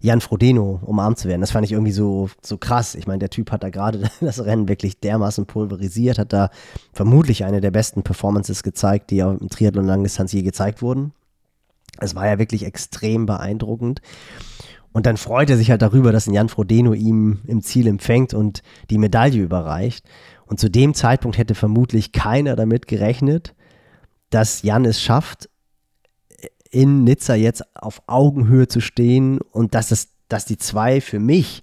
Jan 0.02 0.22
Frodeno 0.22 0.80
umarmt 0.84 1.18
zu 1.18 1.28
werden. 1.28 1.42
Das 1.42 1.50
fand 1.50 1.66
ich 1.66 1.72
irgendwie 1.72 1.92
so, 1.92 2.30
so 2.42 2.56
krass. 2.56 2.94
Ich 2.94 3.06
meine, 3.06 3.18
der 3.18 3.30
Typ 3.30 3.52
hat 3.52 3.62
da 3.62 3.68
gerade 3.68 4.10
das 4.20 4.44
Rennen 4.44 4.68
wirklich 4.68 4.98
dermaßen 5.00 5.46
pulverisiert, 5.46 6.18
hat 6.18 6.32
da 6.32 6.50
vermutlich 6.92 7.44
eine 7.44 7.60
der 7.60 7.70
besten 7.70 8.02
Performances 8.02 8.62
gezeigt, 8.62 9.10
die 9.10 9.22
auch 9.22 9.38
im 9.38 9.50
Triathlon 9.50 9.86
Langdistanz 9.86 10.32
je 10.32 10.42
gezeigt 10.42 10.80
wurden. 10.80 11.12
Es 11.98 12.14
war 12.14 12.26
ja 12.26 12.38
wirklich 12.38 12.64
extrem 12.64 13.26
beeindruckend. 13.26 14.00
Und 14.92 15.06
dann 15.06 15.18
freut 15.18 15.50
er 15.50 15.56
sich 15.56 15.70
halt 15.70 15.82
darüber, 15.82 16.12
dass 16.12 16.26
ein 16.26 16.34
Jan 16.34 16.48
Frodeno 16.48 16.94
ihm 16.94 17.40
im 17.46 17.62
Ziel 17.62 17.86
empfängt 17.86 18.34
und 18.34 18.62
die 18.88 18.98
Medaille 18.98 19.40
überreicht. 19.40 20.04
Und 20.50 20.58
zu 20.58 20.68
dem 20.68 20.94
Zeitpunkt 20.94 21.38
hätte 21.38 21.54
vermutlich 21.54 22.10
keiner 22.10 22.56
damit 22.56 22.88
gerechnet, 22.88 23.54
dass 24.30 24.62
Jan 24.62 24.84
es 24.84 25.00
schafft, 25.00 25.48
in 26.72 27.04
Nizza 27.04 27.36
jetzt 27.36 27.62
auf 27.76 28.02
Augenhöhe 28.08 28.66
zu 28.66 28.80
stehen 28.80 29.40
und 29.40 29.76
dass, 29.76 29.92
es, 29.92 30.08
dass 30.28 30.46
die 30.46 30.58
zwei 30.58 31.00
für 31.00 31.20
mich 31.20 31.62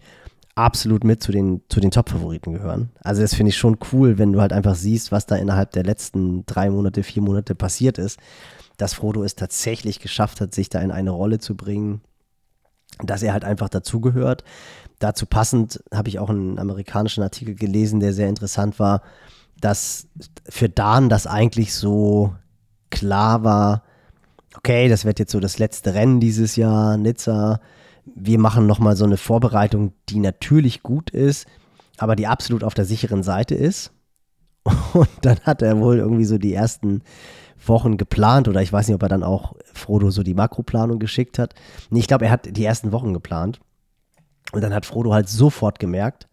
absolut 0.55 1.03
mit 1.03 1.21
zu 1.21 1.33
den, 1.33 1.63
zu 1.67 1.81
den 1.81 1.91
Top-Favoriten 1.91 2.53
gehören. 2.53 2.89
Also 3.01 3.21
das 3.21 3.33
finde 3.33 3.49
ich 3.49 3.57
schon 3.57 3.77
cool, 3.91 4.17
wenn 4.17 4.31
du 4.31 4.39
halt 4.39 4.53
einfach 4.53 4.75
siehst, 4.75 5.11
was 5.11 5.25
da 5.25 5.35
innerhalb 5.35 5.71
der 5.71 5.83
letzten 5.83 6.45
drei 6.45 6.69
Monate, 6.69 7.03
vier 7.03 7.21
Monate 7.21 7.55
passiert 7.55 7.97
ist, 7.97 8.17
dass 8.77 8.93
Frodo 8.93 9.21
es 9.23 9.35
tatsächlich 9.35 9.99
geschafft 9.99 10.39
hat, 10.39 10.55
sich 10.55 10.69
da 10.69 10.79
in 10.79 10.91
eine 10.91 11.11
Rolle 11.11 11.39
zu 11.39 11.57
bringen, 11.57 11.99
dass 13.03 13.23
er 13.23 13.33
halt 13.33 13.45
einfach 13.45 13.69
dazugehört. 13.69 14.43
Dazu 14.99 15.25
passend 15.25 15.83
habe 15.93 16.09
ich 16.09 16.19
auch 16.19 16.29
einen 16.29 16.59
amerikanischen 16.59 17.23
Artikel 17.23 17.55
gelesen, 17.55 17.99
der 17.99 18.13
sehr 18.13 18.29
interessant 18.29 18.79
war, 18.79 19.01
dass 19.59 20.07
für 20.49 20.69
Dan 20.69 21.09
das 21.09 21.27
eigentlich 21.27 21.73
so 21.73 22.33
klar 22.89 23.43
war, 23.43 23.83
okay, 24.55 24.87
das 24.89 25.05
wird 25.05 25.19
jetzt 25.19 25.31
so 25.31 25.39
das 25.39 25.59
letzte 25.59 25.93
Rennen 25.93 26.19
dieses 26.19 26.55
Jahr, 26.55 26.97
Nizza. 26.97 27.59
Wir 28.05 28.39
machen 28.39 28.67
nochmal 28.67 28.95
so 28.95 29.05
eine 29.05 29.17
Vorbereitung, 29.17 29.93
die 30.09 30.19
natürlich 30.19 30.83
gut 30.83 31.09
ist, 31.09 31.45
aber 31.97 32.15
die 32.15 32.27
absolut 32.27 32.63
auf 32.63 32.73
der 32.73 32.85
sicheren 32.85 33.23
Seite 33.23 33.55
ist. 33.55 33.91
Und 34.93 35.09
dann 35.21 35.39
hat 35.41 35.61
er 35.61 35.79
wohl 35.79 35.97
irgendwie 35.97 36.25
so 36.25 36.37
die 36.37 36.53
ersten 36.53 37.01
Wochen 37.67 37.97
geplant 37.97 38.47
oder 38.47 38.61
ich 38.61 38.71
weiß 38.71 38.87
nicht, 38.87 38.95
ob 38.95 39.03
er 39.03 39.09
dann 39.09 39.23
auch 39.23 39.53
Frodo 39.73 40.09
so 40.09 40.23
die 40.23 40.33
Makroplanung 40.33 40.99
geschickt 40.99 41.39
hat. 41.39 41.53
Nee, 41.89 41.99
ich 41.99 42.07
glaube, 42.07 42.25
er 42.25 42.31
hat 42.31 42.47
die 42.55 42.65
ersten 42.65 42.91
Wochen 42.91 43.13
geplant. 43.13 43.59
Und 44.51 44.61
dann 44.61 44.73
hat 44.73 44.85
Frodo 44.85 45.13
halt 45.13 45.27
sofort 45.27 45.79
gemerkt, 45.79 46.27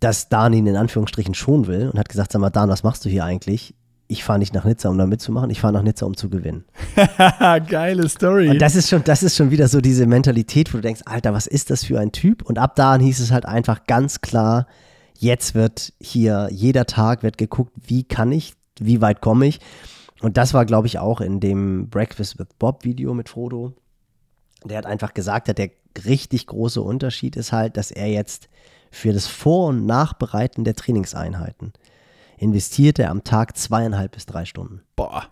dass 0.00 0.28
Dan 0.28 0.52
ihn 0.52 0.66
in 0.66 0.76
Anführungsstrichen 0.76 1.34
schon 1.34 1.66
will 1.66 1.88
und 1.88 1.98
hat 1.98 2.08
gesagt, 2.08 2.32
sag 2.32 2.40
mal, 2.40 2.50
Dan, 2.50 2.68
was 2.68 2.82
machst 2.82 3.04
du 3.04 3.08
hier 3.08 3.24
eigentlich? 3.24 3.74
Ich 4.06 4.24
fahre 4.24 4.38
nicht 4.38 4.54
nach 4.54 4.64
Nizza, 4.64 4.88
um 4.88 4.96
da 4.96 5.06
mitzumachen, 5.06 5.50
ich 5.50 5.60
fahre 5.60 5.74
nach 5.74 5.82
Nizza, 5.82 6.06
um 6.06 6.16
zu 6.16 6.30
gewinnen. 6.30 6.64
Geile 7.68 8.08
Story. 8.08 8.48
Und 8.48 8.62
das 8.62 8.74
ist 8.74 8.88
schon, 8.88 9.04
das 9.04 9.22
ist 9.22 9.36
schon 9.36 9.50
wieder 9.50 9.68
so 9.68 9.80
diese 9.80 10.06
Mentalität, 10.06 10.72
wo 10.72 10.78
du 10.78 10.82
denkst, 10.82 11.02
Alter, 11.04 11.34
was 11.34 11.46
ist 11.46 11.70
das 11.70 11.84
für 11.84 12.00
ein 12.00 12.12
Typ? 12.12 12.42
Und 12.42 12.58
ab 12.58 12.74
da 12.76 12.96
hieß 12.96 13.20
es 13.20 13.32
halt 13.32 13.44
einfach 13.44 13.84
ganz 13.86 14.20
klar, 14.20 14.66
jetzt 15.18 15.54
wird 15.54 15.92
hier 16.00 16.48
jeder 16.50 16.86
Tag 16.86 17.22
wird 17.22 17.36
geguckt, 17.36 17.72
wie 17.84 18.04
kann 18.04 18.32
ich, 18.32 18.54
wie 18.80 19.02
weit 19.02 19.20
komme 19.20 19.46
ich? 19.46 19.60
Und 20.20 20.36
das 20.36 20.54
war, 20.54 20.64
glaube 20.64 20.86
ich, 20.86 20.98
auch 20.98 21.20
in 21.20 21.40
dem 21.40 21.88
Breakfast 21.88 22.38
with 22.38 22.48
Bob 22.58 22.84
Video 22.84 23.14
mit 23.14 23.28
Frodo. 23.28 23.72
Der 24.64 24.78
hat 24.78 24.86
einfach 24.86 25.14
gesagt, 25.14 25.46
der 25.56 25.70
richtig 26.04 26.46
große 26.46 26.82
Unterschied 26.82 27.36
ist 27.36 27.52
halt, 27.52 27.76
dass 27.76 27.90
er 27.90 28.08
jetzt 28.08 28.48
für 28.90 29.12
das 29.12 29.26
Vor- 29.26 29.68
und 29.68 29.86
Nachbereiten 29.86 30.64
der 30.64 30.74
Trainingseinheiten 30.74 31.72
investiert 32.38 32.98
er 32.98 33.10
am 33.10 33.24
Tag 33.24 33.56
zweieinhalb 33.56 34.12
bis 34.12 34.26
drei 34.26 34.44
Stunden. 34.44 34.82
Boah. 34.96 35.26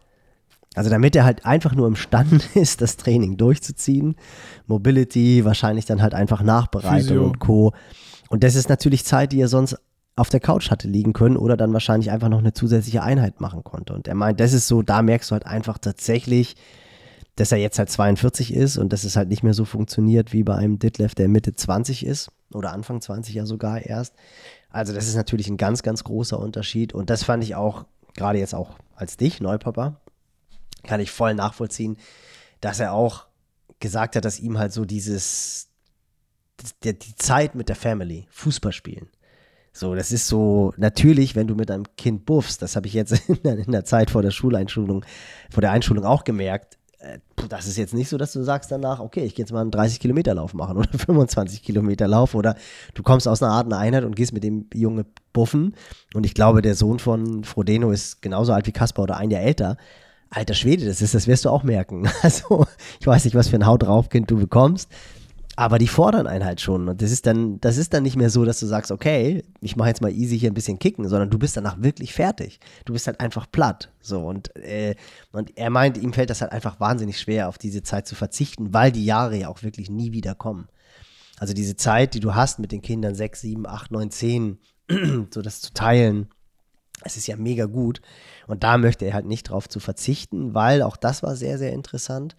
Also 0.74 0.91
damit 0.91 1.16
er 1.16 1.24
halt 1.24 1.47
einfach 1.47 1.74
nur 1.74 1.87
imstande 1.87 2.41
ist, 2.55 2.80
das 2.80 2.97
Training 2.97 3.37
durchzuziehen. 3.37 4.16
Mobility, 4.66 5.45
wahrscheinlich 5.45 5.87
dann 5.87 6.03
halt 6.03 6.14
einfach 6.14 6.43
Nachbereitung 6.43 7.01
Physio. 7.01 7.24
und 7.24 7.39
Co. 7.39 7.72
Und 8.28 8.45
das 8.45 8.57
ist 8.57 8.68
natürlich 8.68 9.05
Zeit, 9.05 9.32
die 9.32 9.41
er 9.41 9.49
sonst 9.49 9.78
auf 10.16 10.30
der 10.30 10.40
Couch 10.40 10.70
hatte 10.70 10.88
liegen 10.88 11.12
können 11.12 11.36
oder 11.36 11.56
dann 11.56 11.74
wahrscheinlich 11.74 12.10
einfach 12.10 12.30
noch 12.30 12.38
eine 12.38 12.54
zusätzliche 12.54 13.02
Einheit 13.02 13.40
machen 13.40 13.62
konnte. 13.62 13.92
Und 13.92 14.08
er 14.08 14.14
meint, 14.14 14.40
das 14.40 14.54
ist 14.54 14.66
so, 14.66 14.80
da 14.82 15.02
merkst 15.02 15.30
du 15.30 15.34
halt 15.34 15.46
einfach 15.46 15.76
tatsächlich, 15.76 16.56
dass 17.36 17.52
er 17.52 17.58
jetzt 17.58 17.78
halt 17.78 17.90
42 17.90 18.54
ist 18.54 18.78
und 18.78 18.94
dass 18.94 19.04
es 19.04 19.14
halt 19.14 19.28
nicht 19.28 19.42
mehr 19.42 19.52
so 19.52 19.66
funktioniert 19.66 20.32
wie 20.32 20.42
bei 20.42 20.56
einem 20.56 20.78
Ditlev, 20.78 21.14
der 21.14 21.28
Mitte 21.28 21.54
20 21.54 22.06
ist 22.06 22.30
oder 22.50 22.72
Anfang 22.72 23.02
20 23.02 23.34
ja 23.34 23.44
sogar 23.44 23.84
erst. 23.84 24.14
Also 24.70 24.94
das 24.94 25.06
ist 25.06 25.16
natürlich 25.16 25.48
ein 25.48 25.58
ganz, 25.58 25.82
ganz 25.82 26.02
großer 26.02 26.38
Unterschied 26.38 26.94
und 26.94 27.10
das 27.10 27.22
fand 27.22 27.44
ich 27.44 27.54
auch, 27.54 27.84
gerade 28.14 28.38
jetzt 28.38 28.54
auch 28.54 28.78
als 28.94 29.18
dich, 29.18 29.42
Neupapa, 29.42 30.00
kann 30.82 31.00
ich 31.00 31.10
voll 31.10 31.34
nachvollziehen, 31.34 31.98
dass 32.62 32.80
er 32.80 32.94
auch 32.94 33.26
gesagt 33.80 34.16
hat, 34.16 34.24
dass 34.24 34.40
ihm 34.40 34.58
halt 34.58 34.72
so 34.72 34.86
dieses, 34.86 35.68
die, 36.82 36.98
die 36.98 37.16
Zeit 37.16 37.54
mit 37.54 37.68
der 37.68 37.76
Family, 37.76 38.26
Fußball 38.30 38.72
spielen, 38.72 39.08
so, 39.79 39.95
das 39.95 40.11
ist 40.11 40.27
so, 40.27 40.72
natürlich, 40.79 41.37
wenn 41.37 41.47
du 41.47 41.55
mit 41.55 41.70
einem 41.70 41.85
Kind 41.99 42.24
buffst, 42.24 42.62
das 42.62 42.77
habe 42.77 42.87
ich 42.87 42.95
jetzt 42.95 43.12
in 43.29 43.43
der, 43.43 43.59
in 43.59 43.72
der 43.72 43.85
Zeit 43.85 44.11
vor 44.11 44.22
der 44.22 44.31
Schuleinschulung, 44.31 45.05
vor 45.51 45.61
der 45.61 45.70
Einschulung 45.70 46.05
auch 46.05 46.24
gemerkt, 46.24 46.79
äh, 46.99 47.18
das 47.49 47.66
ist 47.66 47.77
jetzt 47.77 47.93
nicht 47.93 48.09
so, 48.09 48.16
dass 48.16 48.33
du 48.33 48.43
sagst 48.43 48.72
danach, 48.72 49.01
okay, 49.01 49.24
ich 49.24 49.35
gehe 49.35 49.45
jetzt 49.45 49.53
mal 49.53 49.61
einen 49.61 49.70
30 49.70 50.01
Kilometer 50.01 50.35
Lauf 50.35 50.55
machen 50.55 50.79
oder 50.79 50.89
25 50.99 51.62
Kilometer 51.62 52.09
Lauf 52.09 52.35
oder 52.35 52.57
du 52.95 53.03
kommst 53.03 53.29
aus 53.29 53.43
einer 53.43 53.53
Art 53.53 53.66
einer 53.66 53.79
Einheit 53.79 54.05
und 54.05 54.16
gehst 54.16 54.33
mit 54.33 54.45
dem 54.45 54.66
Junge 54.72 55.05
buffen 55.35 55.74
und 56.14 56.24
ich 56.24 56.33
glaube, 56.33 56.62
der 56.62 56.74
Sohn 56.74 56.99
von 56.99 57.45
Frodeno 57.45 57.91
ist 57.91 58.22
genauso 58.22 58.55
alt 58.55 58.66
wie 58.66 58.72
Kaspar 58.72 59.03
oder 59.03 59.18
ein 59.18 59.31
Jahr 59.31 59.43
älter. 59.43 59.77
Alter 60.31 60.55
Schwede, 60.55 60.87
das 60.87 61.03
ist, 61.03 61.14
das 61.14 61.27
wirst 61.27 61.45
du 61.45 61.51
auch 61.51 61.62
merken. 61.62 62.09
Also, 62.22 62.66
ich 62.99 63.07
weiß 63.07 63.24
nicht, 63.24 63.37
was 63.37 63.49
für 63.49 63.57
ein 63.57 63.66
Haut 63.66 63.83
drauf 63.83 64.09
Kind 64.09 64.31
du 64.31 64.39
bekommst. 64.39 64.91
Aber 65.59 65.78
die 65.78 65.88
fordern 65.88 66.26
einen 66.26 66.44
halt 66.44 66.61
schon. 66.61 66.86
Und 66.86 67.00
das 67.00 67.11
ist 67.11 67.26
dann, 67.26 67.59
das 67.62 67.78
ist 67.78 67.94
dann 67.94 68.02
nicht 68.02 68.16
mehr 68.16 68.28
so, 68.28 68.44
dass 68.44 68.61
du 68.61 68.66
sagst, 68.66 68.92
okay, 68.92 69.42
ich 69.62 69.74
mache 69.74 69.88
jetzt 69.88 70.02
mal 70.02 70.12
easy 70.12 70.38
hier 70.38 70.50
ein 70.50 70.54
bisschen 70.54 70.78
kicken, 70.78 71.09
sondern 71.09 71.30
du 71.30 71.38
bist 71.38 71.57
danach 71.57 71.80
wirklich 71.80 72.12
fertig. 72.12 72.61
Du 72.84 72.92
bist 72.92 73.07
halt 73.07 73.20
einfach 73.20 73.50
platt. 73.50 73.90
So, 74.02 74.20
und, 74.20 74.54
äh, 74.57 74.94
und 75.32 75.57
er 75.57 75.70
meint, 75.70 75.96
ihm 75.96 76.12
fällt 76.12 76.28
das 76.28 76.42
halt 76.42 76.52
einfach 76.52 76.78
wahnsinnig 76.78 77.18
schwer, 77.18 77.48
auf 77.48 77.57
diese 77.57 77.82
Zeit 77.82 78.07
zu 78.07 78.14
verzichten, 78.14 78.74
weil 78.74 78.92
die 78.92 79.07
Jahre 79.07 79.36
ja 79.38 79.48
auch 79.48 79.62
wirklich 79.62 79.88
nie 79.88 80.12
wieder 80.12 80.34
kommen. 80.34 80.68
Also 81.38 81.54
diese 81.54 81.76
Zeit, 81.76 82.12
die 82.12 82.20
du 82.20 82.34
hast 82.34 82.59
mit 82.59 82.70
den 82.70 82.82
Kindern, 82.82 83.14
sechs, 83.14 83.40
sieben, 83.40 83.66
acht, 83.66 83.90
neun, 83.90 84.11
zehn, 84.11 84.59
so 85.30 85.40
das 85.40 85.62
zu 85.62 85.72
teilen, 85.72 86.28
es 87.02 87.16
ist 87.16 87.28
ja 87.28 87.36
mega 87.36 87.64
gut. 87.64 88.02
Und 88.46 88.62
da 88.62 88.76
möchte 88.76 89.07
er 89.07 89.14
halt 89.14 89.26
nicht 89.26 89.44
drauf 89.44 89.68
zu 89.68 89.80
verzichten, 89.80 90.54
weil 90.54 90.82
auch 90.82 90.96
das 90.98 91.22
war 91.22 91.34
sehr, 91.34 91.57
sehr 91.57 91.72
interessant. 91.72 92.36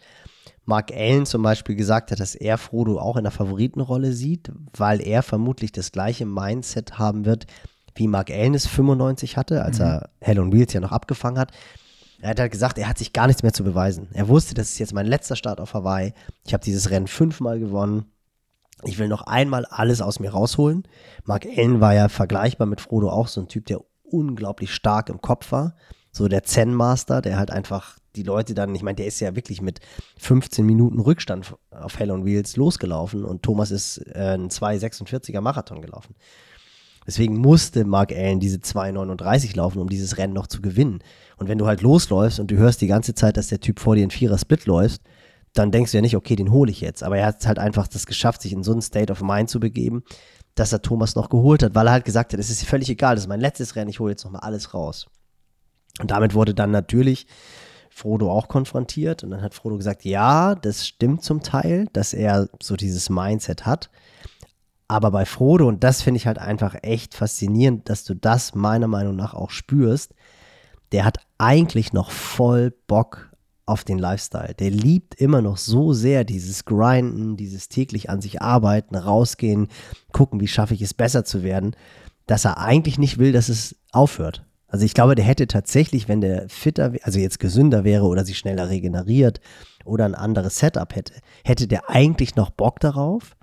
Mark 0.68 0.92
Allen 0.92 1.26
zum 1.26 1.44
Beispiel 1.44 1.76
gesagt 1.76 2.12
hat, 2.12 2.20
dass 2.20 2.36
er 2.36 2.58
Frodo 2.58 3.00
auch 3.00 3.16
in 3.16 3.24
der 3.24 3.32
Favoritenrolle 3.32 4.12
sieht, 4.12 4.52
weil 4.76 5.00
er 5.02 5.24
vermutlich 5.24 5.72
das 5.72 5.94
gleiche 5.94 6.26
Mindset 6.26 7.00
haben 7.00 7.24
wird, 7.24 7.48
wie 7.96 8.10
Mark 8.10 8.30
Allen 8.30 8.54
es 8.54 8.68
95 8.68 9.38
hatte, 9.38 9.64
als 9.64 9.80
er 9.80 10.10
Hell 10.20 10.40
on 10.40 10.52
Wheels 10.52 10.74
ja 10.74 10.82
noch 10.82 10.92
abgefangen 10.92 11.40
hat. 11.40 11.54
Er 12.20 12.32
hat 12.32 12.40
halt 12.42 12.52
gesagt, 12.52 12.78
er 12.78 12.90
hat 12.90 12.98
sich 12.98 13.14
gar 13.14 13.28
nichts 13.28 13.44
mehr 13.44 13.54
zu 13.54 13.64
beweisen. 13.64 14.10
Er 14.12 14.28
wusste, 14.28 14.56
das 14.56 14.70
ist 14.72 14.80
jetzt 14.80 14.94
mein 14.94 15.06
letzter 15.06 15.38
Start 15.38 15.62
auf 15.62 15.74
Hawaii. 15.74 16.14
Ich 16.46 16.54
habe 16.54 16.64
dieses 16.64 16.90
Rennen 16.90 17.08
fünfmal 17.08 17.60
gewonnen. 17.60 18.12
Ich 18.84 18.98
will 18.98 19.08
noch 19.08 19.22
einmal 19.22 19.66
alles 19.66 20.02
aus 20.02 20.20
mir 20.20 20.32
rausholen. 20.32 20.84
Mark 21.24 21.46
Allen 21.46 21.80
war 21.80 21.94
ja 21.94 22.10
vergleichbar 22.10 22.68
mit 22.68 22.82
Frodo 22.82 23.10
auch 23.10 23.30
so 23.30 23.40
ein 23.40 23.48
Typ, 23.48 23.68
der 23.68 23.80
unglaublich 24.04 24.74
stark 24.74 25.08
im 25.08 25.22
Kopf 25.22 25.54
war. 25.54 25.76
So 26.12 26.28
der 26.28 26.44
Zen-Master, 26.44 27.22
der 27.22 27.38
halt 27.38 27.52
einfach 27.52 28.00
die 28.18 28.24
Leute 28.24 28.54
dann, 28.54 28.74
ich 28.76 28.84
meine, 28.84 28.96
der 28.96 29.06
ist 29.06 29.20
ja 29.20 29.36
wirklich 29.36 29.62
mit 29.62 29.80
15 30.18 30.66
Minuten 30.66 31.00
Rückstand 31.00 31.56
auf 31.72 32.00
Hell 32.00 32.12
on 32.12 32.26
Wheels 32.26 32.58
losgelaufen 32.58 33.24
und 33.24 33.44
Thomas 33.44 33.72
ist 33.72 34.00
äh, 34.14 34.36
ein 34.36 34.50
2,46er 34.50 35.42
Marathon 35.42 35.82
gelaufen. 35.82 36.16
Deswegen 37.06 37.38
musste 37.38 37.86
Mark 37.86 38.12
Allen 38.12 38.42
diese 38.42 38.58
2,39 38.58 39.56
laufen, 39.56 39.80
um 39.80 39.88
dieses 39.88 40.18
Rennen 40.18 40.34
noch 40.34 40.48
zu 40.48 40.62
gewinnen. 40.62 41.00
Und 41.38 41.48
wenn 41.48 41.58
du 41.58 41.66
halt 41.66 41.82
losläufst 41.82 42.40
und 42.42 42.52
du 42.52 42.58
hörst 42.58 42.82
die 42.82 42.88
ganze 42.88 43.16
Zeit, 43.16 43.38
dass 43.38 43.48
der 43.48 43.62
Typ 43.62 43.80
vor 43.80 43.96
dir 43.96 44.02
einen 44.02 44.12
Vierer-Split 44.12 44.66
läuft, 44.66 45.02
dann 45.54 45.72
denkst 45.72 45.92
du 45.92 45.98
ja 45.98 46.02
nicht, 46.02 46.18
okay, 46.18 46.36
den 46.36 46.52
hole 46.52 46.70
ich 46.70 46.82
jetzt. 46.82 47.04
Aber 47.04 47.18
er 47.18 47.28
hat 47.28 47.48
halt 47.48 47.60
einfach 47.60 47.88
das 47.88 48.06
geschafft, 48.08 48.42
sich 48.42 48.52
in 48.52 48.64
so 48.64 48.74
einen 48.74 48.82
State 48.82 49.12
of 49.12 49.22
Mind 49.22 49.50
zu 49.50 49.62
begeben, 49.62 50.04
dass 50.56 50.74
er 50.74 50.82
Thomas 50.82 51.16
noch 51.16 51.30
geholt 51.30 51.64
hat, 51.64 51.76
weil 51.76 51.88
er 51.88 51.94
halt 51.94 52.06
gesagt 52.06 52.34
hat, 52.34 52.40
es 52.40 52.50
ist 52.50 52.64
völlig 52.66 52.90
egal, 52.90 53.16
das 53.16 53.24
ist 53.24 53.30
mein 53.30 53.40
letztes 53.40 53.76
Rennen, 53.76 53.90
ich 53.90 54.00
hole 54.00 54.12
jetzt 54.12 54.26
nochmal 54.26 54.42
alles 54.42 54.74
raus. 54.74 55.08
Und 56.00 56.12
damit 56.12 56.34
wurde 56.34 56.54
dann 56.54 56.72
natürlich 56.72 57.28
Frodo 57.98 58.32
auch 58.32 58.48
konfrontiert 58.48 59.24
und 59.24 59.32
dann 59.32 59.42
hat 59.42 59.56
Frodo 59.56 59.76
gesagt, 59.76 60.06
ja, 60.06 60.54
das 60.54 60.86
stimmt 60.86 61.24
zum 61.24 61.42
Teil, 61.42 61.88
dass 61.94 62.14
er 62.14 62.48
so 62.62 62.76
dieses 62.76 63.10
Mindset 63.10 63.66
hat. 63.66 63.90
Aber 64.88 65.10
bei 65.10 65.26
Frodo, 65.26 65.68
und 65.68 65.84
das 65.84 66.04
finde 66.04 66.20
ich 66.20 66.28
halt 66.28 66.38
einfach 66.38 66.76
echt 66.84 67.16
faszinierend, 67.16 67.90
dass 67.90 68.04
du 68.04 68.14
das 68.14 68.54
meiner 68.54 68.88
Meinung 68.88 69.16
nach 69.16 69.34
auch 69.34 69.50
spürst, 69.50 70.14
der 70.92 71.06
hat 71.06 71.18
eigentlich 71.40 71.92
noch 71.92 72.12
voll 72.12 72.72
Bock 72.86 73.32
auf 73.66 73.84
den 73.84 73.98
Lifestyle. 73.98 74.54
Der 74.54 74.70
liebt 74.70 75.16
immer 75.16 75.42
noch 75.42 75.58
so 75.58 75.92
sehr 75.92 76.24
dieses 76.24 76.66
Grinden, 76.66 77.36
dieses 77.36 77.68
täglich 77.68 78.12
an 78.12 78.22
sich 78.22 78.44
arbeiten, 78.44 78.96
rausgehen, 78.96 79.70
gucken, 80.14 80.40
wie 80.40 80.48
schaffe 80.48 80.76
ich 80.76 80.84
es 80.84 80.94
besser 80.94 81.26
zu 81.26 81.42
werden, 81.42 81.76
dass 82.28 82.46
er 82.46 82.60
eigentlich 82.60 83.00
nicht 83.00 83.18
will, 83.18 83.32
dass 83.32 83.50
es 83.50 83.76
aufhört. 83.92 84.47
Also 84.68 84.86
ich 84.86 84.94
glaube, 84.94 85.16
der 85.16 85.26
hätte 85.26 85.48
tatsächlich, 85.48 86.08
wenn 86.08 86.22
der 86.22 86.50
fitter, 86.50 86.94
also 87.04 87.20
jetzt 87.20 87.40
gesünder 87.40 87.84
wäre 87.84 88.06
oder 88.06 88.26
sich 88.26 88.38
schneller 88.38 88.70
regeneriert 88.70 89.40
oder 89.86 90.06
ein 90.06 90.16
anderes 90.16 90.60
Setup 90.60 90.94
hätte, 90.94 91.14
hätte 91.46 91.68
der 91.68 91.90
eigentlich 91.90 92.36
noch 92.36 92.50
Bock 92.50 92.80
darauf. 92.80 93.36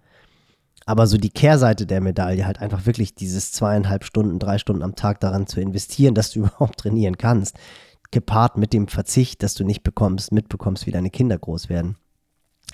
Aber 0.87 1.07
so 1.07 1.17
die 1.17 1.31
Kehrseite 1.31 1.87
der 1.87 2.03
Medaille 2.03 2.47
halt 2.47 2.61
einfach 2.61 2.85
wirklich 2.85 3.15
dieses 3.15 3.53
zweieinhalb 3.53 4.05
Stunden, 4.05 4.39
drei 4.39 4.59
Stunden 4.59 4.83
am 4.83 4.97
Tag 4.97 5.21
daran 5.21 5.47
zu 5.47 5.61
investieren, 5.61 6.15
dass 6.15 6.31
du 6.31 6.41
überhaupt 6.41 6.81
trainieren 6.81 7.17
kannst, 7.17 7.57
gepaart 8.11 8.59
mit 8.59 8.75
dem 8.75 8.87
Verzicht, 8.89 9.43
dass 9.43 9.55
du 9.55 9.65
nicht 9.65 9.83
bekommst, 9.83 10.31
mitbekommst, 10.31 10.87
wie 10.87 10.93
deine 10.93 11.11
Kinder 11.11 11.39
groß 11.39 11.71
werden. 11.71 11.97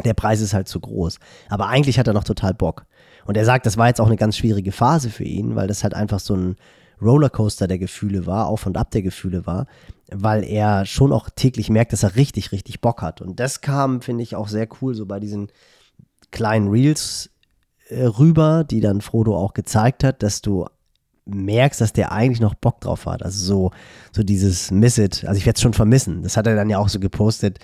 Der 0.05 0.14
Preis 0.14 0.40
ist 0.40 0.55
halt 0.55 0.66
zu 0.66 0.80
groß. 0.80 1.18
Aber 1.48 1.68
eigentlich 1.68 1.98
hat 1.98 2.07
er 2.07 2.14
noch 2.14 2.24
total 2.24 2.55
Bock. 2.55 2.86
Und 3.26 3.36
er 3.36 3.44
sagt, 3.44 3.66
das 3.66 3.76
war 3.76 3.86
jetzt 3.86 4.01
auch 4.01 4.07
eine 4.07 4.16
ganz 4.16 4.36
schwierige 4.36 4.72
Phase 4.72 5.11
für 5.11 5.24
ihn, 5.24 5.55
weil 5.55 5.68
das 5.68 5.84
halt 5.84 5.94
einfach 5.94 6.20
so 6.20 6.34
ein 6.34 6.57
Rollercoaster 7.03 7.66
der 7.66 7.78
Gefühle 7.78 8.26
war, 8.26 8.46
auf 8.46 8.66
und 8.66 8.76
ab 8.76 8.90
der 8.90 9.03
Gefühle 9.03 9.46
war, 9.46 9.66
weil 10.12 10.44
er 10.44 10.86
schon 10.86 11.12
auch 11.12 11.30
täglich 11.30 11.70
merkt, 11.70 11.92
dass 11.92 12.03
er 12.03 12.16
richtig, 12.16 12.53
richtig 12.53 12.80
Bock 12.80 13.03
hat. 13.03 13.20
Und 13.20 13.40
das 13.40 13.61
kam, 13.61 14.01
finde 14.03 14.22
ich, 14.22 14.36
auch 14.36 14.48
sehr 14.48 14.68
cool, 14.80 14.94
so 14.94 15.07
bei 15.07 15.20
diesen 15.20 15.48
kleinen 16.30 16.68
Reels 16.68 17.30
äh, 17.88 18.05
rüber, 18.05 18.64
die 18.64 18.80
dann 18.80 19.01
Frodo 19.01 19.36
auch 19.36 19.55
gezeigt 19.55 20.05
hat, 20.05 20.22
dass 20.22 20.42
du 20.42 20.66
merkst, 21.26 21.80
dass 21.80 21.92
der 21.92 22.12
eigentlich 22.12 22.40
noch 22.40 22.55
Bock 22.55 22.80
drauf 22.80 23.07
hat. 23.07 23.22
Also 23.22 23.44
so, 23.44 23.70
so 24.12 24.22
dieses 24.22 24.70
Miss 24.70 24.98
It. 24.98 25.24
Also 25.26 25.38
ich 25.38 25.46
werde 25.46 25.57
es 25.57 25.62
schon 25.62 25.74
vermissen. 25.74 26.22
Das 26.22 26.36
hat 26.36 26.46
er 26.46 26.57
dann 26.57 26.70
ja 26.70 26.78
auch 26.78 26.88
so 26.88 26.98
gepostet. 26.98 27.59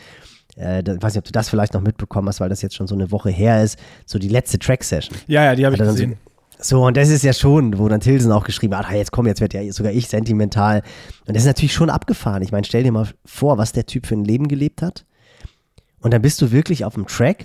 Äh, 0.56 0.82
da, 0.82 0.94
ich 0.94 1.02
weiß 1.02 1.14
nicht, 1.14 1.18
ob 1.18 1.24
du 1.24 1.32
das 1.32 1.48
vielleicht 1.48 1.74
noch 1.74 1.80
mitbekommen 1.80 2.28
hast, 2.28 2.40
weil 2.40 2.48
das 2.48 2.62
jetzt 2.62 2.74
schon 2.74 2.86
so 2.86 2.94
eine 2.94 3.10
Woche 3.10 3.30
her 3.30 3.62
ist. 3.62 3.78
So 4.04 4.18
die 4.18 4.28
letzte 4.28 4.58
Track-Session. 4.58 5.18
Ja, 5.26 5.44
ja, 5.44 5.54
die 5.54 5.66
habe 5.66 5.74
ich 5.74 5.82
gesehen. 5.82 6.12
So, 6.12 6.35
und 6.70 6.96
das 6.96 7.10
ist 7.10 7.22
ja 7.22 7.32
schon, 7.32 7.78
wo 7.78 7.88
dann 7.88 8.00
Tilson 8.00 8.32
auch 8.32 8.44
geschrieben 8.44 8.76
hat, 8.76 8.86
ah, 8.88 8.94
jetzt 8.94 9.12
komm, 9.12 9.26
jetzt 9.26 9.40
wird 9.40 9.52
ja 9.54 9.72
sogar 9.72 9.92
ich 9.92 10.08
sentimental. 10.08 10.82
Und 11.26 11.34
das 11.34 11.42
ist 11.42 11.46
natürlich 11.46 11.74
schon 11.74 11.90
abgefahren. 11.90 12.42
Ich 12.42 12.52
meine, 12.52 12.64
stell 12.64 12.82
dir 12.82 12.92
mal 12.92 13.08
vor, 13.24 13.58
was 13.58 13.72
der 13.72 13.86
Typ 13.86 14.06
für 14.06 14.14
ein 14.14 14.24
Leben 14.24 14.48
gelebt 14.48 14.80
hat. 14.82 15.04
Und 16.00 16.14
dann 16.14 16.22
bist 16.22 16.40
du 16.40 16.52
wirklich 16.52 16.84
auf 16.84 16.94
dem 16.94 17.06
Track 17.06 17.44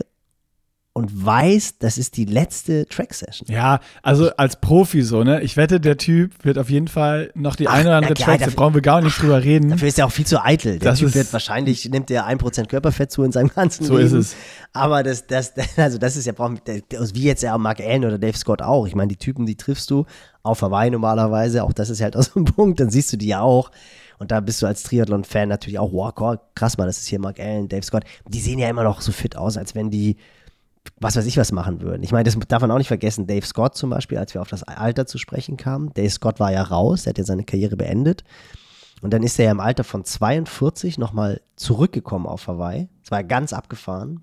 und 0.93 1.25
weißt, 1.25 1.77
das 1.79 1.97
ist 1.97 2.17
die 2.17 2.25
letzte 2.25 2.85
Track-Session. 2.85 3.47
Ja, 3.49 3.79
also 4.03 4.29
als 4.35 4.59
Profi 4.59 5.03
so, 5.03 5.23
ne? 5.23 5.41
Ich 5.41 5.55
wette, 5.55 5.79
der 5.79 5.95
Typ 5.95 6.43
wird 6.43 6.57
auf 6.57 6.69
jeden 6.69 6.89
Fall 6.89 7.31
noch 7.33 7.55
die 7.55 7.69
Ach, 7.69 7.75
eine 7.75 7.87
oder 7.89 7.95
andere 7.97 8.13
klar, 8.13 8.37
Track, 8.37 8.49
da 8.49 8.53
brauchen 8.53 8.73
wir 8.73 8.81
gar 8.81 9.01
nicht 9.01 9.21
drüber 9.21 9.41
reden. 9.41 9.69
Dafür 9.69 9.87
ist 9.87 9.99
er 9.99 10.05
auch 10.05 10.11
viel 10.11 10.25
zu 10.25 10.43
eitel. 10.43 10.79
Der 10.79 10.91
Das 10.91 10.99
Typ 10.99 11.15
wird 11.15 11.31
wahrscheinlich, 11.31 11.89
nimmt 11.89 12.09
der 12.09 12.27
1% 12.27 12.65
Körperfett 12.67 13.09
zu 13.09 13.23
in 13.23 13.31
seinem 13.31 13.47
ganzen 13.47 13.85
So 13.85 13.95
Leben. 13.97 14.07
ist 14.07 14.13
es. 14.13 14.35
Aber 14.73 15.01
das, 15.03 15.27
das, 15.27 15.53
also 15.77 15.97
das 15.97 16.17
ist 16.17 16.25
ja, 16.25 16.33
wie 16.37 17.23
jetzt 17.23 17.41
ja 17.43 17.55
auch 17.55 17.59
Mark 17.59 17.79
Allen 17.79 18.03
oder 18.03 18.17
Dave 18.17 18.37
Scott 18.37 18.61
auch. 18.61 18.85
Ich 18.85 18.93
meine, 18.95 19.07
die 19.07 19.17
Typen, 19.17 19.45
die 19.45 19.55
triffst 19.55 19.89
du 19.91 20.05
auf 20.43 20.61
Hawaii 20.61 20.89
normalerweise. 20.89 21.63
Auch 21.63 21.71
das 21.71 21.89
ist 21.89 22.01
halt 22.01 22.17
aus 22.17 22.33
dem 22.33 22.43
Punkt. 22.45 22.81
Dann 22.81 22.89
siehst 22.89 23.13
du 23.13 23.17
die 23.17 23.27
ja 23.27 23.39
auch. 23.39 23.71
Und 24.19 24.31
da 24.31 24.41
bist 24.41 24.61
du 24.61 24.67
als 24.67 24.83
Triathlon-Fan 24.83 25.47
natürlich 25.47 25.79
auch, 25.79 25.93
wow, 25.93 26.37
krass 26.53 26.77
mal, 26.77 26.85
das 26.85 26.99
ist 26.99 27.07
hier 27.07 27.19
Mark 27.19 27.39
Allen, 27.39 27.69
Dave 27.69 27.81
Scott. 27.83 28.03
Die 28.27 28.39
sehen 28.41 28.59
ja 28.59 28.69
immer 28.69 28.83
noch 28.83 28.99
so 29.01 29.11
fit 29.13 29.35
aus, 29.37 29.57
als 29.57 29.73
wenn 29.73 29.89
die, 29.89 30.17
was 30.99 31.15
weiß 31.15 31.25
ich, 31.25 31.38
was 31.38 31.51
machen 31.51 31.82
würden. 31.82 32.03
Ich 32.03 32.11
meine, 32.11 32.23
das 32.23 32.38
darf 32.47 32.61
man 32.61 32.71
auch 32.71 32.77
nicht 32.77 32.88
vergessen. 32.88 33.27
Dave 33.27 33.45
Scott 33.45 33.75
zum 33.75 33.89
Beispiel, 33.89 34.17
als 34.17 34.34
wir 34.34 34.41
auf 34.41 34.49
das 34.49 34.63
Alter 34.63 35.05
zu 35.05 35.17
sprechen 35.17 35.57
kamen. 35.57 35.91
Dave 35.93 36.09
Scott 36.09 36.39
war 36.39 36.51
ja 36.51 36.61
raus, 36.61 37.03
der 37.03 37.11
hat 37.11 37.17
ja 37.17 37.23
seine 37.23 37.43
Karriere 37.43 37.75
beendet. 37.75 38.23
Und 39.01 39.11
dann 39.13 39.23
ist 39.23 39.39
er 39.39 39.45
ja 39.45 39.51
im 39.51 39.59
Alter 39.59 39.84
von 39.84 40.05
42 40.05 40.97
nochmal 40.99 41.41
zurückgekommen 41.55 42.27
auf 42.27 42.47
Hawaii. 42.47 42.88
Es 43.03 43.11
war 43.11 43.23
ganz 43.23 43.53
abgefahren. 43.53 44.21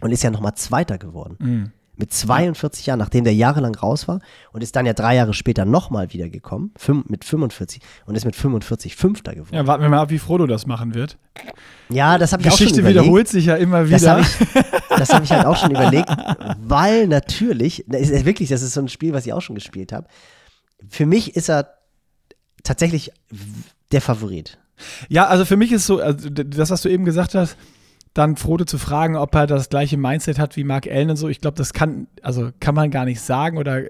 Und 0.00 0.12
ist 0.12 0.22
ja 0.22 0.30
nochmal 0.30 0.54
Zweiter 0.54 0.98
geworden. 0.98 1.72
Mit 1.98 2.12
42 2.12 2.86
Jahren, 2.86 2.98
nachdem 3.00 3.24
der 3.24 3.34
jahrelang 3.34 3.74
raus 3.74 4.06
war 4.06 4.20
und 4.52 4.62
ist 4.62 4.76
dann 4.76 4.86
ja 4.86 4.92
drei 4.92 5.16
Jahre 5.16 5.34
später 5.34 5.64
nochmal 5.64 6.12
wiedergekommen, 6.12 6.72
mit 7.08 7.24
45 7.24 7.82
und 8.06 8.14
ist 8.14 8.24
mit 8.24 8.36
45 8.36 8.94
Fünfter 8.96 9.34
geworden. 9.34 9.54
Ja, 9.54 9.66
warten 9.66 9.82
wir 9.82 9.88
mal 9.90 9.98
ab, 9.98 10.10
wie 10.10 10.18
Frodo 10.18 10.46
das 10.46 10.66
machen 10.66 10.94
wird. 10.94 11.18
Ja, 11.88 12.16
das 12.16 12.32
habe 12.32 12.42
ich 12.42 12.48
Geschichte 12.50 12.66
auch 12.66 12.76
schon 12.76 12.80
überlegt. 12.80 13.02
wiederholt 13.02 13.28
sich 13.28 13.46
ja 13.46 13.56
immer 13.56 13.84
Das 13.84 14.02
wieder. 14.02 14.10
habe 14.12 14.20
ich, 14.22 14.62
das 14.90 15.12
hab 15.12 15.24
ich 15.24 15.30
halt 15.32 15.44
auch 15.46 15.56
schon 15.56 15.70
überlegt, 15.72 16.08
weil 16.62 17.08
natürlich, 17.08 17.84
das 17.88 18.08
ist 18.10 18.24
wirklich, 18.24 18.48
das 18.48 18.62
ist 18.62 18.74
so 18.74 18.80
ein 18.80 18.88
Spiel, 18.88 19.12
was 19.12 19.26
ich 19.26 19.32
auch 19.32 19.42
schon 19.42 19.56
gespielt 19.56 19.92
habe. 19.92 20.06
Für 20.88 21.04
mich 21.06 21.34
ist 21.34 21.50
er 21.50 21.74
tatsächlich 22.62 23.10
der 23.92 24.00
Favorit. 24.00 24.58
Ja, 25.08 25.26
also 25.26 25.44
für 25.44 25.56
mich 25.56 25.72
ist 25.72 25.86
so, 25.86 25.98
also 26.00 26.28
das, 26.30 26.70
was 26.70 26.82
du 26.82 26.88
eben 26.88 27.04
gesagt 27.04 27.34
hast, 27.34 27.56
dann 28.14 28.36
Frodo 28.36 28.64
zu 28.64 28.78
fragen, 28.78 29.16
ob 29.16 29.34
er 29.34 29.46
das 29.46 29.68
gleiche 29.68 29.96
Mindset 29.96 30.38
hat 30.38 30.56
wie 30.56 30.64
Mark 30.64 30.86
Allen 30.86 31.10
und 31.10 31.16
so, 31.16 31.28
ich 31.28 31.40
glaube, 31.40 31.56
das 31.56 31.72
kann, 31.72 32.08
also 32.22 32.50
kann 32.60 32.74
man 32.74 32.90
gar 32.90 33.04
nicht 33.04 33.20
sagen 33.20 33.58
oder 33.58 33.82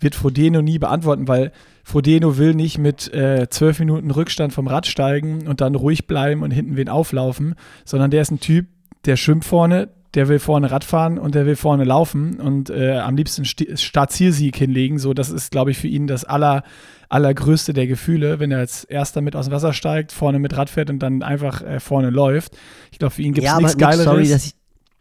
wird 0.00 0.14
Frodeno 0.14 0.62
nie 0.62 0.78
beantworten, 0.78 1.28
weil 1.28 1.52
Frodeno 1.84 2.38
will 2.38 2.54
nicht 2.54 2.78
mit 2.78 3.12
äh, 3.14 3.48
zwölf 3.48 3.78
Minuten 3.78 4.10
Rückstand 4.10 4.52
vom 4.52 4.66
Rad 4.66 4.86
steigen 4.86 5.46
und 5.46 5.60
dann 5.60 5.74
ruhig 5.74 6.06
bleiben 6.06 6.42
und 6.42 6.50
hinten 6.50 6.76
wen 6.76 6.88
auflaufen, 6.88 7.54
sondern 7.84 8.10
der 8.10 8.22
ist 8.22 8.30
ein 8.30 8.40
Typ, 8.40 8.66
der 9.04 9.16
schwimmt 9.16 9.44
vorne, 9.44 9.88
der 10.14 10.28
will 10.28 10.38
vorne 10.38 10.70
Rad 10.70 10.84
fahren 10.84 11.18
und 11.18 11.34
der 11.34 11.46
will 11.46 11.56
vorne 11.56 11.84
laufen 11.84 12.40
und 12.40 12.70
äh, 12.70 12.98
am 12.98 13.16
liebsten 13.16 13.44
Sti- 13.44 13.76
Start-Zielsieg 13.76 14.56
hinlegen. 14.56 14.98
So, 14.98 15.14
das 15.14 15.30
ist, 15.30 15.50
glaube 15.50 15.70
ich, 15.70 15.78
für 15.78 15.86
ihn 15.86 16.06
das 16.06 16.24
aller, 16.24 16.62
allergrößte 17.08 17.72
der 17.72 17.86
Gefühle, 17.86 18.38
wenn 18.38 18.50
er 18.50 18.58
als 18.58 18.84
erster 18.84 19.20
mit 19.20 19.34
aus 19.34 19.46
dem 19.46 19.52
Wasser 19.52 19.72
steigt, 19.72 20.12
vorne 20.12 20.38
mit 20.38 20.56
Rad 20.56 20.70
fährt 20.70 20.90
und 20.90 20.98
dann 20.98 21.22
einfach 21.22 21.62
äh, 21.62 21.80
vorne 21.80 22.10
läuft. 22.10 22.56
Ich 22.92 22.98
glaube, 22.98 23.14
für 23.14 23.22
ihn 23.22 23.32
gibt 23.32 23.46
es 23.46 23.52
ja, 23.52 23.58
nichts 23.58 23.78
Geileres. 23.78 24.04
sorry, 24.04 24.28
dass 24.28 24.46
ich, 24.46 24.54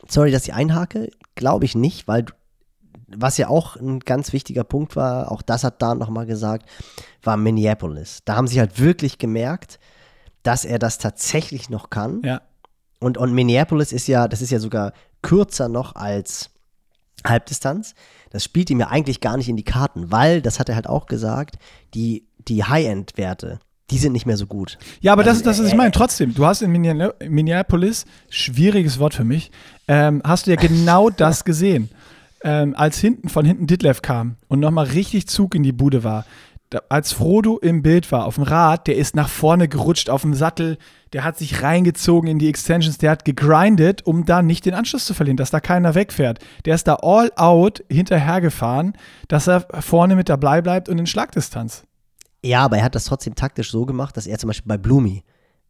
sorry, 0.07 0.31
dass 0.31 0.43
ich 0.43 0.53
einhake, 0.53 1.09
glaube 1.35 1.65
ich 1.65 1.75
nicht, 1.75 2.07
weil 2.07 2.25
was 3.07 3.37
ja 3.37 3.47
auch 3.47 3.77
ein 3.77 3.99
ganz 3.99 4.33
wichtiger 4.33 4.63
Punkt 4.63 4.95
war, 4.95 5.31
auch 5.31 5.41
das 5.41 5.63
hat 5.63 5.81
Dan 5.81 5.97
nochmal 5.97 6.25
gesagt, 6.25 6.67
war 7.23 7.37
Minneapolis. 7.37 8.19
Da 8.25 8.35
haben 8.35 8.47
sie 8.47 8.59
halt 8.59 8.79
wirklich 8.79 9.17
gemerkt, 9.17 9.79
dass 10.43 10.65
er 10.65 10.79
das 10.79 10.97
tatsächlich 10.97 11.69
noch 11.69 11.89
kann. 11.89 12.21
ja. 12.23 12.41
Und, 12.99 13.19
und 13.19 13.31
Minneapolis 13.31 13.91
ist 13.91 14.07
ja, 14.07 14.27
das 14.27 14.41
ist 14.41 14.49
ja 14.49 14.57
sogar 14.57 14.91
kürzer 15.21 15.69
noch 15.69 15.95
als 15.95 16.49
Halbdistanz. 17.23 17.93
Das 18.31 18.43
spielt 18.43 18.69
ihm 18.69 18.79
ja 18.79 18.87
eigentlich 18.87 19.21
gar 19.21 19.37
nicht 19.37 19.49
in 19.49 19.57
die 19.57 19.63
Karten, 19.63 20.11
weil, 20.11 20.41
das 20.41 20.59
hat 20.59 20.69
er 20.69 20.75
halt 20.75 20.87
auch 20.87 21.05
gesagt, 21.05 21.55
die, 21.93 22.25
die 22.47 22.63
High-End-Werte, 22.63 23.59
die 23.89 23.97
sind 23.97 24.11
nicht 24.13 24.25
mehr 24.25 24.37
so 24.37 24.47
gut. 24.47 24.77
Ja, 25.01 25.13
aber 25.13 25.23
das 25.23 25.37
Also, 25.37 25.39
ist 25.39 25.45
das, 25.47 25.59
was 25.59 25.67
ich 25.67 25.73
äh, 25.73 25.77
meine. 25.77 25.91
Trotzdem, 25.91 26.33
du 26.33 26.45
hast 26.45 26.61
in 26.61 26.71
Minne- 26.71 27.13
Minneapolis, 27.27 28.05
schwieriges 28.29 28.99
Wort 28.99 29.13
für 29.13 29.23
mich, 29.23 29.51
ähm, 29.87 30.21
hast 30.25 30.47
du 30.47 30.51
ja 30.51 30.57
genau 30.57 31.09
das 31.17 31.45
gesehen. 31.45 31.89
Ähm, 32.43 32.75
als 32.77 32.99
hinten 32.99 33.29
von 33.29 33.45
hinten 33.45 33.65
Ditlev 33.65 34.01
kam 34.03 34.35
und 34.47 34.59
nochmal 34.59 34.85
richtig 34.85 35.27
Zug 35.27 35.55
in 35.55 35.63
die 35.63 35.71
Bude 35.71 36.03
war. 36.03 36.25
Da, 36.69 36.81
als 36.89 37.11
Frodo 37.13 37.57
im 37.57 37.81
Bild 37.81 38.11
war, 38.11 38.25
auf 38.25 38.35
dem 38.35 38.43
Rad, 38.43 38.87
der 38.87 38.95
ist 38.97 39.15
nach 39.15 39.29
vorne 39.29 39.67
gerutscht 39.67 40.09
auf 40.09 40.21
dem 40.21 40.33
Sattel, 40.35 40.77
der 41.13 41.23
hat 41.23 41.37
sich 41.37 41.61
reingezogen 41.61 42.29
in 42.29 42.39
die 42.39 42.49
Extensions, 42.49 42.97
der 42.97 43.11
hat 43.11 43.25
gegrindet, 43.25 44.05
um 44.05 44.25
da 44.25 44.41
nicht 44.41 44.65
den 44.65 44.73
Anschluss 44.73 45.05
zu 45.05 45.13
verlieren, 45.13 45.37
dass 45.37 45.51
da 45.51 45.59
keiner 45.59 45.95
wegfährt. 45.95 46.39
Der 46.65 46.75
ist 46.75 46.87
da 46.87 46.95
all 47.01 47.31
out 47.35 47.83
hinterhergefahren, 47.89 48.93
dass 49.27 49.47
er 49.47 49.65
vorne 49.81 50.15
mit 50.15 50.29
dabei 50.29 50.61
bleibt 50.61 50.89
und 50.89 50.97
in 50.97 51.07
Schlagdistanz. 51.07 51.83
Ja, 52.43 52.63
aber 52.63 52.77
er 52.77 52.83
hat 52.83 52.95
das 52.95 53.05
trotzdem 53.05 53.35
taktisch 53.35 53.71
so 53.71 53.85
gemacht, 53.85 54.15
dass 54.15 54.27
er 54.27 54.37
zum 54.37 54.49
Beispiel 54.49 54.69
bei 54.69 54.77
Blumi 54.77 55.23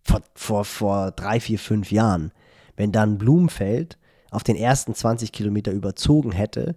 vor, 0.03 0.21
vor, 0.35 0.65
vor 0.65 1.11
drei, 1.11 1.39
vier, 1.39 1.59
fünf 1.59 1.91
Jahren, 1.91 2.31
wenn 2.75 2.91
dann 2.91 3.17
Blumenfeld 3.17 3.97
auf 4.31 4.43
den 4.43 4.55
ersten 4.55 4.93
20 4.93 5.31
Kilometer 5.31 5.71
überzogen 5.71 6.31
hätte, 6.31 6.75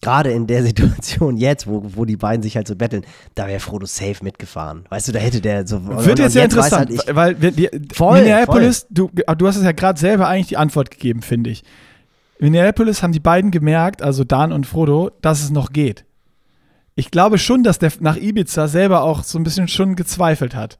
gerade 0.00 0.30
in 0.30 0.46
der 0.46 0.62
Situation 0.64 1.36
jetzt, 1.36 1.66
wo, 1.66 1.82
wo 1.94 2.04
die 2.04 2.16
beiden 2.16 2.42
sich 2.42 2.56
halt 2.56 2.68
so 2.68 2.76
betteln, 2.76 3.04
da 3.34 3.46
wäre 3.46 3.60
Frodo 3.60 3.86
safe 3.86 4.22
mitgefahren. 4.22 4.84
Weißt 4.88 5.08
du, 5.08 5.12
da 5.12 5.18
hätte 5.18 5.40
der 5.40 5.66
so. 5.66 5.84
Wird 5.86 5.98
und 5.98 6.18
jetzt 6.18 6.32
sehr 6.32 6.42
weiß 6.44 6.54
interessant, 6.54 6.90
halt 6.90 6.90
ich- 7.08 7.14
weil 7.16 7.40
wir, 7.42 7.50
die, 7.52 7.68
Voll, 7.92 8.20
Minneapolis, 8.20 8.86
Du, 8.90 9.10
du 9.14 9.46
hast 9.46 9.56
es 9.56 9.64
ja 9.64 9.72
gerade 9.72 9.98
selber 9.98 10.28
eigentlich 10.28 10.48
die 10.48 10.56
Antwort 10.56 10.90
gegeben, 10.90 11.22
finde 11.22 11.50
ich. 11.50 11.64
Minneapolis 12.40 13.02
haben 13.02 13.12
die 13.12 13.20
beiden 13.20 13.50
gemerkt, 13.50 14.02
also 14.02 14.22
Dan 14.24 14.52
und 14.52 14.66
Frodo, 14.66 15.10
dass 15.22 15.42
es 15.42 15.50
noch 15.50 15.72
geht. 15.72 16.04
Ich 16.94 17.10
glaube 17.10 17.38
schon, 17.38 17.62
dass 17.62 17.78
der 17.78 17.92
nach 18.00 18.16
Ibiza 18.16 18.68
selber 18.68 19.02
auch 19.02 19.22
so 19.24 19.38
ein 19.38 19.44
bisschen 19.44 19.68
schon 19.68 19.96
gezweifelt 19.96 20.54
hat. 20.54 20.78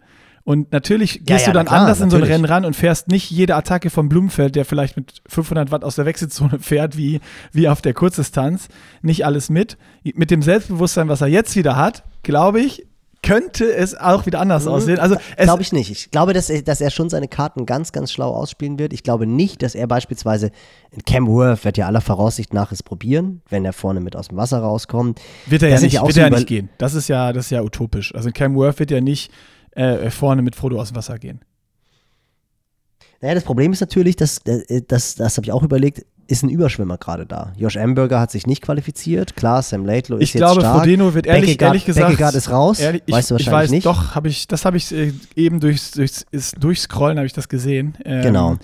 Und 0.49 0.73
natürlich 0.73 1.27
gehst 1.27 1.45
ja, 1.45 1.53
du 1.53 1.59
dann 1.59 1.67
klar, 1.67 1.81
anders 1.81 2.01
in 2.01 2.09
so 2.09 2.17
ein 2.17 2.21
natürlich. 2.21 2.37
Rennen 2.37 2.45
ran 2.47 2.65
und 2.65 2.75
fährst 2.75 3.09
nicht 3.09 3.31
jede 3.31 3.55
Attacke 3.55 3.91
vom 3.91 4.09
Blumenfeld, 4.09 4.57
der 4.57 4.65
vielleicht 4.65 4.97
mit 4.97 5.21
500 5.27 5.71
Watt 5.71 5.85
aus 5.85 5.97
der 5.97 6.07
Wechselzone 6.07 6.59
fährt, 6.61 6.97
wie, 6.97 7.21
wie 7.53 7.69
auf 7.69 7.83
der 7.83 7.93
Kurzdistanz, 7.93 8.69
nicht 9.03 9.27
alles 9.27 9.51
mit. 9.51 9.77
Mit 10.03 10.31
dem 10.31 10.41
Selbstbewusstsein, 10.41 11.11
was 11.11 11.21
er 11.21 11.27
jetzt 11.27 11.55
wieder 11.55 11.77
hat, 11.77 12.03
glaube 12.23 12.63
ich, 12.63 12.87
könnte 13.23 13.71
es 13.71 13.95
auch 13.95 14.25
wieder 14.25 14.41
anders 14.41 14.67
aussehen. 14.67 14.99
Also 14.99 15.17
Glaube 15.37 15.61
ich 15.61 15.73
nicht. 15.73 15.91
Ich 15.91 16.11
glaube, 16.11 16.33
dass 16.33 16.49
er, 16.49 16.63
dass 16.63 16.81
er 16.81 16.89
schon 16.89 17.11
seine 17.11 17.29
Karten 17.29 17.67
ganz, 17.67 17.93
ganz 17.93 18.11
schlau 18.11 18.31
ausspielen 18.31 18.79
wird. 18.79 18.95
Ich 18.95 19.03
glaube 19.03 19.27
nicht, 19.27 19.63
dass 19.63 19.75
er 19.75 19.87
beispielsweise 19.87 20.51
in 20.93 21.03
Cam 21.05 21.27
Worth 21.27 21.67
wird 21.67 21.77
ja 21.77 21.85
aller 21.85 22.01
Voraussicht 22.01 22.55
nach 22.55 22.73
es 22.73 22.83
probieren, 22.83 23.43
wenn 23.51 23.67
er 23.67 23.75
vorne 23.75 24.01
mit 24.01 24.17
aus 24.17 24.29
dem 24.29 24.39
Wasser 24.39 24.61
rauskommt. 24.61 25.21
Wird 25.45 25.63
er 25.63 25.69
Das 25.69 25.81
ja 25.83 25.85
nicht, 25.85 25.95
ja 25.95 26.03
wird 26.05 26.15
so 26.15 26.21
er 26.21 26.31
nicht 26.31 26.47
gehen. 26.47 26.71
Das 26.79 26.95
ist 26.95 27.09
ja, 27.09 27.35
das 27.35 27.47
ist 27.47 27.51
ja 27.51 27.61
utopisch. 27.61 28.15
Also 28.15 28.31
Cam 28.33 28.55
Worth 28.55 28.79
wird 28.79 28.91
ja 28.91 29.03
nicht 29.03 29.31
äh, 29.79 30.11
vorne 30.11 30.43
mit 30.43 30.57
Frodo 30.57 30.81
aus 30.81 30.89
dem 30.89 30.97
Wasser 30.97 31.19
gehen. 31.19 31.41
Naja, 33.21 33.35
das 33.35 33.45
Problem 33.45 33.73
ist 33.73 33.81
natürlich, 33.81 34.17
dass, 34.17 34.39
äh, 34.47 34.83
das, 34.87 35.17
das 35.17 35.37
habe 35.37 35.45
ich 35.47 35.53
auch 35.53 35.63
überlegt, 35.63 36.05
ist 36.29 36.43
ein 36.43 36.51
Überschwimmer 36.51 36.99
gerade 36.99 37.25
da. 37.27 37.53
Josh 37.57 37.77
Amberger 37.79 38.21
hat 38.21 38.31
sich 38.31 38.47
nicht 38.47 38.61
qualifiziert. 38.63 39.35
Klar, 39.35 39.63
Sam 39.63 39.87
Laidlow 39.87 40.19
ist 40.19 40.25
Ich 40.25 40.35
jetzt 40.35 40.41
glaube, 40.43 40.61
stark. 40.61 40.77
Frodeno 40.77 41.15
wird 41.15 41.27
ehrlich, 41.27 41.53
Beckegaard- 41.57 41.67
ehrlich 41.69 41.85
gesagt. 41.87 42.09
Beckegaard 42.09 42.35
ist 42.35 42.51
raus. 42.51 42.81
Ehrlich, 42.81 43.03
ich, 43.07 43.15
weißt 43.15 43.31
du 43.31 43.37
ich 43.37 43.47
wahrscheinlich 43.47 43.65
weiß, 43.65 43.71
nicht. 43.71 43.87
doch, 43.87 44.15
habe 44.15 44.29
ich, 44.29 44.47
das 44.47 44.65
habe 44.67 44.77
ich 44.77 44.93
äh, 44.93 45.13
eben 45.37 45.59
durchs, 45.59 45.93
durchs, 45.93 46.27
ist, 46.31 46.63
durchscrollen, 46.63 47.17
habe 47.17 47.27
ich 47.27 47.33
das 47.33 47.49
gesehen. 47.49 47.97
Ähm, 48.05 48.23
Genau. 48.23 48.57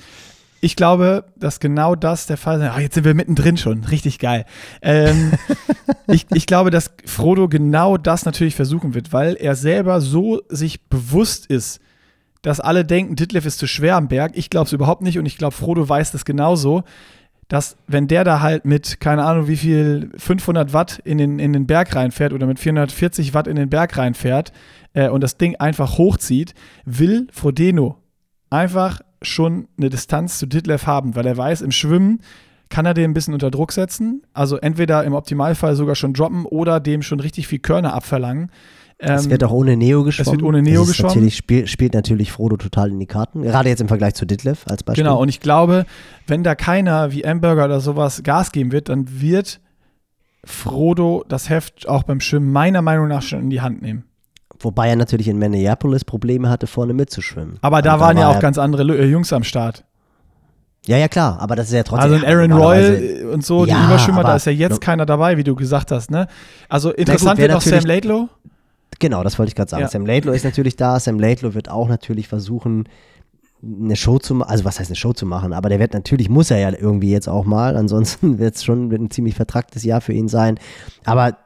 Ich 0.64 0.76
glaube, 0.76 1.26
dass 1.36 1.60
genau 1.60 1.94
das 1.94 2.24
der 2.24 2.38
Fall 2.38 2.62
ist. 2.62 2.70
Ah, 2.70 2.80
jetzt 2.80 2.94
sind 2.94 3.04
wir 3.04 3.12
mittendrin 3.12 3.58
schon. 3.58 3.84
Richtig 3.84 4.18
geil. 4.18 4.46
Ähm, 4.80 5.32
ich, 6.06 6.24
ich 6.32 6.46
glaube, 6.46 6.70
dass 6.70 6.90
Frodo 7.04 7.50
genau 7.50 7.98
das 7.98 8.24
natürlich 8.24 8.54
versuchen 8.54 8.94
wird, 8.94 9.12
weil 9.12 9.34
er 9.34 9.56
selber 9.56 10.00
so 10.00 10.40
sich 10.48 10.80
bewusst 10.88 11.44
ist, 11.44 11.82
dass 12.40 12.60
alle 12.60 12.86
denken, 12.86 13.14
Ditlev 13.14 13.44
ist 13.44 13.58
zu 13.58 13.66
schwer 13.66 13.96
am 13.96 14.08
Berg. 14.08 14.32
Ich 14.36 14.48
glaube 14.48 14.64
es 14.64 14.72
überhaupt 14.72 15.02
nicht 15.02 15.18
und 15.18 15.26
ich 15.26 15.36
glaube, 15.36 15.54
Frodo 15.54 15.86
weiß 15.86 16.12
das 16.12 16.24
genauso, 16.24 16.82
dass 17.48 17.76
wenn 17.86 18.08
der 18.08 18.24
da 18.24 18.40
halt 18.40 18.64
mit, 18.64 19.00
keine 19.00 19.22
Ahnung, 19.22 19.48
wie 19.48 19.58
viel, 19.58 20.12
500 20.16 20.72
Watt 20.72 20.98
in 21.04 21.18
den, 21.18 21.40
in 21.40 21.52
den 21.52 21.66
Berg 21.66 21.94
reinfährt 21.94 22.32
oder 22.32 22.46
mit 22.46 22.58
440 22.58 23.34
Watt 23.34 23.48
in 23.48 23.56
den 23.56 23.68
Berg 23.68 23.98
reinfährt 23.98 24.50
äh, 24.94 25.10
und 25.10 25.20
das 25.22 25.36
Ding 25.36 25.56
einfach 25.56 25.98
hochzieht, 25.98 26.54
will 26.86 27.28
Frodeno 27.32 27.98
einfach 28.48 29.02
schon 29.24 29.68
eine 29.78 29.90
Distanz 29.90 30.38
zu 30.38 30.46
Ditlev 30.46 30.86
haben, 30.86 31.16
weil 31.16 31.26
er 31.26 31.36
weiß, 31.36 31.60
im 31.62 31.70
Schwimmen 31.70 32.20
kann 32.70 32.86
er 32.86 32.94
den 32.94 33.10
ein 33.10 33.14
bisschen 33.14 33.34
unter 33.34 33.50
Druck 33.50 33.72
setzen. 33.72 34.22
Also 34.32 34.56
entweder 34.56 35.04
im 35.04 35.12
Optimalfall 35.12 35.76
sogar 35.76 35.94
schon 35.94 36.14
droppen 36.14 36.44
oder 36.46 36.80
dem 36.80 37.02
schon 37.02 37.20
richtig 37.20 37.46
viel 37.46 37.58
Körner 37.58 37.92
abverlangen. 37.94 38.50
Es 38.98 39.24
Ähm, 39.24 39.32
wird 39.32 39.44
auch 39.44 39.50
ohne 39.50 39.76
Neo 39.76 40.02
geschwommen. 40.04 40.40
wird 40.40 40.48
ohne 40.48 40.62
Neo 40.62 40.84
geschwommen. 40.84 41.10
Natürlich, 41.14 41.36
spiel, 41.36 41.66
spielt 41.66 41.94
natürlich 41.94 42.32
Frodo 42.32 42.56
total 42.56 42.90
in 42.90 42.98
die 42.98 43.06
Karten. 43.06 43.42
Gerade 43.42 43.68
jetzt 43.68 43.80
im 43.80 43.88
Vergleich 43.88 44.14
zu 44.14 44.24
Ditlev 44.24 44.64
als 44.68 44.82
Beispiel. 44.82 45.04
Genau, 45.04 45.20
und 45.20 45.28
ich 45.28 45.40
glaube, 45.40 45.84
wenn 46.26 46.42
da 46.42 46.54
keiner 46.54 47.12
wie 47.12 47.26
Amberger 47.26 47.66
oder 47.66 47.80
sowas 47.80 48.22
Gas 48.22 48.52
geben 48.52 48.72
wird, 48.72 48.88
dann 48.88 49.20
wird 49.20 49.60
Frodo 50.44 51.24
das 51.28 51.48
Heft 51.48 51.88
auch 51.88 52.02
beim 52.04 52.20
Schwimmen 52.20 52.52
meiner 52.52 52.82
Meinung 52.82 53.08
nach 53.08 53.22
schon 53.22 53.40
in 53.40 53.50
die 53.50 53.60
Hand 53.60 53.82
nehmen. 53.82 54.04
Wobei 54.60 54.88
er 54.88 54.96
natürlich 54.96 55.28
in 55.28 55.38
Minneapolis 55.38 56.04
Probleme 56.04 56.48
hatte, 56.48 56.66
vorne 56.66 56.94
mitzuschwimmen. 56.94 57.58
Aber 57.60 57.82
da 57.82 57.94
Und 57.94 58.00
waren 58.00 58.18
ja 58.18 58.28
auch 58.28 58.40
ganz 58.40 58.58
andere 58.58 58.82
äh, 58.96 59.04
Jungs 59.06 59.32
am 59.32 59.44
Start. 59.44 59.84
Ja, 60.86 60.98
ja, 60.98 61.08
klar, 61.08 61.38
aber 61.40 61.56
das 61.56 61.68
ist 61.68 61.72
ja 61.72 61.82
trotzdem. 61.82 62.12
Also 62.12 62.26
ein 62.26 62.30
Aaron 62.30 62.52
Royal 62.52 63.26
und 63.32 63.44
so, 63.44 63.64
Ja, 63.64 63.78
die 63.78 63.86
Überschwimmer, 63.86 64.22
da 64.22 64.36
ist 64.36 64.44
ja 64.44 64.52
jetzt 64.52 64.80
keiner 64.82 65.06
dabei, 65.06 65.38
wie 65.38 65.44
du 65.44 65.54
gesagt 65.54 65.90
hast, 65.90 66.10
ne? 66.10 66.28
Also 66.68 66.92
interessant 66.92 67.38
wird 67.38 67.52
auch 67.52 67.62
Sam 67.62 67.84
Laidlow. 67.84 68.28
Genau, 68.98 69.24
das 69.24 69.38
wollte 69.38 69.48
ich 69.48 69.54
gerade 69.54 69.70
sagen. 69.70 69.82
Ja. 69.82 69.88
Sam 69.88 70.06
Laidlow 70.06 70.32
ist 70.32 70.44
natürlich 70.44 70.76
da. 70.76 71.00
Sam 71.00 71.18
Laidlow 71.18 71.54
wird 71.54 71.70
auch 71.70 71.88
natürlich 71.88 72.28
versuchen, 72.28 72.88
eine 73.62 73.96
Show 73.96 74.18
zu 74.18 74.34
machen. 74.34 74.50
Also, 74.50 74.64
was 74.64 74.78
heißt 74.78 74.90
eine 74.90 74.96
Show 74.96 75.12
zu 75.12 75.26
machen? 75.26 75.52
Aber 75.52 75.68
der 75.68 75.80
wird 75.80 75.94
natürlich, 75.94 76.28
muss 76.28 76.50
er 76.50 76.58
ja 76.58 76.70
irgendwie 76.78 77.10
jetzt 77.10 77.28
auch 77.28 77.44
mal. 77.44 77.76
Ansonsten 77.76 78.38
wird 78.38 78.56
es 78.56 78.64
schon 78.64 78.90
wird 78.90 79.00
ein 79.00 79.10
ziemlich 79.10 79.34
vertracktes 79.34 79.84
Jahr 79.84 80.00
für 80.00 80.12
ihn 80.12 80.28
sein. 80.28 80.58
Aber 81.04 81.38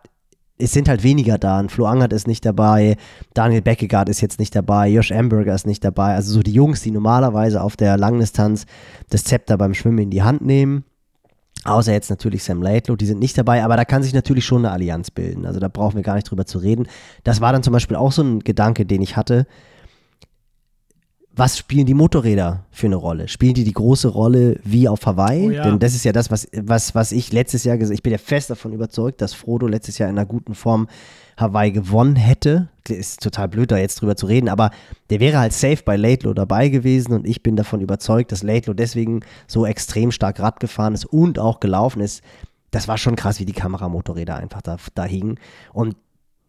es 0.58 0.72
sind 0.72 0.88
halt 0.88 1.02
weniger 1.02 1.38
da. 1.38 1.58
Ein 1.58 1.68
Flo 1.68 1.86
Angert 1.86 2.12
ist 2.12 2.26
nicht 2.26 2.44
dabei. 2.44 2.96
Daniel 3.34 3.62
Beckegaard 3.62 4.08
ist 4.08 4.20
jetzt 4.20 4.38
nicht 4.38 4.54
dabei. 4.54 4.88
Josh 4.88 5.12
Amberger 5.12 5.54
ist 5.54 5.66
nicht 5.66 5.84
dabei. 5.84 6.14
Also, 6.14 6.32
so 6.32 6.42
die 6.42 6.52
Jungs, 6.52 6.82
die 6.82 6.90
normalerweise 6.90 7.62
auf 7.62 7.76
der 7.76 7.96
Langdistanz 7.96 8.66
das 9.08 9.24
Zepter 9.24 9.56
beim 9.56 9.74
Schwimmen 9.74 9.98
in 9.98 10.10
die 10.10 10.22
Hand 10.22 10.42
nehmen. 10.42 10.84
Außer 11.64 11.92
jetzt 11.92 12.08
natürlich 12.10 12.44
Sam 12.44 12.62
Laidlow, 12.62 12.96
die 12.96 13.06
sind 13.06 13.18
nicht 13.18 13.36
dabei, 13.36 13.64
aber 13.64 13.76
da 13.76 13.84
kann 13.84 14.02
sich 14.02 14.14
natürlich 14.14 14.44
schon 14.44 14.64
eine 14.64 14.72
Allianz 14.72 15.10
bilden. 15.10 15.44
Also 15.44 15.58
da 15.60 15.68
brauchen 15.68 15.96
wir 15.96 16.02
gar 16.02 16.14
nicht 16.14 16.30
drüber 16.30 16.46
zu 16.46 16.58
reden. 16.58 16.86
Das 17.24 17.40
war 17.40 17.52
dann 17.52 17.62
zum 17.62 17.72
Beispiel 17.72 17.96
auch 17.96 18.12
so 18.12 18.22
ein 18.22 18.40
Gedanke, 18.40 18.86
den 18.86 19.02
ich 19.02 19.16
hatte. 19.16 19.46
Was 21.38 21.56
spielen 21.56 21.86
die 21.86 21.94
Motorräder 21.94 22.64
für 22.70 22.86
eine 22.86 22.96
Rolle? 22.96 23.28
Spielen 23.28 23.54
die 23.54 23.64
die 23.64 23.72
große 23.72 24.08
Rolle 24.08 24.58
wie 24.64 24.88
auf 24.88 25.06
Hawaii? 25.06 25.46
Oh 25.46 25.50
ja. 25.50 25.62
Denn 25.62 25.78
das 25.78 25.94
ist 25.94 26.04
ja 26.04 26.12
das, 26.12 26.30
was, 26.30 26.48
was, 26.52 26.94
was 26.94 27.12
ich 27.12 27.32
letztes 27.32 27.64
Jahr 27.64 27.78
gesagt 27.78 27.94
Ich 27.94 28.02
bin 28.02 28.12
ja 28.12 28.18
fest 28.18 28.50
davon 28.50 28.72
überzeugt, 28.72 29.20
dass 29.20 29.34
Frodo 29.34 29.66
letztes 29.66 29.98
Jahr 29.98 30.10
in 30.10 30.18
einer 30.18 30.26
guten 30.26 30.54
Form 30.54 30.88
Hawaii 31.36 31.70
gewonnen 31.70 32.16
hätte. 32.16 32.68
Ist 32.88 33.22
total 33.22 33.48
blöd, 33.48 33.70
da 33.70 33.78
jetzt 33.78 34.00
drüber 34.00 34.16
zu 34.16 34.26
reden, 34.26 34.48
aber 34.48 34.70
der 35.10 35.20
wäre 35.20 35.38
halt 35.38 35.52
safe 35.52 35.82
bei 35.84 35.96
Laidlow 35.96 36.32
dabei 36.32 36.70
gewesen 36.70 37.12
und 37.12 37.26
ich 37.26 37.42
bin 37.42 37.54
davon 37.54 37.80
überzeugt, 37.82 38.32
dass 38.32 38.42
Laidlow 38.42 38.72
deswegen 38.72 39.20
so 39.46 39.66
extrem 39.66 40.10
stark 40.10 40.40
Rad 40.40 40.58
gefahren 40.58 40.94
ist 40.94 41.04
und 41.04 41.38
auch 41.38 41.60
gelaufen 41.60 42.00
ist. 42.00 42.22
Das 42.70 42.88
war 42.88 42.98
schon 42.98 43.14
krass, 43.14 43.40
wie 43.40 43.44
die 43.44 43.52
Kameramotorräder 43.52 44.36
einfach 44.36 44.62
da, 44.62 44.78
da 44.94 45.04
hingen. 45.04 45.38
Und 45.72 45.96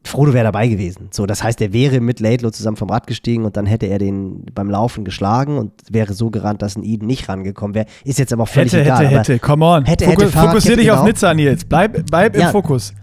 Frodo 0.05 0.33
wäre 0.33 0.45
dabei 0.45 0.67
gewesen. 0.69 1.09
So, 1.11 1.25
das 1.25 1.43
heißt, 1.43 1.59
er 1.61 1.73
wäre 1.73 1.99
mit 1.99 2.19
Laidlow 2.19 2.51
zusammen 2.51 2.77
vom 2.77 2.89
Rad 2.89 3.05
gestiegen 3.05 3.43
und 3.45 3.57
dann 3.57 3.65
hätte 3.65 3.85
er 3.87 3.99
den 3.99 4.45
beim 4.55 4.69
Laufen 4.69 5.03
geschlagen 5.03 5.57
und 5.57 5.71
wäre 5.91 6.13
so 6.13 6.29
gerannt, 6.31 6.61
dass 6.61 6.77
ein 6.77 6.83
Eden 6.83 7.05
nicht 7.05 7.27
rangekommen 7.27 7.75
wäre. 7.75 7.85
Ist 8.05 8.17
jetzt 8.17 8.31
aber 8.31 8.43
auch 8.43 8.47
völlig 8.47 8.71
Hätte, 8.71 8.83
egal. 8.85 9.05
hätte, 9.07 9.33
hätte. 9.33 9.39
Come 9.39 9.65
on. 9.65 9.85
Hätte, 9.85 10.05
Fokus, 10.05 10.23
hätte, 10.23 10.37
fokussier 10.37 10.77
dich 10.77 10.89
auf 10.91 10.99
genau. 10.99 11.07
Nizza, 11.09 11.33
Nils. 11.33 11.65
Bleib, 11.65 12.05
bleib 12.09 12.35
Ja. 12.37 12.47
im 12.47 12.51
Fokus. 12.51 12.93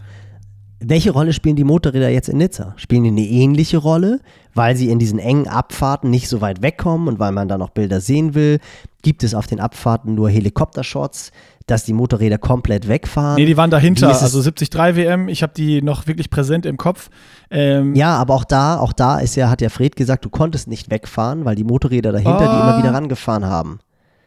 welche 0.81 1.11
Rolle 1.11 1.33
spielen 1.33 1.57
die 1.57 1.65
Motorräder 1.65 2.09
jetzt 2.09 2.29
in 2.29 2.39
Nizza? 2.39 2.73
Spielen 2.77 3.03
die 3.05 3.11
eine 3.11 3.27
ähnliche 3.27 3.77
Rolle, 3.79 4.21
weil 4.55 4.75
sie 4.77 4.91
in 4.91 4.99
diesen 4.99 5.19
engen 5.19 5.49
Abfahrten 5.49 6.11
nicht 6.11 6.29
so 6.29 6.41
weit 6.41 6.63
wegkommen 6.63 7.09
und 7.09 7.19
weil 7.19 7.33
man 7.33 7.47
da 7.49 7.59
noch 7.59 7.71
Bilder 7.71 8.01
sehen 8.01 8.35
will? 8.35 8.59
Gibt 9.03 9.23
es 9.23 9.35
auf 9.35 9.47
den 9.47 9.61
Abfahrten 9.61 10.15
nur 10.15 10.29
Helikoptershots, 10.31 11.31
dass 11.67 11.85
die 11.85 11.93
Motorräder 11.93 12.39
komplett 12.39 12.87
wegfahren? 12.89 13.35
Nee, 13.37 13.47
die 13.47 13.57
waren 13.57 13.71
dahinter. 13.71 14.09
Also 14.09 14.41
73 14.43 14.73
WM. 14.97 15.29
Ich 15.29 15.43
habe 15.43 15.53
die 15.57 15.83
noch 15.83 16.07
wirklich 16.07 16.31
präsent 16.31 16.65
im 16.67 16.77
Kopf. 16.77 17.11
Ähm, 17.51 17.95
Ja, 17.95 18.17
aber 18.17 18.35
auch 18.35 18.45
da, 18.45 18.79
auch 18.79 18.93
da 18.93 19.19
ist 19.19 19.35
ja, 19.37 19.51
hat 19.51 19.61
ja 19.61 19.69
Fred 19.69 19.97
gesagt, 19.97 20.25
du 20.25 20.31
konntest 20.31 20.69
nicht 20.69 20.91
wegfahren, 20.91 21.45
weil 21.45 21.57
die 21.57 21.65
Motorräder 21.65 22.13
dahinter 22.13 22.39
die 22.39 22.45
Ah. 22.45 22.71
immer 22.71 22.79
wieder 22.83 22.95
rangefahren 22.95 23.45
haben. 23.47 23.81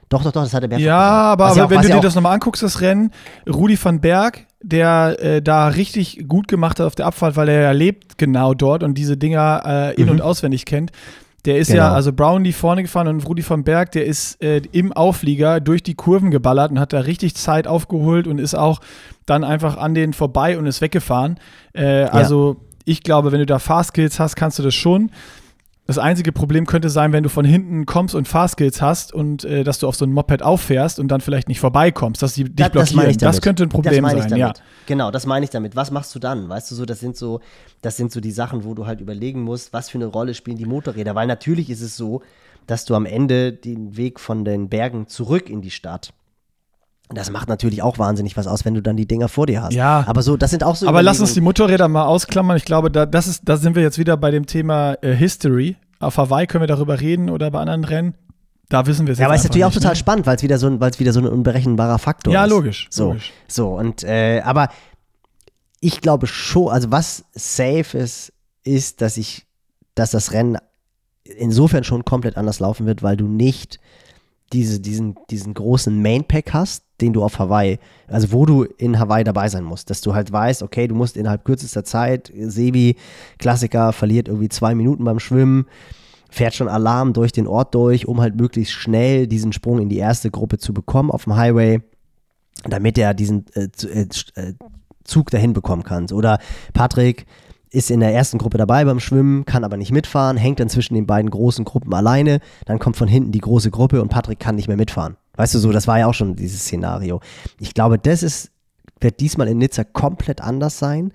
Doch, 0.10 0.24
doch, 0.24 0.32
doch, 0.32 0.42
das 0.44 0.54
hat 0.56 0.64
er 0.64 0.70
mehrfach 0.70 0.84
Ja, 0.86 0.98
aber, 0.98 1.46
aber 1.46 1.66
auch- 1.66 1.70
wenn 1.70 1.82
du 1.82 1.88
dir 1.88 2.00
das 2.02 2.16
nochmal 2.16 2.34
anguckst, 2.34 2.64
das 2.64 2.82
Rennen, 2.82 3.12
Rudi 3.48 3.78
van 3.82 4.02
Berg, 4.02 4.46
der 4.62 5.16
äh, 5.22 5.42
da 5.42 5.68
richtig 5.68 6.28
gut 6.28 6.48
gemacht 6.48 6.80
hat 6.80 6.88
auf 6.88 6.96
der 6.96 7.06
Abfahrt, 7.06 7.36
weil 7.38 7.48
er 7.48 7.62
ja 7.62 7.72
lebt 7.72 8.18
genau 8.18 8.54
dort 8.56 8.82
und 8.84 8.96
diese 8.98 9.18
Dinger 9.18 9.62
äh, 9.66 9.94
in- 9.96 10.06
Mhm. 10.08 10.12
und 10.14 10.22
auswendig 10.22 10.66
kennt. 10.66 10.92
Der 11.46 11.58
ist 11.58 11.68
Genau. 11.70 11.84
ja, 11.84 11.94
also 11.94 12.12
Brownlee 12.12 12.52
vorne 12.52 12.82
gefahren 12.82 13.08
und 13.08 13.26
Rudi 13.28 13.48
van 13.48 13.64
Berg, 13.64 13.92
der 13.94 14.06
ist 14.06 14.42
äh, 14.44 14.62
im 14.72 14.92
Auflieger 14.92 15.60
durch 15.62 15.82
die 15.84 15.96
Kurven 15.96 16.32
geballert 16.32 16.72
und 16.72 16.80
hat 16.80 16.92
da 16.94 17.00
richtig 17.00 17.36
Zeit 17.36 17.68
aufgeholt 17.68 18.28
und 18.28 18.40
ist 18.40 18.56
auch 18.56 18.82
dann 19.26 19.44
einfach 19.44 19.78
an 19.78 19.94
denen 19.94 20.14
vorbei 20.14 20.58
und 20.58 20.66
ist 20.66 20.82
weggefahren. 20.82 21.40
Äh, 21.74 22.04
also 22.04 22.58
ich 22.86 23.04
glaube, 23.04 23.32
wenn 23.32 23.40
du 23.40 23.46
da 23.46 23.60
Fahrskills 23.60 24.20
hast, 24.20 24.36
kannst 24.36 24.60
du 24.60 24.64
das 24.64 24.74
schon. 24.76 25.12
Das 25.90 25.98
einzige 25.98 26.32
Problem 26.32 26.68
könnte 26.68 26.92
sein, 26.92 27.14
wenn 27.14 27.24
du 27.24 27.30
von 27.30 27.44
hinten 27.46 27.88
kommst 27.88 28.14
und 28.14 28.28
Fahrskills 28.28 28.80
hast 28.80 29.12
und 29.12 29.44
äh, 29.44 29.64
dass 29.64 29.80
du 29.80 29.88
auf 29.88 29.96
so 29.96 30.06
ein 30.06 30.12
Moped 30.12 30.44
auffährst 30.44 31.00
und 31.00 31.08
dann 31.08 31.20
vielleicht 31.20 31.48
nicht 31.48 31.60
vorbeikommst, 31.60 32.22
dass 32.22 32.36
die 32.36 32.44
dich 32.44 32.54
Da- 32.58 32.70
blockieren. 32.70 33.08
Das, 33.08 33.18
damit. 33.18 33.42
könnte 33.42 33.64
ein 33.64 33.70
Das 33.70 33.74
Problem 33.74 34.04
meine 34.04 34.20
ich 34.20 34.30
sein, 34.30 34.40
damit. 34.40 34.58
ja. 34.60 34.64
Genau, 34.86 35.10
das 35.10 35.26
meine 35.26 35.46
ich 35.46 35.50
damit. 35.50 35.76
Was 35.76 35.90
machst 35.90 36.14
du 36.14 36.20
dann? 36.20 36.48
Weißt 36.48 36.70
du 36.70 36.76
so, 36.76 36.86
das 36.86 37.00
sind 37.00 37.18
so, 37.18 37.40
das 37.82 37.98
sind 37.98 38.12
so 38.12 38.22
die 38.22 38.30
Sachen, 38.30 38.64
wo 38.66 38.76
du 38.76 38.86
halt 38.86 39.02
überlegen 39.02 39.42
musst, 39.42 39.74
was 39.74 39.90
für 39.90 39.98
eine 39.98 40.06
Rolle 40.06 40.36
spielen 40.36 40.58
die 40.58 40.66
Motorräder. 40.68 41.16
Weil 41.16 41.26
natürlich 41.26 41.72
ist 41.72 41.82
es 41.82 41.98
so, 41.98 42.22
dass 42.68 42.86
du 42.86 42.94
am 42.94 43.08
Ende 43.08 43.52
den 43.52 43.98
Weg 43.98 44.20
von 44.20 44.46
den 44.46 44.70
Bergen 44.70 45.08
zurück 45.08 45.50
in 45.50 45.64
die 45.64 45.72
Stadt. 45.72 46.14
Das 47.12 47.32
macht 47.32 47.50
natürlich 47.50 47.82
auch 47.82 47.98
wahnsinnig 47.98 48.38
was 48.38 48.46
aus, 48.46 48.66
wenn 48.66 48.76
du 48.76 48.82
dann 48.82 48.96
die 48.96 49.08
Dinger 49.08 49.30
vor 49.30 49.48
dir 49.48 49.64
hast. 49.64 49.74
Ja. 49.74 50.04
Aber 50.08 50.22
so, 50.22 50.38
das 50.38 50.52
sind 50.52 50.64
auch 50.64 50.76
so. 50.76 50.88
Aber 50.88 51.02
lass 51.02 51.20
uns 51.20 51.34
die 51.34 51.42
Motorräder 51.42 51.88
mal 51.88 52.06
ausklammern. 52.06 52.56
Ich 52.58 52.66
glaube, 52.66 52.92
da, 52.92 53.06
das 53.08 53.28
ist, 53.28 53.42
da 53.46 53.58
sind 53.58 53.76
wir 53.76 53.82
jetzt 53.82 53.98
wieder 53.98 54.16
bei 54.16 54.30
dem 54.30 54.46
Thema 54.46 54.94
äh, 55.02 55.16
History. 55.16 55.76
Auf 56.00 56.18
Hawaii 56.18 56.46
können 56.46 56.62
wir 56.62 56.68
darüber 56.68 57.00
reden 57.02 57.30
oder 57.32 57.50
bei 57.50 57.60
anderen 57.62 57.84
Rennen. 57.84 58.14
Da 58.70 58.86
wissen 58.86 59.08
wir 59.08 59.14
es 59.14 59.20
Ja, 59.20 59.26
aber 59.26 59.34
jetzt 59.34 59.42
ist 59.46 59.50
natürlich 59.50 59.64
auch 59.64 59.70
einfach 59.70 59.80
total 59.82 59.92
nicht, 59.94 60.00
ne? 60.02 60.04
spannend, 60.04 60.26
weil 60.28 60.36
es 60.36 60.44
wieder 60.44 60.60
so 60.60 60.68
es 60.70 61.00
wieder 61.00 61.12
so 61.14 61.20
ein 61.22 61.28
unberechenbarer 61.28 61.98
Faktor 61.98 62.32
Ja, 62.32 62.44
ist. 62.46 62.52
logisch, 62.52 62.88
So, 62.92 63.08
logisch. 63.08 63.34
so 63.48 63.70
und 63.76 64.04
äh, 64.04 64.42
aber 64.46 64.70
ich 65.82 66.02
glaube 66.02 66.28
schon, 66.28 66.68
also 66.72 66.92
was 66.92 67.26
safe 67.34 67.98
ist, 67.98 68.32
ist, 68.64 69.02
dass 69.02 69.18
ich, 69.18 69.48
dass 69.96 70.12
das 70.12 70.34
Rennen 70.34 70.58
insofern 71.24 71.84
schon 71.84 72.06
komplett 72.06 72.38
anders 72.38 72.60
laufen 72.60 72.86
wird, 72.86 73.02
weil 73.02 73.18
du 73.18 73.28
nicht 73.28 73.80
diese, 74.54 74.80
diesen, 74.80 75.16
diesen 75.32 75.56
großen 75.56 76.00
Mainpack 76.00 76.54
hast, 76.54 76.84
den 77.02 77.14
du 77.14 77.24
auf 77.24 77.40
Hawaii, 77.40 77.80
also 78.08 78.32
wo 78.32 78.46
du 78.46 78.64
in 78.64 79.00
Hawaii 79.00 79.24
dabei 79.24 79.50
sein 79.50 79.64
musst, 79.64 79.90
dass 79.90 80.02
du 80.02 80.14
halt 80.14 80.32
weißt, 80.32 80.64
okay, 80.64 80.88
du 80.88 80.96
musst 80.96 81.18
innerhalb 81.18 81.46
kürzester 81.46 81.84
Zeit, 81.84 82.32
Sebi, 82.36 82.96
Klassiker, 83.38 83.94
verliert 83.94 84.28
irgendwie 84.28 84.50
zwei 84.50 84.76
Minuten 84.76 85.04
beim 85.04 85.20
Schwimmen, 85.20 85.66
fährt 86.30 86.56
schon 86.56 86.68
Alarm 86.68 87.14
durch 87.14 87.32
den 87.32 87.48
Ort 87.48 87.74
durch, 87.76 88.08
um 88.08 88.22
halt 88.22 88.36
möglichst 88.36 88.74
schnell 88.74 89.28
diesen 89.28 89.54
Sprung 89.54 89.80
in 89.80 89.90
die 89.90 89.98
erste 89.98 90.32
Gruppe 90.32 90.58
zu 90.58 90.74
bekommen 90.74 91.12
auf 91.12 91.24
dem 91.24 91.36
Highway, 91.36 91.82
damit 92.68 92.98
er 92.98 93.14
diesen 93.14 93.46
äh, 93.56 93.68
äh, 93.88 94.08
äh, 94.36 94.54
Zug 95.04 95.32
dahin 95.32 95.54
bekommen 95.54 95.84
kann. 95.84 96.12
Oder 96.12 96.40
Patrick 96.74 97.26
ist 97.72 97.92
in 97.92 98.00
der 98.00 98.14
ersten 98.14 98.38
Gruppe 98.38 98.58
dabei 98.58 98.84
beim 98.86 99.00
Schwimmen, 99.00 99.46
kann 99.46 99.64
aber 99.64 99.78
nicht 99.78 99.92
mitfahren, 99.92 100.38
hängt 100.38 100.60
dann 100.60 100.70
zwischen 100.70 100.96
den 100.96 101.06
beiden 101.06 101.30
großen 101.30 101.66
Gruppen 101.66 101.94
alleine, 101.94 102.40
dann 102.66 102.80
kommt 102.80 102.98
von 102.98 103.08
hinten 103.08 103.32
die 103.32 103.40
große 103.40 103.72
Gruppe 103.72 104.02
und 104.02 104.10
Patrick 104.10 104.40
kann 104.40 104.56
nicht 104.56 104.68
mehr 104.68 104.78
mitfahren. 104.78 105.18
Weißt 105.40 105.56
du 105.56 105.60
so, 105.60 105.72
das 105.72 105.88
war 105.88 105.98
ja 105.98 106.06
auch 106.06 106.14
schon 106.14 106.36
dieses 106.36 106.64
Szenario. 106.64 107.22
Ich 107.62 107.74
glaube, 107.74 107.98
das 107.98 108.24
ist, 108.24 108.52
wird 109.00 109.22
diesmal 109.22 109.48
in 109.48 109.58
Nizza 109.58 109.86
komplett 109.86 110.42
anders 110.42 110.80
sein, 110.80 111.14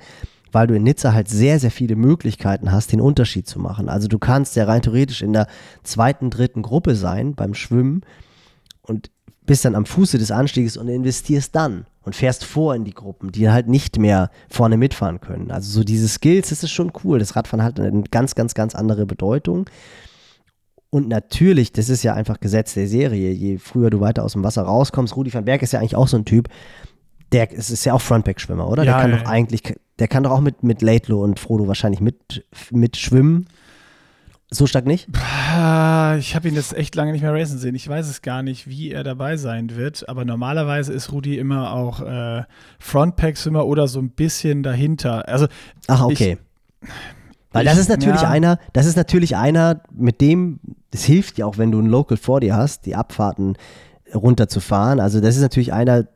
weil 0.50 0.66
du 0.66 0.74
in 0.74 0.82
Nizza 0.82 1.12
halt 1.12 1.28
sehr, 1.28 1.60
sehr 1.60 1.70
viele 1.70 1.94
Möglichkeiten 1.94 2.72
hast, 2.72 2.90
den 2.90 3.02
Unterschied 3.02 3.46
zu 3.46 3.58
machen. 3.58 3.90
Also 3.90 4.08
du 4.08 4.18
kannst 4.18 4.56
ja 4.56 4.64
rein 4.64 4.80
theoretisch 4.80 5.20
in 5.20 5.34
der 5.34 5.46
zweiten, 5.82 6.30
dritten 6.30 6.62
Gruppe 6.62 6.94
sein 6.94 7.34
beim 7.34 7.52
Schwimmen 7.52 8.00
und 8.80 9.10
bist 9.44 9.66
dann 9.66 9.74
am 9.74 9.84
Fuße 9.84 10.16
des 10.16 10.30
Anstieges 10.30 10.78
und 10.78 10.88
investierst 10.88 11.54
dann 11.54 11.84
und 12.00 12.16
fährst 12.16 12.46
vor 12.46 12.74
in 12.74 12.86
die 12.86 12.94
Gruppen, 12.94 13.30
die 13.30 13.50
halt 13.50 13.68
nicht 13.68 13.98
mehr 13.98 14.30
vorne 14.48 14.78
mitfahren 14.78 15.20
können. 15.20 15.50
Also 15.50 15.70
so 15.70 15.84
diese 15.84 16.08
Skills, 16.08 16.48
das 16.48 16.62
ist 16.62 16.72
schon 16.72 16.92
cool. 17.04 17.18
Das 17.18 17.36
Radfahren 17.36 17.62
hat 17.62 17.78
eine 17.78 18.04
ganz, 18.04 18.34
ganz, 18.34 18.54
ganz 18.54 18.74
andere 18.74 19.04
Bedeutung. 19.04 19.66
Und 20.94 21.08
natürlich, 21.08 21.72
das 21.72 21.88
ist 21.88 22.04
ja 22.04 22.14
einfach 22.14 22.38
Gesetz 22.38 22.74
der 22.74 22.86
Serie, 22.86 23.32
je 23.32 23.58
früher 23.58 23.90
du 23.90 23.98
weiter 23.98 24.22
aus 24.22 24.34
dem 24.34 24.44
Wasser 24.44 24.62
rauskommst, 24.62 25.16
Rudi 25.16 25.34
van 25.34 25.44
Berg 25.44 25.60
ist 25.62 25.72
ja 25.72 25.80
eigentlich 25.80 25.96
auch 25.96 26.06
so 26.06 26.16
ein 26.16 26.24
Typ, 26.24 26.48
der 27.32 27.52
es 27.52 27.68
ist 27.68 27.84
ja 27.84 27.94
auch 27.94 28.00
Frontback-Schwimmer, 28.00 28.68
oder? 28.68 28.84
Ja, 28.84 28.92
der 28.92 29.00
kann 29.02 29.10
ja, 29.10 29.16
doch 29.16 29.24
ja. 29.24 29.28
eigentlich, 29.28 29.74
der 29.98 30.06
kann 30.06 30.22
doch 30.22 30.30
auch 30.30 30.40
mit, 30.40 30.62
mit 30.62 30.82
Laidlow 30.82 31.24
und 31.24 31.40
Frodo 31.40 31.66
wahrscheinlich 31.66 32.00
mit, 32.00 32.46
mit 32.70 32.96
schwimmen. 32.96 33.46
So 34.50 34.68
stark 34.68 34.86
nicht? 34.86 35.08
Ich 35.08 36.36
habe 36.36 36.46
ihn 36.46 36.54
jetzt 36.54 36.76
echt 36.76 36.94
lange 36.94 37.10
nicht 37.10 37.22
mehr 37.22 37.34
racen 37.34 37.58
sehen. 37.58 37.74
Ich 37.74 37.88
weiß 37.88 38.08
es 38.08 38.22
gar 38.22 38.44
nicht, 38.44 38.68
wie 38.68 38.92
er 38.92 39.02
dabei 39.02 39.36
sein 39.36 39.74
wird. 39.74 40.08
Aber 40.08 40.24
normalerweise 40.24 40.92
ist 40.92 41.10
Rudi 41.10 41.38
immer 41.38 41.72
auch 41.72 42.02
äh, 42.02 42.44
Frontpack-Swimmer 42.78 43.66
oder 43.66 43.88
so 43.88 43.98
ein 43.98 44.10
bisschen 44.10 44.62
dahinter. 44.62 45.28
Also 45.28 45.48
Ach, 45.88 46.04
okay. 46.04 46.38
Weil 47.54 47.64
das 47.64 47.78
ist 47.78 47.88
natürlich 47.88 48.22
ja. 48.22 48.28
einer, 48.28 48.58
das 48.72 48.86
ist 48.86 48.96
natürlich 48.96 49.36
einer, 49.36 49.80
mit 49.92 50.20
dem, 50.20 50.58
das 50.90 51.04
hilft 51.04 51.38
ja 51.38 51.46
auch, 51.46 51.56
wenn 51.56 51.70
du 51.70 51.78
einen 51.78 51.88
Local 51.88 52.16
vor 52.16 52.40
dir 52.40 52.56
hast, 52.56 52.84
die 52.84 52.96
Abfahrten 52.96 53.56
runterzufahren. 54.12 55.00
Also 55.00 55.20
das 55.20 55.36
ist 55.36 55.42
natürlich 55.42 55.72
einer, 55.72 56.06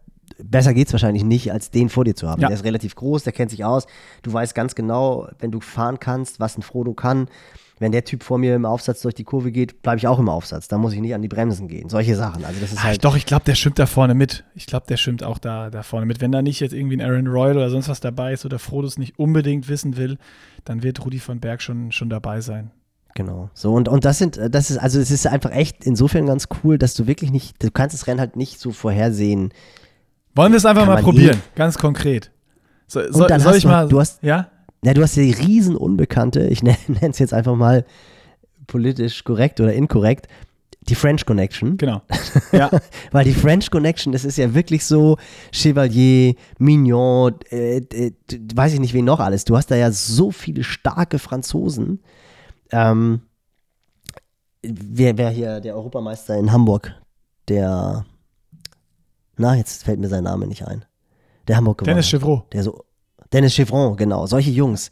besser 0.42 0.74
geht's 0.74 0.92
wahrscheinlich 0.92 1.24
nicht, 1.24 1.52
als 1.52 1.70
den 1.70 1.88
vor 1.88 2.04
dir 2.04 2.14
zu 2.14 2.28
haben. 2.28 2.40
Ja. 2.40 2.48
Der 2.48 2.56
ist 2.56 2.64
relativ 2.64 2.94
groß, 2.96 3.22
der 3.22 3.32
kennt 3.32 3.50
sich 3.50 3.64
aus. 3.64 3.86
Du 4.22 4.32
weißt 4.32 4.54
ganz 4.54 4.74
genau, 4.74 5.28
wenn 5.38 5.50
du 5.50 5.60
fahren 5.60 6.00
kannst, 6.00 6.40
was 6.40 6.58
ein 6.58 6.62
Frodo 6.62 6.92
kann. 6.92 7.28
Wenn 7.80 7.92
der 7.92 8.04
Typ 8.04 8.22
vor 8.24 8.38
mir 8.38 8.54
im 8.56 8.64
Aufsatz 8.64 9.02
durch 9.02 9.14
die 9.14 9.24
Kurve 9.24 9.52
geht, 9.52 9.82
bleibe 9.82 9.98
ich 9.98 10.06
auch 10.08 10.18
im 10.18 10.28
Aufsatz. 10.28 10.66
Da 10.68 10.78
muss 10.78 10.92
ich 10.92 11.00
nicht 11.00 11.14
an 11.14 11.22
die 11.22 11.28
Bremsen 11.28 11.68
gehen. 11.68 11.88
Solche 11.88 12.16
Sachen. 12.16 12.44
Also 12.44 12.60
das 12.60 12.72
ist 12.72 12.78
Ach, 12.80 12.84
halt. 12.84 13.04
doch, 13.04 13.16
ich 13.16 13.24
glaube, 13.26 13.44
der 13.44 13.54
schwimmt 13.54 13.78
da 13.78 13.86
vorne 13.86 14.14
mit. 14.14 14.44
Ich 14.54 14.66
glaube, 14.66 14.86
der 14.88 14.96
schwimmt 14.96 15.22
auch 15.22 15.38
da, 15.38 15.70
da 15.70 15.82
vorne 15.82 16.04
mit. 16.06 16.20
Wenn 16.20 16.32
da 16.32 16.42
nicht 16.42 16.60
jetzt 16.60 16.72
irgendwie 16.72 16.96
ein 16.96 17.00
Aaron 17.08 17.26
Royal 17.28 17.56
oder 17.56 17.70
sonst 17.70 17.88
was 17.88 18.00
dabei 18.00 18.32
ist 18.32 18.44
oder 18.44 18.58
Frodo 18.58 18.86
es 18.88 18.98
nicht 18.98 19.18
unbedingt 19.18 19.68
wissen 19.68 19.96
will, 19.96 20.18
dann 20.64 20.82
wird 20.82 21.04
Rudi 21.04 21.18
von 21.20 21.38
Berg 21.40 21.62
schon, 21.62 21.92
schon 21.92 22.10
dabei 22.10 22.40
sein. 22.40 22.70
Genau. 23.14 23.50
So, 23.54 23.72
und, 23.72 23.88
und 23.88 24.04
das 24.04 24.18
sind, 24.18 24.38
das 24.50 24.70
ist, 24.70 24.78
also 24.78 25.00
es 25.00 25.10
ist 25.10 25.26
einfach 25.26 25.50
echt 25.52 25.84
insofern 25.86 26.26
ganz 26.26 26.46
cool, 26.62 26.78
dass 26.78 26.94
du 26.94 27.06
wirklich 27.06 27.30
nicht, 27.32 27.62
du 27.62 27.70
kannst 27.70 27.94
das 27.94 28.06
Rennen 28.06 28.20
halt 28.20 28.36
nicht 28.36 28.60
so 28.60 28.70
vorhersehen. 28.72 29.52
Wollen 30.34 30.52
wir 30.52 30.56
es 30.58 30.66
einfach 30.66 30.84
Kann 30.84 30.94
mal 30.94 31.02
probieren, 31.02 31.40
ganz 31.56 31.78
konkret. 31.78 32.30
So, 32.86 33.00
soll, 33.10 33.26
dann 33.26 33.40
soll 33.40 33.50
hast 33.50 33.56
ich 33.56 33.62
du- 33.64 33.68
mal. 33.68 33.88
du 33.88 33.98
hast- 34.00 34.22
ja? 34.22 34.48
Ja, 34.84 34.94
du 34.94 35.02
hast 35.02 35.16
ja 35.16 35.22
die 35.22 35.32
riesen 35.32 35.76
Unbekannte, 35.76 36.46
ich 36.46 36.62
nenne 36.62 36.76
es 37.00 37.18
jetzt 37.18 37.34
einfach 37.34 37.56
mal 37.56 37.84
politisch 38.66 39.24
korrekt 39.24 39.60
oder 39.60 39.72
inkorrekt, 39.72 40.28
die 40.88 40.94
French 40.94 41.26
Connection. 41.26 41.76
Genau. 41.76 42.02
Ja. 42.52 42.70
Weil 43.10 43.24
die 43.24 43.34
French 43.34 43.70
Connection, 43.70 44.12
das 44.12 44.24
ist 44.24 44.38
ja 44.38 44.54
wirklich 44.54 44.84
so 44.84 45.18
Chevalier, 45.52 46.34
Mignon, 46.58 47.34
äh, 47.50 47.78
äh, 47.78 48.12
weiß 48.54 48.74
ich 48.74 48.80
nicht, 48.80 48.94
wen 48.94 49.04
noch 49.04 49.20
alles. 49.20 49.44
Du 49.44 49.56
hast 49.56 49.70
da 49.70 49.76
ja 49.76 49.90
so 49.90 50.30
viele 50.30 50.64
starke 50.64 51.18
Franzosen. 51.18 52.00
Ähm, 52.70 53.22
wer, 54.62 55.18
wer 55.18 55.30
hier 55.30 55.60
der 55.60 55.74
Europameister 55.74 56.36
in 56.36 56.52
Hamburg, 56.52 56.94
der, 57.48 58.06
na, 59.36 59.56
jetzt 59.56 59.84
fällt 59.84 60.00
mir 60.00 60.08
sein 60.08 60.24
Name 60.24 60.46
nicht 60.46 60.66
ein. 60.66 60.84
Der 61.48 61.56
Hamburg 61.56 61.78
gewonnen 61.78 61.96
Dennis. 61.96 62.08
Chevrolet. 62.08 62.44
Der 62.52 62.62
so, 62.62 62.84
Dennis 63.32 63.54
Chevron, 63.54 63.96
genau, 63.96 64.26
solche 64.26 64.50
Jungs. 64.50 64.90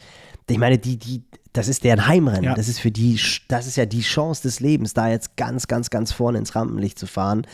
Ich 0.48 0.58
meine, 0.58 0.78
die, 0.78 0.96
die, 0.96 1.22
das 1.52 1.68
ist 1.68 1.82
deren 1.82 2.06
Heimrennen. 2.06 2.44
Ja. 2.44 2.54
Das 2.54 2.68
ist 2.68 2.78
für 2.78 2.90
die, 2.90 3.18
das 3.48 3.66
ist 3.66 3.76
ja 3.76 3.86
die 3.86 4.02
Chance 4.02 4.42
des 4.42 4.60
Lebens, 4.60 4.94
da 4.94 5.08
jetzt 5.08 5.36
ganz, 5.36 5.66
ganz, 5.66 5.90
ganz 5.90 6.12
vorne 6.12 6.38
ins 6.38 6.54
Rampenlicht 6.54 6.98
zu 6.98 7.06
fahren. 7.06 7.46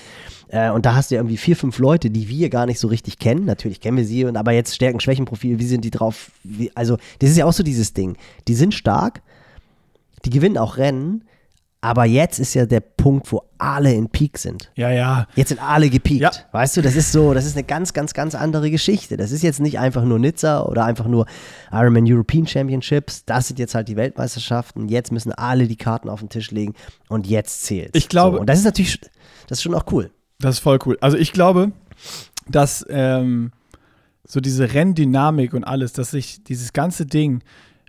Äh, 0.49 0.71
und 0.71 0.85
da 0.85 0.95
hast 0.95 1.11
du 1.11 1.15
ja 1.15 1.21
irgendwie 1.21 1.39
vier, 1.39 1.57
fünf 1.57 1.79
Leute, 1.79 2.11
die 2.11 2.29
wir 2.29 2.51
gar 2.51 2.67
nicht 2.67 2.79
so 2.79 2.89
richtig 2.89 3.19
kennen. 3.19 3.47
Natürlich 3.47 3.81
kennen 3.81 3.97
wir 3.97 4.05
sie, 4.05 4.25
und 4.25 4.37
aber 4.37 4.53
jetzt 4.53 4.75
Stärken, 4.75 5.01
Schwächenprofil, 5.01 5.59
wie 5.59 5.67
sind 5.67 5.85
die 5.85 5.91
drauf? 5.91 6.33
Wie, 6.43 6.71
also, 6.75 6.99
das 7.21 7.31
ist 7.31 7.37
ja 7.37 7.47
auch 7.47 7.53
so 7.53 7.63
dieses 7.63 7.95
Ding. 7.95 8.17
Die 8.49 8.55
sind 8.55 8.75
stark, 8.75 9.23
die 10.25 10.31
gewinnen 10.31 10.59
auch 10.59 10.77
Rennen, 10.77 11.25
aber 11.85 12.05
jetzt 12.05 12.39
ist 12.39 12.55
ja 12.55 12.65
der 12.65 12.81
Punkt, 12.81 13.31
wo 13.33 13.43
alle 13.59 13.93
in 13.93 14.09
Peak 14.09 14.39
sind. 14.39 14.71
Ja, 14.77 14.91
ja. 14.91 15.27
Jetzt 15.35 15.49
sind 15.49 15.61
alle 15.61 15.91
gepiekt. 15.91 16.21
Ja. 16.23 16.31
Weißt 16.53 16.77
du, 16.77 16.81
das 16.83 16.95
ist 16.97 17.11
so, 17.13 17.35
das 17.35 17.45
ist 17.45 17.57
eine 17.57 17.65
ganz, 17.65 17.93
ganz, 17.93 18.15
ganz 18.15 18.35
andere 18.37 18.71
Geschichte. 18.71 19.17
Das 19.17 19.33
ist 19.33 19.43
jetzt 19.43 19.59
nicht 19.61 19.79
einfach 19.81 20.05
nur 20.05 20.19
Nizza 20.21 20.63
oder 20.63 20.85
einfach 20.85 21.07
nur 21.09 21.27
Ironman 21.73 22.05
European 22.07 22.47
Championships. 22.47 23.25
Das 23.27 23.49
sind 23.49 23.59
jetzt 23.59 23.75
halt 23.75 23.89
die 23.89 23.97
Weltmeisterschaften. 23.97 24.89
Jetzt 24.89 25.11
müssen 25.13 25.33
alle 25.33 25.67
die 25.67 25.77
Karten 25.77 26.09
auf 26.09 26.21
den 26.21 26.29
Tisch 26.29 26.53
legen 26.53 26.75
und 27.09 27.27
jetzt 27.27 27.65
zählt. 27.65 27.95
Ich 27.97 28.09
glaube- 28.09 28.37
So, 28.37 28.41
und 28.41 28.47
das 28.49 28.61
ist 28.61 28.65
natürlich, 28.65 29.01
das 29.49 29.59
ist 29.59 29.63
schon 29.63 29.75
auch 29.75 29.85
cool. 29.91 30.11
Das 30.39 30.55
ist 30.57 30.61
voll 30.61 30.79
cool. 30.87 30.97
Also 31.01 31.17
ich 31.19 31.33
glaube, 31.33 31.73
dass 32.49 32.87
ähm, 32.89 33.51
so 34.25 34.41
diese 34.41 34.73
Renndynamik 34.73 35.53
und 35.53 35.65
alles, 35.65 35.93
dass 35.93 36.13
sich 36.13 36.45
dieses 36.45 36.73
ganze 36.73 37.07
Ding, 37.07 37.43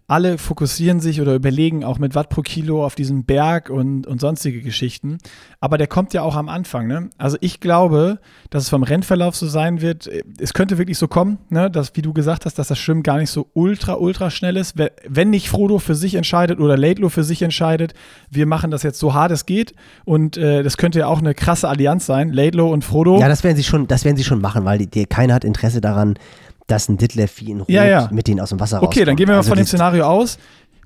alle 0.07 0.37
fokussieren 0.37 0.99
sich 0.99 1.21
oder 1.21 1.33
überlegen 1.33 1.83
auch 1.83 1.97
mit 1.97 2.13
Watt 2.13 2.29
pro 2.29 2.41
Kilo 2.41 2.85
auf 2.85 2.93
diesen 2.95 3.23
Berg 3.23 3.69
und, 3.69 4.05
und 4.05 4.19
sonstige 4.19 4.61
Geschichten. 4.61 5.17
Aber 5.59 5.77
der 5.77 5.87
kommt 5.87 6.13
ja 6.13 6.21
auch 6.23 6.35
am 6.35 6.49
Anfang. 6.49 6.87
Ne? 6.87 7.09
Also 7.17 7.37
ich 7.39 7.59
glaube, 7.61 8.19
dass 8.49 8.63
es 8.63 8.69
vom 8.69 8.83
Rennverlauf 8.83 9.35
so 9.35 9.47
sein 9.47 9.81
wird. 9.81 10.09
Es 10.39 10.53
könnte 10.53 10.77
wirklich 10.77 10.97
so 10.97 11.07
kommen, 11.07 11.37
ne? 11.49 11.71
dass, 11.71 11.95
wie 11.95 12.01
du 12.01 12.11
gesagt 12.13 12.45
hast, 12.45 12.59
dass 12.59 12.67
das 12.67 12.77
Schwimmen 12.77 13.01
gar 13.01 13.17
nicht 13.17 13.29
so 13.31 13.47
ultra, 13.53 13.93
ultra 13.95 14.29
schnell 14.29 14.57
ist. 14.57 14.77
Wenn- 14.77 14.89
Wenn 15.07 15.29
nicht 15.29 15.49
Frodo 15.49 15.79
für 15.79 15.95
sich 15.95 16.15
entscheidet 16.15 16.59
oder 16.59 16.77
Laidlow 16.77 17.09
für 17.09 17.23
sich 17.23 17.41
entscheidet, 17.41 17.93
wir 18.29 18.45
machen 18.45 18.71
das 18.71 18.83
jetzt 18.83 18.99
so 18.99 19.13
hart 19.13 19.31
es 19.31 19.45
geht. 19.45 19.73
Und 20.05 20.35
äh, 20.37 20.63
das 20.63 20.77
könnte 20.77 20.99
ja 20.99 21.07
auch 21.07 21.19
eine 21.19 21.33
krasse 21.33 21.69
Allianz 21.69 22.05
sein, 22.05 22.31
Laidlow 22.33 22.71
und 22.71 22.83
Frodo. 22.83 23.19
Ja, 23.19 23.29
das 23.29 23.43
werden 23.43 23.55
sie 23.55 23.63
schon, 23.63 23.87
das 23.87 24.03
werden 24.05 24.17
sie 24.17 24.23
schon 24.25 24.41
machen, 24.41 24.65
weil 24.65 24.77
die, 24.79 24.87
die, 24.87 25.05
keiner 25.05 25.33
hat 25.35 25.43
Interesse 25.45 25.79
daran, 25.81 26.15
dass 26.67 26.87
ein 26.89 26.97
Ditlev 26.97 27.39
wie 27.41 27.51
in 27.51 27.59
Rot 27.61 27.69
Ja, 27.69 27.83
ja. 27.85 28.09
mit 28.11 28.27
denen 28.27 28.39
aus 28.39 28.49
dem 28.49 28.59
Wasser 28.59 28.81
Okay, 28.83 28.99
dann 29.01 29.09
rauskommt. 29.09 29.17
gehen 29.17 29.27
wir 29.27 29.33
mal 29.33 29.37
Also 29.39 29.49
von 29.49 29.57
dem 29.57 29.65
Szenario 29.67 30.05
aus. 30.05 30.37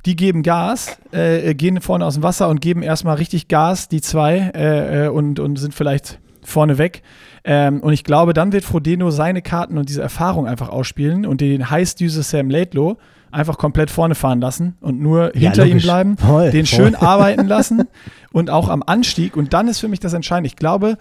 Die 0.06 0.16
geben 0.16 0.42
Gas, 0.44 0.98
äh, 1.12 1.54
gehen 1.54 1.82
vorne 1.82 2.06
aus 2.06 2.14
dem 2.14 2.24
Wasser 2.24 2.48
und 2.50 2.62
geben 2.62 2.82
erstmal 2.82 3.16
richtig 3.18 3.48
Gas, 3.50 3.90
die 3.90 4.00
zwei, 4.02 4.52
äh, 4.56 5.06
äh, 5.06 5.08
und, 5.10 5.40
und 5.40 5.58
sind 5.58 5.74
vielleicht 5.74 6.20
vorne 6.44 6.78
weg. 6.78 7.02
Ähm, 7.44 7.82
und 7.82 7.92
ich 7.94 8.04
glaube, 8.06 8.34
dann 8.34 8.54
wird 8.54 8.64
Frodeno 8.64 9.10
seine 9.12 9.42
Karten 9.42 9.78
und 9.78 9.90
diese 9.90 10.02
Erfahrung 10.02 10.48
einfach 10.48 10.70
ausspielen 10.70 11.26
und 11.26 11.42
den 11.42 11.70
heißdüse 11.70 12.24
Sam 12.24 12.50
Laidlow 12.50 12.98
einfach 13.32 13.58
komplett 13.58 13.90
vorne 13.92 14.16
fahren 14.16 14.40
lassen 14.40 14.78
und 14.80 15.02
nur 15.02 15.36
Ja, 15.36 15.42
hinter 15.50 15.64
ihm 15.66 15.70
logisch. 15.72 15.84
bleiben, 15.84 16.18
Voll, 16.18 16.52
den 16.52 16.66
voll. 16.66 16.86
schön 16.86 16.96
arbeiten 16.96 17.46
lassen 17.48 17.84
und 18.32 18.50
auch 18.50 18.70
am 18.70 18.84
Anstieg. 18.86 19.36
Und 19.36 19.52
dann 19.52 19.68
ist 19.68 19.80
für 19.80 19.90
mich 19.90 20.00
das 20.00 20.14
Entscheidende. 20.14 20.48
Ich 20.48 20.56
glaube, 20.56 20.98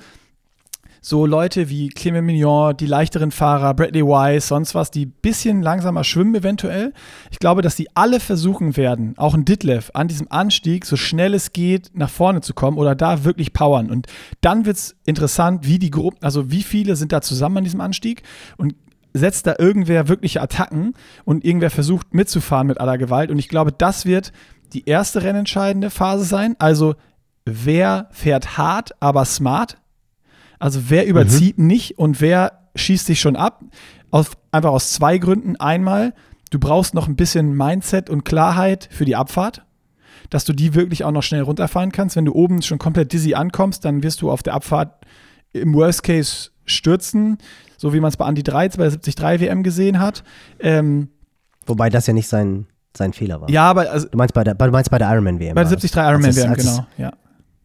so 1.07 1.25
Leute 1.25 1.69
wie 1.71 1.89
Clement 1.89 2.27
Mignon, 2.27 2.77
die 2.77 2.87
leichteren 2.87 3.31
Fahrer, 3.31 3.75
Bradley 3.75 4.03
Wise, 4.03 4.49
sonst 4.49 4.75
was, 4.75 4.91
die 4.91 5.07
bisschen 5.07 5.63
langsamer 5.63 6.03
schwimmen 6.03 6.35
eventuell. 6.35 6.93
Ich 7.31 7.39
glaube, 7.39 7.63
dass 7.63 7.77
die 7.77 7.87
alle 7.95 8.19
versuchen 8.19 8.77
werden, 8.77 9.15
auch 9.17 9.35
ein 9.35 9.45
Ditlev, 9.45 9.93
an 9.95 10.09
diesem 10.09 10.27
Anstieg 10.33 10.85
so 10.85 10.97
schnell 10.97 11.33
es 11.35 11.53
geht 11.53 11.93
nach 11.95 12.11
vorne 12.11 12.41
zu 12.41 12.55
kommen 12.55 12.77
oder 12.77 12.97
da 12.97 13.23
wirklich 13.23 13.53
powern. 13.53 13.89
Und 13.89 14.09
dann 14.41 14.67
wird 14.67 14.79
es 14.79 14.97
interessant, 15.05 15.65
wie 15.65 15.79
die 15.79 15.93
Gruppen, 15.93 16.19
also 16.25 16.51
wie 16.51 16.65
viele 16.65 16.97
sind 16.97 17.13
da 17.13 17.21
zusammen 17.21 17.59
an 17.59 17.65
diesem 17.65 17.81
Anstieg 17.81 18.25
und 18.57 18.75
setzt 19.15 19.47
da 19.47 19.55
irgendwer 19.61 20.09
wirkliche 20.09 20.43
Attacken 20.43 20.95
und 21.25 21.45
irgendwer 21.45 21.71
versucht 21.71 22.15
mitzufahren 22.15 22.67
mit 22.67 22.81
aller 22.81 22.99
Gewalt. 22.99 23.31
Und 23.31 23.39
ich 23.39 23.49
glaube, 23.49 23.71
das 23.71 24.07
wird 24.07 24.33
die 24.73 24.87
erste 24.87 25.23
rennentscheidende 25.23 25.91
Phase 25.91 26.25
sein. 26.25 26.57
Also 26.59 26.97
wer 27.45 28.09
fährt 28.11 28.59
hart, 28.59 28.91
aber 28.99 29.25
smart? 29.25 29.79
Also 30.59 30.89
wer 30.89 31.07
überzieht 31.07 31.59
nicht 31.59 31.99
und 31.99 32.21
wer 32.21 32.53
schießt 32.75 33.07
sich 33.07 33.21
schon 33.21 33.37
ab? 33.37 33.63
Aus, 34.11 34.31
einfach 34.53 34.71
aus 34.71 34.93
zwei 34.93 35.19
Gründen. 35.19 35.57
Einmal, 35.57 36.15
du 36.51 36.59
brauchst 36.59 36.95
noch 36.95 37.09
ein 37.09 37.17
bisschen 37.17 37.55
Mindset 37.57 38.09
und 38.09 38.25
Klarheit 38.25 38.89
für 38.91 39.05
die 39.05 39.17
Abfahrt, 39.17 39.65
dass 40.31 40.45
du 40.45 40.53
die 40.53 40.75
wirklich 40.75 41.05
auch 41.05 41.11
noch 41.13 41.23
schnell 41.23 41.43
runterfahren 41.43 41.93
kannst. 41.93 42.17
Wenn 42.17 42.25
du 42.25 42.33
oben 42.35 42.63
schon 42.63 42.79
komplett 42.79 43.13
dizzy 43.13 43.35
ankommst, 43.35 43.85
dann 43.85 44.03
wirst 44.03 44.23
du 44.23 44.31
auf 44.31 44.43
der 44.43 44.55
Abfahrt 44.55 45.05
im 45.53 45.75
Worst 45.75 46.03
Case 46.03 46.51
stürzen, 46.65 47.39
so 47.77 47.93
wie 47.93 48.01
man 48.01 48.09
es 48.09 48.17
bei 48.17 48.27
Andy 48.29 48.43
3 48.43 48.69
bei 48.71 48.89
der 48.89 48.99
73 48.99 49.41
WM 49.41 49.63
gesehen 49.63 49.99
hat. 50.01 50.25
Ähm, 50.61 51.09
Wobei 51.67 51.91
das 51.91 52.07
ja 52.07 52.13
nicht 52.13 52.29
sein, 52.29 52.67
sein 52.97 53.13
Fehler 53.13 53.41
war. 53.41 53.51
ja, 53.51 53.65
aber 53.69 53.91
also, 53.91 54.09
Du 54.09 54.17
meinst 54.19 54.35
bei 54.35 54.45
der, 54.45 54.55
du 54.55 54.71
meinst 54.71 54.91
bei 54.91 54.99
der 54.99 55.11
Ironman 55.13 55.39
WM. 55.41 55.55
bei 55.55 55.63
der 55.65 55.71
war 55.71 55.77
das. 55.77 55.91
73 55.91 55.97
Ironman 55.97 56.37
WM, 56.37 56.55
genau. 56.55 56.87
Ja. 56.97 57.13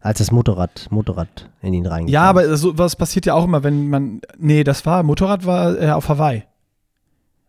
Als 0.02 0.18
das 0.18 0.30
Motorrad, 0.32 0.88
Motorrad 0.90 1.48
in 1.62 1.74
ihn 1.74 1.86
reingekommen 1.86 2.12
Ja, 2.12 2.24
aber 2.24 2.56
so 2.56 2.76
was 2.76 2.96
passiert 2.96 3.24
ja 3.24 3.34
auch 3.34 3.44
immer, 3.44 3.62
wenn 3.62 3.88
man. 3.88 4.20
Nee, 4.36 4.64
das 4.64 4.84
war, 4.84 5.02
Motorrad 5.04 5.46
war 5.46 5.80
äh, 5.80 5.90
auf 5.92 6.08
Hawaii. 6.08 6.42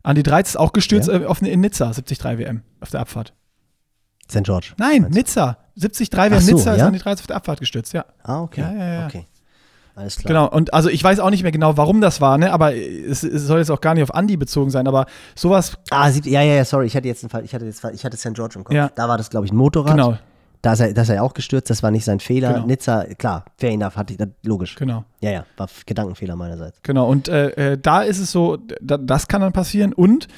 Andi 0.03 0.21
13 0.21 0.51
ist 0.51 0.57
auch 0.57 0.71
gestürzt 0.73 1.07
Ja? 1.07 1.21
äh, 1.21 1.25
auf, 1.25 1.41
in 1.41 1.61
Nizza, 1.61 1.85
73 1.85 2.23
WM, 2.23 2.61
auf 2.79 2.91
der 2.91 2.99
Abfahrt. 2.99 3.33
St. 4.29 4.43
George. 4.43 4.73
Nein? 4.77 5.07
Nizza. 5.09 5.57
73 5.75 6.09
Ach 6.13 6.29
WM 6.31 6.39
so, 6.39 6.55
Nizza 6.55 6.71
ist 6.73 6.79
ja? 6.79 6.87
Andi 6.87 6.99
13 6.99 7.23
auf 7.23 7.27
der 7.27 7.35
Abfahrt 7.37 7.59
gestürzt, 7.59 7.93
ja. 7.93 8.05
Ah, 8.21 8.41
okay. 8.41 8.61
Ja, 8.61 8.71
ja, 8.73 8.93
ja. 8.93 9.05
Okay. 9.07 9.25
Alles 9.95 10.17
klar. 10.17 10.27
Genau, 10.27 10.49
und 10.49 10.73
also 10.73 10.89
ich 10.89 11.03
weiß 11.03 11.19
auch 11.19 11.29
nicht 11.29 11.43
mehr 11.43 11.51
genau, 11.51 11.77
warum 11.77 12.01
das 12.01 12.19
war, 12.19 12.37
ne? 12.39 12.51
aber 12.51 12.75
es, 12.75 13.23
es 13.23 13.43
soll 13.45 13.59
jetzt 13.59 13.69
auch 13.69 13.81
gar 13.81 13.93
nicht 13.93 14.03
auf 14.03 14.13
Andi 14.13 14.37
bezogen 14.37 14.71
sein, 14.71 14.87
aber 14.87 15.05
sowas, 15.35 15.77
Ah, 15.91 16.09
sieb, 16.11 16.25
ja, 16.25 16.41
ja, 16.41 16.55
ja, 16.55 16.65
sorry, 16.65 16.87
ich 16.87 16.95
hatte 16.95 17.07
jetzt 17.07 17.23
einen 17.23 17.29
Fall, 17.29 17.43
ich 17.45 17.53
hatte 17.53 17.65
jetzt, 17.65 17.83
ich 17.93 18.03
hatte 18.03 18.17
St. 18.17 18.33
George 18.33 18.55
im 18.57 18.63
Kopf. 18.63 18.75
Ja. 18.75 18.89
Da 18.95 19.07
war 19.07 19.17
das, 19.17 19.29
glaube 19.29 19.45
ich, 19.45 19.51
ein 19.51 19.55
Motorrad. 19.55 19.91
genau, 19.91 20.17
Da 20.63 20.71
ist, 20.71 20.79
er, 20.79 20.93
da 20.93 21.01
ist 21.01 21.09
er 21.09 21.21
auch 21.21 21.33
gestürzt, 21.33 21.69
das 21.69 21.83
war 21.83 21.91
nicht 21.91 22.05
sein 22.05 22.21
Fehler. 22.21 22.53
Genau. 22.53 22.65
Nizza, 22.65 23.03
klar, 23.17 23.43
fair 23.57 23.71
enough, 23.71 23.97
hatte 23.97 24.13
ich, 24.13 24.19
logisch. 24.43 24.75
genau. 24.75 25.03
Ja, 25.19 25.29
ja, 25.29 25.45
war 25.57 25.67
Gedankenfehler 25.85 26.37
meinerseits. 26.37 26.79
Genau, 26.83 27.05
und 27.09 27.27
äh, 27.27 27.73
äh, 27.73 27.77
da 27.77 28.01
ist 28.01 28.19
es 28.19 28.31
so, 28.31 28.57
da, 28.81 28.97
das 28.97 29.27
kann 29.27 29.41
dann 29.41 29.51
passieren. 29.51 29.91
Und 29.91 30.29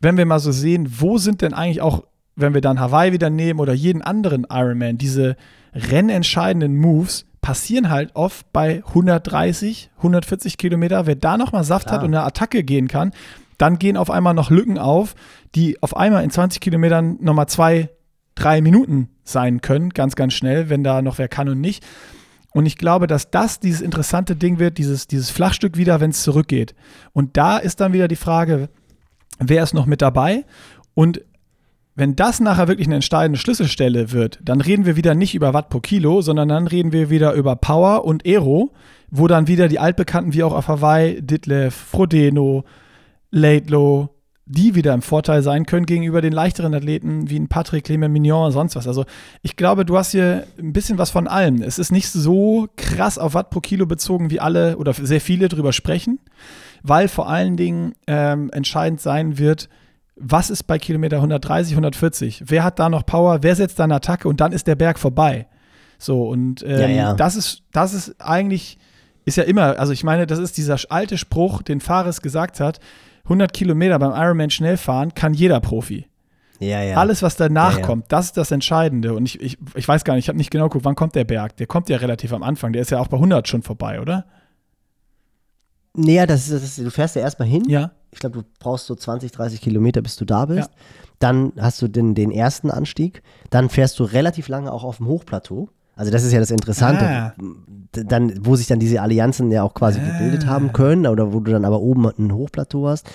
wenn 0.00 0.16
wir 0.16 0.26
mal 0.26 0.40
so 0.40 0.50
sehen, 0.50 0.92
wo 0.98 1.18
sind 1.18 1.40
denn 1.40 1.54
eigentlich 1.54 1.80
auch, 1.80 2.02
wenn 2.34 2.52
wir 2.52 2.60
dann 2.60 2.80
Hawaii 2.80 3.12
wieder 3.12 3.30
nehmen 3.30 3.60
oder 3.60 3.72
jeden 3.72 4.02
anderen 4.02 4.44
Ironman, 4.50 4.98
diese 4.98 5.36
rennentscheidenden 5.72 6.76
Moves 6.76 7.24
passieren 7.40 7.90
halt 7.90 8.16
oft 8.16 8.52
bei 8.52 8.82
130, 8.88 9.90
140 9.98 10.58
Kilometer. 10.58 11.06
Wer 11.06 11.14
da 11.14 11.36
nochmal 11.36 11.62
Saft 11.62 11.86
Klar. 11.86 11.98
hat 12.00 12.04
und 12.04 12.12
eine 12.12 12.24
Attacke 12.24 12.64
gehen 12.64 12.88
kann, 12.88 13.12
dann 13.56 13.78
gehen 13.78 13.96
auf 13.96 14.10
einmal 14.10 14.34
noch 14.34 14.50
Lücken 14.50 14.78
auf, 14.78 15.14
die 15.54 15.80
auf 15.80 15.96
einmal 15.96 16.24
in 16.24 16.30
20 16.30 16.60
Kilometern 16.60 17.18
nochmal 17.20 17.46
zwei, 17.46 17.90
drei 18.38 18.60
Minuten 18.60 19.08
sein 19.24 19.60
können, 19.60 19.90
ganz, 19.90 20.16
ganz 20.16 20.34
schnell, 20.34 20.70
wenn 20.70 20.84
da 20.84 21.02
noch 21.02 21.18
wer 21.18 21.28
kann 21.28 21.48
und 21.48 21.60
nicht. 21.60 21.84
Und 22.52 22.66
ich 22.66 22.78
glaube, 22.78 23.06
dass 23.06 23.30
das 23.30 23.60
dieses 23.60 23.80
interessante 23.80 24.34
Ding 24.34 24.58
wird, 24.58 24.78
dieses, 24.78 25.06
dieses 25.06 25.30
Flachstück 25.30 25.76
wieder, 25.76 26.00
wenn 26.00 26.10
es 26.10 26.22
zurückgeht. 26.22 26.74
Und 27.12 27.36
da 27.36 27.58
ist 27.58 27.80
dann 27.80 27.92
wieder 27.92 28.08
die 28.08 28.16
Frage, 28.16 28.68
wer 29.38 29.62
ist 29.62 29.74
noch 29.74 29.86
mit 29.86 30.02
dabei? 30.02 30.44
Und 30.94 31.22
wenn 31.94 32.16
das 32.16 32.40
nachher 32.40 32.68
wirklich 32.68 32.86
eine 32.86 32.94
entscheidende 32.94 33.38
Schlüsselstelle 33.38 34.12
wird, 34.12 34.38
dann 34.42 34.60
reden 34.60 34.86
wir 34.86 34.96
wieder 34.96 35.14
nicht 35.14 35.34
über 35.34 35.52
Watt 35.52 35.68
pro 35.68 35.80
Kilo, 35.80 36.22
sondern 36.22 36.48
dann 36.48 36.68
reden 36.68 36.92
wir 36.92 37.10
wieder 37.10 37.32
über 37.32 37.56
Power 37.56 38.04
und 38.04 38.24
Aero, 38.24 38.72
wo 39.10 39.26
dann 39.26 39.48
wieder 39.48 39.68
die 39.68 39.80
Altbekannten 39.80 40.32
wie 40.32 40.44
auch 40.44 40.54
auf 40.54 40.68
Hawaii, 40.68 41.20
Ditlev, 41.20 41.74
Frodeno, 41.74 42.64
Laidlow, 43.30 44.10
die 44.50 44.74
wieder 44.74 44.94
im 44.94 45.02
Vorteil 45.02 45.42
sein 45.42 45.66
können 45.66 45.84
gegenüber 45.84 46.22
den 46.22 46.32
leichteren 46.32 46.74
Athleten 46.74 47.28
wie 47.28 47.38
ein 47.38 47.48
Patrick 47.48 47.84
Clement 47.84 48.12
Mignon 48.12 48.46
und 48.46 48.52
sonst 48.52 48.76
was. 48.76 48.88
Also 48.88 49.04
ich 49.42 49.56
glaube, 49.56 49.84
du 49.84 49.98
hast 49.98 50.12
hier 50.12 50.46
ein 50.58 50.72
bisschen 50.72 50.96
was 50.96 51.10
von 51.10 51.28
allem. 51.28 51.60
Es 51.60 51.78
ist 51.78 51.92
nicht 51.92 52.08
so 52.08 52.66
krass 52.76 53.18
auf 53.18 53.34
Watt 53.34 53.50
pro 53.50 53.60
Kilo 53.60 53.84
bezogen, 53.84 54.30
wie 54.30 54.40
alle 54.40 54.78
oder 54.78 54.94
sehr 54.94 55.20
viele 55.20 55.48
drüber 55.48 55.74
sprechen, 55.74 56.18
weil 56.82 57.08
vor 57.08 57.28
allen 57.28 57.58
Dingen 57.58 57.92
ähm, 58.06 58.50
entscheidend 58.50 59.02
sein 59.02 59.36
wird, 59.38 59.68
was 60.16 60.48
ist 60.48 60.64
bei 60.64 60.78
Kilometer 60.78 61.16
130, 61.16 61.74
140? 61.74 62.44
Wer 62.46 62.64
hat 62.64 62.78
da 62.78 62.88
noch 62.88 63.04
Power? 63.04 63.42
Wer 63.42 63.54
setzt 63.54 63.78
da 63.78 63.84
eine 63.84 63.96
Attacke? 63.96 64.28
Und 64.28 64.40
dann 64.40 64.52
ist 64.52 64.66
der 64.66 64.74
Berg 64.74 64.98
vorbei. 64.98 65.46
So, 65.98 66.26
und 66.26 66.62
ähm, 66.62 66.80
Ja, 66.80 66.88
ja. 66.88 67.14
das 67.14 67.36
ist, 67.36 67.64
das 67.72 67.92
ist 67.92 68.16
eigentlich, 68.18 68.78
ist 69.26 69.36
ja 69.36 69.44
immer, 69.44 69.78
also 69.78 69.92
ich 69.92 70.04
meine, 70.04 70.26
das 70.26 70.38
ist 70.38 70.56
dieser 70.56 70.78
alte 70.88 71.18
Spruch, 71.18 71.62
den 71.62 71.80
Fares 71.80 72.22
gesagt 72.22 72.60
hat, 72.60 72.80
100 73.28 73.52
Kilometer 73.52 73.98
beim 73.98 74.12
Ironman 74.12 74.50
schnell 74.50 74.76
fahren 74.76 75.14
kann 75.14 75.34
jeder 75.34 75.60
Profi. 75.60 76.06
Ja, 76.60 76.82
ja. 76.82 76.96
Alles, 76.96 77.22
was 77.22 77.36
danach 77.36 77.74
Ja, 77.74 77.80
ja. 77.80 77.86
kommt, 77.86 78.06
das 78.10 78.26
ist 78.26 78.36
das 78.36 78.50
Entscheidende. 78.50 79.14
Und 79.14 79.26
ich, 79.26 79.40
ich, 79.40 79.58
ich 79.76 79.86
weiß 79.86 80.02
gar 80.04 80.14
nicht, 80.14 80.24
ich 80.24 80.28
habe 80.28 80.38
nicht 80.38 80.50
genau 80.50 80.64
geguckt, 80.64 80.84
wann 80.84 80.96
kommt 80.96 81.14
der 81.14 81.24
Berg? 81.24 81.56
Der 81.56 81.66
kommt 81.66 81.88
ja 81.88 81.98
relativ 81.98 82.32
am 82.32 82.42
Anfang. 82.42 82.72
Der 82.72 82.82
ist 82.82 82.90
ja 82.90 82.98
auch 82.98 83.06
bei 83.08 83.16
100 83.16 83.46
schon 83.46 83.62
vorbei, 83.62 84.00
oder? 84.00 84.24
Naja, 85.94 86.26
das 86.26 86.48
ist, 86.48 86.62
das 86.62 86.84
du 86.84 86.90
fährst 86.90 87.16
ja 87.16 87.22
erstmal 87.22 87.48
hin. 87.48 87.64
Ja. 87.68 87.92
Ich 88.10 88.18
glaube, 88.18 88.38
du 88.38 88.44
brauchst 88.58 88.86
so 88.86 88.94
20, 88.94 89.30
30 89.32 89.60
Kilometer, 89.60 90.00
bis 90.02 90.16
du 90.16 90.24
da 90.24 90.46
bist. 90.46 90.70
Ja. 90.70 90.76
Dann 91.18 91.52
hast 91.58 91.80
du 91.82 91.88
den, 91.88 92.14
den 92.14 92.30
ersten 92.30 92.70
Anstieg. 92.70 93.22
Dann 93.50 93.68
fährst 93.68 93.98
du 93.98 94.04
relativ 94.04 94.48
lange 94.48 94.72
auch 94.72 94.84
auf 94.84 94.98
dem 94.98 95.06
Hochplateau. 95.06 95.68
Also 95.98 96.12
das 96.12 96.22
ist 96.22 96.32
ja 96.32 96.38
das 96.38 96.52
Interessante. 96.52 97.04
Ah. 97.04 97.34
Dann, 97.90 98.46
wo 98.46 98.54
sich 98.54 98.68
dann 98.68 98.78
diese 98.78 99.02
Allianzen 99.02 99.50
ja 99.50 99.64
auch 99.64 99.74
quasi 99.74 99.98
gebildet 99.98 100.46
haben 100.46 100.72
können 100.72 101.08
oder 101.08 101.32
wo 101.32 101.40
du 101.40 101.50
dann 101.50 101.64
aber 101.64 101.80
oben 101.80 102.06
ein 102.06 102.32
Hochplateau 102.32 102.86
hast. 102.86 103.10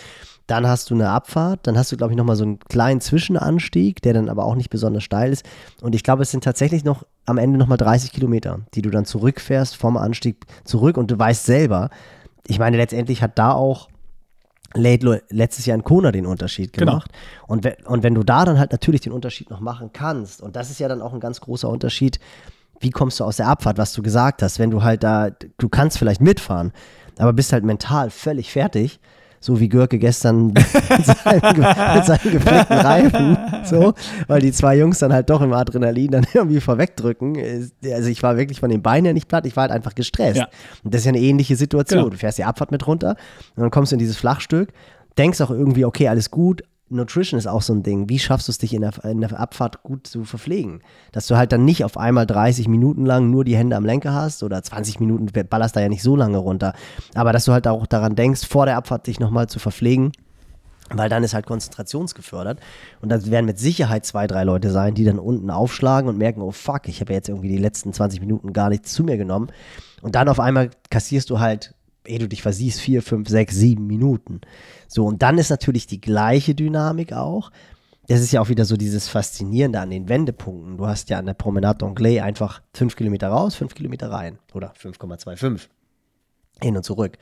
Dann 0.48 0.68
hast 0.68 0.90
du 0.90 0.96
eine 0.96 1.10
Abfahrt, 1.10 1.66
dann 1.66 1.78
hast 1.78 1.94
du, 1.94 1.96
glaube 1.96 2.12
ich, 2.12 2.18
nochmal 2.18 2.36
so 2.36 2.44
einen 2.44 2.60
kleinen 2.60 3.00
Zwischenanstieg, 3.00 4.02
der 4.02 4.14
dann 4.14 4.28
aber 4.28 4.44
auch 4.44 4.56
nicht 4.56 4.70
besonders 4.70 5.04
steil 5.04 5.32
ist. 5.32 5.46
Und 5.82 5.96
ich 5.96 6.04
glaube, 6.04 6.24
es 6.24 6.32
sind 6.32 6.44
tatsächlich 6.44 6.84
noch 6.84 7.06
am 7.26 7.38
Ende 7.38 7.58
nochmal 7.58 7.78
30 7.78 8.12
Kilometer, 8.12 8.60
die 8.74 8.82
du 8.82 8.90
dann 8.90 9.06
zurückfährst 9.06 9.78
vom 9.78 9.96
Anstieg 9.96 10.46
zurück 10.66 10.98
und 10.98 11.10
du 11.10 11.18
weißt 11.18 11.46
selber, 11.46 11.90
ich 12.46 12.60
meine, 12.60 12.76
letztendlich 12.76 13.22
hat 13.22 13.40
da 13.40 13.54
auch 13.54 13.88
letztes 14.76 15.66
Jahr 15.66 15.76
in 15.76 15.86
Kona 15.86 16.12
den 16.12 16.26
Unterschied 16.26 16.74
genau. 16.74 16.92
gemacht. 16.92 17.12
Genau. 17.12 17.54
Und, 17.54 17.88
und 17.88 18.04
wenn 18.04 18.16
du 18.16 18.24
da 18.24 18.44
dann 18.44 18.60
halt 18.60 18.74
natürlich 18.74 19.00
den 19.00 19.14
Unterschied 19.14 19.50
noch 19.50 19.62
machen 19.62 19.92
kannst, 19.94 20.42
und 20.42 20.58
das 20.58 20.70
ist 20.70 20.82
ja 20.82 20.90
dann 20.90 21.02
auch 21.02 21.14
ein 21.14 21.22
ganz 21.22 21.40
großer 21.40 21.70
Unterschied, 21.70 22.20
wie 22.80 22.90
kommst 22.90 23.20
du 23.20 23.24
aus 23.24 23.38
der 23.38 23.48
Abfahrt, 23.48 23.78
was 23.78 23.94
du 23.94 24.02
gesagt 24.02 24.42
hast, 24.42 24.60
wenn 24.60 24.72
du 24.72 24.84
halt 24.84 25.04
da, 25.04 25.30
du 25.58 25.70
kannst 25.70 25.98
vielleicht 25.98 26.22
mitfahren, 26.22 26.72
aber 27.18 27.34
bist 27.34 27.54
halt 27.54 27.64
mental 27.64 28.10
völlig 28.10 28.52
fertig 28.52 29.00
so 29.44 29.60
wie 29.60 29.68
Görke 29.68 30.00
gestern 30.00 30.48
mit 30.54 30.66
seinen, 30.66 31.60
mit 31.96 32.06
seinen 32.06 32.32
geflickten 32.32 32.78
Reifen, 32.78 33.38
so, 33.66 33.94
weil 34.28 34.40
die 34.40 34.54
zwei 34.54 34.78
Jungs 34.78 35.00
dann 35.00 35.12
halt 35.12 35.30
doch 35.30 35.42
im 35.42 35.52
Adrenalin 35.52 36.12
dann 36.12 36.26
irgendwie 36.34 36.62
vorwegdrücken. 36.62 37.38
Also 37.84 38.10
ich 38.10 38.24
war 38.24 38.38
wirklich 38.38 38.62
von 38.62 38.70
den 38.70 38.82
Beinen 38.82 39.06
her 39.06 39.14
nicht 39.14 39.28
platt, 39.28 39.46
ich 39.46 39.58
war 39.58 39.64
halt 39.64 39.72
einfach 39.72 39.96
gestresst. 39.96 40.38
Ja. 40.38 40.48
Und 40.84 40.94
das 40.94 41.02
ist 41.02 41.06
ja 41.06 41.10
eine 41.10 41.20
ähnliche 41.20 41.58
Situation. 41.58 42.00
Genau. 42.00 42.10
Du 42.10 42.18
fährst 42.18 42.38
die 42.38 42.46
Abfahrt 42.46 42.72
mit 42.72 42.88
runter 42.88 43.18
und 43.56 43.62
dann 43.62 43.70
kommst 43.72 43.92
du 43.92 43.96
in 43.96 44.00
dieses 44.00 44.16
Flachstück, 44.16 44.70
denkst 45.18 45.42
auch 45.42 45.52
irgendwie, 45.52 45.84
okay, 45.84 46.08
alles 46.08 46.32
gut, 46.32 46.64
Nutrition 46.94 47.38
ist 47.38 47.48
auch 47.48 47.62
so 47.62 47.74
ein 47.74 47.84
Ding. 47.84 48.10
Wie 48.10 48.20
schaffst 48.20 48.48
du 48.48 48.52
es, 48.52 48.58
dich 48.58 48.74
in 48.74 48.82
der, 48.82 48.94
in 49.04 49.22
der, 49.22 49.40
Abfahrt 49.40 49.84
gut 49.84 50.08
zu 50.08 50.24
verpflegen? 50.24 50.82
Dass 51.12 51.28
du 51.28 51.36
halt 51.36 51.52
dann 51.52 51.66
nicht 51.66 51.84
auf 51.84 51.98
einmal 51.98 52.26
30 52.26 52.68
Minuten 52.68 53.06
lang 53.06 53.30
nur 53.30 53.44
die 53.44 53.58
Hände 53.58 53.76
am 53.76 53.86
Lenker 53.86 54.14
hast 54.14 54.44
oder 54.44 54.62
20 54.62 55.00
Minuten, 55.00 55.28
ballerst 55.50 55.76
da 55.76 55.82
ja 55.82 55.90
nicht 55.90 56.04
so 56.04 56.16
lange 56.16 56.38
runter. 56.38 56.74
Aber 57.16 57.34
dass 57.34 57.46
du 57.46 57.52
halt 57.52 57.68
auch 57.68 57.88
daran 57.88 58.16
denkst, 58.16 58.46
vor 58.46 58.66
der 58.66 58.78
Abfahrt 58.78 59.08
dich 59.08 59.20
nochmal 59.20 59.48
zu 59.48 59.60
verpflegen. 59.60 60.12
Weil 60.90 61.10
dann 61.10 61.24
ist 61.24 61.34
halt 61.34 61.46
konzentrationsgefördert. 61.46 62.60
Und 63.02 63.10
dann 63.10 63.26
werden 63.32 63.46
mit 63.46 63.58
Sicherheit 63.58 64.06
zwei, 64.06 64.28
drei 64.28 64.44
Leute 64.44 64.70
sein, 64.70 64.94
die 64.94 65.06
dann 65.06 65.20
unten 65.20 65.50
aufschlagen 65.50 66.10
und 66.10 66.18
merken, 66.18 66.42
oh 66.42 66.52
fuck, 66.52 66.88
ich 66.88 67.02
habe 67.02 67.14
jetzt 67.14 67.30
irgendwie 67.30 67.50
die 67.50 67.58
letzten 67.58 67.94
20 67.94 68.20
Minuten 68.20 68.54
gar 68.54 68.70
nichts 68.70 68.94
zu 68.94 69.04
mir 69.04 69.18
genommen. 69.18 69.48
Und 70.02 70.16
dann 70.16 70.28
auf 70.28 70.40
einmal 70.40 70.70
kassierst 70.90 71.30
du 71.30 71.40
halt 71.40 71.74
ehe 72.06 72.20
du 72.20 72.28
dich 72.28 72.42
versiehst, 72.42 72.82
vier, 72.82 73.02
fünf, 73.02 73.30
sechs, 73.30 73.56
sieben 73.56 73.88
Minuten. 73.88 74.42
So, 74.88 75.06
und 75.06 75.22
dann 75.22 75.38
ist 75.38 75.50
natürlich 75.50 75.88
die 75.88 76.02
gleiche 76.02 76.56
Dynamik 76.56 77.14
auch. 77.14 77.52
Das 78.08 78.20
ist 78.20 78.34
ja 78.34 78.42
auch 78.42 78.50
wieder 78.50 78.66
so 78.66 78.76
dieses 78.76 79.08
Faszinierende 79.08 79.80
an 79.80 79.90
den 79.90 80.10
Wendepunkten. 80.10 80.78
Du 80.78 80.88
hast 80.88 81.10
ja 81.10 81.20
an 81.20 81.26
der 81.26 81.34
Promenade 81.34 81.86
d'Anglais 81.86 82.22
einfach 82.22 82.62
fünf 82.74 82.96
Kilometer 82.96 83.30
raus, 83.30 83.56
fünf 83.56 83.76
Kilometer 83.76 84.12
rein. 84.12 84.40
Oder 84.54 84.74
5,25. 84.74 85.68
Hin 86.62 86.76
und 86.76 86.84
zurück. 86.84 87.18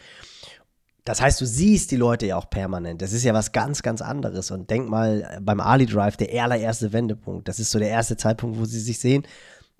Das 1.03 1.21
heißt, 1.21 1.41
du 1.41 1.45
siehst 1.45 1.91
die 1.91 1.97
Leute 1.97 2.27
ja 2.27 2.35
auch 2.35 2.49
permanent. 2.49 3.01
Das 3.01 3.13
ist 3.13 3.23
ja 3.23 3.33
was 3.33 3.51
ganz, 3.51 3.81
ganz 3.81 4.01
anderes. 4.01 4.51
Und 4.51 4.69
denk 4.69 4.89
mal 4.89 5.39
beim 5.41 5.59
Ali 5.59 5.85
Drive, 5.85 6.17
der 6.17 6.43
allererste 6.43 6.93
Wendepunkt. 6.93 7.47
Das 7.47 7.59
ist 7.59 7.71
so 7.71 7.79
der 7.79 7.89
erste 7.89 8.17
Zeitpunkt, 8.17 8.59
wo 8.59 8.65
sie 8.65 8.79
sich 8.79 8.99
sehen. 8.99 9.23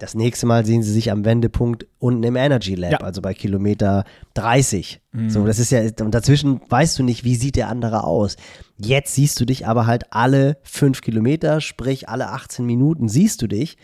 Das 0.02 0.15
nächste 0.15 0.48
Mal 0.48 0.65
sehen 0.65 0.82
sie 0.82 0.91
sich 0.91 1.11
am 1.11 1.26
Wendepunkt 1.26 1.86
unten 1.99 2.23
im 2.23 2.36
Energy 2.36 2.73
Lab, 2.73 2.91
ja. 2.91 2.98
also 3.02 3.22
bei 3.22 3.36
Kilometer 3.36 4.03
30. 4.34 4.99
Mhm. 5.11 5.30
So, 5.30 5.45
das 5.45 5.60
ist 5.60 5.72
ja, 5.72 5.82
und 5.99 6.15
dazwischen 6.15 6.60
weißt 6.68 6.98
du 6.98 7.03
nicht, 7.03 7.23
wie 7.23 7.36
sieht 7.36 7.56
der 7.56 7.69
andere 7.69 8.03
aus. 8.03 8.36
Jetzt 8.78 9.14
siehst 9.14 9.40
du 9.40 9.45
dich 9.45 9.68
aber 9.68 9.86
halt 9.86 10.11
alle 10.11 10.57
fünf 10.64 11.02
Kilometer, 11.02 11.61
sprich 11.61 12.10
alle 12.10 12.30
18 12.30 12.65
Minuten 12.65 13.10
siehst 13.10 13.44
du 13.44 13.48
dich 13.48 13.78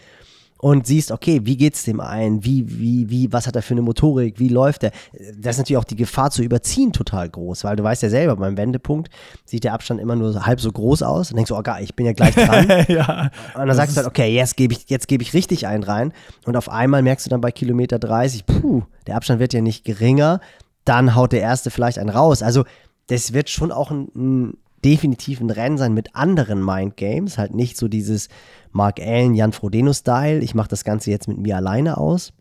und 0.57 0.87
siehst, 0.87 1.11
okay, 1.11 1.41
wie 1.43 1.57
geht's 1.57 1.83
dem 1.83 1.99
ein? 1.99 2.43
Wie, 2.43 2.79
wie, 2.79 3.09
wie, 3.09 3.31
was 3.31 3.47
hat 3.47 3.55
er 3.55 3.61
für 3.61 3.73
eine 3.73 3.81
Motorik? 3.81 4.39
Wie 4.39 4.49
läuft 4.49 4.83
er? 4.83 4.91
Da 5.37 5.49
ist 5.49 5.57
natürlich 5.57 5.77
auch 5.77 5.83
die 5.83 5.95
Gefahr 5.95 6.31
zu 6.31 6.43
überziehen 6.43 6.93
total 6.93 7.29
groß, 7.29 7.63
weil 7.63 7.75
du 7.75 7.83
weißt 7.83 8.03
ja 8.03 8.09
selber, 8.09 8.35
beim 8.35 8.57
Wendepunkt 8.57 9.09
sieht 9.45 9.63
der 9.63 9.73
Abstand 9.73 10.01
immer 10.01 10.15
nur 10.15 10.45
halb 10.45 10.59
so 10.59 10.71
groß 10.71 11.03
aus 11.03 11.31
und 11.31 11.35
denkst 11.37 11.49
du, 11.49 11.57
oh 11.57 11.61
geil, 11.61 11.83
ich 11.83 11.95
bin 11.95 12.05
ja 12.05 12.13
gleich 12.13 12.35
dran. 12.35 12.85
ja, 12.87 13.29
und 13.55 13.67
dann 13.67 13.75
sagst 13.75 13.95
du 13.95 13.97
halt, 13.97 14.07
okay, 14.07 14.33
jetzt 14.33 14.57
gebe 14.57 14.73
ich, 14.73 14.89
jetzt 14.89 15.07
gebe 15.07 15.23
ich 15.23 15.33
richtig 15.33 15.67
einen 15.67 15.83
rein. 15.83 16.13
Und 16.45 16.57
auf 16.57 16.69
einmal 16.69 17.01
merkst 17.01 17.25
du 17.25 17.29
dann 17.29 17.41
bei 17.41 17.51
Kilometer 17.51 17.99
30, 17.99 18.45
puh, 18.45 18.83
der 19.05 19.15
Abstand 19.15 19.39
wird 19.39 19.53
ja 19.53 19.61
nicht 19.61 19.85
geringer. 19.85 20.41
Dann 20.85 21.15
haut 21.15 21.33
der 21.33 21.41
erste 21.41 21.69
vielleicht 21.69 21.99
einen 21.99 22.09
raus. 22.09 22.41
Also, 22.41 22.63
das 23.07 23.33
wird 23.33 23.49
schon 23.49 23.71
auch 23.71 23.91
ein, 23.91 24.07
ein 24.15 24.57
definitiv 24.83 25.41
ein 25.41 25.49
Rennen 25.49 25.77
sein 25.77 25.93
mit 25.93 26.15
anderen 26.15 26.63
Mindgames, 26.63 27.37
halt 27.37 27.53
nicht 27.53 27.77
so 27.77 27.87
dieses 27.87 28.29
Mark 28.71 28.99
Allen, 28.99 29.33
Jan 29.33 29.53
Frodeno-Style, 29.53 30.39
ich 30.39 30.55
mache 30.55 30.69
das 30.69 30.83
Ganze 30.83 31.11
jetzt 31.11 31.27
mit 31.27 31.37
mir 31.37 31.57
alleine 31.57 31.97
aus, 31.97 32.33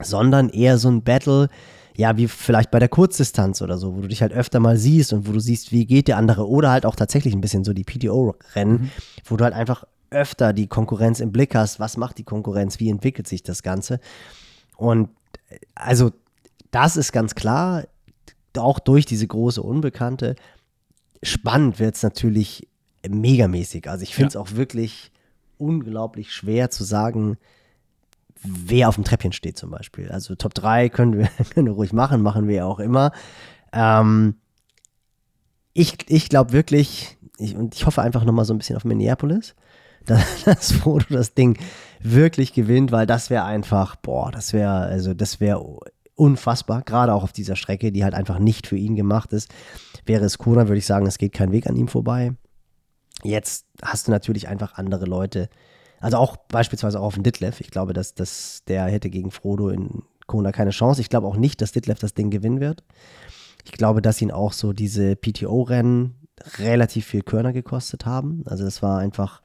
sondern 0.00 0.50
eher 0.50 0.78
so 0.78 0.88
ein 0.88 1.02
Battle, 1.02 1.48
ja, 1.96 2.16
wie 2.16 2.26
vielleicht 2.28 2.70
bei 2.70 2.80
der 2.80 2.88
Kurzdistanz 2.88 3.62
oder 3.62 3.78
so, 3.78 3.96
wo 3.96 4.00
du 4.00 4.08
dich 4.08 4.20
halt 4.20 4.32
öfter 4.32 4.60
mal 4.60 4.76
siehst 4.76 5.12
und 5.12 5.28
wo 5.28 5.32
du 5.32 5.40
siehst, 5.40 5.70
wie 5.70 5.86
geht 5.86 6.08
der 6.08 6.16
andere. 6.16 6.48
Oder 6.48 6.70
halt 6.70 6.86
auch 6.86 6.96
tatsächlich 6.96 7.34
ein 7.34 7.40
bisschen 7.40 7.62
so 7.64 7.72
die 7.72 7.84
PTO-Rennen, 7.84 8.72
mhm. 8.72 8.90
wo 9.24 9.36
du 9.36 9.44
halt 9.44 9.54
einfach 9.54 9.84
öfter 10.10 10.52
die 10.52 10.66
Konkurrenz 10.66 11.20
im 11.20 11.32
Blick 11.32 11.54
hast, 11.54 11.80
was 11.80 11.96
macht 11.96 12.18
die 12.18 12.24
Konkurrenz, 12.24 12.80
wie 12.80 12.90
entwickelt 12.90 13.28
sich 13.28 13.42
das 13.42 13.62
Ganze? 13.62 14.00
Und 14.76 15.08
also 15.74 16.10
das 16.70 16.96
ist 16.96 17.12
ganz 17.12 17.34
klar, 17.34 17.84
auch 18.58 18.78
durch 18.78 19.06
diese 19.06 19.26
große 19.26 19.62
Unbekannte, 19.62 20.36
spannend 21.24 21.78
wird 21.78 21.96
es 21.96 22.02
natürlich 22.02 22.68
megamäßig. 23.06 23.88
Also 23.88 24.02
ich 24.02 24.14
finde 24.14 24.28
es 24.28 24.34
ja. 24.34 24.40
auch 24.40 24.52
wirklich 24.52 25.12
unglaublich 25.58 26.32
schwer 26.32 26.70
zu 26.70 26.84
sagen, 26.84 27.36
wer 28.42 28.88
auf 28.88 28.94
dem 28.96 29.04
Treppchen 29.04 29.32
steht 29.32 29.56
zum 29.56 29.70
Beispiel. 29.70 30.10
Also 30.10 30.34
Top 30.34 30.54
3 30.54 30.88
können 30.88 31.18
wir, 31.18 31.28
können 31.54 31.66
wir 31.66 31.74
ruhig 31.74 31.92
machen, 31.92 32.22
machen 32.22 32.48
wir 32.48 32.56
ja 32.56 32.64
auch 32.66 32.80
immer. 32.80 33.12
Ähm, 33.72 34.36
ich 35.72 35.96
ich 36.08 36.28
glaube 36.28 36.52
wirklich, 36.52 37.16
ich, 37.38 37.56
und 37.56 37.74
ich 37.74 37.86
hoffe 37.86 38.02
einfach 38.02 38.24
nochmal 38.24 38.44
so 38.44 38.54
ein 38.54 38.58
bisschen 38.58 38.76
auf 38.76 38.84
Minneapolis, 38.84 39.54
dass, 40.06 40.44
dass 40.44 40.72
Frodo 40.72 41.06
das 41.08 41.34
Ding 41.34 41.58
wirklich 42.00 42.52
gewinnt, 42.52 42.92
weil 42.92 43.06
das 43.06 43.30
wäre 43.30 43.44
einfach, 43.44 43.96
boah, 43.96 44.30
das 44.30 44.52
wäre, 44.52 44.80
also 44.80 45.14
das 45.14 45.40
wäre 45.40 45.80
unfassbar, 46.14 46.82
gerade 46.82 47.12
auch 47.12 47.22
auf 47.22 47.32
dieser 47.32 47.56
Strecke, 47.56 47.92
die 47.92 48.04
halt 48.04 48.14
einfach 48.14 48.38
nicht 48.38 48.66
für 48.66 48.76
ihn 48.76 48.96
gemacht 48.96 49.32
ist. 49.32 49.52
Wäre 50.06 50.24
es 50.24 50.38
Kona, 50.38 50.68
würde 50.68 50.78
ich 50.78 50.86
sagen, 50.86 51.06
es 51.06 51.18
geht 51.18 51.32
kein 51.32 51.52
Weg 51.52 51.66
an 51.66 51.76
ihm 51.76 51.88
vorbei. 51.88 52.32
Jetzt 53.22 53.66
hast 53.82 54.06
du 54.06 54.10
natürlich 54.10 54.48
einfach 54.48 54.74
andere 54.74 55.06
Leute. 55.06 55.48
Also 56.00 56.18
auch 56.18 56.36
beispielsweise 56.36 57.00
auch 57.00 57.06
auf 57.06 57.14
den 57.14 57.22
Ditlev. 57.22 57.60
Ich 57.60 57.70
glaube, 57.70 57.92
dass, 57.92 58.14
dass 58.14 58.62
der 58.68 58.84
hätte 58.84 59.10
gegen 59.10 59.30
Frodo 59.30 59.70
in 59.70 60.02
Kona 60.26 60.52
keine 60.52 60.70
Chance. 60.70 61.00
Ich 61.00 61.08
glaube 61.08 61.26
auch 61.26 61.36
nicht, 61.36 61.60
dass 61.60 61.72
Ditlev 61.72 61.98
das 61.98 62.14
Ding 62.14 62.30
gewinnen 62.30 62.60
wird. 62.60 62.84
Ich 63.64 63.72
glaube, 63.72 64.02
dass 64.02 64.20
ihn 64.20 64.30
auch 64.30 64.52
so 64.52 64.72
diese 64.72 65.16
PTO-Rennen 65.16 66.14
relativ 66.58 67.06
viel 67.06 67.22
Körner 67.22 67.52
gekostet 67.52 68.04
haben. 68.04 68.42
Also 68.46 68.64
das 68.64 68.82
war 68.82 68.98
einfach, 68.98 69.40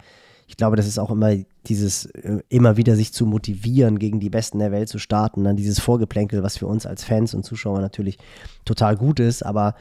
ich 0.49 0.57
glaube, 0.57 0.75
das 0.75 0.87
ist 0.87 0.97
auch 0.97 1.11
immer 1.11 1.35
dieses, 1.67 2.07
äh, 2.07 2.39
immer 2.49 2.75
wieder 2.75 2.95
sich 2.95 3.13
zu 3.13 3.27
motivieren, 3.27 3.99
gegen 3.99 4.19
die 4.19 4.31
Besten 4.31 4.57
der 4.57 4.71
Welt 4.71 4.89
zu 4.89 4.97
starten. 4.97 5.43
Dann 5.43 5.55
dieses 5.55 5.79
Vorgeplänkel, 5.79 6.41
was 6.41 6.57
für 6.57 6.65
uns 6.65 6.87
als 6.87 7.03
Fans 7.03 7.35
und 7.35 7.45
Zuschauer 7.45 7.81
natürlich 7.81 8.17
total 8.65 8.97
gut 8.97 9.19
ist. 9.19 9.45
Aber 9.45 9.75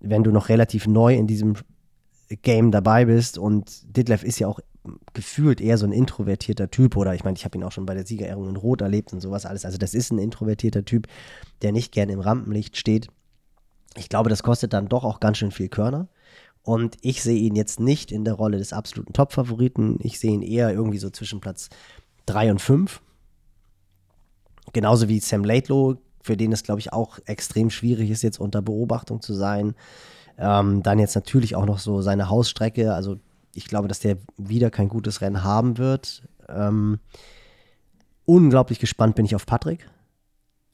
wenn 0.00 0.24
du 0.24 0.32
noch 0.32 0.48
relativ 0.48 0.88
neu 0.88 1.14
in 1.14 1.28
diesem 1.28 1.54
Game 2.42 2.72
dabei 2.72 3.04
bist 3.04 3.38
und 3.38 3.96
Ditlev 3.96 4.24
ist 4.24 4.40
ja 4.40 4.48
auch 4.48 4.58
gefühlt 5.14 5.60
eher 5.60 5.78
so 5.78 5.86
ein 5.86 5.92
introvertierter 5.92 6.72
Typ 6.72 6.96
oder 6.96 7.14
ich 7.14 7.22
meine, 7.22 7.36
ich 7.36 7.44
habe 7.44 7.56
ihn 7.56 7.62
auch 7.62 7.70
schon 7.70 7.86
bei 7.86 7.94
der 7.94 8.04
Siegerehrung 8.04 8.48
in 8.48 8.56
Rot 8.56 8.80
erlebt 8.80 9.12
und 9.12 9.20
sowas 9.20 9.46
alles. 9.46 9.64
Also 9.64 9.78
das 9.78 9.94
ist 9.94 10.10
ein 10.10 10.18
introvertierter 10.18 10.84
Typ, 10.84 11.06
der 11.62 11.70
nicht 11.70 11.92
gerne 11.92 12.12
im 12.12 12.20
Rampenlicht 12.20 12.76
steht. 12.76 13.06
Ich 13.96 14.08
glaube, 14.08 14.28
das 14.28 14.42
kostet 14.42 14.72
dann 14.72 14.88
doch 14.88 15.04
auch 15.04 15.20
ganz 15.20 15.38
schön 15.38 15.52
viel 15.52 15.68
Körner. 15.68 16.08
Und 16.62 16.96
ich 17.00 17.22
sehe 17.22 17.38
ihn 17.38 17.56
jetzt 17.56 17.80
nicht 17.80 18.12
in 18.12 18.24
der 18.24 18.34
Rolle 18.34 18.58
des 18.58 18.72
absoluten 18.72 19.12
Top-Favoriten. 19.12 19.98
Ich 20.02 20.20
sehe 20.20 20.32
ihn 20.32 20.42
eher 20.42 20.72
irgendwie 20.72 20.98
so 20.98 21.10
zwischen 21.10 21.40
Platz 21.40 21.68
3 22.26 22.52
und 22.52 22.60
5. 22.60 23.00
Genauso 24.72 25.08
wie 25.08 25.20
Sam 25.20 25.44
Laidlow, 25.44 25.96
für 26.22 26.36
den 26.36 26.52
es, 26.52 26.62
glaube 26.62 26.80
ich, 26.80 26.92
auch 26.92 27.18
extrem 27.24 27.70
schwierig 27.70 28.10
ist, 28.10 28.22
jetzt 28.22 28.38
unter 28.38 28.62
Beobachtung 28.62 29.20
zu 29.22 29.34
sein. 29.34 29.74
Ähm, 30.38 30.82
dann 30.82 30.98
jetzt 30.98 31.14
natürlich 31.14 31.56
auch 31.56 31.66
noch 31.66 31.78
so 31.78 32.02
seine 32.02 32.28
Hausstrecke. 32.28 32.94
Also 32.94 33.18
ich 33.54 33.66
glaube, 33.66 33.88
dass 33.88 34.00
der 34.00 34.18
wieder 34.36 34.70
kein 34.70 34.88
gutes 34.88 35.22
Rennen 35.22 35.42
haben 35.42 35.78
wird. 35.78 36.22
Ähm, 36.48 36.98
unglaublich 38.26 38.78
gespannt 38.78 39.16
bin 39.16 39.24
ich 39.24 39.34
auf 39.34 39.46
Patrick. 39.46 39.88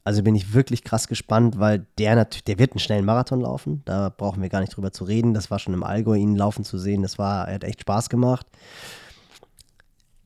Also 0.07 0.23
bin 0.23 0.35
ich 0.35 0.53
wirklich 0.53 0.85
krass 0.85 1.09
gespannt, 1.09 1.59
weil 1.59 1.85
der 1.97 2.23
der 2.23 2.59
wird 2.59 2.71
einen 2.71 2.79
schnellen 2.79 3.03
Marathon 3.03 3.41
laufen. 3.41 3.81
Da 3.83 4.07
brauchen 4.07 4.41
wir 4.41 4.47
gar 4.47 4.61
nicht 4.61 4.73
drüber 4.73 4.93
zu 4.93 5.03
reden. 5.03 5.33
Das 5.33 5.51
war 5.51 5.59
schon 5.59 5.73
im 5.73 5.83
Allgäu, 5.83 6.15
ihn 6.15 6.37
laufen 6.37 6.63
zu 6.63 6.77
sehen. 6.77 7.01
Das 7.01 7.19
war, 7.19 7.49
er 7.49 7.55
hat 7.55 7.65
echt 7.65 7.81
Spaß 7.81 8.07
gemacht. 8.07 8.47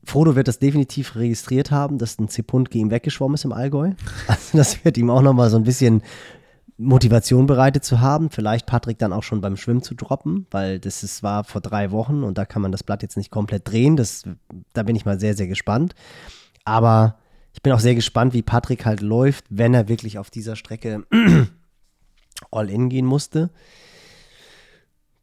Frodo 0.04 0.36
wird 0.36 0.46
das 0.46 0.60
definitiv 0.60 1.16
registriert 1.16 1.72
haben, 1.72 1.98
dass 1.98 2.16
ein 2.20 2.28
Zepuntke 2.28 2.78
ihm 2.78 2.92
weggeschwommen 2.92 3.34
ist 3.34 3.44
im 3.44 3.50
Allgäu. 3.50 3.94
Also 4.28 4.56
das 4.56 4.84
wird 4.84 4.98
ihm 4.98 5.10
auch 5.10 5.20
nochmal 5.20 5.50
so 5.50 5.56
ein 5.56 5.64
bisschen 5.64 6.02
Motivation 6.76 7.48
bereitet 7.48 7.84
zu 7.84 8.00
haben. 8.00 8.30
Vielleicht 8.30 8.66
Patrick 8.66 9.00
dann 9.00 9.12
auch 9.12 9.24
schon 9.24 9.40
beim 9.40 9.56
Schwimmen 9.56 9.82
zu 9.82 9.96
droppen, 9.96 10.46
weil 10.52 10.78
das 10.78 11.02
ist, 11.02 11.24
war 11.24 11.42
vor 11.42 11.60
drei 11.60 11.90
Wochen 11.90 12.22
und 12.22 12.38
da 12.38 12.44
kann 12.44 12.62
man 12.62 12.70
das 12.70 12.84
Blatt 12.84 13.02
jetzt 13.02 13.16
nicht 13.16 13.32
komplett 13.32 13.68
drehen. 13.68 13.96
Das, 13.96 14.22
da 14.74 14.84
bin 14.84 14.94
ich 14.94 15.04
mal 15.04 15.18
sehr, 15.18 15.34
sehr 15.34 15.48
gespannt. 15.48 15.96
Aber 16.64 17.16
ich 17.52 17.62
bin 17.62 17.72
auch 17.72 17.80
sehr 17.80 17.94
gespannt, 17.94 18.32
wie 18.32 18.42
Patrick 18.42 18.86
halt 18.86 19.00
läuft, 19.00 19.44
wenn 19.50 19.74
er 19.74 19.88
wirklich 19.88 20.18
auf 20.18 20.30
dieser 20.30 20.56
Strecke 20.56 21.04
all 22.50 22.70
in 22.70 22.88
gehen 22.88 23.06
musste. 23.06 23.50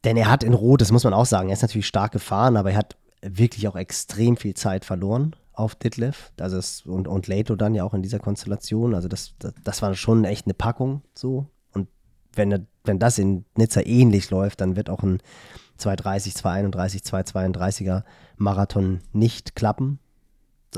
denn 0.03 0.15
er 0.15 0.29
hat 0.29 0.43
in 0.43 0.53
Rot, 0.53 0.81
das 0.81 0.91
muss 0.91 1.03
man 1.03 1.13
auch 1.13 1.25
sagen, 1.25 1.49
er 1.49 1.53
ist 1.53 1.61
natürlich 1.61 1.87
stark 1.87 2.13
gefahren, 2.13 2.55
aber 2.55 2.71
er 2.71 2.77
hat 2.77 2.95
wirklich 3.21 3.67
auch 3.67 3.75
extrem 3.75 4.37
viel 4.37 4.53
Zeit 4.53 4.85
verloren 4.85 5.35
auf 5.53 5.75
Ditlev. 5.75 6.31
Also 6.39 6.57
es, 6.57 6.85
und, 6.85 7.07
und 7.07 7.27
Leto 7.27 7.55
dann 7.55 7.75
ja 7.75 7.83
auch 7.83 7.93
in 7.93 8.01
dieser 8.01 8.19
Konstellation. 8.19 8.95
Also 8.95 9.09
das, 9.09 9.33
das, 9.39 9.53
das 9.63 9.81
war 9.81 9.93
schon 9.95 10.23
echt 10.23 10.45
eine 10.45 10.53
Packung 10.53 11.01
so. 11.13 11.47
Und 11.73 11.89
wenn, 12.33 12.67
wenn 12.85 12.99
das 12.99 13.17
in 13.17 13.45
Nizza 13.57 13.81
ähnlich 13.81 14.29
läuft, 14.29 14.61
dann 14.61 14.77
wird 14.77 14.89
auch 14.89 15.03
ein 15.03 15.19
230, 15.77 16.35
231, 16.35 17.01
232er 17.01 18.03
Marathon 18.37 19.01
nicht 19.11 19.55
klappen. 19.55 19.99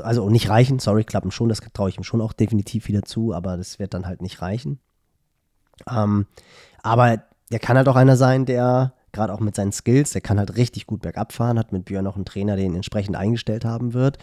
Also 0.00 0.28
nicht 0.30 0.48
reichen, 0.48 0.78
sorry, 0.78 1.04
klappen 1.04 1.30
schon, 1.30 1.48
das 1.48 1.60
traue 1.72 1.90
ich 1.90 1.98
ihm 1.98 2.04
schon 2.04 2.20
auch 2.20 2.32
definitiv 2.32 2.88
wieder 2.88 3.02
zu, 3.02 3.34
aber 3.34 3.56
das 3.56 3.78
wird 3.78 3.94
dann 3.94 4.06
halt 4.06 4.22
nicht 4.22 4.40
reichen. 4.40 4.78
Ähm, 5.90 6.26
aber 6.82 7.22
der 7.50 7.58
kann 7.58 7.76
halt 7.76 7.88
auch 7.88 7.96
einer 7.96 8.16
sein, 8.16 8.46
der 8.46 8.94
gerade 9.12 9.32
auch 9.32 9.40
mit 9.40 9.54
seinen 9.54 9.72
Skills, 9.72 10.10
der 10.10 10.22
kann 10.22 10.38
halt 10.38 10.56
richtig 10.56 10.86
gut 10.86 11.02
bergab 11.02 11.32
fahren, 11.32 11.58
hat 11.58 11.72
mit 11.72 11.84
Björn 11.84 12.04
noch 12.04 12.16
einen 12.16 12.24
Trainer, 12.24 12.56
den 12.56 12.74
entsprechend 12.74 13.16
eingestellt 13.16 13.64
haben 13.64 13.92
wird. 13.92 14.16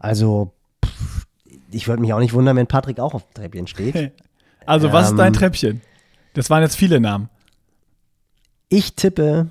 Also, 0.00 0.52
pff, 0.84 1.26
ich 1.70 1.86
würde 1.86 2.00
mich 2.00 2.12
auch 2.12 2.18
nicht 2.18 2.32
wundern, 2.32 2.56
wenn 2.56 2.66
Patrick 2.66 2.98
auch 2.98 3.14
auf 3.14 3.24
dem 3.24 3.34
Treppchen 3.34 3.66
steht. 3.66 4.12
Also, 4.68 4.92
was 4.92 5.10
ähm, 5.10 5.14
ist 5.14 5.18
dein 5.20 5.26
ähm, 5.28 5.32
Treppchen? 5.38 5.80
Das 6.34 6.50
waren 6.50 6.60
jetzt 6.60 6.74
viele 6.74 6.98
Namen. 6.98 7.28
Ich 8.68 8.96
tippe, 8.96 9.46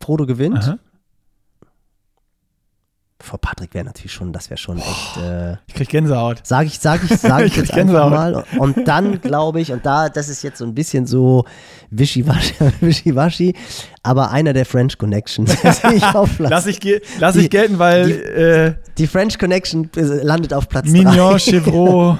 Frodo 0.00 0.24
gewinnt. 0.24 0.56
Aha 0.56 0.78
vor 3.22 3.38
Patrick 3.38 3.74
wäre 3.74 3.84
natürlich 3.84 4.12
schon, 4.12 4.32
das 4.32 4.50
wäre 4.50 4.58
schon 4.58 4.78
echt. 4.78 5.16
Äh, 5.16 5.52
ich 5.66 5.74
krieg 5.74 5.88
Gänsehaut. 5.88 6.40
Sag 6.44 6.66
ich, 6.66 6.78
sag 6.78 7.02
ich, 7.02 7.10
sag 7.18 7.44
ich, 7.44 7.52
ich 7.52 7.56
jetzt 7.58 7.72
einfach 7.72 8.10
mal. 8.10 8.44
Und 8.58 8.86
dann 8.86 9.20
glaube 9.20 9.60
ich, 9.60 9.72
und 9.72 9.84
da, 9.84 10.08
das 10.08 10.28
ist 10.28 10.42
jetzt 10.42 10.58
so 10.58 10.64
ein 10.64 10.74
bisschen 10.74 11.06
so 11.06 11.44
wischiwaschi, 11.90 12.54
wischiwaschi 12.80 13.54
aber 14.02 14.30
einer 14.30 14.52
der 14.52 14.64
French 14.64 14.96
Connections. 14.98 15.56
lass 16.38 16.66
ich, 16.66 16.80
lass 17.18 17.36
ich 17.36 17.50
gelten, 17.50 17.78
weil. 17.78 18.06
Die, 18.06 18.12
äh, 18.12 18.74
die, 18.98 19.06
French 19.06 19.38
Connection 19.38 19.90
landet 19.94 20.54
auf 20.54 20.68
Platz 20.68 20.88
Mignon, 20.88 21.38
Chevrolet. 21.38 22.18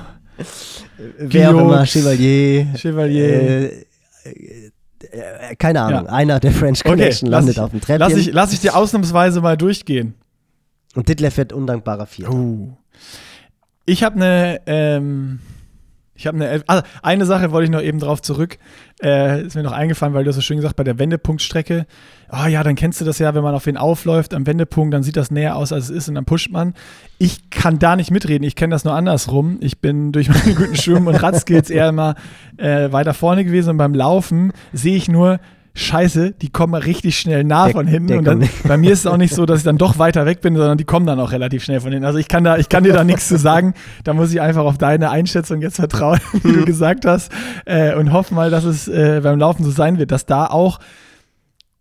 Wer 1.19 1.55
auch 1.55 1.61
immer, 1.61 1.87
Chevalier. 1.87 2.67
Chevalier. 2.77 3.73
Äh, 4.25 4.71
äh, 5.11 5.57
keine 5.57 5.81
Ahnung, 5.81 6.05
ja. 6.05 6.13
einer 6.13 6.41
der 6.41 6.53
French 6.53 6.85
Connection 6.85 7.29
okay, 7.29 7.37
landet 7.37 7.55
ich, 7.57 7.61
auf 7.61 7.71
dem 7.71 7.81
Treppchen. 7.81 7.99
Lass 7.99 8.17
ich, 8.17 8.33
lass 8.33 8.53
ich 8.53 8.61
dir 8.61 8.77
ausnahmsweise 8.77 9.41
mal 9.41 9.57
durchgehen. 9.57 10.15
Und 10.95 11.09
Ditlev 11.09 11.37
wird 11.37 11.53
undankbarer 11.53 12.07
Vierter. 12.07 12.35
Uh. 12.35 12.73
Ich 13.87 14.03
habe 14.03 14.17
eine, 14.17 14.61
ähm, 14.67 15.41
ich 16.15 16.27
habe 16.27 16.37
eine, 16.37 16.63
also 16.67 16.83
eine 17.03 17.25
Sache 17.25 17.51
wollte 17.51 17.65
ich 17.65 17.71
noch 17.71 17.81
eben 17.81 17.99
drauf 17.99 18.21
zurück. 18.21 18.59
Äh, 19.03 19.47
ist 19.47 19.57
mir 19.57 19.63
noch 19.63 19.73
eingefallen, 19.73 20.15
weil 20.15 20.25
du 20.25 20.29
hast 20.29 20.37
so 20.37 20.43
schön 20.43 20.59
gesagt, 20.59 20.77
bei 20.77 20.85
der 20.85 20.99
Wendepunktstrecke. 20.99 21.87
Ah 22.29 22.45
oh 22.45 22.49
ja, 22.49 22.63
dann 22.63 22.75
kennst 22.75 23.01
du 23.01 23.05
das 23.05 23.19
ja, 23.19 23.35
wenn 23.35 23.43
man 23.43 23.55
auf 23.55 23.67
wen 23.67 23.77
aufläuft 23.77 24.35
am 24.35 24.47
Wendepunkt, 24.47 24.93
dann 24.93 25.03
sieht 25.03 25.17
das 25.17 25.31
näher 25.31 25.57
aus, 25.57 25.73
als 25.73 25.85
es 25.85 25.91
ist 25.91 26.09
und 26.09 26.17
dann 26.17 26.27
pusht 26.27 26.51
man. 26.51 26.75
Ich 27.19 27.51
kann 27.51 27.79
da 27.79 27.97
nicht 27.97 28.11
mitreden, 28.11 28.45
ich 28.45 28.55
kenne 28.55 28.73
das 28.73 28.85
nur 28.85 28.95
andersrum. 28.95 29.59
Ich 29.61 29.81
bin 29.81 30.13
durch 30.13 30.29
meine 30.29 30.55
guten 30.55 30.77
Schwimmen- 30.77 31.09
und 31.09 31.23
Radskills 31.23 31.71
eher 31.71 31.89
immer 31.89 32.17
äh, 32.59 32.93
weiter 32.93 33.15
vorne 33.15 33.45
gewesen 33.45 33.71
und 33.71 33.77
beim 33.79 33.95
Laufen 33.95 34.53
sehe 34.73 34.97
ich 34.97 35.09
nur, 35.09 35.41
Scheiße, 35.75 36.33
die 36.33 36.51
kommen 36.51 36.75
richtig 36.75 37.19
schnell 37.19 37.45
nah 37.45 37.67
der, 37.67 37.75
von 37.75 37.87
hinten. 37.87 38.19
Und 38.19 38.25
dann, 38.25 38.49
bei 38.65 38.77
mir 38.77 38.93
ist 38.93 39.01
es 39.01 39.07
auch 39.07 39.17
nicht 39.17 39.35
so, 39.35 39.47
dass 39.47 39.59
ich 39.59 39.65
dann 39.65 39.79
doch 39.79 39.99
weiter 39.99 40.27
weg 40.27 40.41
bin, 40.41 40.57
sondern 40.57 40.79
die 40.79 40.85
kommen 40.85 41.07
dann 41.07 41.21
auch 41.21 41.33
relativ 41.33 41.63
schnell 41.63 41.81
von 41.81 41.93
hinten. 41.93 42.05
Also 42.05 42.19
ich 42.19 42.29
kann 42.29 42.43
da, 42.43 42.57
ich 42.57 42.69
kann 42.69 42.85
dir 42.85 42.93
da 42.93 43.05
nichts 43.05 43.29
zu 43.29 43.39
sagen. 43.39 43.75
Da 44.05 44.13
muss 44.13 44.33
ich 44.33 44.41
einfach 44.41 44.65
auf 44.65 44.79
deine 44.79 45.11
Einschätzung 45.11 45.63
jetzt 45.63 45.77
vertrauen, 45.77 46.19
wie 46.43 46.53
du 46.53 46.65
gesagt 46.65 47.07
hast, 47.07 47.31
äh, 47.67 47.95
und 47.95 48.13
hoffe 48.13 48.35
mal, 48.35 48.51
dass 48.51 48.65
es 48.65 48.89
äh, 48.89 49.21
beim 49.23 49.39
Laufen 49.39 49.65
so 49.65 49.71
sein 49.71 49.99
wird, 49.99 50.11
dass 50.11 50.27
da 50.27 50.47
auch 50.47 50.81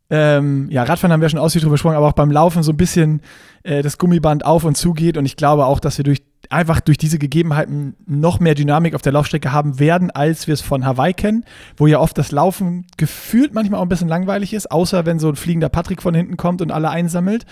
ähm, 0.10 0.68
ja, 0.72 0.84
Radfahren 0.84 1.14
haben 1.14 1.22
wir 1.22 1.30
schon 1.30 1.40
ausführlich 1.40 1.64
drüber 1.64 1.76
gesprochen, 1.76 1.96
aber 1.96 2.08
auch 2.08 2.14
beim 2.14 2.32
Laufen 2.32 2.64
so 2.64 2.72
ein 2.72 2.78
bisschen 2.78 3.22
äh, 3.64 3.84
das 3.84 3.98
Gummiband 3.98 4.46
auf 4.46 4.64
und 4.64 4.76
zu 4.76 4.94
geht. 4.94 5.18
Und 5.18 5.26
ich 5.26 5.36
glaube 5.36 5.66
auch, 5.66 5.80
dass 5.80 5.98
wir 5.98 6.04
durch 6.04 6.24
einfach 6.50 6.80
durch 6.80 6.98
diese 6.98 7.20
Gegebenheiten 7.20 7.96
noch 8.08 8.40
mehr 8.40 8.56
Dynamik 8.56 8.96
auf 8.96 9.04
der 9.04 9.12
Laufstrecke 9.12 9.52
haben 9.52 9.80
werden, 9.80 10.10
als 10.10 10.48
wir 10.48 10.54
es 10.54 10.62
von 10.62 10.84
Hawaii 10.86 11.14
kennen, 11.14 11.46
wo 11.78 11.86
ja 11.86 12.00
oft 12.00 12.18
das 12.18 12.32
Laufen 12.32 12.88
gefühlt 12.98 13.54
manchmal 13.54 13.80
auch 13.80 13.86
ein 13.86 13.90
bisschen 13.90 14.08
langweilig 14.08 14.54
ist, 14.54 14.72
außer 14.72 15.06
wenn 15.06 15.20
so 15.20 15.30
ein 15.30 15.36
fliegender 15.36 15.70
Patrick 15.70 16.02
von 16.02 16.16
hinten 16.16 16.38
kommt 16.38 16.62
und 16.62 16.72
alle 16.72 16.90
einsammelt. 16.90 17.46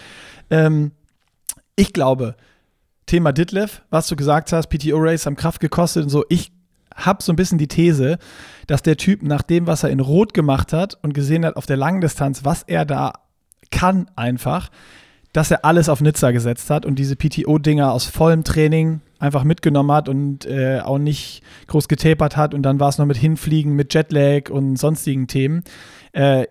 Ähm, 0.49 0.93
ich 1.75 1.93
glaube, 1.93 2.35
Thema 3.05 3.33
Ditlev, 3.33 3.83
was 3.91 4.07
du 4.07 4.15
gesagt 4.15 4.51
hast, 4.51 4.67
PTO-Race 4.69 5.27
haben 5.27 5.35
Kraft 5.35 5.59
gekostet 5.59 6.03
und 6.03 6.09
so, 6.09 6.25
ich 6.29 6.51
habe 6.97 7.23
so 7.23 7.31
ein 7.31 7.35
bisschen 7.35 7.57
die 7.57 7.67
These, 7.67 8.17
dass 8.67 8.81
der 8.81 8.97
Typ 8.97 9.23
nach 9.23 9.41
dem, 9.41 9.67
was 9.67 9.83
er 9.83 9.89
in 9.89 9.99
Rot 9.99 10.33
gemacht 10.33 10.73
hat 10.73 10.97
und 11.01 11.13
gesehen 11.13 11.45
hat 11.45 11.55
auf 11.55 11.65
der 11.65 11.77
langen 11.77 12.01
Distanz, 12.01 12.43
was 12.43 12.63
er 12.63 12.85
da 12.85 13.13
kann 13.71 14.09
einfach, 14.15 14.69
dass 15.33 15.51
er 15.51 15.65
alles 15.65 15.89
auf 15.89 16.01
Nizza 16.01 16.31
gesetzt 16.31 16.69
hat 16.69 16.85
und 16.85 16.97
diese 16.97 17.15
PTO-Dinger 17.15 17.91
aus 17.91 18.05
vollem 18.05 18.43
Training 18.43 19.01
einfach 19.19 19.43
mitgenommen 19.43 19.91
hat 19.91 20.09
und 20.09 20.45
äh, 20.45 20.79
auch 20.79 20.97
nicht 20.97 21.43
groß 21.67 21.87
getapert 21.87 22.37
hat 22.37 22.53
und 22.53 22.63
dann 22.63 22.79
war 22.79 22.89
es 22.89 22.97
noch 22.97 23.05
mit 23.05 23.17
Hinfliegen, 23.17 23.73
mit 23.73 23.93
Jetlag 23.93 24.49
und 24.49 24.77
sonstigen 24.77 25.27
Themen. 25.27 25.63
Äh, 26.13 26.47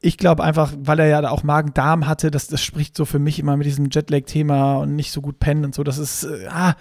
ich 0.00 0.16
glaube 0.16 0.44
einfach, 0.44 0.72
weil 0.78 1.00
er 1.00 1.06
ja 1.06 1.30
auch 1.30 1.42
Magen-Darm 1.42 2.06
hatte, 2.06 2.30
das, 2.30 2.46
das 2.46 2.62
spricht 2.62 2.96
so 2.96 3.04
für 3.04 3.18
mich 3.18 3.38
immer 3.38 3.56
mit 3.56 3.66
diesem 3.66 3.88
Jetlag-Thema 3.90 4.76
und 4.78 4.94
nicht 4.94 5.10
so 5.10 5.20
gut 5.20 5.40
pennen 5.40 5.64
und 5.64 5.74
so. 5.74 5.82
Das 5.82 5.98
ist, 5.98 6.24
äh, 6.24 6.46
ah, 6.48 6.74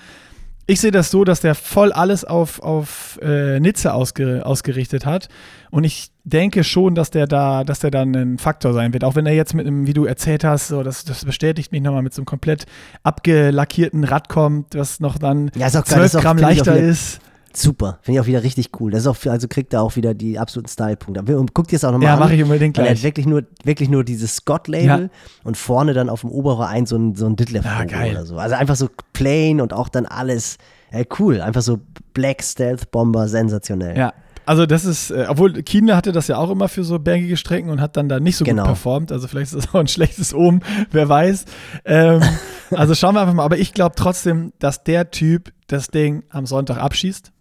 ich 0.68 0.82
sehe 0.82 0.92
das 0.92 1.10
so, 1.10 1.24
dass 1.24 1.40
der 1.40 1.56
voll 1.56 1.94
alles 1.94 2.26
auf, 2.26 2.62
auf 2.62 3.18
äh, 3.22 3.60
Nizza 3.60 3.92
ausge, 3.92 4.46
ausgerichtet 4.46 5.06
hat. 5.06 5.30
Und 5.72 5.86
ich 5.86 6.12
denke 6.26 6.66
schon, 6.66 6.94
dass 6.94 7.10
der 7.10 7.26
da, 7.26 7.64
dass 7.64 7.80
der 7.80 7.90
dann 7.90 8.14
ein 8.14 8.38
Faktor 8.38 8.74
sein 8.74 8.92
wird. 8.92 9.06
Auch 9.06 9.16
wenn 9.16 9.26
er 9.26 9.34
jetzt 9.34 9.54
mit 9.54 9.66
einem, 9.66 9.88
wie 9.88 9.94
du 9.94 10.04
erzählt 10.04 10.44
hast, 10.44 10.68
so, 10.68 10.84
das, 10.84 11.06
das 11.06 11.24
bestätigt 11.24 11.72
mich 11.72 11.82
nochmal, 11.82 12.02
mit 12.02 12.14
so 12.14 12.22
einem 12.22 12.26
komplett 12.26 12.66
abgelackierten 13.04 14.04
Rad 14.04 14.28
kommt, 14.28 14.76
was 14.76 15.00
noch 15.00 15.18
dann 15.18 15.52
ja, 15.56 15.70
12 15.70 16.14
Gramm 16.14 16.38
leichter 16.38 16.78
ist. 16.78 17.22
Super, 17.58 17.98
finde 18.04 18.20
ich 18.20 18.24
auch 18.24 18.28
wieder 18.28 18.44
richtig 18.44 18.70
cool. 18.80 18.92
Das 18.92 19.02
ist 19.02 19.08
auch, 19.08 19.18
also 19.32 19.48
kriegt 19.48 19.74
er 19.74 19.82
auch 19.82 19.96
wieder 19.96 20.14
die 20.14 20.38
absoluten 20.38 20.70
Style-Punkte. 20.70 21.38
Und 21.38 21.56
guckt 21.56 21.74
das 21.74 21.84
auch 21.84 21.92
nochmal 21.92 22.06
ja, 22.06 22.14
an. 22.14 22.20
Ja, 22.20 22.26
mache 22.26 22.36
ich 22.36 22.44
unbedingt 22.44 22.76
gleich. 22.76 22.88
Er 22.88 22.96
hat 22.96 23.04
wirklich 23.04 23.26
nur, 23.26 23.44
wirklich 23.64 23.90
nur 23.90 24.04
dieses 24.04 24.36
Scott-Label 24.36 25.04
ja. 25.04 25.10
und 25.44 25.58
vorne 25.58 25.94
dann 25.94 26.10
auf 26.10 26.22
dem 26.22 26.30
oberen 26.30 26.68
ein 26.68 26.86
so 26.86 26.98
ein, 26.98 27.16
so 27.16 27.26
ein 27.26 27.36
Diddler 27.36 27.64
ja, 27.64 27.84
geil. 27.86 28.12
oder 28.12 28.26
so. 28.28 28.38
Also 28.38 28.56
einfach 28.56 28.76
so 28.76 28.90
plain 29.14 29.60
und 29.60 29.74
auch 29.74 29.90
dann 29.90 30.06
alles 30.06 30.60
äh, 30.92 31.06
cool. 31.18 31.42
Einfach 31.42 31.64
so 31.64 31.80
Black 32.14 32.44
Stealth 32.44 32.92
Bomber, 32.92 33.28
sensationell. 33.28 33.98
Ja, 33.98 34.14
also 34.48 34.66
das 34.66 34.86
ist, 34.86 35.12
äh, 35.12 35.26
obwohl 35.28 35.52
Kiene 35.64 35.96
hatte 35.98 36.14
das 36.14 36.30
ja 36.30 36.38
auch 36.38 36.50
immer 36.50 36.70
für 36.70 36.86
so 36.86 37.00
bergige 37.00 37.36
Strecken 37.36 37.70
und 37.70 37.82
hat 37.82 37.98
dann 37.98 38.08
da 38.08 38.20
nicht 38.22 38.38
so 38.38 38.46
genau. 38.46 38.64
gut 38.64 38.68
performt. 38.70 39.12
Also 39.12 39.28
vielleicht 39.28 39.54
ist 39.54 39.66
das 39.66 39.74
auch 39.74 39.80
ein 39.80 39.88
schlechtes 39.90 40.34
Ohm, 40.34 40.62
wer 40.92 41.10
weiß. 41.10 41.46
Ähm, 41.84 42.22
also 42.72 42.96
schauen 42.96 43.16
wir 43.16 43.22
einfach 43.22 43.34
mal. 43.34 43.44
Aber 43.44 43.58
ich 43.58 43.74
glaube 43.74 43.96
trotzdem, 43.98 44.54
dass 44.60 44.86
der 44.86 45.12
Typ 45.12 45.52
das 45.68 45.90
Ding 45.90 46.24
am 46.30 46.46
Sonntag 46.46 46.78
abschießt. 46.78 47.34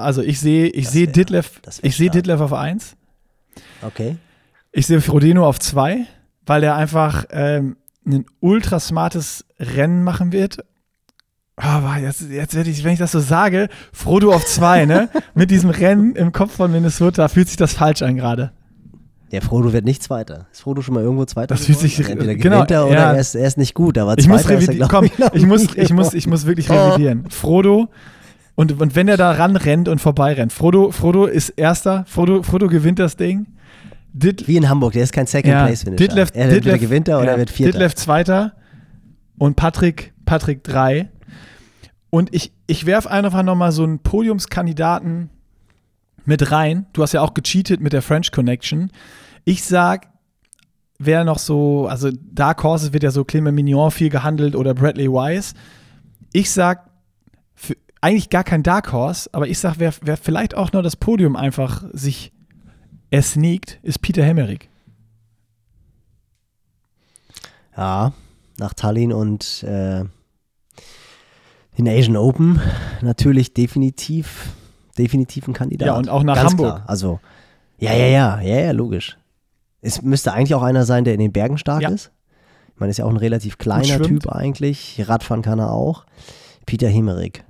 Also 0.00 0.22
ich 0.22 0.40
sehe, 0.40 0.68
ich 0.68 0.88
sehe 0.88 1.08
Ditlev, 1.08 1.60
ich 1.82 1.96
sehe 1.96 2.10
Ditlev 2.10 2.40
auf 2.40 2.52
1. 2.52 2.96
Okay. 3.82 4.16
Ich 4.72 4.86
sehe 4.86 5.00
Frodeno 5.00 5.46
auf 5.46 5.58
2, 5.58 6.06
weil 6.46 6.62
er 6.62 6.76
einfach 6.76 7.24
ähm, 7.30 7.76
ein 8.06 8.26
ultra 8.40 8.80
smartes 8.80 9.44
Rennen 9.58 10.04
machen 10.04 10.32
wird 10.32 10.58
aber 11.58 11.98
jetzt, 11.98 12.22
jetzt 12.30 12.54
werde 12.54 12.70
ich, 12.70 12.84
wenn 12.84 12.92
ich 12.92 12.98
das 13.00 13.12
so 13.12 13.18
sage, 13.18 13.68
Frodo 13.92 14.32
auf 14.32 14.44
zwei, 14.44 14.84
ne? 14.84 15.08
Mit 15.34 15.50
diesem 15.50 15.70
Rennen 15.70 16.14
im 16.14 16.30
Kopf 16.30 16.54
von 16.54 16.70
Minnesota 16.70 17.26
fühlt 17.26 17.48
sich 17.48 17.56
das 17.56 17.72
falsch 17.72 18.02
an 18.02 18.16
gerade. 18.16 18.52
Der 19.32 19.42
Frodo 19.42 19.72
wird 19.72 19.84
nicht 19.84 20.02
Zweiter. 20.02 20.46
Ist 20.52 20.62
Frodo 20.62 20.80
schon 20.82 20.94
mal 20.94 21.02
irgendwo 21.02 21.24
Zweiter? 21.24 21.54
Das 21.54 21.66
fühlt 21.66 21.78
sich 21.78 21.98
Entweder 21.98 22.34
genau, 22.36 22.64
er 22.64 22.86
oder 22.86 22.94
ja. 22.94 23.12
er, 23.12 23.18
ist, 23.18 23.34
er 23.34 23.46
ist 23.46 23.58
nicht 23.58 23.74
gut, 23.74 23.98
aber 23.98 24.16
ich 24.16 24.24
Zweiter 24.24 24.38
muss 24.38 24.48
revidieren. 24.48 24.88
Komm, 24.88 25.04
ich, 25.04 25.46
muss, 25.46 25.66
ich, 25.74 25.92
muss, 25.92 26.14
ich 26.14 26.26
muss 26.28 26.46
wirklich 26.46 26.70
revidieren. 26.70 27.24
Oh. 27.26 27.30
Frodo, 27.30 27.88
und, 28.58 28.72
und 28.82 28.96
wenn 28.96 29.06
er 29.06 29.16
da 29.16 29.30
ranrennt 29.30 29.88
und 29.88 30.00
vorbeirennt, 30.00 30.52
Frodo, 30.52 30.90
Frodo 30.90 31.26
ist 31.26 31.50
Erster, 31.50 32.04
Frodo, 32.08 32.42
Frodo 32.42 32.66
gewinnt 32.66 32.98
das 32.98 33.16
Ding. 33.16 33.46
Dit, 34.12 34.48
Wie 34.48 34.56
in 34.56 34.68
Hamburg, 34.68 34.94
der 34.94 35.04
ist 35.04 35.12
kein 35.12 35.28
Second 35.28 35.52
ja, 35.52 35.64
Place 35.66 35.84
Finisher. 35.84 36.08
Ditlev, 36.08 36.30
er 36.34 36.48
Ditlev, 36.48 36.80
gewinnt 36.80 37.06
er 37.06 37.18
oder 37.18 37.26
ja, 37.26 37.32
er 37.34 37.38
wird 37.38 37.50
Vierter. 37.50 37.70
Ditlev 37.70 37.94
Zweiter 37.94 38.54
und 39.38 39.54
Patrick, 39.54 40.12
Patrick 40.24 40.64
drei. 40.64 41.08
Und 42.10 42.34
ich, 42.34 42.52
ich 42.66 42.84
werfe 42.84 43.08
einfach 43.12 43.44
nochmal 43.44 43.70
so 43.70 43.84
einen 43.84 44.00
Podiumskandidaten 44.00 45.30
mit 46.24 46.50
rein. 46.50 46.86
Du 46.94 47.02
hast 47.04 47.12
ja 47.12 47.20
auch 47.20 47.34
gecheatet 47.34 47.80
mit 47.80 47.92
der 47.92 48.02
French 48.02 48.32
Connection. 48.32 48.90
Ich 49.44 49.62
sag, 49.62 50.08
wer 50.98 51.22
noch 51.22 51.38
so, 51.38 51.86
also 51.86 52.10
Dark 52.12 52.64
Horses 52.64 52.92
wird 52.92 53.04
ja 53.04 53.12
so 53.12 53.24
Clement 53.24 53.54
Mignon 53.54 53.92
viel 53.92 54.08
gehandelt 54.08 54.56
oder 54.56 54.74
Bradley 54.74 55.08
Wise. 55.08 55.54
Ich 56.32 56.50
sag, 56.50 56.87
eigentlich 58.00 58.30
gar 58.30 58.44
kein 58.44 58.62
Dark 58.62 58.92
Horse, 58.92 59.28
aber 59.32 59.48
ich 59.48 59.58
sag, 59.58 59.78
wer, 59.78 59.92
wer 60.02 60.16
vielleicht 60.16 60.54
auch 60.56 60.72
noch 60.72 60.82
das 60.82 60.96
Podium 60.96 61.36
einfach 61.36 61.84
sich 61.92 62.32
ersneakt, 63.10 63.78
ist 63.82 64.00
Peter 64.02 64.22
Hemmerich. 64.24 64.68
Ja, 67.76 68.12
nach 68.58 68.74
Tallinn 68.74 69.12
und 69.12 69.62
äh, 69.62 70.04
den 71.78 71.88
Asian 71.88 72.16
Open 72.16 72.60
natürlich 73.02 73.54
definitiv, 73.54 74.52
definitiv 74.98 75.46
ein 75.46 75.54
Kandidat. 75.54 75.86
Ja, 75.86 75.94
und 75.96 76.08
auch 76.08 76.24
nach 76.24 76.34
Ganz 76.34 76.50
Hamburg. 76.50 76.74
Klar. 76.76 76.88
Also, 76.88 77.20
ja, 77.78 77.92
ja, 77.94 78.06
ja, 78.06 78.40
ja, 78.40 78.60
ja, 78.60 78.70
logisch. 78.72 79.16
Es 79.80 80.02
müsste 80.02 80.32
eigentlich 80.32 80.54
auch 80.56 80.62
einer 80.64 80.84
sein, 80.84 81.04
der 81.04 81.14
in 81.14 81.20
den 81.20 81.32
Bergen 81.32 81.56
stark 81.56 81.82
Ja. 81.82 81.90
ist. 81.90 82.10
Ich 82.74 82.80
meine, 82.80 82.90
ist 82.90 82.98
ja 82.98 83.04
auch 83.04 83.10
ein 83.10 83.16
relativ 83.16 83.58
kleiner. 83.58 84.00
Typ 84.02 84.28
eigentlich. 84.28 85.02
Radfahren 85.08 85.42
kann 85.42 85.58
er 85.60 85.72
auch. 85.72 86.04
Peter 86.66 86.88
Hemmerich. 86.88 87.44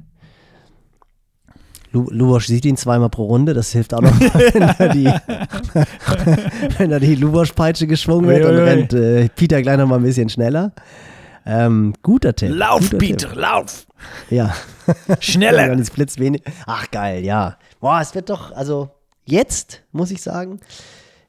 Lu 1.92 2.06
Lubosch 2.10 2.46
sieht 2.46 2.64
ihn 2.66 2.76
zweimal 2.76 3.08
pro 3.08 3.24
Runde, 3.26 3.54
das 3.54 3.70
hilft 3.72 3.94
auch 3.94 4.00
noch, 4.02 4.12
wenn 4.20 4.74
da 4.78 4.88
die, 4.88 5.06
wenn 6.78 6.90
da 6.90 6.98
die 6.98 7.14
Lubosch-Peitsche 7.14 7.86
geschwungen 7.86 8.28
wird, 8.28 8.44
dann 8.44 8.54
Uiuiui. 8.54 8.68
rennt 8.68 8.92
äh, 8.92 9.28
Peter 9.34 9.62
gleich 9.62 9.78
noch 9.78 9.86
mal 9.86 9.96
ein 9.96 10.02
bisschen 10.02 10.28
schneller. 10.28 10.72
Ähm, 11.46 11.94
guter 12.02 12.34
Tipp. 12.36 12.50
Lauf, 12.54 12.80
guter 12.82 12.98
Peter, 12.98 13.28
Tipp. 13.30 13.38
lauf! 13.38 13.86
Ja. 14.28 14.54
Schneller! 15.20 15.66
Dann 15.68 15.78
ist 15.78 15.94
blitzwenig. 15.94 16.42
Ach 16.66 16.90
geil, 16.90 17.24
ja. 17.24 17.56
Boah, 17.80 18.00
es 18.02 18.14
wird 18.14 18.28
doch, 18.28 18.52
also 18.52 18.90
jetzt, 19.24 19.82
muss 19.92 20.10
ich 20.10 20.20
sagen, 20.20 20.60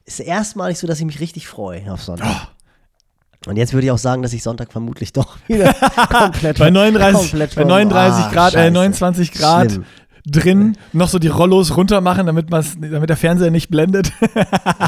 ist 0.04 0.20
erstmalig 0.20 0.78
so, 0.78 0.86
dass 0.86 0.98
ich 0.98 1.06
mich 1.06 1.20
richtig 1.20 1.48
freue 1.48 1.90
auf 1.90 2.02
Sonntag. 2.02 2.28
Oh. 2.28 3.48
Und 3.48 3.56
jetzt 3.56 3.72
würde 3.72 3.86
ich 3.86 3.90
auch 3.90 3.96
sagen, 3.98 4.20
dass 4.20 4.34
ich 4.34 4.42
Sonntag 4.42 4.70
vermutlich 4.70 5.14
doch 5.14 5.38
wieder 5.46 5.72
komplett 5.72 6.58
Bei 6.58 6.68
39, 6.68 7.30
komplett 7.30 7.54
bei 7.54 7.62
vom- 7.62 7.68
39 7.70 8.24
Ah, 8.24 8.30
Grad, 8.30 8.52
äh, 8.52 8.56
scheiße. 8.58 8.70
29 8.72 9.32
Grad 9.32 9.70
Schlimm. 9.70 9.84
Drin, 10.26 10.76
noch 10.92 11.08
so 11.08 11.18
die 11.18 11.28
Rollos 11.28 11.76
runter 11.76 12.00
machen, 12.00 12.26
damit, 12.26 12.46
damit 12.52 13.08
der 13.08 13.16
Fernseher 13.16 13.50
nicht 13.50 13.70
blendet. 13.70 14.12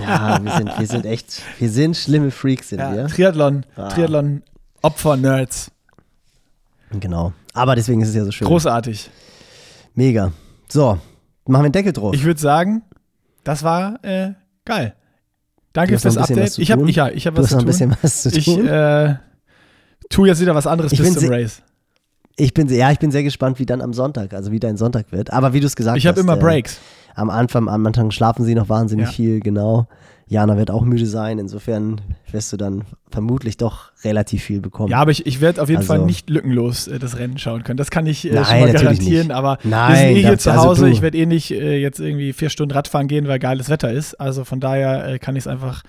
Ja, 0.02 0.38
wir 0.42 0.52
sind, 0.52 0.78
wir 0.78 0.86
sind 0.86 1.06
echt, 1.06 1.42
wir 1.58 1.70
sind 1.70 1.96
schlimme 1.96 2.30
Freaks, 2.30 2.68
sind 2.70 2.78
Ja, 2.80 2.94
wir. 2.94 3.06
Triathlon, 3.08 3.64
Ah. 3.76 3.88
Triathlon, 3.88 4.42
Opfer-Nerds. 4.82 5.70
Genau. 7.00 7.32
Aber 7.54 7.74
deswegen 7.76 8.00
ist 8.02 8.08
es 8.10 8.14
ja 8.14 8.24
so 8.24 8.30
schön. 8.30 8.46
Großartig. 8.46 9.10
Mega. 9.94 10.32
So, 10.68 10.98
machen 11.46 11.64
wir 11.64 11.68
den 11.70 11.72
Deckel 11.72 11.92
drauf. 11.92 12.14
Ich 12.14 12.24
würde 12.24 12.40
sagen, 12.40 12.82
das 13.44 13.62
war 13.62 14.02
äh, 14.04 14.32
geil. 14.64 14.94
Danke 15.72 15.98
fürs 15.98 16.18
Update. 16.18 16.58
Ich 16.58 16.70
habe 16.70 16.88
ich, 16.88 16.96
ja, 16.96 17.08
ich 17.08 17.26
hab 17.26 17.36
was 17.36 17.48
zu 17.48 17.54
ein 17.56 17.58
tun. 17.60 17.66
bisschen 17.66 17.96
was 18.02 18.22
zu 18.22 18.28
Ich 18.36 18.44
tun. 18.44 18.66
äh, 18.66 19.16
tue 20.10 20.28
jetzt 20.28 20.40
wieder 20.40 20.54
was 20.54 20.66
anderes 20.66 20.92
Ich 20.92 20.98
bis 20.98 21.14
zum 21.14 21.28
Race. 21.30 21.62
Ich 22.42 22.54
bin, 22.54 22.66
sehr- 22.68 22.78
ja, 22.78 22.90
ich 22.92 22.98
bin 22.98 23.10
sehr 23.12 23.22
gespannt, 23.22 23.58
wie 23.58 23.66
dann 23.66 23.80
am 23.80 23.92
Sonntag, 23.92 24.34
also 24.34 24.50
wie 24.50 24.58
dein 24.60 24.76
Sonntag 24.76 25.12
wird. 25.12 25.32
Aber 25.32 25.52
wie 25.52 25.60
du 25.60 25.66
es 25.66 25.76
gesagt 25.76 25.96
Ich 25.98 26.04
hast. 26.06 26.10
habe 26.12 26.20
immer 26.20 26.36
äh, 26.36 26.40
Breaks. 26.40 26.78
Am 27.14 27.30
Anfang, 27.30 27.68
am 27.68 27.86
Anfang 27.86 28.10
schlafen 28.10 28.44
sie 28.44 28.54
noch 28.54 28.68
wahnsinnig 28.68 29.06
Ja. 29.06 29.12
viel, 29.12 29.40
genau. 29.40 29.86
Jana 30.26 30.56
wird 30.56 30.70
auch 30.70 30.82
müde 30.82 31.04
sein. 31.06 31.38
Insofern 31.38 32.00
wirst 32.30 32.52
du 32.52 32.56
dann 32.56 32.82
vermutlich 33.10 33.58
doch 33.58 33.92
relativ 34.02 34.42
viel 34.42 34.60
bekommen. 34.60 34.88
Ja, 34.90 34.98
aber 34.98 35.10
ich, 35.10 35.26
ich 35.26 35.40
werde 35.42 35.60
auf 35.62 35.68
jeden 35.68 35.80
Also- 35.82 35.92
Fall 35.94 36.04
nicht 36.06 36.30
lückenlos 36.30 36.88
äh, 36.88 36.98
das 36.98 37.18
Rennen 37.18 37.36
schauen 37.38 37.62
können. 37.64 37.76
Das 37.76 37.90
kann 37.90 38.06
ich 38.06 38.24
äh, 38.28 38.34
Nein, 38.34 38.44
schon 38.46 38.60
mal 38.60 38.72
garantieren. 38.72 39.26
nicht. 39.28 39.30
Aber 39.36 39.58
wir 39.62 39.70
Nein, 39.70 39.96
sind 39.96 40.16
eh 40.16 40.20
hier 40.22 40.38
zu 40.38 40.50
also 40.50 40.64
Hause. 40.64 40.84
du- 40.86 40.90
ich 40.90 41.02
werde 41.02 41.18
eh 41.18 41.26
nicht 41.26 41.50
äh, 41.50 41.76
jetzt 41.78 42.00
irgendwie 42.00 42.32
vier 42.32 42.48
Stunden 42.48 42.72
Radfahren 42.74 43.08
gehen, 43.08 43.28
weil 43.28 43.38
geiles 43.38 43.68
Wetter 43.68 43.92
ist. 43.92 44.14
Also 44.14 44.44
von 44.44 44.58
daher 44.58 45.06
äh, 45.06 45.18
kann 45.18 45.36
ich 45.36 45.42
es 45.42 45.46
einfach 45.46 45.82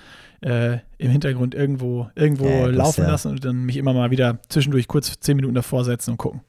äh, 0.44 0.80
im 0.98 1.10
Hintergrund 1.12 1.56
irgendwo, 1.56 2.10
irgendwo 2.16 2.48
Ja, 2.48 2.66
laufen 2.68 3.04
ja. 3.04 3.12
lassen 3.12 3.32
und 3.32 3.46
dann 3.46 3.64
mich 3.64 3.78
immer 3.78 3.94
mal 3.94 4.12
wieder 4.12 4.40
zwischendurch 4.50 4.88
kurz 4.88 5.12
zehn 5.20 5.36
Minuten 5.36 5.56
davor 5.56 5.86
setzen 5.86 6.12
und 6.12 6.18
gucken. 6.18 6.42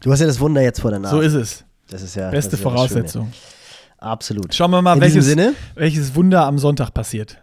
Du 0.00 0.10
hast 0.12 0.20
ja 0.20 0.26
das 0.26 0.40
Wunder 0.40 0.62
jetzt 0.62 0.80
vor 0.80 0.90
der 0.90 1.00
Nase. 1.00 1.14
So 1.16 1.20
ist 1.20 1.34
es. 1.34 1.64
das 1.90 2.02
ist 2.02 2.14
ja 2.16 2.30
Beste 2.30 2.56
ist 2.56 2.62
ja 2.64 2.70
Voraussetzung. 2.70 3.32
Absolut. 3.98 4.54
Schauen 4.54 4.70
wir 4.70 4.82
mal, 4.82 4.94
In 4.94 5.00
welches, 5.00 5.36
welches 5.74 6.14
Wunder 6.14 6.44
am 6.46 6.58
Sonntag 6.58 6.90
passiert. 6.92 7.38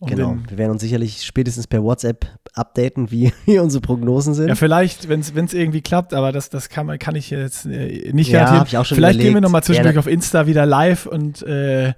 Um 0.00 0.08
genau. 0.08 0.36
Wir 0.48 0.58
werden 0.58 0.72
uns 0.72 0.82
sicherlich 0.82 1.24
spätestens 1.24 1.66
per 1.66 1.82
WhatsApp 1.82 2.26
updaten, 2.54 3.10
wie, 3.10 3.32
wie 3.46 3.58
unsere 3.58 3.80
Prognosen 3.80 4.34
sind. 4.34 4.48
Ja, 4.48 4.54
vielleicht, 4.54 5.08
wenn 5.08 5.20
es 5.20 5.54
irgendwie 5.54 5.80
klappt, 5.80 6.14
aber 6.14 6.30
das, 6.30 6.50
das 6.50 6.68
kann, 6.68 6.86
man, 6.86 6.98
kann 7.00 7.16
ich 7.16 7.30
jetzt 7.30 7.66
äh, 7.66 8.12
nicht 8.12 8.30
Ja, 8.30 8.40
garantieren. 8.44 8.66
ich 8.68 8.76
auch 8.78 8.84
schon 8.84 8.96
vielleicht 8.96 9.18
gehen 9.18 9.24
wir 9.26 9.30
überlegt. 9.30 9.42
nochmal 9.44 9.62
zwischendurch 9.64 9.94
Ja, 9.96 9.98
auf 10.00 10.06
Insta 10.06 10.46
wieder 10.46 10.66
live 10.66 11.06
und 11.06 11.42
äh, 11.42 11.94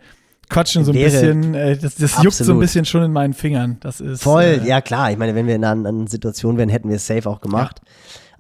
quatschen 0.51 0.85
so 0.85 0.93
ein 0.93 0.97
Wäre- 0.97 1.11
bisschen. 1.11 1.55
Äh, 1.55 1.77
das 1.79 1.95
das 1.95 2.23
juckt 2.23 2.35
so 2.37 2.53
ein 2.53 2.59
bisschen 2.59 2.85
schon 2.85 3.03
in 3.05 3.13
meinen 3.13 3.33
Fingern. 3.33 3.79
Das 3.81 4.01
ist 4.01 4.23
Voll, 4.23 4.43
äh, 4.63 4.67
ja 4.69 4.81
klar. 4.83 5.11
Ich 5.11 5.17
meine, 5.17 5.35
wenn 5.35 5.47
wir 5.47 5.55
in 5.55 5.65
einer 5.65 5.73
anderen 5.73 6.07
Situation 6.09 6.59
wären, 6.59 6.69
hätten 6.69 6.89
wir 6.91 6.97
es 6.97 7.07
safe 7.07 7.29
auch 7.31 7.41
gemacht. 7.41 7.81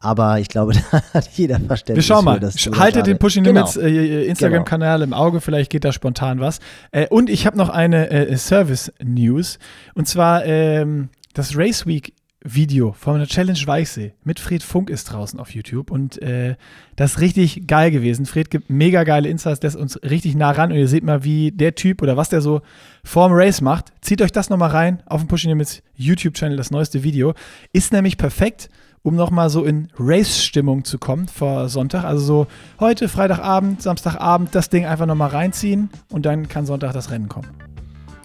Aber 0.02 0.38
ich 0.38 0.48
glaube, 0.48 0.72
da 0.92 1.02
hat 1.14 1.28
jeder 1.34 1.58
Wir 1.60 1.66
Verständnis 1.66 2.06
schauen 2.06 2.24
mal. 2.24 2.40
für, 2.40 2.78
Haltet 2.78 3.06
den 3.06 3.18
Pushing 3.18 3.44
Genau. 3.44 3.60
Limits 3.60 3.76
äh, 3.76 4.24
Instagram-Kanal 4.26 5.02
im 5.02 5.12
Auge, 5.12 5.40
vielleicht 5.42 5.70
geht 5.70 5.84
da 5.84 5.92
spontan 5.92 6.40
was. 6.40 6.58
Äh, 6.90 7.06
und 7.08 7.28
ich 7.30 7.46
habe 7.46 7.56
noch 7.58 7.68
eine 7.68 8.08
äh, 8.10 8.36
Service-News. 8.36 9.58
Und 9.94 10.08
zwar 10.08 10.44
ähm, 10.46 11.10
das 11.34 11.56
Race 11.56 11.86
Week 11.86 12.14
Video 12.42 12.92
von 12.92 13.18
der 13.18 13.28
Challenge 13.28 13.58
Weichsee 13.66 14.14
mit 14.24 14.40
Fred 14.40 14.62
Funk 14.62 14.88
ist 14.88 15.04
draußen 15.04 15.38
auf 15.38 15.54
YouTube 15.54 15.90
und 15.90 16.20
äh, 16.22 16.56
das 16.96 17.12
ist 17.12 17.20
richtig 17.20 17.66
geil 17.66 17.90
gewesen. 17.90 18.24
Fred 18.24 18.50
gibt 18.50 18.70
mega 18.70 19.04
geile 19.04 19.28
Insights, 19.28 19.60
der 19.60 19.68
ist 19.68 19.76
uns 19.76 20.02
richtig 20.02 20.34
nah 20.34 20.50
ran 20.50 20.72
und 20.72 20.78
ihr 20.78 20.88
seht 20.88 21.04
mal, 21.04 21.22
wie 21.22 21.52
der 21.52 21.74
Typ 21.74 22.00
oder 22.00 22.16
was 22.16 22.30
der 22.30 22.40
so 22.40 22.62
vorm 23.04 23.32
Race 23.34 23.60
macht. 23.60 23.92
Zieht 24.00 24.22
euch 24.22 24.32
das 24.32 24.48
nochmal 24.48 24.70
rein 24.70 25.02
auf 25.04 25.20
dem 25.20 25.28
Pushing 25.28 25.50
Limits 25.50 25.82
YouTube-Channel, 25.96 26.56
das 26.56 26.70
neueste 26.70 27.02
Video. 27.02 27.34
Ist 27.74 27.92
nämlich 27.92 28.16
perfekt, 28.16 28.70
um 29.02 29.16
nochmal 29.16 29.50
so 29.50 29.64
in 29.64 29.88
Race-Stimmung 29.98 30.84
zu 30.84 30.98
kommen 30.98 31.28
vor 31.28 31.68
Sonntag. 31.68 32.04
Also 32.04 32.24
so 32.24 32.46
heute, 32.80 33.08
Freitagabend, 33.08 33.82
Samstagabend 33.82 34.54
das 34.54 34.70
Ding 34.70 34.86
einfach 34.86 35.06
nochmal 35.06 35.30
reinziehen 35.30 35.90
und 36.10 36.24
dann 36.24 36.48
kann 36.48 36.64
Sonntag 36.64 36.94
das 36.94 37.10
Rennen 37.10 37.28
kommen. 37.28 37.48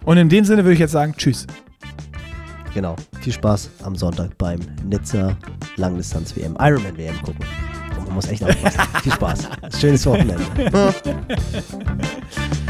Und 0.06 0.18
in 0.18 0.30
dem 0.30 0.46
Sinne 0.46 0.64
würde 0.64 0.74
ich 0.74 0.80
jetzt 0.80 0.92
sagen, 0.92 1.16
tschüss. 1.18 1.48
Genau. 2.76 2.98
Viel 3.22 3.32
Spaß 3.32 3.70
am 3.84 3.96
Sonntag 3.96 4.38
beim 4.38 4.60
Nizza 4.84 5.38
Langdistanz 5.78 6.36
WM, 6.36 6.58
Ironman 6.60 6.98
WM 6.98 7.16
gucken. 7.22 7.46
Und 7.98 8.06
man 8.08 8.16
muss 8.16 8.28
echt 8.28 8.44
aufpassen. 8.44 8.82
Viel 9.02 9.14
Spaß. 9.14 9.50
Schönes 9.80 10.06
Wochenende. 10.06 10.44